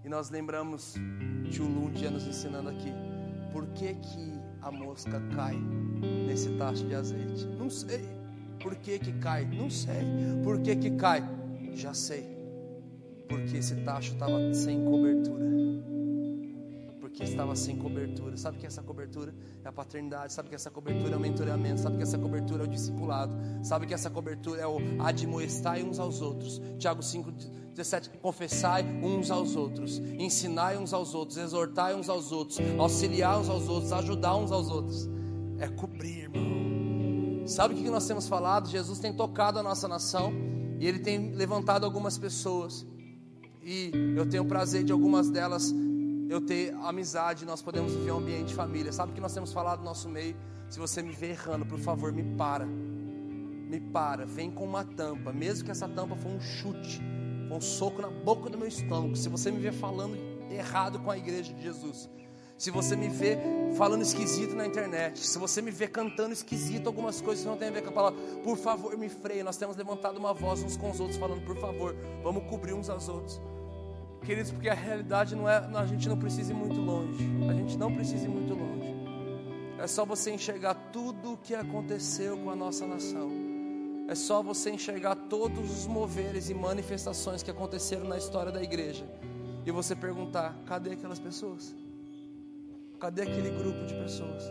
E 0.05 0.07
nós 0.07 0.29
lembramos 0.29 0.93
de 1.49 1.61
um 1.61 1.91
dia 1.91 2.09
nos 2.09 2.25
ensinando 2.25 2.69
aqui. 2.69 2.93
Por 3.51 3.67
que, 3.73 3.93
que 3.93 4.33
a 4.61 4.71
mosca 4.71 5.21
cai 5.35 5.57
nesse 6.25 6.49
tacho 6.57 6.87
de 6.87 6.95
azeite? 6.95 7.45
Não 7.59 7.69
sei. 7.69 8.22
Por 8.63 8.75
que 8.77 8.97
que 8.97 9.11
cai? 9.11 9.45
Não 9.45 9.69
sei. 9.69 10.05
Por 10.41 10.61
que 10.61 10.73
que 10.77 10.91
cai? 10.91 11.21
Já 11.75 11.93
sei. 11.93 12.25
Porque 13.27 13.57
esse 13.57 13.75
tacho 13.81 14.13
estava 14.13 14.53
sem 14.53 14.85
cobertura. 14.85 15.43
Porque 17.01 17.23
estava 17.23 17.57
sem 17.57 17.75
cobertura. 17.75 18.37
Sabe 18.37 18.57
que 18.57 18.65
é 18.65 18.67
essa 18.67 18.81
cobertura? 18.81 19.35
É 19.65 19.67
a 19.67 19.71
paternidade. 19.71 20.31
Sabe 20.31 20.47
que 20.47 20.55
é 20.55 20.57
essa 20.57 20.71
cobertura? 20.71 21.13
É 21.13 21.17
o 21.17 21.19
mentoreamento. 21.19 21.81
Sabe 21.81 21.97
que 21.97 22.03
é 22.03 22.05
essa 22.05 22.17
cobertura? 22.17 22.63
É 22.63 22.65
o 22.65 22.69
discipulado. 22.69 23.35
Sabe 23.61 23.85
que 23.85 23.93
essa 23.93 24.09
cobertura? 24.09 24.61
É 24.61 24.67
o 24.67 24.77
admoestar 24.99 25.77
uns 25.79 25.99
aos 25.99 26.21
outros. 26.21 26.61
Tiago 26.79 27.03
5, 27.03 27.31
17. 27.75 28.11
Confessai 28.21 28.85
uns 29.03 29.29
aos 29.29 29.57
outros. 29.57 29.99
Ensinai 30.17 30.77
uns 30.77 30.93
aos 30.93 31.13
outros. 31.13 31.37
Exortai 31.37 31.95
uns 31.95 32.07
aos 32.07 32.31
outros. 32.31 32.59
Auxiliar 32.79 33.39
uns 33.41 33.49
aos 33.49 33.67
outros. 33.67 33.91
Ajudar 33.91 34.37
uns 34.37 34.53
aos 34.53 34.69
outros. 34.69 35.09
É 35.59 35.67
cobrir, 35.67 36.23
irmão. 36.23 36.62
Sabe 37.53 37.75
o 37.75 37.77
que 37.77 37.87
nós 37.87 38.07
temos 38.07 38.27
falado? 38.27 38.67
Jesus 38.67 38.97
tem 38.97 39.13
tocado 39.13 39.59
a 39.59 39.63
nossa 39.63 39.87
nação 39.87 40.33
e 40.79 40.87
ele 40.87 40.97
tem 40.97 41.33
levantado 41.35 41.85
algumas 41.85 42.17
pessoas. 42.17 42.83
E 43.61 43.91
eu 44.17 44.27
tenho 44.27 44.41
o 44.41 44.47
prazer 44.47 44.83
de 44.83 44.91
algumas 44.91 45.29
delas 45.29 45.71
eu 46.31 46.41
ter 46.41 46.73
amizade, 46.81 47.45
nós 47.45 47.61
podemos 47.61 47.93
viver 47.93 48.11
um 48.11 48.17
ambiente 48.17 48.47
de 48.47 48.55
família. 48.55 48.91
Sabe 48.91 49.11
o 49.11 49.13
que 49.15 49.21
nós 49.21 49.35
temos 49.35 49.53
falado 49.53 49.79
no 49.79 49.85
nosso 49.85 50.09
meio? 50.09 50.35
Se 50.67 50.79
você 50.79 51.03
me 51.03 51.11
vê 51.11 51.29
errando, 51.29 51.63
por 51.63 51.77
favor, 51.77 52.11
me 52.11 52.23
para. 52.35 52.65
Me 52.65 53.79
para, 53.79 54.25
vem 54.25 54.49
com 54.49 54.65
uma 54.65 54.83
tampa, 54.83 55.31
mesmo 55.31 55.65
que 55.65 55.69
essa 55.69 55.87
tampa 55.87 56.15
for 56.15 56.29
um 56.29 56.41
chute, 56.41 56.99
for 57.47 57.57
um 57.57 57.61
soco 57.61 58.01
na 58.01 58.09
boca 58.09 58.49
do 58.49 58.57
meu 58.57 58.67
estômago. 58.67 59.15
Se 59.15 59.29
você 59.29 59.51
me 59.51 59.59
vê 59.59 59.71
falando 59.71 60.17
errado 60.49 60.97
com 60.97 61.11
a 61.11 61.17
igreja 61.19 61.53
de 61.53 61.61
Jesus, 61.61 62.09
se 62.63 62.71
você 62.71 62.95
me 62.95 63.09
vê 63.09 63.37
falando 63.75 64.03
esquisito 64.03 64.55
na 64.55 64.65
internet, 64.65 65.19
se 65.19 65.37
você 65.37 65.61
me 65.61 65.69
vê 65.69 65.85
cantando 65.85 66.31
esquisito 66.31 66.87
algumas 66.87 67.19
coisas 67.19 67.43
que 67.43 67.49
não 67.49 67.57
tem 67.57 67.67
a 67.67 67.71
ver 67.71 67.81
com 67.81 67.89
a 67.89 67.91
palavra, 67.91 68.17
por 68.41 68.55
favor, 68.55 68.97
me 68.97 69.09
freie. 69.09 69.43
Nós 69.43 69.57
temos 69.57 69.75
levantado 69.75 70.15
uma 70.15 70.33
voz 70.33 70.63
uns 70.63 70.77
com 70.77 70.89
os 70.89 70.97
outros, 70.97 71.19
falando, 71.19 71.43
por 71.43 71.57
favor, 71.57 71.93
vamos 72.23 72.45
cobrir 72.45 72.71
uns 72.71 72.89
aos 72.89 73.09
outros. 73.09 73.41
Queridos, 74.21 74.49
porque 74.49 74.69
a 74.69 74.73
realidade 74.73 75.35
não 75.35 75.49
é, 75.49 75.57
a 75.57 75.85
gente 75.85 76.07
não 76.07 76.17
precisa 76.17 76.53
ir 76.53 76.55
muito 76.55 76.79
longe. 76.79 77.29
A 77.49 77.53
gente 77.53 77.77
não 77.77 77.93
precisa 77.93 78.23
ir 78.23 78.29
muito 78.29 78.53
longe. 78.53 78.95
É 79.77 79.85
só 79.85 80.05
você 80.05 80.31
enxergar 80.31 80.73
tudo 80.93 81.33
o 81.33 81.37
que 81.37 81.53
aconteceu 81.53 82.37
com 82.37 82.49
a 82.49 82.55
nossa 82.55 82.87
nação. 82.87 83.29
É 84.07 84.15
só 84.15 84.41
você 84.41 84.71
enxergar 84.71 85.15
todos 85.15 85.69
os 85.69 85.85
moveres 85.85 86.49
e 86.49 86.53
manifestações 86.53 87.43
que 87.43 87.51
aconteceram 87.51 88.05
na 88.05 88.17
história 88.17 88.53
da 88.53 88.63
igreja. 88.63 89.05
E 89.65 89.71
você 89.71 89.97
perguntar: 89.97 90.57
cadê 90.65 90.91
aquelas 90.91 91.19
pessoas? 91.19 91.82
Cadê 93.03 93.23
aquele 93.23 93.49
grupo 93.49 93.85
de 93.85 93.93
pessoas? 93.95 94.49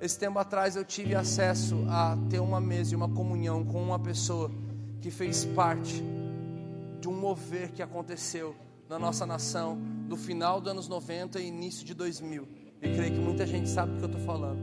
Esse 0.00 0.18
tempo 0.18 0.40
atrás 0.40 0.74
eu 0.74 0.84
tive 0.84 1.14
acesso 1.14 1.84
a 1.88 2.18
ter 2.28 2.40
uma 2.40 2.60
mesa 2.60 2.94
e 2.94 2.96
uma 2.96 3.08
comunhão 3.08 3.64
com 3.64 3.80
uma 3.80 3.96
pessoa 3.96 4.50
que 5.00 5.08
fez 5.08 5.44
parte 5.44 6.02
de 7.00 7.06
um 7.08 7.12
mover 7.12 7.70
que 7.70 7.80
aconteceu 7.80 8.56
na 8.88 8.98
nossa 8.98 9.24
nação 9.24 9.78
do 10.08 10.16
final 10.16 10.60
dos 10.60 10.72
anos 10.72 10.88
90 10.88 11.38
e 11.38 11.46
início 11.46 11.86
de 11.86 11.94
2000. 11.94 12.48
E 12.82 12.92
creio 12.92 13.12
que 13.12 13.20
muita 13.20 13.46
gente 13.46 13.68
sabe 13.68 13.92
do 13.92 13.98
que 13.98 14.04
eu 14.06 14.10
estou 14.10 14.24
falando. 14.24 14.58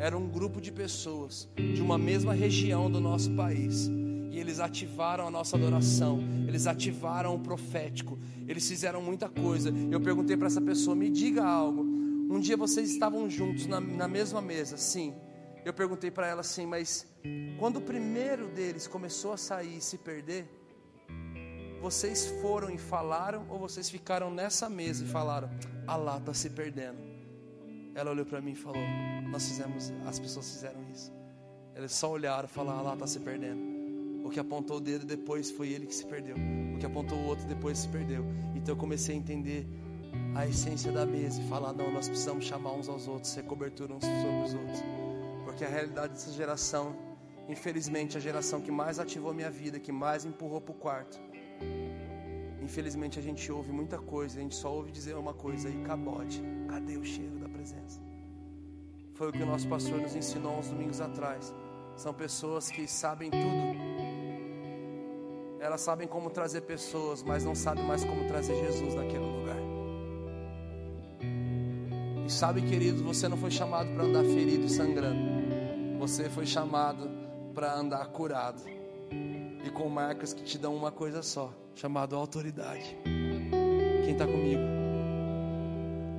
Era 0.00 0.18
um 0.18 0.28
grupo 0.28 0.60
de 0.60 0.72
pessoas 0.72 1.48
de 1.54 1.80
uma 1.80 1.96
mesma 1.96 2.34
região 2.34 2.90
do 2.90 3.00
nosso 3.00 3.30
país. 3.36 3.88
E 4.30 4.38
eles 4.38 4.60
ativaram 4.60 5.26
a 5.26 5.30
nossa 5.30 5.56
adoração, 5.56 6.20
eles 6.46 6.66
ativaram 6.66 7.34
o 7.34 7.38
profético, 7.38 8.18
eles 8.46 8.68
fizeram 8.68 9.02
muita 9.02 9.28
coisa. 9.28 9.72
Eu 9.90 10.00
perguntei 10.00 10.36
para 10.36 10.46
essa 10.46 10.60
pessoa: 10.60 10.94
me 10.94 11.10
diga 11.10 11.44
algo. 11.44 11.82
Um 11.82 12.38
dia 12.38 12.56
vocês 12.56 12.90
estavam 12.90 13.28
juntos 13.30 13.66
na, 13.66 13.80
na 13.80 14.06
mesma 14.06 14.42
mesa, 14.42 14.76
sim. 14.76 15.14
Eu 15.64 15.72
perguntei 15.72 16.10
para 16.10 16.26
ela 16.26 16.40
assim, 16.42 16.66
mas 16.66 17.06
quando 17.58 17.76
o 17.76 17.80
primeiro 17.80 18.48
deles 18.48 18.86
começou 18.86 19.32
a 19.32 19.36
sair 19.36 19.78
e 19.78 19.80
se 19.80 19.98
perder, 19.98 20.46
vocês 21.80 22.26
foram 22.40 22.70
e 22.70 22.78
falaram 22.78 23.46
ou 23.48 23.58
vocês 23.58 23.88
ficaram 23.88 24.30
nessa 24.30 24.68
mesa 24.68 25.04
e 25.04 25.08
falaram: 25.08 25.50
Allah 25.86 26.18
está 26.18 26.34
se 26.34 26.50
perdendo? 26.50 26.98
Ela 27.94 28.10
olhou 28.10 28.26
para 28.26 28.40
mim 28.40 28.52
e 28.52 28.56
falou: 28.56 28.82
Nós 29.30 29.48
fizemos, 29.48 29.92
as 30.06 30.18
pessoas 30.18 30.50
fizeram 30.50 30.82
isso. 30.90 31.12
Eles 31.74 31.92
só 31.92 32.10
olharam 32.10 32.44
e 32.44 32.48
falaram: 32.48 32.80
Allah 32.80 32.94
está 32.94 33.06
se 33.06 33.20
perdendo. 33.20 33.67
O 34.28 34.30
que 34.30 34.38
apontou 34.38 34.76
o 34.76 34.80
dedo 34.80 35.06
depois 35.06 35.50
foi 35.50 35.70
ele 35.70 35.86
que 35.86 35.94
se 35.94 36.04
perdeu. 36.04 36.36
O 36.74 36.78
que 36.78 36.84
apontou 36.84 37.16
o 37.16 37.24
outro 37.24 37.46
depois 37.46 37.78
se 37.78 37.88
perdeu. 37.88 38.26
Então 38.54 38.74
eu 38.74 38.78
comecei 38.78 39.14
a 39.14 39.18
entender 39.18 39.66
a 40.34 40.46
essência 40.46 40.92
da 40.92 41.06
mesa 41.06 41.40
e 41.40 41.48
falar: 41.48 41.72
não, 41.72 41.90
nós 41.90 42.10
precisamos 42.10 42.44
chamar 42.44 42.72
uns 42.74 42.90
aos 42.90 43.08
outros, 43.08 43.32
ser 43.32 43.44
cobertura 43.44 43.94
uns 43.94 44.04
sobre 44.04 44.42
os 44.44 44.52
outros. 44.52 44.82
Porque 45.46 45.64
a 45.64 45.68
realidade 45.68 46.12
dessa 46.12 46.30
geração, 46.30 46.94
infelizmente, 47.48 48.18
a 48.18 48.20
geração 48.20 48.60
que 48.60 48.70
mais 48.70 48.98
ativou 48.98 49.32
minha 49.32 49.50
vida, 49.50 49.80
que 49.80 49.90
mais 49.90 50.26
empurrou 50.26 50.60
para 50.60 50.72
o 50.72 50.74
quarto. 50.74 51.18
Infelizmente 52.62 53.18
a 53.18 53.22
gente 53.22 53.50
ouve 53.50 53.72
muita 53.72 53.96
coisa, 53.96 54.38
a 54.38 54.42
gente 54.42 54.56
só 54.56 54.70
ouve 54.70 54.92
dizer 54.92 55.16
uma 55.16 55.32
coisa 55.32 55.70
aí, 55.70 55.82
cabote. 55.84 56.42
Cadê 56.68 56.98
o 56.98 57.02
cheiro 57.02 57.38
da 57.38 57.48
presença? 57.48 57.98
Foi 59.14 59.30
o 59.30 59.32
que 59.32 59.42
o 59.42 59.46
nosso 59.46 59.66
pastor 59.66 59.98
nos 59.98 60.14
ensinou 60.14 60.58
uns 60.58 60.68
domingos 60.68 61.00
atrás. 61.00 61.54
São 61.96 62.14
pessoas 62.14 62.70
que 62.70 62.86
sabem 62.86 63.28
tudo, 63.28 63.97
elas 65.60 65.80
sabem 65.80 66.06
como 66.06 66.30
trazer 66.30 66.62
pessoas, 66.62 67.22
mas 67.22 67.44
não 67.44 67.54
sabem 67.54 67.84
mais 67.84 68.04
como 68.04 68.26
trazer 68.26 68.54
Jesus 68.56 68.94
naquele 68.94 69.24
lugar. 69.24 69.56
E 72.26 72.30
sabe, 72.30 72.62
querido, 72.62 73.02
você 73.02 73.28
não 73.28 73.36
foi 73.36 73.50
chamado 73.50 73.90
para 73.94 74.04
andar 74.04 74.24
ferido 74.24 74.66
e 74.66 74.68
sangrando. 74.68 75.98
Você 75.98 76.28
foi 76.28 76.46
chamado 76.46 77.08
para 77.54 77.74
andar 77.74 78.06
curado. 78.08 78.62
e 79.64 79.70
com 79.70 79.88
marcas 79.88 80.32
que 80.32 80.44
te 80.44 80.56
dão 80.56 80.74
uma 80.74 80.92
coisa 80.92 81.22
só, 81.22 81.52
chamada 81.74 82.14
autoridade. 82.14 82.96
Quem 84.04 84.12
está 84.12 84.26
comigo? 84.26 84.62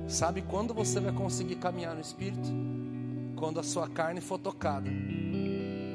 Sabe 0.06 0.42
quando 0.42 0.74
você 0.74 1.00
vai 1.00 1.12
conseguir 1.12 1.56
caminhar 1.56 1.94
no 1.94 2.00
Espírito? 2.00 2.48
Quando 3.36 3.58
a 3.58 3.62
sua 3.62 3.88
carne 3.88 4.20
for 4.20 4.38
tocada. 4.38 4.90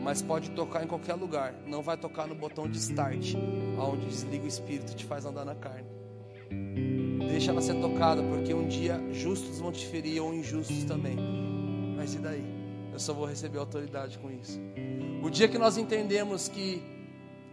Mas 0.06 0.22
pode 0.22 0.52
tocar 0.52 0.84
em 0.84 0.88
qualquer 0.88 1.16
lugar. 1.16 1.56
Não 1.66 1.82
vai 1.82 1.98
tocar 1.98 2.28
no 2.28 2.36
botão 2.36 2.70
de 2.70 2.78
start, 2.78 3.34
onde 3.76 4.06
desliga 4.06 4.46
o 4.46 4.48
Espírito 4.48 4.92
e 4.92 4.96
te 4.96 5.04
faz 5.04 5.26
andar 5.26 5.44
na 5.44 5.56
carne. 5.56 5.88
Deixa 7.28 7.50
ela 7.50 7.60
ser 7.60 7.74
tocada, 7.82 8.22
porque 8.22 8.54
um 8.54 8.68
dia 8.68 9.02
justos 9.12 9.58
vão 9.60 9.72
te 9.72 9.84
ferir 9.88 10.22
ou 10.22 10.32
injustos 10.32 10.84
também. 10.84 11.18
Mas 11.98 12.14
e 12.14 12.20
daí? 12.20 12.46
Eu 12.94 13.00
só 13.00 13.16
vou 13.16 13.26
receber 13.26 13.58
autoridade 13.58 14.20
com 14.20 14.30
isso. 14.30 14.62
O 15.24 15.30
dia 15.32 15.48
que 15.48 15.58
nós 15.58 15.76
entendemos 15.76 16.48
que, 16.48 16.84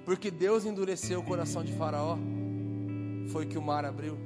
porque 0.04 0.30
Deus 0.30 0.66
endureceu 0.66 1.20
o 1.20 1.24
coração 1.24 1.64
de 1.64 1.72
Faraó, 1.72 2.18
foi 3.28 3.46
que 3.46 3.56
o 3.56 3.62
mar 3.62 3.86
abriu. 3.86 4.18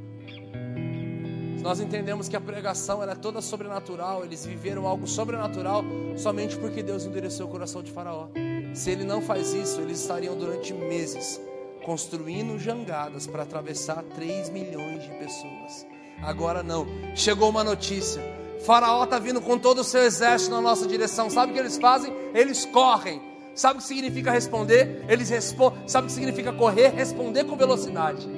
Nós 1.62 1.80
entendemos 1.80 2.28
que 2.28 2.36
a 2.36 2.40
pregação 2.40 3.02
era 3.02 3.16
toda 3.16 3.40
sobrenatural, 3.40 4.24
eles 4.24 4.44
viveram 4.46 4.86
algo 4.86 5.06
sobrenatural 5.06 5.84
somente 6.16 6.56
porque 6.56 6.82
Deus 6.82 7.04
endureceu 7.04 7.46
o 7.46 7.48
coração 7.48 7.82
de 7.82 7.90
Faraó. 7.90 8.28
Se 8.74 8.90
ele 8.90 9.04
não 9.04 9.20
faz 9.20 9.52
isso, 9.52 9.80
eles 9.80 10.00
estariam 10.00 10.36
durante 10.36 10.72
meses 10.72 11.40
construindo 11.86 12.58
jangadas 12.58 13.28
para 13.28 13.44
atravessar 13.44 14.02
3 14.02 14.50
milhões 14.50 15.04
de 15.04 15.10
pessoas. 15.10 15.86
Agora 16.20 16.60
não. 16.60 16.84
Chegou 17.14 17.48
uma 17.48 17.62
notícia. 17.62 18.20
Faraó 18.64 19.04
está 19.04 19.20
vindo 19.20 19.40
com 19.40 19.56
todo 19.56 19.78
o 19.78 19.84
seu 19.84 20.02
exército 20.02 20.50
na 20.50 20.60
nossa 20.60 20.84
direção. 20.88 21.30
Sabe 21.30 21.52
o 21.52 21.54
que 21.54 21.60
eles 21.60 21.78
fazem? 21.78 22.12
Eles 22.34 22.64
correm. 22.64 23.22
Sabe 23.54 23.78
o 23.78 23.82
que 23.82 23.86
significa 23.86 24.32
responder? 24.32 25.04
Eles 25.08 25.30
respondem. 25.30 25.86
Sabe 25.86 26.06
o 26.06 26.08
que 26.08 26.14
significa 26.14 26.52
correr? 26.52 26.88
Responder 26.88 27.44
com 27.44 27.56
velocidade. 27.56 28.28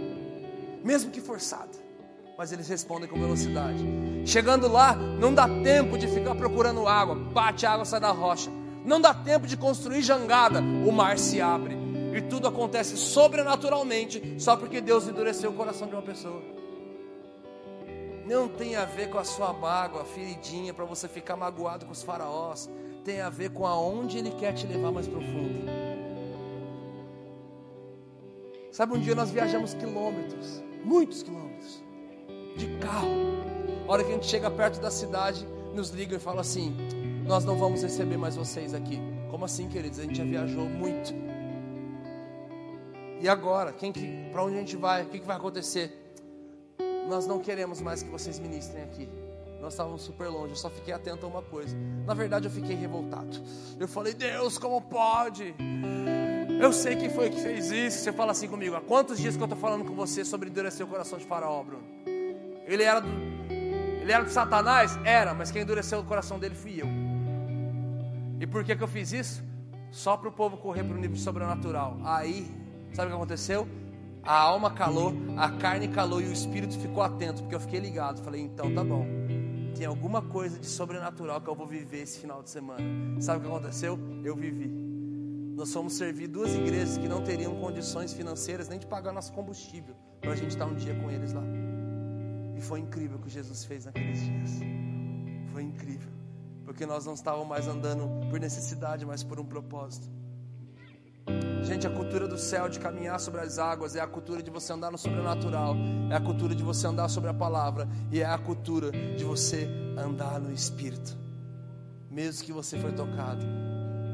Mesmo 0.85 1.11
que 1.11 1.21
forçado. 1.21 1.88
Mas 2.39 2.53
eles 2.53 2.69
respondem 2.69 3.09
com 3.09 3.19
velocidade. 3.19 3.85
Chegando 4.25 4.69
lá, 4.69 4.95
não 4.95 5.35
dá 5.35 5.49
tempo 5.49 5.99
de 5.99 6.07
ficar 6.07 6.37
procurando 6.37 6.87
água. 6.87 7.17
Bate 7.17 7.67
a 7.67 7.73
água, 7.73 7.85
sai 7.85 7.99
da 7.99 8.13
rocha. 8.13 8.49
Não 8.85 9.01
dá 9.01 9.13
tempo 9.13 9.45
de 9.45 9.57
construir 9.57 10.03
jangada. 10.03 10.61
O 10.61 10.93
mar 10.93 11.19
se 11.19 11.41
abre 11.41 11.77
e 12.17 12.23
tudo 12.23 12.47
acontece 12.47 12.97
sobrenaturalmente 12.97 14.37
só 14.39 14.57
porque 14.57 14.81
Deus 14.81 15.09
endureceu 15.09 15.51
o 15.51 15.55
coração 15.55 15.89
de 15.89 15.95
uma 15.95 16.03
pessoa. 16.03 16.41
Não 18.25 18.47
tem 18.47 18.77
a 18.77 18.85
ver 18.85 19.11
com 19.11 19.19
a 19.19 19.25
sua 19.25 19.53
mágoa, 19.53 20.05
feridinha, 20.05 20.73
para 20.73 20.85
você 20.85 21.09
ficar 21.09 21.35
magoado 21.35 21.87
com 21.87 21.93
os 21.93 22.05
faraós. 22.05 22.71
Tem 23.05 23.21
a 23.21 23.31
ver 23.31 23.51
com 23.51 23.67
aonde 23.67 24.17
Ele 24.17 24.31
quer 24.31 24.53
te 24.53 24.65
levar 24.65 24.93
mais 24.93 25.09
profundo. 25.09 25.67
Sabe, 28.71 28.97
um 28.97 29.01
dia 29.01 29.17
nós 29.17 29.31
viajamos 29.31 29.75
quilômetros, 29.75 30.63
muitos 30.85 31.23
quilômetros, 31.23 31.83
de 32.59 32.67
carro. 32.79 33.09
A 33.87 33.93
hora 33.93 34.05
que 34.05 34.11
a 34.11 34.15
gente 34.15 34.27
chega 34.27 34.51
perto 34.51 34.81
da 34.81 34.91
cidade, 34.91 35.47
nos 35.75 35.91
liga 35.91 36.17
e 36.17 36.19
fala 36.19 36.41
assim: 36.43 36.77
Nós 37.27 37.45
não 37.45 37.57
vamos 37.57 37.83
receber 37.83 38.19
mais 38.19 38.37
vocês 38.37 38.75
aqui. 38.75 39.01
Como 39.31 39.45
assim, 39.45 39.69
queridos? 39.69 39.99
A 39.99 40.03
gente 40.03 40.19
já 40.19 40.25
viajou 40.25 40.65
muito. 40.65 41.15
E 43.21 43.29
agora? 43.29 43.73
Quem 43.73 43.93
que, 43.93 44.29
para 44.31 44.45
onde 44.45 44.57
a 44.57 44.59
gente 44.59 44.77
vai? 44.77 45.05
O 45.05 45.07
que, 45.07 45.21
que 45.21 45.27
vai 45.27 45.37
acontecer? 45.37 45.97
Nós 47.09 47.27
não 47.27 47.39
queremos 47.39 47.81
mais 47.81 48.03
que 48.03 48.11
vocês 48.11 48.39
ministrem 48.39 48.83
aqui. 48.83 49.09
Nós 49.61 49.73
estávamos 49.73 50.03
super 50.03 50.29
longe, 50.29 50.53
eu 50.53 50.57
só 50.57 50.71
fiquei 50.71 50.95
atento 50.95 51.27
a 51.27 51.29
uma 51.29 51.43
coisa. 51.43 51.77
Na 52.07 52.15
verdade, 52.15 52.47
eu 52.47 52.51
fiquei 52.51 52.77
revoltado. 52.77 53.43
Eu 53.79 53.89
falei, 53.89 54.15
Deus, 54.15 54.57
como 54.57 54.81
pode? 54.81 55.55
Eu 56.61 56.73
sei 56.73 56.97
quem 56.97 57.11
foi 57.11 57.31
que 57.31 57.41
fez 57.41 57.71
isso. 57.71 57.99
Você 57.99 58.13
fala 58.13 58.33
assim 58.33 58.49
comigo: 58.49 58.77
há 58.77 58.81
quantos 58.81 59.19
dias 59.19 59.37
que 59.37 59.43
eu 59.43 59.47
estou 59.47 59.59
falando 59.59 59.85
com 59.85 59.95
você 59.95 60.25
sobre 60.25 60.49
endurecer 60.49 60.85
o 60.85 60.89
coração 60.89 61.19
de 61.19 61.25
Faraó, 61.25 61.63
Bruno? 61.63 61.98
Ele 62.69 62.85
era 62.85 63.01
do, 63.01 63.09
ele 63.09 64.13
era 64.13 64.23
de 64.23 64.31
Satanás? 64.31 64.97
Era, 65.05 65.35
mas 65.35 65.51
quem 65.51 65.63
endureceu 65.63 65.99
o 65.99 66.05
coração 66.05 66.39
dele 66.39 66.55
fui 66.55 66.81
eu. 66.81 66.87
E 68.39 68.47
por 68.47 68.63
que, 68.63 68.77
que 68.77 68.83
eu 68.83 68.89
fiz 68.89 69.13
isso? 69.13 69.43
Só 69.91 70.17
para 70.17 70.29
o 70.29 70.33
povo 70.33 70.57
correr 70.59 70.85
para 70.85 70.95
o 70.95 71.01
nível 71.01 71.17
sobrenatural. 71.17 71.99
Aí 72.05 72.47
Sabe 72.93 73.09
o 73.09 73.11
que 73.11 73.17
aconteceu? 73.17 73.69
A 74.23 74.37
alma 74.37 74.71
calou, 74.71 75.15
a 75.37 75.51
carne 75.51 75.89
calou 75.89 76.21
e 76.21 76.27
o 76.27 76.33
espírito 76.33 76.79
ficou 76.79 77.03
atento, 77.03 77.43
porque 77.43 77.55
eu 77.55 77.61
fiquei 77.61 77.81
ligado. 77.81 78.23
Falei, 78.23 78.41
então 78.41 78.75
tá 78.75 78.85
bom. 78.85 79.07
Tem 79.77 79.87
alguma 79.87 80.21
coisa 80.21 80.59
de 80.59 80.67
sobrenatural 80.67 81.41
que 81.41 81.49
eu 81.49 81.55
vou 81.55 81.67
viver 81.67 82.03
esse 82.03 82.19
final 82.19 82.43
de 82.43 82.51
semana. 82.51 82.81
Sabe 83.21 83.39
o 83.39 83.43
que 83.43 83.49
aconteceu? 83.49 83.99
Eu 84.25 84.35
vivi. 84.35 84.69
Nós 85.57 85.73
fomos 85.73 85.95
servir 85.95 86.29
duas 86.29 86.55
igrejas 86.55 86.99
que 86.99 87.09
não 87.09 87.23
teriam 87.23 87.55
condições 87.57 88.13
financeiras 88.13 88.69
nem 88.69 88.79
de 88.79 88.87
pagar 88.87 89.13
nosso 89.13 89.33
combustível 89.33 89.95
para 90.21 90.33
a 90.33 90.37
gente 90.37 90.51
estar 90.51 90.67
um 90.67 90.75
dia 90.75 90.95
com 90.95 91.11
eles 91.11 91.33
lá. 91.33 91.43
E 92.59 92.61
foi 92.61 92.81
incrível 92.81 93.19
o 93.19 93.21
que 93.21 93.31
Jesus 93.31 93.65
fez 93.65 93.85
naqueles 93.85 94.21
dias. 94.21 94.51
Foi 95.53 95.63
incrível. 95.63 96.11
Porque 96.65 96.85
nós 96.85 97.07
não 97.07 97.15
estávamos 97.15 97.47
mais 97.47 97.69
andando 97.69 98.29
por 98.29 98.41
necessidade, 98.41 99.07
mas 99.07 99.23
por 99.23 99.39
um 99.39 99.45
propósito. 99.45 100.09
Gente, 101.63 101.87
a 101.87 101.91
cultura 101.91 102.27
do 102.27 102.37
céu 102.37 102.69
de 102.69 102.81
caminhar 102.81 103.21
sobre 103.21 103.43
as 103.43 103.61
águas 103.61 103.95
é 103.95 104.01
a 104.01 104.09
cultura 104.09 104.43
de 104.43 104.51
você 104.51 104.73
andar 104.73 104.91
no 104.91 104.99
sobrenatural, 104.99 105.77
é 106.11 106.17
a 106.17 106.21
cultura 106.21 106.53
de 106.53 106.65
você 106.65 106.87
andar 106.89 107.09
sobre 107.09 107.31
a 107.31 107.35
palavra 107.35 107.89
e 108.11 108.21
é 108.21 108.27
a 108.27 108.39
cultura 108.39 108.91
de 108.91 109.23
você 109.23 109.69
andar 109.97 110.41
no 110.41 110.53
espírito. 110.53 111.17
Mesmo 112.11 112.45
que 112.45 112.53
você 112.53 112.77
foi 112.77 112.91
tocado. 112.93 113.47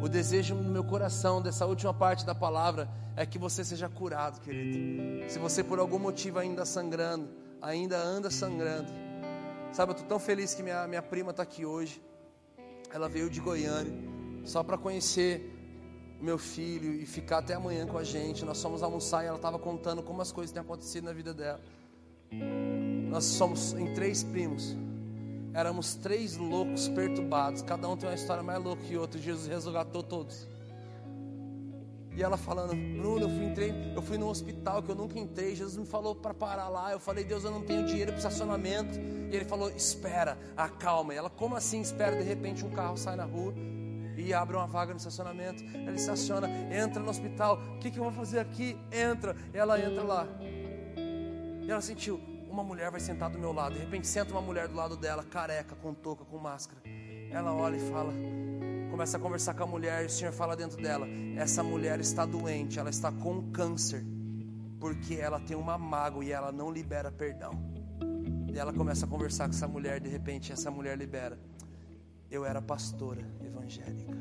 O 0.02 0.08
desejo 0.08 0.54
no 0.54 0.70
meu 0.70 0.84
coração 0.84 1.40
dessa 1.40 1.64
última 1.64 1.94
parte 1.94 2.26
da 2.26 2.34
palavra 2.34 2.90
é 3.16 3.24
que 3.24 3.38
você 3.38 3.64
seja 3.64 3.88
curado, 3.88 4.38
querido. 4.40 5.30
Se 5.30 5.38
você 5.38 5.64
por 5.64 5.78
algum 5.78 5.98
motivo 5.98 6.38
ainda 6.38 6.66
sangrando, 6.66 7.43
ainda 7.64 7.98
anda 7.98 8.30
sangrando. 8.30 8.92
Sabe, 9.72 9.90
eu 9.90 9.94
estou 9.94 10.08
tão 10.08 10.18
feliz 10.18 10.54
que 10.54 10.62
minha, 10.62 10.86
minha 10.86 11.02
prima 11.02 11.30
está 11.30 11.42
aqui 11.42 11.64
hoje. 11.64 12.00
Ela 12.92 13.08
veio 13.08 13.28
de 13.28 13.40
Goiânia 13.40 13.92
só 14.44 14.62
para 14.62 14.76
conhecer 14.76 15.50
meu 16.20 16.38
filho 16.38 16.92
e 16.92 17.06
ficar 17.06 17.38
até 17.38 17.54
amanhã 17.54 17.86
com 17.86 17.98
a 17.98 18.04
gente. 18.04 18.44
Nós 18.44 18.62
fomos 18.62 18.82
almoçar 18.82 19.24
e 19.24 19.26
ela 19.26 19.36
estava 19.36 19.58
contando 19.58 20.02
como 20.02 20.22
as 20.22 20.30
coisas 20.30 20.52
têm 20.52 20.60
acontecido 20.60 21.04
na 21.04 21.12
vida 21.12 21.34
dela. 21.34 21.60
Nós 23.10 23.24
somos 23.24 23.72
em 23.72 23.92
três 23.94 24.22
primos. 24.22 24.76
Éramos 25.54 25.94
três 25.94 26.36
loucos 26.36 26.88
perturbados. 26.88 27.62
Cada 27.62 27.88
um 27.88 27.96
tem 27.96 28.08
uma 28.08 28.14
história 28.14 28.42
mais 28.42 28.62
louca 28.62 28.82
que 28.82 28.96
outra. 28.96 29.20
Jesus 29.20 29.46
resgatou 29.46 30.02
todos. 30.02 30.46
E 32.16 32.22
ela 32.22 32.36
falando, 32.36 32.74
Bruno, 32.96 33.22
eu 33.22 33.28
fui, 33.28 33.44
entrei, 33.44 33.92
eu 33.94 34.00
fui 34.00 34.16
num 34.16 34.28
hospital 34.28 34.82
que 34.82 34.90
eu 34.90 34.94
nunca 34.94 35.18
entrei. 35.18 35.56
Jesus 35.56 35.76
me 35.76 35.86
falou 35.86 36.14
para 36.14 36.32
parar 36.32 36.68
lá. 36.68 36.92
Eu 36.92 37.00
falei, 37.00 37.24
Deus, 37.24 37.42
eu 37.42 37.50
não 37.50 37.62
tenho 37.62 37.84
dinheiro 37.84 38.12
para 38.12 38.18
estacionamento. 38.18 38.98
E 38.98 39.34
ele 39.34 39.44
falou, 39.44 39.68
espera, 39.70 40.38
acalma. 40.56 41.12
E 41.12 41.16
ela, 41.16 41.28
como 41.28 41.56
assim 41.56 41.80
espera? 41.80 42.16
De 42.16 42.22
repente 42.22 42.64
um 42.64 42.70
carro 42.70 42.96
sai 42.96 43.16
na 43.16 43.24
rua 43.24 43.52
e 44.16 44.32
abre 44.32 44.56
uma 44.56 44.66
vaga 44.66 44.92
no 44.92 44.98
estacionamento. 44.98 45.64
Ela 45.74 45.96
estaciona, 45.96 46.48
entra 46.72 47.02
no 47.02 47.10
hospital. 47.10 47.60
O 47.76 47.78
que, 47.78 47.90
que 47.90 47.98
eu 47.98 48.04
vou 48.04 48.12
fazer 48.12 48.38
aqui? 48.38 48.78
Entra. 48.92 49.36
Ela 49.52 49.80
entra 49.80 50.02
lá. 50.02 50.28
E 51.62 51.70
ela 51.70 51.80
sentiu: 51.80 52.20
uma 52.48 52.62
mulher 52.62 52.90
vai 52.90 53.00
sentar 53.00 53.28
do 53.28 53.38
meu 53.38 53.52
lado. 53.52 53.74
De 53.74 53.80
repente, 53.80 54.06
senta 54.06 54.30
uma 54.30 54.40
mulher 54.40 54.68
do 54.68 54.74
lado 54.76 54.96
dela, 54.96 55.24
careca, 55.24 55.74
com 55.74 55.92
touca, 55.92 56.24
com 56.24 56.38
máscara. 56.38 56.80
Ela 57.30 57.52
olha 57.52 57.76
e 57.76 57.90
fala. 57.90 58.12
Começa 58.94 59.16
a 59.16 59.20
conversar 59.20 59.54
com 59.54 59.64
a 59.64 59.66
mulher 59.66 60.04
e 60.04 60.06
o 60.06 60.08
Senhor 60.08 60.32
fala 60.32 60.54
dentro 60.54 60.80
dela: 60.80 61.04
essa 61.36 61.64
mulher 61.64 61.98
está 61.98 62.24
doente, 62.24 62.78
ela 62.78 62.90
está 62.90 63.10
com 63.10 63.50
câncer, 63.50 64.04
porque 64.78 65.16
ela 65.16 65.40
tem 65.40 65.56
uma 65.56 65.76
mágoa 65.76 66.24
e 66.24 66.30
ela 66.30 66.52
não 66.52 66.70
libera 66.70 67.10
perdão. 67.10 67.60
E 68.52 68.56
ela 68.56 68.72
começa 68.72 69.04
a 69.04 69.08
conversar 69.08 69.48
com 69.48 69.50
essa 69.50 69.66
mulher, 69.66 69.98
de 69.98 70.08
repente 70.08 70.52
essa 70.52 70.70
mulher 70.70 70.96
libera. 70.96 71.36
Eu 72.30 72.44
era 72.44 72.62
pastora 72.62 73.28
evangélica. 73.44 74.16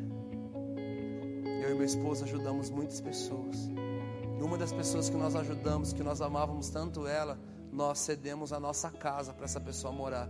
Eu 1.62 1.70
e 1.70 1.76
meu 1.76 1.86
esposo 1.86 2.24
ajudamos 2.24 2.72
muitas 2.72 3.00
pessoas. 3.00 3.70
E 4.40 4.42
uma 4.42 4.58
das 4.58 4.74
pessoas 4.74 5.08
que 5.08 5.16
nós 5.16 5.36
ajudamos, 5.36 5.94
que 5.94 6.02
nós 6.02 6.20
amávamos 6.20 6.72
tanto 6.72 7.06
ela, 7.06 7.38
nós 7.72 8.00
cedemos 8.00 8.52
a 8.52 8.60
nossa 8.60 8.90
casa 8.90 9.34
para 9.34 9.46
essa 9.46 9.62
pessoa 9.62 9.94
morar. 9.94 10.28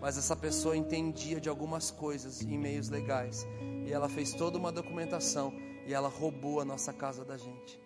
Mas 0.00 0.16
essa 0.16 0.34
pessoa 0.34 0.74
entendia 0.74 1.38
de 1.38 1.50
algumas 1.50 1.90
coisas 1.90 2.40
em 2.40 2.56
meios 2.58 2.88
legais. 2.88 3.46
E 3.86 3.92
ela 3.92 4.08
fez 4.08 4.32
toda 4.32 4.58
uma 4.58 4.72
documentação 4.72 5.52
e 5.86 5.92
ela 5.92 6.08
roubou 6.08 6.60
a 6.60 6.64
nossa 6.64 6.92
casa 6.92 7.24
da 7.24 7.36
gente. 7.36 7.80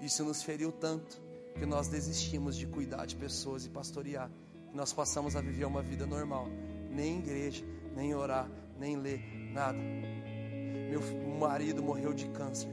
Isso 0.00 0.24
nos 0.24 0.42
feriu 0.42 0.72
tanto 0.72 1.20
que 1.54 1.64
nós 1.64 1.88
desistimos 1.88 2.56
de 2.56 2.66
cuidar 2.66 3.06
de 3.06 3.16
pessoas 3.16 3.64
e 3.64 3.70
pastorear. 3.70 4.30
Nós 4.72 4.92
passamos 4.92 5.36
a 5.36 5.40
viver 5.40 5.64
uma 5.64 5.82
vida 5.82 6.06
normal, 6.06 6.48
nem 6.90 7.18
igreja, 7.18 7.64
nem 7.94 8.14
orar, 8.14 8.50
nem 8.78 8.96
ler, 8.96 9.20
nada. 9.52 9.78
Meu 9.78 11.00
marido 11.38 11.82
morreu 11.82 12.12
de 12.12 12.28
câncer. 12.28 12.68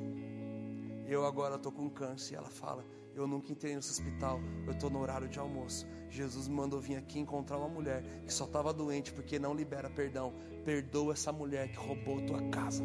Eu 1.08 1.26
agora 1.26 1.56
estou 1.56 1.72
com 1.72 1.90
câncer. 1.90 2.34
E 2.34 2.38
ela 2.38 2.50
fala: 2.50 2.84
Eu 3.16 3.28
nunca 3.28 3.52
entrei 3.52 3.76
nesse 3.76 3.92
hospital. 3.92 4.40
Eu 4.66 4.74
estou 4.74 4.90
no 4.90 5.00
horário 5.00 5.28
de 5.28 5.40
almoço. 5.40 5.88
Jesus 6.10 6.48
me 6.48 6.56
mandou 6.56 6.80
vir 6.80 6.96
aqui 6.98 7.20
encontrar 7.20 7.58
uma 7.58 7.68
mulher 7.70 8.04
que 8.26 8.34
só 8.34 8.46
estava 8.46 8.74
doente 8.74 9.12
porque 9.14 9.38
não 9.40 9.54
libera 9.54 9.90
perdão. 9.90 10.34
Perdoa 10.66 11.14
essa 11.14 11.32
mulher 11.32 11.70
que 11.72 11.78
roubou 11.78 12.22
tua 12.26 12.42
casa. 12.50 12.84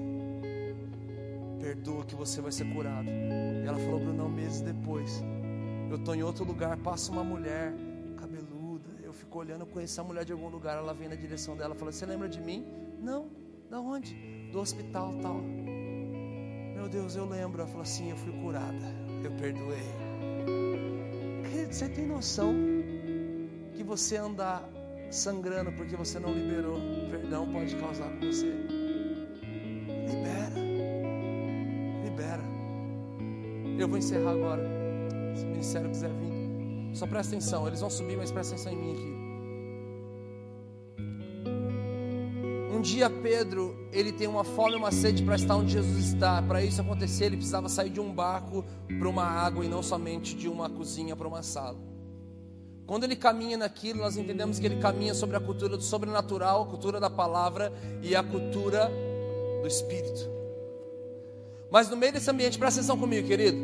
perdoa 1.58 2.04
que 2.04 2.14
você 2.14 2.40
vai 2.40 2.52
ser 2.52 2.64
curado. 2.72 3.08
E 3.08 3.66
ela 3.66 3.78
falou, 3.78 4.00
Brunão, 4.00 4.28
meses 4.28 4.60
depois, 4.60 5.22
eu 5.90 5.96
estou 5.96 6.14
em 6.14 6.22
outro 6.22 6.44
lugar, 6.44 6.76
passa 6.78 7.10
uma 7.12 7.24
mulher 7.24 7.74
cabeluda, 8.16 8.88
eu 9.02 9.12
fico 9.12 9.38
olhando, 9.38 9.62
eu 9.62 9.66
conheci 9.66 10.00
a 10.00 10.04
mulher 10.04 10.24
de 10.24 10.32
algum 10.32 10.48
lugar, 10.48 10.78
ela 10.78 10.94
vem 10.94 11.08
na 11.08 11.14
direção 11.14 11.56
dela, 11.56 11.74
fala, 11.74 11.92
você 11.92 12.06
lembra 12.06 12.28
de 12.28 12.40
mim? 12.40 12.64
Não, 13.00 13.28
da 13.70 13.80
onde? 13.80 14.14
Do 14.52 14.60
hospital 14.60 15.14
tal. 15.20 15.40
Meu 16.74 16.88
Deus, 16.88 17.16
eu 17.16 17.26
lembro. 17.26 17.60
Ela 17.60 17.68
falou 17.68 17.82
assim, 17.82 18.10
eu 18.10 18.16
fui 18.16 18.32
curada, 18.40 18.86
eu 19.22 19.30
perdoei. 19.32 20.07
Você 21.70 21.88
tem 21.88 22.06
noção 22.06 22.54
que 23.74 23.84
você 23.84 24.16
andar 24.16 24.68
sangrando 25.10 25.70
porque 25.72 25.96
você 25.96 26.18
não 26.18 26.32
liberou 26.32 26.78
perdão 27.10 27.50
pode 27.52 27.76
causar 27.76 28.10
com 28.10 28.26
você? 28.26 28.46
Libera. 30.06 30.54
Libera. 32.04 32.42
Eu 33.78 33.86
vou 33.86 33.98
encerrar 33.98 34.30
agora. 34.30 34.62
Se 35.34 35.44
o 35.44 35.48
ministério 35.48 35.90
quiser 35.90 36.10
vir. 36.10 36.96
Só 36.96 37.06
presta 37.06 37.36
atenção. 37.36 37.66
Eles 37.66 37.80
vão 37.80 37.90
subir, 37.90 38.16
mas 38.16 38.32
presta 38.32 38.54
atenção 38.54 38.72
em 38.72 38.76
mim 38.76 38.92
aqui. 38.92 39.17
Um 42.78 42.80
dia 42.80 43.10
Pedro, 43.10 43.88
ele 43.92 44.12
tem 44.12 44.28
uma 44.28 44.44
fome 44.44 44.74
e 44.74 44.76
uma 44.76 44.92
sede 44.92 45.24
para 45.24 45.34
estar 45.34 45.56
onde 45.56 45.72
Jesus 45.72 46.12
está. 46.12 46.40
Para 46.40 46.62
isso 46.62 46.80
acontecer, 46.80 47.24
ele 47.24 47.36
precisava 47.36 47.68
sair 47.68 47.90
de 47.90 47.98
um 47.98 48.12
barco 48.12 48.64
para 49.00 49.08
uma 49.08 49.24
água 49.24 49.64
e 49.64 49.68
não 49.68 49.82
somente 49.82 50.36
de 50.36 50.46
uma 50.46 50.70
cozinha 50.70 51.16
para 51.16 51.26
uma 51.26 51.42
sala. 51.42 51.76
Quando 52.86 53.02
ele 53.02 53.16
caminha 53.16 53.56
naquilo, 53.56 53.98
nós 53.98 54.16
entendemos 54.16 54.60
que 54.60 54.66
ele 54.66 54.76
caminha 54.76 55.12
sobre 55.12 55.36
a 55.36 55.40
cultura 55.40 55.76
do 55.76 55.82
sobrenatural, 55.82 56.62
a 56.62 56.66
cultura 56.66 57.00
da 57.00 57.10
palavra 57.10 57.72
e 58.00 58.14
a 58.14 58.22
cultura 58.22 58.88
do 59.60 59.66
espírito. 59.66 60.30
Mas 61.72 61.90
no 61.90 61.96
meio 61.96 62.12
desse 62.12 62.30
ambiente, 62.30 62.56
presta 62.60 62.78
atenção 62.78 62.96
comigo, 62.96 63.26
querido. 63.26 63.58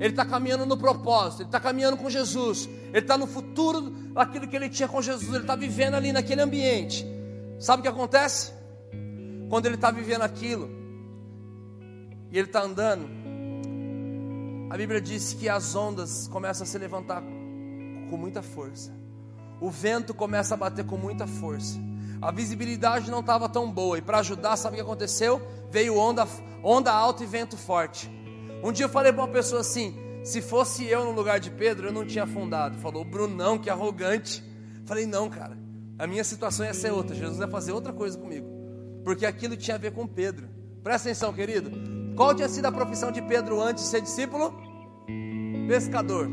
Ele 0.00 0.08
está 0.08 0.24
caminhando 0.24 0.64
no 0.64 0.78
propósito, 0.78 1.42
ele 1.42 1.48
está 1.48 1.60
caminhando 1.60 1.98
com 1.98 2.08
Jesus, 2.08 2.66
ele 2.94 3.00
está 3.00 3.18
no 3.18 3.26
futuro 3.26 3.90
daquilo 4.14 4.48
que 4.48 4.56
ele 4.56 4.70
tinha 4.70 4.88
com 4.88 5.02
Jesus, 5.02 5.28
ele 5.28 5.40
está 5.40 5.54
vivendo 5.54 5.96
ali 5.96 6.12
naquele 6.12 6.40
ambiente. 6.40 7.06
Sabe 7.62 7.78
o 7.78 7.82
que 7.84 7.88
acontece? 7.88 8.52
Quando 9.48 9.66
ele 9.66 9.76
está 9.76 9.92
vivendo 9.92 10.22
aquilo 10.22 10.68
e 12.28 12.36
ele 12.36 12.48
está 12.48 12.60
andando, 12.60 13.08
a 14.68 14.76
Bíblia 14.76 15.00
diz 15.00 15.32
que 15.32 15.48
as 15.48 15.72
ondas 15.76 16.26
começam 16.26 16.64
a 16.64 16.66
se 16.66 16.76
levantar 16.76 17.22
com 17.22 18.16
muita 18.16 18.42
força, 18.42 18.92
o 19.60 19.70
vento 19.70 20.12
começa 20.12 20.54
a 20.54 20.56
bater 20.56 20.84
com 20.84 20.96
muita 20.96 21.24
força, 21.24 21.78
a 22.20 22.32
visibilidade 22.32 23.08
não 23.08 23.20
estava 23.20 23.48
tão 23.48 23.70
boa, 23.70 23.96
e 23.96 24.02
para 24.02 24.18
ajudar, 24.18 24.56
sabe 24.56 24.74
o 24.74 24.76
que 24.78 24.82
aconteceu? 24.82 25.40
Veio 25.70 25.96
onda, 25.96 26.26
onda 26.64 26.92
alta 26.92 27.22
e 27.22 27.26
vento 27.26 27.56
forte. 27.56 28.10
Um 28.60 28.72
dia 28.72 28.86
eu 28.86 28.90
falei 28.90 29.12
para 29.12 29.22
uma 29.22 29.32
pessoa 29.32 29.60
assim: 29.60 29.94
se 30.24 30.42
fosse 30.42 30.84
eu 30.84 31.04
no 31.04 31.12
lugar 31.12 31.38
de 31.38 31.52
Pedro, 31.52 31.86
eu 31.86 31.92
não 31.92 32.04
tinha 32.04 32.24
afundado. 32.24 32.76
Falou, 32.78 33.04
Brunão, 33.04 33.56
que 33.56 33.70
arrogante. 33.70 34.42
Falei, 34.84 35.06
não, 35.06 35.30
cara. 35.30 35.61
A 36.02 36.06
minha 36.08 36.24
situação 36.24 36.66
ia 36.66 36.74
ser 36.74 36.90
outra. 36.90 37.14
Jesus 37.14 37.38
ia 37.38 37.46
fazer 37.46 37.70
outra 37.70 37.92
coisa 37.92 38.18
comigo. 38.18 38.48
Porque 39.04 39.24
aquilo 39.24 39.56
tinha 39.56 39.76
a 39.76 39.78
ver 39.78 39.92
com 39.92 40.04
Pedro. 40.04 40.48
Presta 40.82 41.08
atenção, 41.08 41.32
querido. 41.32 41.70
Qual 42.16 42.34
tinha 42.34 42.48
sido 42.48 42.66
a 42.66 42.72
profissão 42.72 43.12
de 43.12 43.22
Pedro 43.22 43.62
antes 43.62 43.84
de 43.84 43.90
ser 43.90 44.00
discípulo? 44.00 44.52
Pescador. 45.68 46.28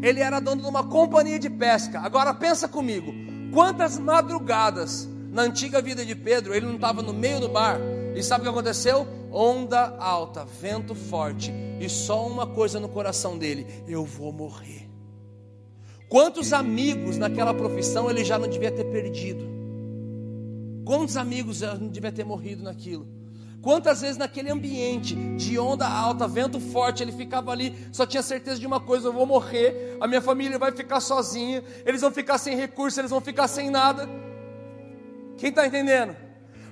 Ele 0.00 0.20
era 0.20 0.38
dono 0.38 0.62
de 0.62 0.68
uma 0.68 0.84
companhia 0.84 1.40
de 1.40 1.50
pesca. 1.50 1.98
Agora 1.98 2.32
pensa 2.32 2.68
comigo. 2.68 3.12
Quantas 3.52 3.98
madrugadas 3.98 5.08
na 5.32 5.42
antiga 5.42 5.82
vida 5.82 6.06
de 6.06 6.14
Pedro 6.14 6.54
ele 6.54 6.66
não 6.66 6.76
estava 6.76 7.02
no 7.02 7.12
meio 7.12 7.40
do 7.40 7.50
mar? 7.50 7.80
E 8.14 8.22
sabe 8.22 8.42
o 8.42 8.44
que 8.44 8.50
aconteceu? 8.50 9.08
Onda 9.32 9.96
alta, 9.98 10.44
vento 10.44 10.94
forte. 10.94 11.52
E 11.80 11.88
só 11.88 12.24
uma 12.28 12.46
coisa 12.46 12.78
no 12.78 12.88
coração 12.88 13.36
dele: 13.36 13.66
eu 13.88 14.04
vou 14.04 14.32
morrer. 14.32 14.89
Quantos 16.10 16.52
amigos 16.52 17.16
naquela 17.16 17.54
profissão 17.54 18.10
ele 18.10 18.24
já 18.24 18.36
não 18.36 18.48
devia 18.48 18.72
ter 18.72 18.82
perdido? 18.86 19.48
Quantos 20.84 21.16
amigos 21.16 21.58
já 21.58 21.76
não 21.76 21.86
devia 21.86 22.10
ter 22.10 22.24
morrido 22.24 22.64
naquilo? 22.64 23.06
Quantas 23.62 24.00
vezes 24.00 24.16
naquele 24.16 24.50
ambiente 24.50 25.14
de 25.14 25.56
onda 25.56 25.86
alta, 25.86 26.26
vento 26.26 26.58
forte, 26.58 27.00
ele 27.00 27.12
ficava 27.12 27.52
ali, 27.52 27.76
só 27.92 28.04
tinha 28.04 28.24
certeza 28.24 28.58
de 28.58 28.66
uma 28.66 28.80
coisa: 28.80 29.06
eu 29.06 29.12
vou 29.12 29.24
morrer, 29.24 29.98
a 30.00 30.08
minha 30.08 30.20
família 30.20 30.58
vai 30.58 30.72
ficar 30.72 30.98
sozinha, 30.98 31.62
eles 31.86 32.00
vão 32.00 32.10
ficar 32.10 32.38
sem 32.38 32.56
recurso, 32.56 33.00
eles 33.00 33.12
vão 33.12 33.20
ficar 33.20 33.46
sem 33.46 33.70
nada. 33.70 34.08
Quem 35.38 35.50
está 35.50 35.64
entendendo? 35.64 36.16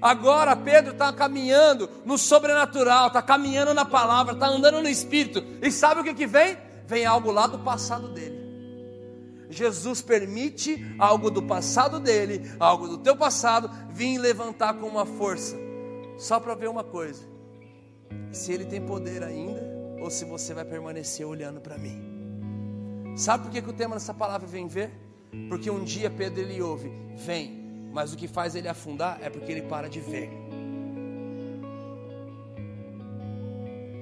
Agora 0.02 0.56
Pedro 0.56 0.94
está 0.94 1.12
caminhando 1.12 1.88
no 2.04 2.18
sobrenatural, 2.18 3.06
está 3.06 3.22
caminhando 3.22 3.72
na 3.72 3.84
palavra, 3.84 4.32
está 4.32 4.48
andando 4.48 4.82
no 4.82 4.88
espírito, 4.88 5.44
e 5.62 5.70
sabe 5.70 6.00
o 6.00 6.04
que, 6.04 6.12
que 6.12 6.26
vem? 6.26 6.56
Vem 6.88 7.06
algo 7.06 7.30
lá 7.30 7.46
do 7.46 7.60
passado 7.60 8.08
dele. 8.08 8.37
Jesus 9.50 10.02
permite 10.02 10.94
algo 10.98 11.30
do 11.30 11.42
passado 11.42 11.98
dele, 11.98 12.42
algo 12.60 12.86
do 12.86 12.98
teu 12.98 13.16
passado, 13.16 13.70
vir 13.90 14.18
levantar 14.18 14.74
com 14.74 14.86
uma 14.86 15.06
força, 15.06 15.56
só 16.18 16.38
para 16.38 16.54
ver 16.54 16.68
uma 16.68 16.84
coisa: 16.84 17.22
se 18.30 18.52
ele 18.52 18.64
tem 18.64 18.80
poder 18.80 19.22
ainda, 19.22 19.60
ou 20.00 20.10
se 20.10 20.24
você 20.24 20.52
vai 20.52 20.64
permanecer 20.64 21.26
olhando 21.26 21.60
para 21.60 21.78
mim. 21.78 22.18
Sabe 23.16 23.44
por 23.44 23.52
que, 23.52 23.62
que 23.62 23.70
o 23.70 23.72
tema 23.72 23.96
dessa 23.96 24.14
palavra 24.14 24.46
vem 24.46 24.68
ver? 24.68 24.90
Porque 25.48 25.70
um 25.70 25.82
dia 25.82 26.10
Pedro 26.10 26.40
ele 26.40 26.62
ouve, 26.62 26.90
vem, 27.16 27.90
mas 27.92 28.12
o 28.12 28.16
que 28.16 28.28
faz 28.28 28.54
ele 28.54 28.68
afundar 28.68 29.18
é 29.20 29.28
porque 29.28 29.50
ele 29.50 29.62
para 29.62 29.88
de 29.88 30.00
ver. 30.00 30.30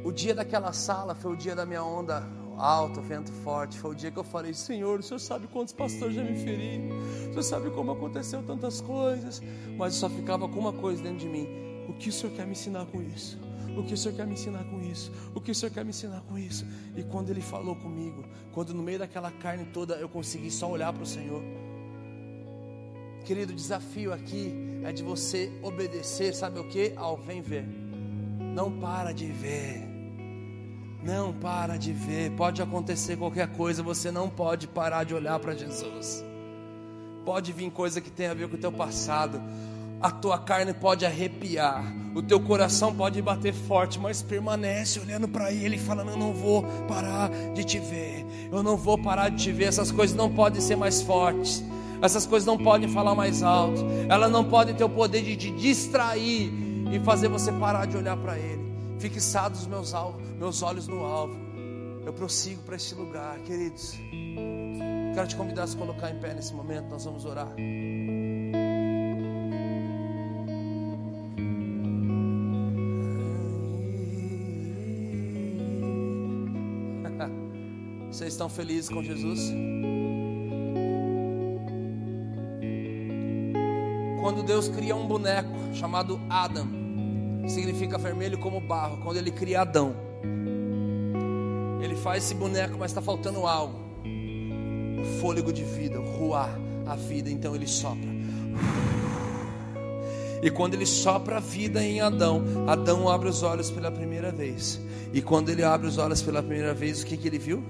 O 0.05 0.12
dia 0.12 0.35
daquela 0.35 0.73
sala 0.73 1.14
foi 1.14 1.32
o 1.32 1.36
dia 1.36 1.55
da 1.55 1.66
minha 1.66 1.82
onda 1.82 2.23
alto, 2.59 3.01
vento 3.01 3.33
forte. 3.33 3.78
Foi 3.78 3.93
o 3.93 3.95
dia 3.95 4.11
que 4.11 4.19
eu 4.19 4.24
falei: 4.24 4.55
Senhor, 4.55 5.01
o 5.01 5.03
Senhor 5.03 5.19
sabe 5.19 5.47
quantos 5.47 5.73
pastores 5.73 6.15
já 6.15 6.23
me 6.23 6.37
feriram, 6.37 6.97
o 6.99 7.31
Senhor 7.31 7.43
sabe 7.43 7.70
como 7.70 7.93
aconteceu 7.93 8.43
tantas 8.43 8.81
coisas, 8.81 9.43
mas 9.77 9.95
só 9.95 10.09
ficava 10.09 10.49
com 10.49 10.59
uma 10.59 10.73
coisa 10.73 11.03
dentro 11.03 11.19
de 11.19 11.28
mim: 11.28 11.47
o 11.89 11.95
que 11.95 12.09
o 12.09 12.12
Senhor 12.12 12.35
quer 12.35 12.47
me 12.47 12.53
ensinar 12.53 12.87
com 12.87 13.03
isso? 13.03 13.39
O 13.77 13.83
que 13.83 13.93
o 13.93 13.97
Senhor 13.97 14.15
quer 14.15 14.27
me 14.27 14.33
ensinar 14.33 14.65
com 14.65 14.81
isso? 14.81 15.12
O 15.35 15.41
que 15.41 15.51
o 15.51 15.55
Senhor 15.55 15.70
quer 15.70 15.85
me 15.85 15.91
ensinar 15.91 16.23
com 16.23 16.39
isso? 16.39 16.65
E 16.97 17.03
quando 17.03 17.28
Ele 17.28 17.43
falou 17.43 17.77
comigo, 17.77 18.24
quando 18.53 18.73
no 18.73 18.83
meio 18.83 18.99
daquela 18.99 19.31
carne 19.31 19.66
toda 19.66 19.97
eu 19.97 20.09
consegui 20.09 20.51
só 20.51 20.70
olhar 20.70 20.93
para 20.95 21.03
o 21.03 21.07
Senhor, 21.07 21.43
querido, 23.27 23.53
o 23.53 23.57
desafio 23.57 24.15
aqui 24.15 24.55
é 24.83 24.93
de 24.93 25.03
você 25.03 25.53
obedecer, 25.62 26.35
sabe 26.35 26.59
o 26.59 26.69
que? 26.69 26.95
Ao 26.97 27.19
vem 27.19 27.43
ver, 27.43 27.66
não 28.55 28.81
para 28.81 29.12
de 29.12 29.27
ver. 29.27 29.85
Não 31.07 31.33
para 31.33 31.77
de 31.77 31.93
ver. 31.93 32.33
Pode 32.33 32.61
acontecer 32.61 33.16
qualquer 33.16 33.47
coisa, 33.47 33.81
você 33.81 34.11
não 34.11 34.28
pode 34.28 34.66
parar 34.66 35.05
de 35.05 35.15
olhar 35.15 35.39
para 35.39 35.55
Jesus. 35.55 36.24
Pode 37.24 37.53
vir 37.53 37.70
coisa 37.70 38.01
que 38.01 38.11
tem 38.11 38.27
a 38.27 38.35
ver 38.35 38.49
com 38.49 38.57
o 38.57 38.59
teu 38.59 38.73
passado. 38.73 39.41
A 40.03 40.11
tua 40.11 40.37
carne 40.37 40.74
pode 40.74 41.07
arrepiar, 41.07 41.85
o 42.15 42.20
teu 42.20 42.39
coração 42.39 42.95
pode 42.95 43.23
bater 43.23 43.55
forte, 43.55 43.99
mas 43.99 44.20
permanece 44.20 44.99
olhando 44.99 45.28
para 45.28 45.53
Ele, 45.53 45.78
falando: 45.78 46.11
Eu 46.11 46.16
não 46.16 46.35
vou 46.35 46.65
parar 46.89 47.31
de 47.55 47.62
te 47.62 47.78
ver, 47.78 48.27
eu 48.51 48.62
não 48.62 48.77
vou 48.77 48.99
parar 48.99 49.28
de 49.28 49.45
te 49.45 49.53
ver. 49.53 49.66
Essas 49.66 49.93
coisas 49.93 50.15
não 50.15 50.35
podem 50.35 50.61
ser 50.61 50.77
mais 50.77 51.01
fortes, 51.01 51.65
essas 52.03 52.27
coisas 52.27 52.47
não 52.47 52.59
podem 52.59 52.89
falar 52.89 53.15
mais 53.15 53.45
alto, 53.45 53.87
elas 54.09 54.31
não 54.31 54.45
podem 54.45 54.74
ter 54.74 54.85
o 54.85 54.91
poder 54.91 55.23
de 55.23 55.37
te 55.37 55.51
distrair 55.53 56.53
e 56.93 57.01
fazer 57.05 57.28
você 57.28 57.53
parar 57.53 57.87
de 57.87 57.97
olhar 57.97 58.16
para 58.16 58.37
Ele 58.37 58.65
fixados 58.98 59.60
os 59.60 59.66
meus, 59.66 59.93
meus 60.39 60.62
olhos 60.62 60.86
no 60.89 61.05
alvo. 61.05 61.36
Eu 62.05 62.12
prossigo 62.12 62.62
para 62.62 62.77
este 62.77 62.94
lugar, 62.94 63.39
queridos. 63.40 63.94
Quero 65.14 65.27
te 65.27 65.35
convidar 65.35 65.64
a 65.64 65.66
se 65.66 65.77
colocar 65.77 66.10
em 66.10 66.20
pé 66.20 66.35
nesse 66.35 66.55
momento, 66.55 66.89
nós 66.89 67.05
vamos 67.05 67.24
orar. 67.24 67.48
Vocês 78.10 78.32
estão 78.35 78.48
felizes 78.48 78.89
com 78.89 79.02
Jesus? 79.02 79.52
Quando 84.20 84.43
Deus 84.44 84.68
cria 84.68 84.94
um 84.94 85.06
boneco 85.06 85.51
chamado 85.73 86.20
Adam, 86.28 86.85
significa 87.48 87.98
vermelho 87.98 88.39
como 88.39 88.60
barro. 88.60 88.98
Quando 89.02 89.16
ele 89.16 89.31
cria 89.31 89.62
Adão, 89.62 89.94
ele 91.81 91.97
faz 91.97 92.24
esse 92.24 92.35
boneco, 92.35 92.77
mas 92.78 92.90
está 92.90 93.01
faltando 93.01 93.47
algo: 93.47 93.78
o 95.01 95.20
fôlego 95.20 95.52
de 95.52 95.64
vida, 95.64 96.01
o 96.01 96.05
ruar, 96.05 96.59
a 96.86 96.94
vida. 96.97 97.31
Então 97.31 97.55
ele 97.55 97.66
sopra. 97.66 98.16
E 100.43 100.51
quando 100.51 100.74
ele 100.74 100.86
sopra 100.86 101.39
a 101.39 101.40
vida 101.40 101.82
em 101.82 102.01
Adão, 102.01 102.43
Adão 102.66 103.09
abre 103.09 103.28
os 103.28 103.43
olhos 103.43 103.70
pela 103.70 103.90
primeira 103.90 104.31
vez. 104.31 104.81
E 105.12 105.23
quando 105.23 105.48
ele 105.48 105.64
abre 105.64 105.86
os 105.86 105.98
olhos 105.98 106.23
pela 106.23 106.43
primeira 106.43 106.74
vez, 106.74 107.02
o 107.02 107.06
que, 107.06 107.16
que 107.16 107.27
ele 107.27 107.39
viu? 107.39 107.64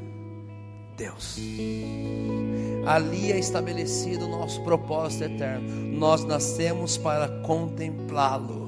Deus. 0.97 1.39
Ali 2.87 3.31
é 3.31 3.39
estabelecido 3.39 4.27
o 4.27 4.29
nosso 4.29 4.63
propósito 4.63 5.25
eterno. 5.25 5.69
Nós 5.97 6.25
nascemos 6.25 6.97
para 6.97 7.29
contemplá-lo 7.43 8.66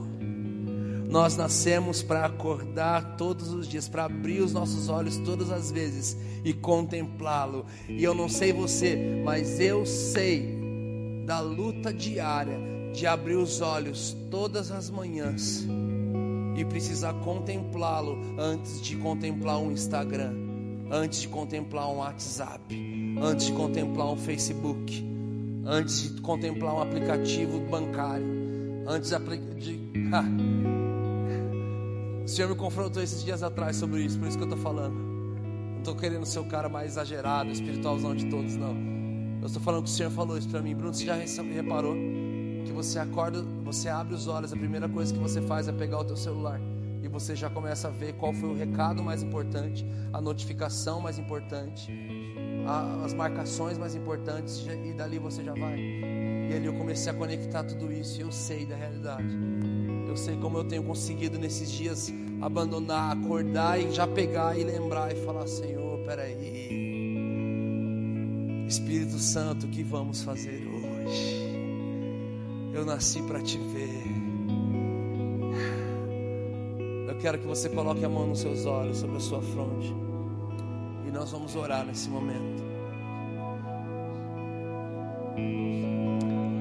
Nós 1.08 1.36
nascemos 1.36 2.02
para 2.02 2.26
acordar 2.26 3.16
todos 3.16 3.50
os 3.50 3.66
dias, 3.66 3.88
para 3.88 4.04
abrir 4.04 4.42
os 4.42 4.52
nossos 4.52 4.90
olhos 4.90 5.16
todas 5.18 5.50
as 5.50 5.72
vezes 5.72 6.16
e 6.44 6.52
contemplá-lo. 6.52 7.64
E 7.88 8.04
eu 8.04 8.14
não 8.14 8.28
sei 8.28 8.52
você, 8.52 9.22
mas 9.24 9.58
eu 9.58 9.86
sei 9.86 10.58
da 11.24 11.40
luta 11.40 11.92
diária 11.92 12.58
de 12.92 13.06
abrir 13.06 13.36
os 13.36 13.62
olhos 13.62 14.14
todas 14.30 14.70
as 14.70 14.90
manhãs 14.90 15.66
e 16.56 16.64
precisar 16.64 17.14
contemplá-lo 17.14 18.18
antes 18.38 18.80
de 18.82 18.96
contemplar 18.96 19.58
um 19.58 19.70
Instagram, 19.70 20.34
antes 20.90 21.22
de 21.22 21.28
contemplar 21.28 21.88
um 21.88 21.98
WhatsApp, 21.98 23.16
antes 23.22 23.46
de 23.46 23.52
contemplar 23.52 24.12
um 24.12 24.16
Facebook, 24.16 25.06
antes 25.64 26.14
de 26.14 26.20
contemplar 26.20 26.74
um 26.74 26.82
aplicativo 26.82 27.60
bancário, 27.60 28.26
antes 28.86 29.10
de. 29.10 29.88
O 32.28 32.30
Senhor 32.30 32.50
me 32.50 32.54
confrontou 32.54 33.02
esses 33.02 33.24
dias 33.24 33.42
atrás 33.42 33.76
sobre 33.76 34.02
isso, 34.02 34.18
por 34.18 34.28
isso 34.28 34.36
que 34.36 34.44
eu 34.44 34.48
estou 34.48 34.62
falando. 34.62 34.94
Não 34.94 35.78
estou 35.78 35.94
querendo 35.94 36.26
ser 36.26 36.40
o 36.40 36.44
cara 36.44 36.68
mais 36.68 36.92
exagerado, 36.92 37.50
espiritualzão 37.50 38.14
de 38.14 38.26
todos, 38.26 38.54
não. 38.54 38.76
Eu 39.40 39.46
estou 39.46 39.62
falando 39.62 39.84
que 39.84 39.88
o 39.88 39.92
Senhor 39.92 40.10
falou 40.10 40.36
isso 40.36 40.46
para 40.46 40.60
mim. 40.60 40.76
Bruno, 40.76 40.92
você 40.92 41.06
já 41.06 41.14
reparou? 41.14 41.96
que 42.66 42.70
você 42.70 42.98
acorda, 42.98 43.40
você 43.64 43.88
abre 43.88 44.14
os 44.14 44.28
olhos, 44.28 44.52
a 44.52 44.56
primeira 44.58 44.86
coisa 44.90 45.14
que 45.14 45.18
você 45.18 45.40
faz 45.40 45.68
é 45.68 45.72
pegar 45.72 46.00
o 46.00 46.04
teu 46.04 46.18
celular 46.18 46.60
e 47.02 47.08
você 47.08 47.34
já 47.34 47.48
começa 47.48 47.88
a 47.88 47.90
ver 47.90 48.12
qual 48.12 48.34
foi 48.34 48.50
o 48.50 48.54
recado 48.54 49.02
mais 49.02 49.22
importante, 49.22 49.86
a 50.12 50.20
notificação 50.20 51.00
mais 51.00 51.18
importante, 51.18 51.90
a, 52.66 53.06
as 53.06 53.14
marcações 53.14 53.78
mais 53.78 53.94
importantes 53.94 54.66
e 54.84 54.92
dali 54.92 55.18
você 55.18 55.42
já 55.42 55.54
vai. 55.54 55.78
E 55.78 56.52
ali 56.54 56.66
eu 56.66 56.74
comecei 56.74 57.10
a 57.10 57.14
conectar 57.14 57.64
tudo 57.64 57.90
isso 57.90 58.18
e 58.18 58.20
eu 58.20 58.30
sei 58.30 58.66
da 58.66 58.76
realidade. 58.76 59.34
Eu 60.08 60.16
sei 60.16 60.36
como 60.36 60.58
eu 60.58 60.64
tenho 60.64 60.82
conseguido 60.82 61.38
nesses 61.38 61.70
dias 61.70 62.12
abandonar, 62.40 63.16
acordar 63.16 63.78
e 63.78 63.92
já 63.92 64.06
pegar 64.06 64.58
e 64.58 64.64
lembrar 64.64 65.14
e 65.14 65.24
falar: 65.24 65.46
Senhor, 65.46 65.98
peraí, 66.06 66.68
Espírito 68.66 69.18
Santo, 69.18 69.66
o 69.66 69.68
que 69.68 69.82
vamos 69.82 70.22
fazer 70.22 70.66
hoje? 70.66 71.48
Eu 72.72 72.84
nasci 72.84 73.22
para 73.22 73.40
te 73.40 73.58
ver. 73.58 74.04
Eu 77.08 77.18
quero 77.18 77.38
que 77.38 77.46
você 77.46 77.68
coloque 77.68 78.04
a 78.04 78.08
mão 78.08 78.26
nos 78.26 78.40
seus 78.40 78.64
olhos, 78.64 78.98
sobre 78.98 79.16
a 79.16 79.20
sua 79.20 79.42
fronte. 79.42 79.92
E 81.06 81.10
nós 81.10 81.30
vamos 81.32 81.56
orar 81.56 81.84
nesse 81.84 82.08
momento. 82.08 82.62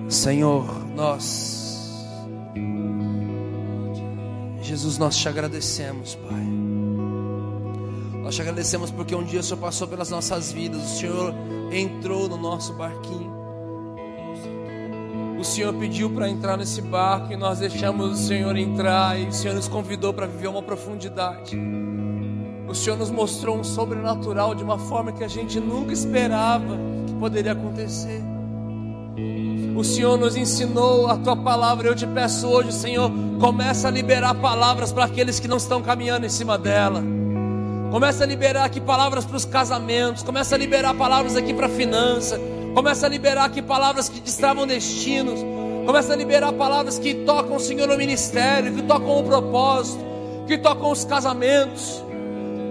Senhor, 0.10 0.66
nós, 0.96 1.77
Jesus, 4.78 5.00
nós 5.00 5.18
te 5.18 5.28
agradecemos, 5.28 6.14
Pai. 6.14 6.46
Nós 8.22 8.36
te 8.36 8.42
agradecemos 8.44 8.92
porque 8.92 9.16
um 9.16 9.24
dia 9.24 9.40
o 9.40 9.44
Senhor 9.44 9.60
passou 9.60 9.88
pelas 9.88 10.12
nossas 10.12 10.52
vidas, 10.52 10.84
o 10.84 10.98
Senhor 11.00 11.34
entrou 11.72 12.30
no 12.30 12.38
nosso 12.38 12.74
barquinho. 12.74 13.36
O 15.40 15.44
Senhor 15.44 15.74
pediu 15.74 16.12
para 16.12 16.30
entrar 16.30 16.58
nesse 16.58 16.80
barco 16.80 17.34
e 17.34 17.36
nós 17.36 17.58
deixamos 17.58 18.12
o 18.12 18.28
Senhor 18.28 18.56
entrar 18.56 19.20
e 19.20 19.26
o 19.26 19.34
Senhor 19.34 19.56
nos 19.56 19.68
convidou 19.68 20.14
para 20.14 20.28
viver 20.28 20.48
uma 20.48 20.62
profundidade. 20.62 21.58
O 22.68 22.76
Senhor 22.76 22.98
nos 22.98 23.10
mostrou 23.10 23.58
um 23.58 23.64
sobrenatural 23.64 24.54
de 24.54 24.64
uma 24.64 24.78
forma 24.78 25.12
que 25.12 25.24
a 25.24 25.28
gente 25.28 25.60
nunca 25.60 25.92
esperava 25.92 26.78
que 27.08 27.14
poderia 27.14 27.54
acontecer. 27.54 28.22
O 29.76 29.84
Senhor 29.84 30.18
nos 30.20 30.36
ensinou 30.36 31.08
a 31.08 31.18
tua 31.18 31.36
palavra. 31.36 31.88
Eu 31.88 31.96
te 31.96 32.06
peço 32.06 32.48
hoje, 32.48 32.72
Senhor, 32.72 33.12
começa 33.40 33.88
a 33.88 33.92
liberar 33.92 34.34
palavras 34.36 34.92
para 34.92 35.06
aqueles 35.06 35.40
que 35.40 35.48
não 35.48 35.58
estão 35.58 35.82
caminhando 35.82 36.26
em 36.26 36.30
cima 36.30 36.58
dela. 36.58 37.04
Começa 37.92 38.24
a 38.24 38.28
liberar 38.28 38.66
aqui 38.66 38.82
palavras 38.82 39.26
para 39.26 39.38
os 39.38 39.46
casamentos. 39.46 40.24
Começa 40.24 40.56
a 40.56 40.58
liberar 40.58 40.94
palavras 40.94 41.36
aqui 41.36 41.54
para 41.54 41.68
a 41.68 41.70
finança 41.70 42.40
Começa 42.78 43.08
a 43.08 43.10
liberar 43.10 43.46
aqui 43.46 43.60
palavras 43.60 44.08
que 44.08 44.20
destravam 44.20 44.68
destinos. 44.68 45.40
Começa 45.84 46.14
a 46.14 46.16
liberar 46.16 46.54
palavras 46.54 47.00
que 47.00 47.12
tocam 47.26 47.56
o 47.56 47.60
Senhor 47.60 47.88
no 47.88 47.98
ministério, 47.98 48.72
que 48.72 48.84
tocam 48.84 49.20
o 49.20 49.24
propósito, 49.24 50.00
que 50.46 50.60
tocam 50.60 50.92
os 50.92 51.04
casamentos, 51.04 52.04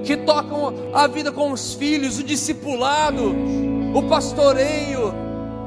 que 0.05 0.17
tocam 0.17 0.73
a 0.95 1.09
vida 1.09 1.33
com 1.33 1.51
os 1.51 1.75
filhos, 1.75 2.21
o 2.21 2.23
discipulado, 2.23 3.35
o 3.97 4.03
pastoreio, 4.05 5.13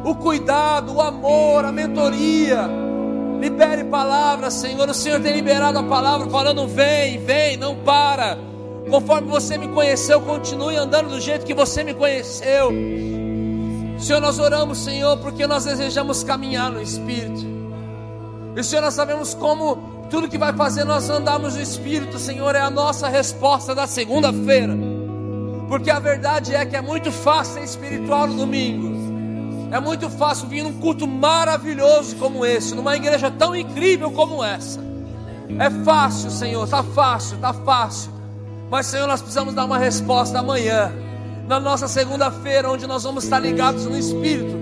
o 0.05 0.15
cuidado, 0.15 0.95
o 0.95 1.01
amor, 1.01 1.65
a 1.65 1.71
mentoria. 1.73 2.78
Libere 3.39 3.85
palavras, 3.85 4.53
Senhor. 4.55 4.89
O 4.89 4.93
Senhor 4.93 5.21
tem 5.21 5.33
liberado 5.33 5.79
a 5.79 5.83
palavra, 5.83 6.29
falando: 6.29 6.67
vem, 6.67 7.23
vem, 7.23 7.57
não 7.57 7.75
para. 7.77 8.37
Conforme 8.89 9.29
você 9.29 9.57
me 9.57 9.67
conheceu, 9.67 10.19
continue 10.21 10.75
andando 10.75 11.09
do 11.09 11.21
jeito 11.21 11.45
que 11.45 11.53
você 11.53 11.83
me 11.83 11.93
conheceu. 11.93 12.71
Senhor, 13.99 14.19
nós 14.19 14.39
oramos, 14.39 14.79
Senhor, 14.79 15.17
porque 15.17 15.45
nós 15.45 15.65
desejamos 15.65 16.23
caminhar 16.23 16.71
no 16.71 16.81
Espírito. 16.81 17.45
E 18.55 18.63
Senhor, 18.63 18.81
nós 18.81 18.93
sabemos 18.93 19.33
como 19.33 20.07
tudo 20.09 20.27
que 20.27 20.37
vai 20.37 20.53
fazer 20.53 20.83
nós 20.83 21.09
andarmos 21.09 21.55
no 21.55 21.61
Espírito, 21.61 22.17
Senhor, 22.17 22.55
é 22.55 22.61
a 22.61 22.69
nossa 22.69 23.07
resposta 23.07 23.75
da 23.75 23.85
segunda-feira. 23.85 24.75
Porque 25.67 25.91
a 25.91 25.99
verdade 25.99 26.55
é 26.55 26.65
que 26.65 26.75
é 26.75 26.81
muito 26.81 27.11
fácil 27.11 27.55
ser 27.55 27.63
espiritual 27.63 28.27
no 28.27 28.35
domingo. 28.35 28.98
É 29.71 29.79
muito 29.79 30.09
fácil 30.09 30.47
vir 30.47 30.63
num 30.63 30.79
culto 30.79 31.07
maravilhoso 31.07 32.15
como 32.15 32.45
esse, 32.45 32.73
numa 32.73 32.95
igreja 32.95 33.29
tão 33.29 33.55
incrível 33.55 34.11
como 34.11 34.43
essa. 34.43 34.79
É 35.59 35.69
fácil, 35.83 36.31
Senhor, 36.31 36.63
está 36.63 36.83
fácil, 36.83 37.35
está 37.35 37.53
fácil. 37.53 38.11
Mas, 38.69 38.87
Senhor, 38.87 39.07
nós 39.07 39.21
precisamos 39.21 39.53
dar 39.53 39.65
uma 39.65 39.77
resposta 39.77 40.39
amanhã 40.39 40.91
na 41.47 41.59
nossa 41.59 41.87
segunda-feira, 41.87 42.69
onde 42.69 42.85
nós 42.85 43.03
vamos 43.03 43.23
estar 43.23 43.39
ligados 43.39 43.85
no 43.85 43.97
Espírito, 43.97 44.55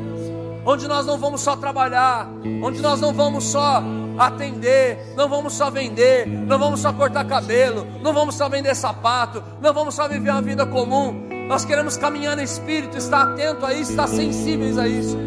onde 0.66 0.88
nós 0.88 1.06
não 1.06 1.18
vamos 1.18 1.42
só 1.42 1.56
trabalhar, 1.56 2.30
onde 2.64 2.82
nós 2.82 3.02
não 3.02 3.14
vamos 3.14 3.46
só 3.46 3.84
atender, 4.18 5.14
não 5.16 5.30
vamos 5.30 5.54
só 5.54 5.70
vender, 5.70 6.26
não 6.28 6.58
vamos 6.58 6.80
só 6.80 6.92
cortar 6.92 7.26
cabelo, 7.26 7.86
não 8.02 8.14
vamos 8.14 8.36
só 8.36 8.50
vender 8.50 8.76
sapato, 8.76 9.44
não 9.62 9.74
vamos 9.74 9.96
só 9.96 10.08
viver 10.08 10.32
uma 10.32 10.42
vida 10.42 10.66
comum. 10.66 11.37
Nós 11.48 11.64
queremos 11.64 11.96
caminhar 11.96 12.36
no 12.36 12.44
Espírito, 12.44 12.98
estar 12.98 13.34
atento 13.34 13.66
a 13.66 13.74
isso, 13.74 13.92
estar 13.92 14.08
sensíveis 14.08 14.78
a 14.78 14.88
isso. 14.88 15.18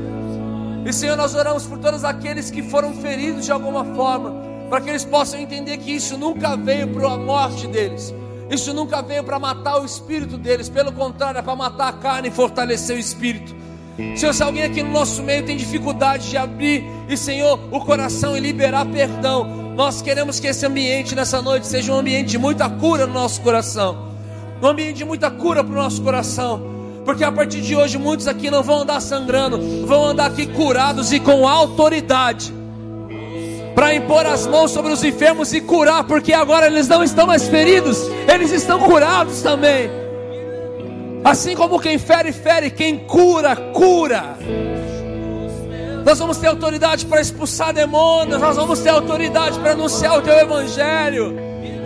E 0.85 0.93
Senhor, 0.93 1.17
nós 1.17 1.35
oramos 1.35 1.67
por 1.67 1.79
todos 1.79 2.05
aqueles 2.05 2.51
que 2.51 2.63
foram 2.63 2.93
feridos 2.95 3.45
de 3.45 3.53
alguma 3.53 3.85
forma, 3.85 4.35
para 4.69 4.81
que 4.81 4.91
eles 4.91 5.05
possam 5.05 5.41
entender 5.41 5.79
que 5.79 5.93
isso 5.93 6.17
nunca 6.17 6.57
veio 6.57 6.89
para 6.89 7.13
a 7.13 7.17
morte 7.17 7.67
deles, 7.67 8.15
isso 8.51 8.75
nunca 8.75 9.01
veio 9.01 9.23
para 9.23 9.39
matar 9.39 9.81
o 9.81 9.85
espírito 9.85 10.37
deles, 10.37 10.69
pelo 10.69 10.93
contrário, 10.93 11.39
é 11.39 11.43
para 11.43 11.57
matar 11.57 11.89
a 11.89 11.93
carne 11.93 12.29
e 12.29 12.31
fortalecer 12.31 12.97
o 12.97 12.99
espírito. 12.99 13.55
Senhor, 14.17 14.33
se 14.33 14.43
alguém 14.43 14.65
aqui 14.65 14.83
no 14.83 14.91
nosso 14.91 15.23
meio 15.23 15.45
tem 15.45 15.57
dificuldade 15.57 16.31
de 16.31 16.37
abrir 16.37 16.85
e, 17.09 17.17
Senhor, 17.17 17.61
o 17.71 17.81
coração 17.81 18.37
e 18.37 18.41
liberar 18.41 18.87
perdão, 18.87 19.45
nós 19.77 20.03
queremos 20.03 20.41
que 20.41 20.47
esse 20.47 20.67
ambiente 20.67 21.15
nessa 21.15 21.41
noite 21.41 21.67
seja 21.67 21.93
um 21.93 21.99
ambiente 21.99 22.31
de 22.31 22.39
muita 22.39 22.69
cura 22.69 23.07
no 23.07 23.13
nosso 23.13 23.41
coração, 23.43 24.10
um 24.63 24.67
ambiente 24.67 24.97
de 24.97 25.05
muita 25.05 25.31
cura 25.31 25.65
para 25.65 25.73
o 25.73 25.83
nosso 25.83 26.03
coração, 26.03 26.63
porque 27.05 27.25
a 27.25 27.33
partir 27.33 27.61
de 27.61 27.75
hoje 27.75 27.99
muitos 27.99 28.27
aqui 28.27 28.51
não 28.51 28.63
vão 28.63 28.83
andar 28.83 29.01
sangrando, 29.01 29.87
vão 29.87 30.05
andar 30.05 30.27
aqui 30.27 30.47
curados 30.47 31.13
e 31.13 31.21
com 31.21 31.49
autoridade 31.49 32.61
para 33.75 33.95
impor 33.95 34.27
as 34.27 34.47
mãos 34.47 34.71
sobre 34.73 34.93
os 34.93 35.03
enfermos 35.03 35.53
e 35.53 35.61
curar, 35.61 36.05
porque 36.05 36.33
agora 36.33 36.67
eles 36.67 36.87
não 36.89 37.03
estão 37.03 37.27
mais 37.27 37.49
feridos, 37.49 37.99
eles 38.29 38.53
estão 38.53 38.79
curados 38.81 39.43
também. 39.43 39.91
Assim 41.25 41.55
como 41.55 41.79
quem 41.79 41.99
fere, 41.99 42.33
fere, 42.33 42.71
quem 42.71 42.99
cura, 42.99 43.55
cura. 43.57 44.37
Nós 46.05 46.19
vamos 46.19 46.39
ter 46.39 46.49
autoridade 46.49 47.07
para 47.07 47.21
expulsar 47.21 47.73
demônios, 47.73 48.41
nós 48.41 48.57
vamos 48.57 48.81
ter 48.81 48.89
autoridade 48.89 49.59
para 49.59 49.73
anunciar 49.73 50.19
o 50.19 50.23
teu 50.23 50.35
evangelho, 50.35 51.35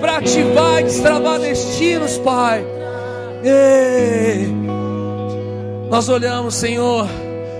para 0.01 0.19
ativar 0.19 0.81
e 0.81 0.85
destravar 0.85 1.39
destinos, 1.39 2.19
Pai. 2.19 2.65
Ei. 3.43 4.49
Nós 5.91 6.09
olhamos, 6.09 6.55
Senhor 6.55 7.07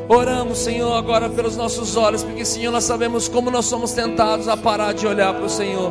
Oramos, 0.09 0.59
Senhor, 0.59 0.93
agora 0.95 1.31
pelos 1.31 1.57
nossos 1.57 1.97
olhos, 1.97 2.23
porque, 2.23 2.45
Senhor, 2.45 2.71
nós 2.71 2.85
sabemos 2.85 3.27
como 3.27 3.51
nós 3.51 3.65
somos 3.65 3.93
tentados 3.93 4.49
a 4.49 4.57
parar 4.57 4.93
de 4.93 5.07
olhar 5.07 5.33
para 5.33 5.45
o 5.45 5.49
Senhor. 5.49 5.91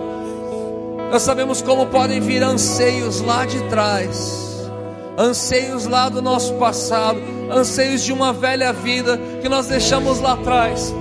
Nós 1.11 1.24
sabemos 1.24 1.61
como 1.64 1.88
podem 1.88 2.20
vir 2.20 2.44
anseios 2.44 3.22
lá 3.22 3.45
de 3.45 3.60
trás, 3.70 4.70
anseios 5.18 5.86
lá 5.86 6.10
do 6.10 6.22
nosso 6.22 6.53
passado, 6.56 7.20
anseios 7.52 8.03
de 8.03 8.14
uma 8.14 8.32
velha 8.32 8.72
vida 8.72 9.20
que 9.41 9.49
nós 9.49 9.68
deixamos 9.68 10.20
lá 10.20 10.34
atrás, 10.34 10.94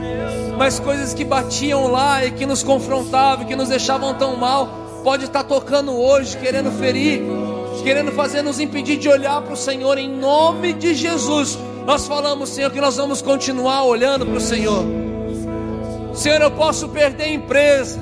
mas 0.56 0.80
coisas 0.80 1.12
que 1.12 1.24
batiam 1.24 1.88
lá 1.88 2.24
e 2.24 2.30
que 2.30 2.46
nos 2.46 2.62
confrontavam, 2.62 3.44
que 3.44 3.56
nos 3.56 3.68
deixavam 3.68 4.14
tão 4.14 4.36
mal, 4.36 4.68
pode 5.02 5.24
estar 5.24 5.44
tocando 5.44 5.92
hoje, 5.92 6.36
querendo 6.36 6.70
ferir, 6.70 7.22
querendo 7.82 8.12
fazer 8.12 8.42
nos 8.42 8.60
impedir 8.60 8.96
de 8.96 9.08
olhar 9.08 9.42
para 9.42 9.52
o 9.52 9.56
Senhor 9.56 9.98
em 9.98 10.08
nome 10.08 10.72
de 10.72 10.94
Jesus. 10.94 11.58
Nós 11.84 12.06
falamos, 12.06 12.50
Senhor, 12.50 12.70
que 12.70 12.80
nós 12.80 12.96
vamos 12.96 13.20
continuar 13.20 13.84
olhando 13.84 14.24
para 14.24 14.36
o 14.36 14.40
Senhor. 14.40 14.84
Senhor, 16.14 16.40
eu 16.40 16.50
posso 16.50 16.88
perder 16.88 17.32
empresa, 17.32 18.00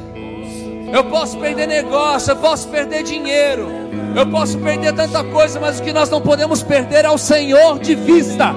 Eu 0.92 1.04
posso 1.04 1.38
perder 1.38 1.68
negócio, 1.68 2.32
eu 2.32 2.36
posso 2.36 2.66
perder 2.68 3.04
dinheiro, 3.04 3.68
eu 4.16 4.26
posso 4.26 4.58
perder 4.58 4.92
tanta 4.92 5.22
coisa, 5.22 5.60
mas 5.60 5.78
o 5.78 5.82
que 5.84 5.92
nós 5.92 6.10
não 6.10 6.20
podemos 6.20 6.64
perder 6.64 7.04
é 7.04 7.10
o 7.10 7.16
Senhor 7.16 7.78
de 7.78 7.94
vista. 7.94 8.52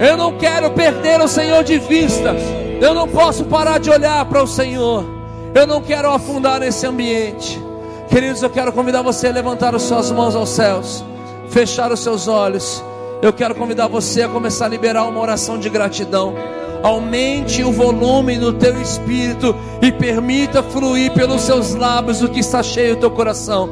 Eu 0.00 0.16
não 0.16 0.36
quero 0.36 0.70
perder 0.72 1.20
o 1.20 1.28
Senhor 1.28 1.62
de 1.62 1.78
vista. 1.78 2.34
Eu 2.80 2.92
não 2.92 3.08
posso 3.08 3.44
parar 3.44 3.78
de 3.78 3.88
olhar 3.88 4.24
para 4.24 4.42
o 4.42 4.46
Senhor. 4.48 5.17
Eu 5.54 5.66
não 5.66 5.80
quero 5.80 6.10
afundar 6.10 6.60
nesse 6.60 6.86
ambiente. 6.86 7.60
Queridos, 8.08 8.42
eu 8.42 8.50
quero 8.50 8.72
convidar 8.72 9.02
você 9.02 9.28
a 9.28 9.32
levantar 9.32 9.74
as 9.74 9.82
suas 9.82 10.10
mãos 10.10 10.34
aos 10.34 10.48
céus, 10.50 11.04
fechar 11.50 11.92
os 11.92 12.00
seus 12.00 12.26
olhos. 12.26 12.82
Eu 13.20 13.32
quero 13.32 13.54
convidar 13.54 13.88
você 13.88 14.22
a 14.22 14.28
começar 14.28 14.66
a 14.66 14.68
liberar 14.68 15.04
uma 15.04 15.20
oração 15.20 15.58
de 15.58 15.68
gratidão. 15.68 16.34
Aumente 16.82 17.64
o 17.64 17.72
volume 17.72 18.38
do 18.38 18.52
teu 18.52 18.80
espírito 18.80 19.54
e 19.82 19.90
permita 19.90 20.62
fluir 20.62 21.12
pelos 21.12 21.42
seus 21.42 21.74
lábios 21.74 22.22
o 22.22 22.28
que 22.28 22.40
está 22.40 22.62
cheio 22.62 22.94
do 22.94 23.00
teu 23.00 23.10
coração. 23.10 23.70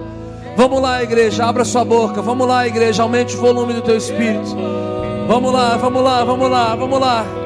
Vamos 0.57 0.81
lá, 0.81 1.03
igreja, 1.03 1.45
abra 1.45 1.65
sua 1.65 1.85
boca. 1.85 2.21
Vamos 2.21 2.49
lá, 2.49 2.67
igreja, 2.67 3.03
aumente 3.03 3.37
o 3.37 3.41
volume 3.41 3.75
do 3.75 3.83
teu 3.83 3.97
espírito. 3.97 4.57
Vamos 5.29 5.53
lá, 5.53 5.77
vamos 5.77 6.03
lá, 6.03 6.25
vamos 6.25 6.51
lá, 6.51 6.75
vamos 6.75 7.01
lá. 7.01 7.46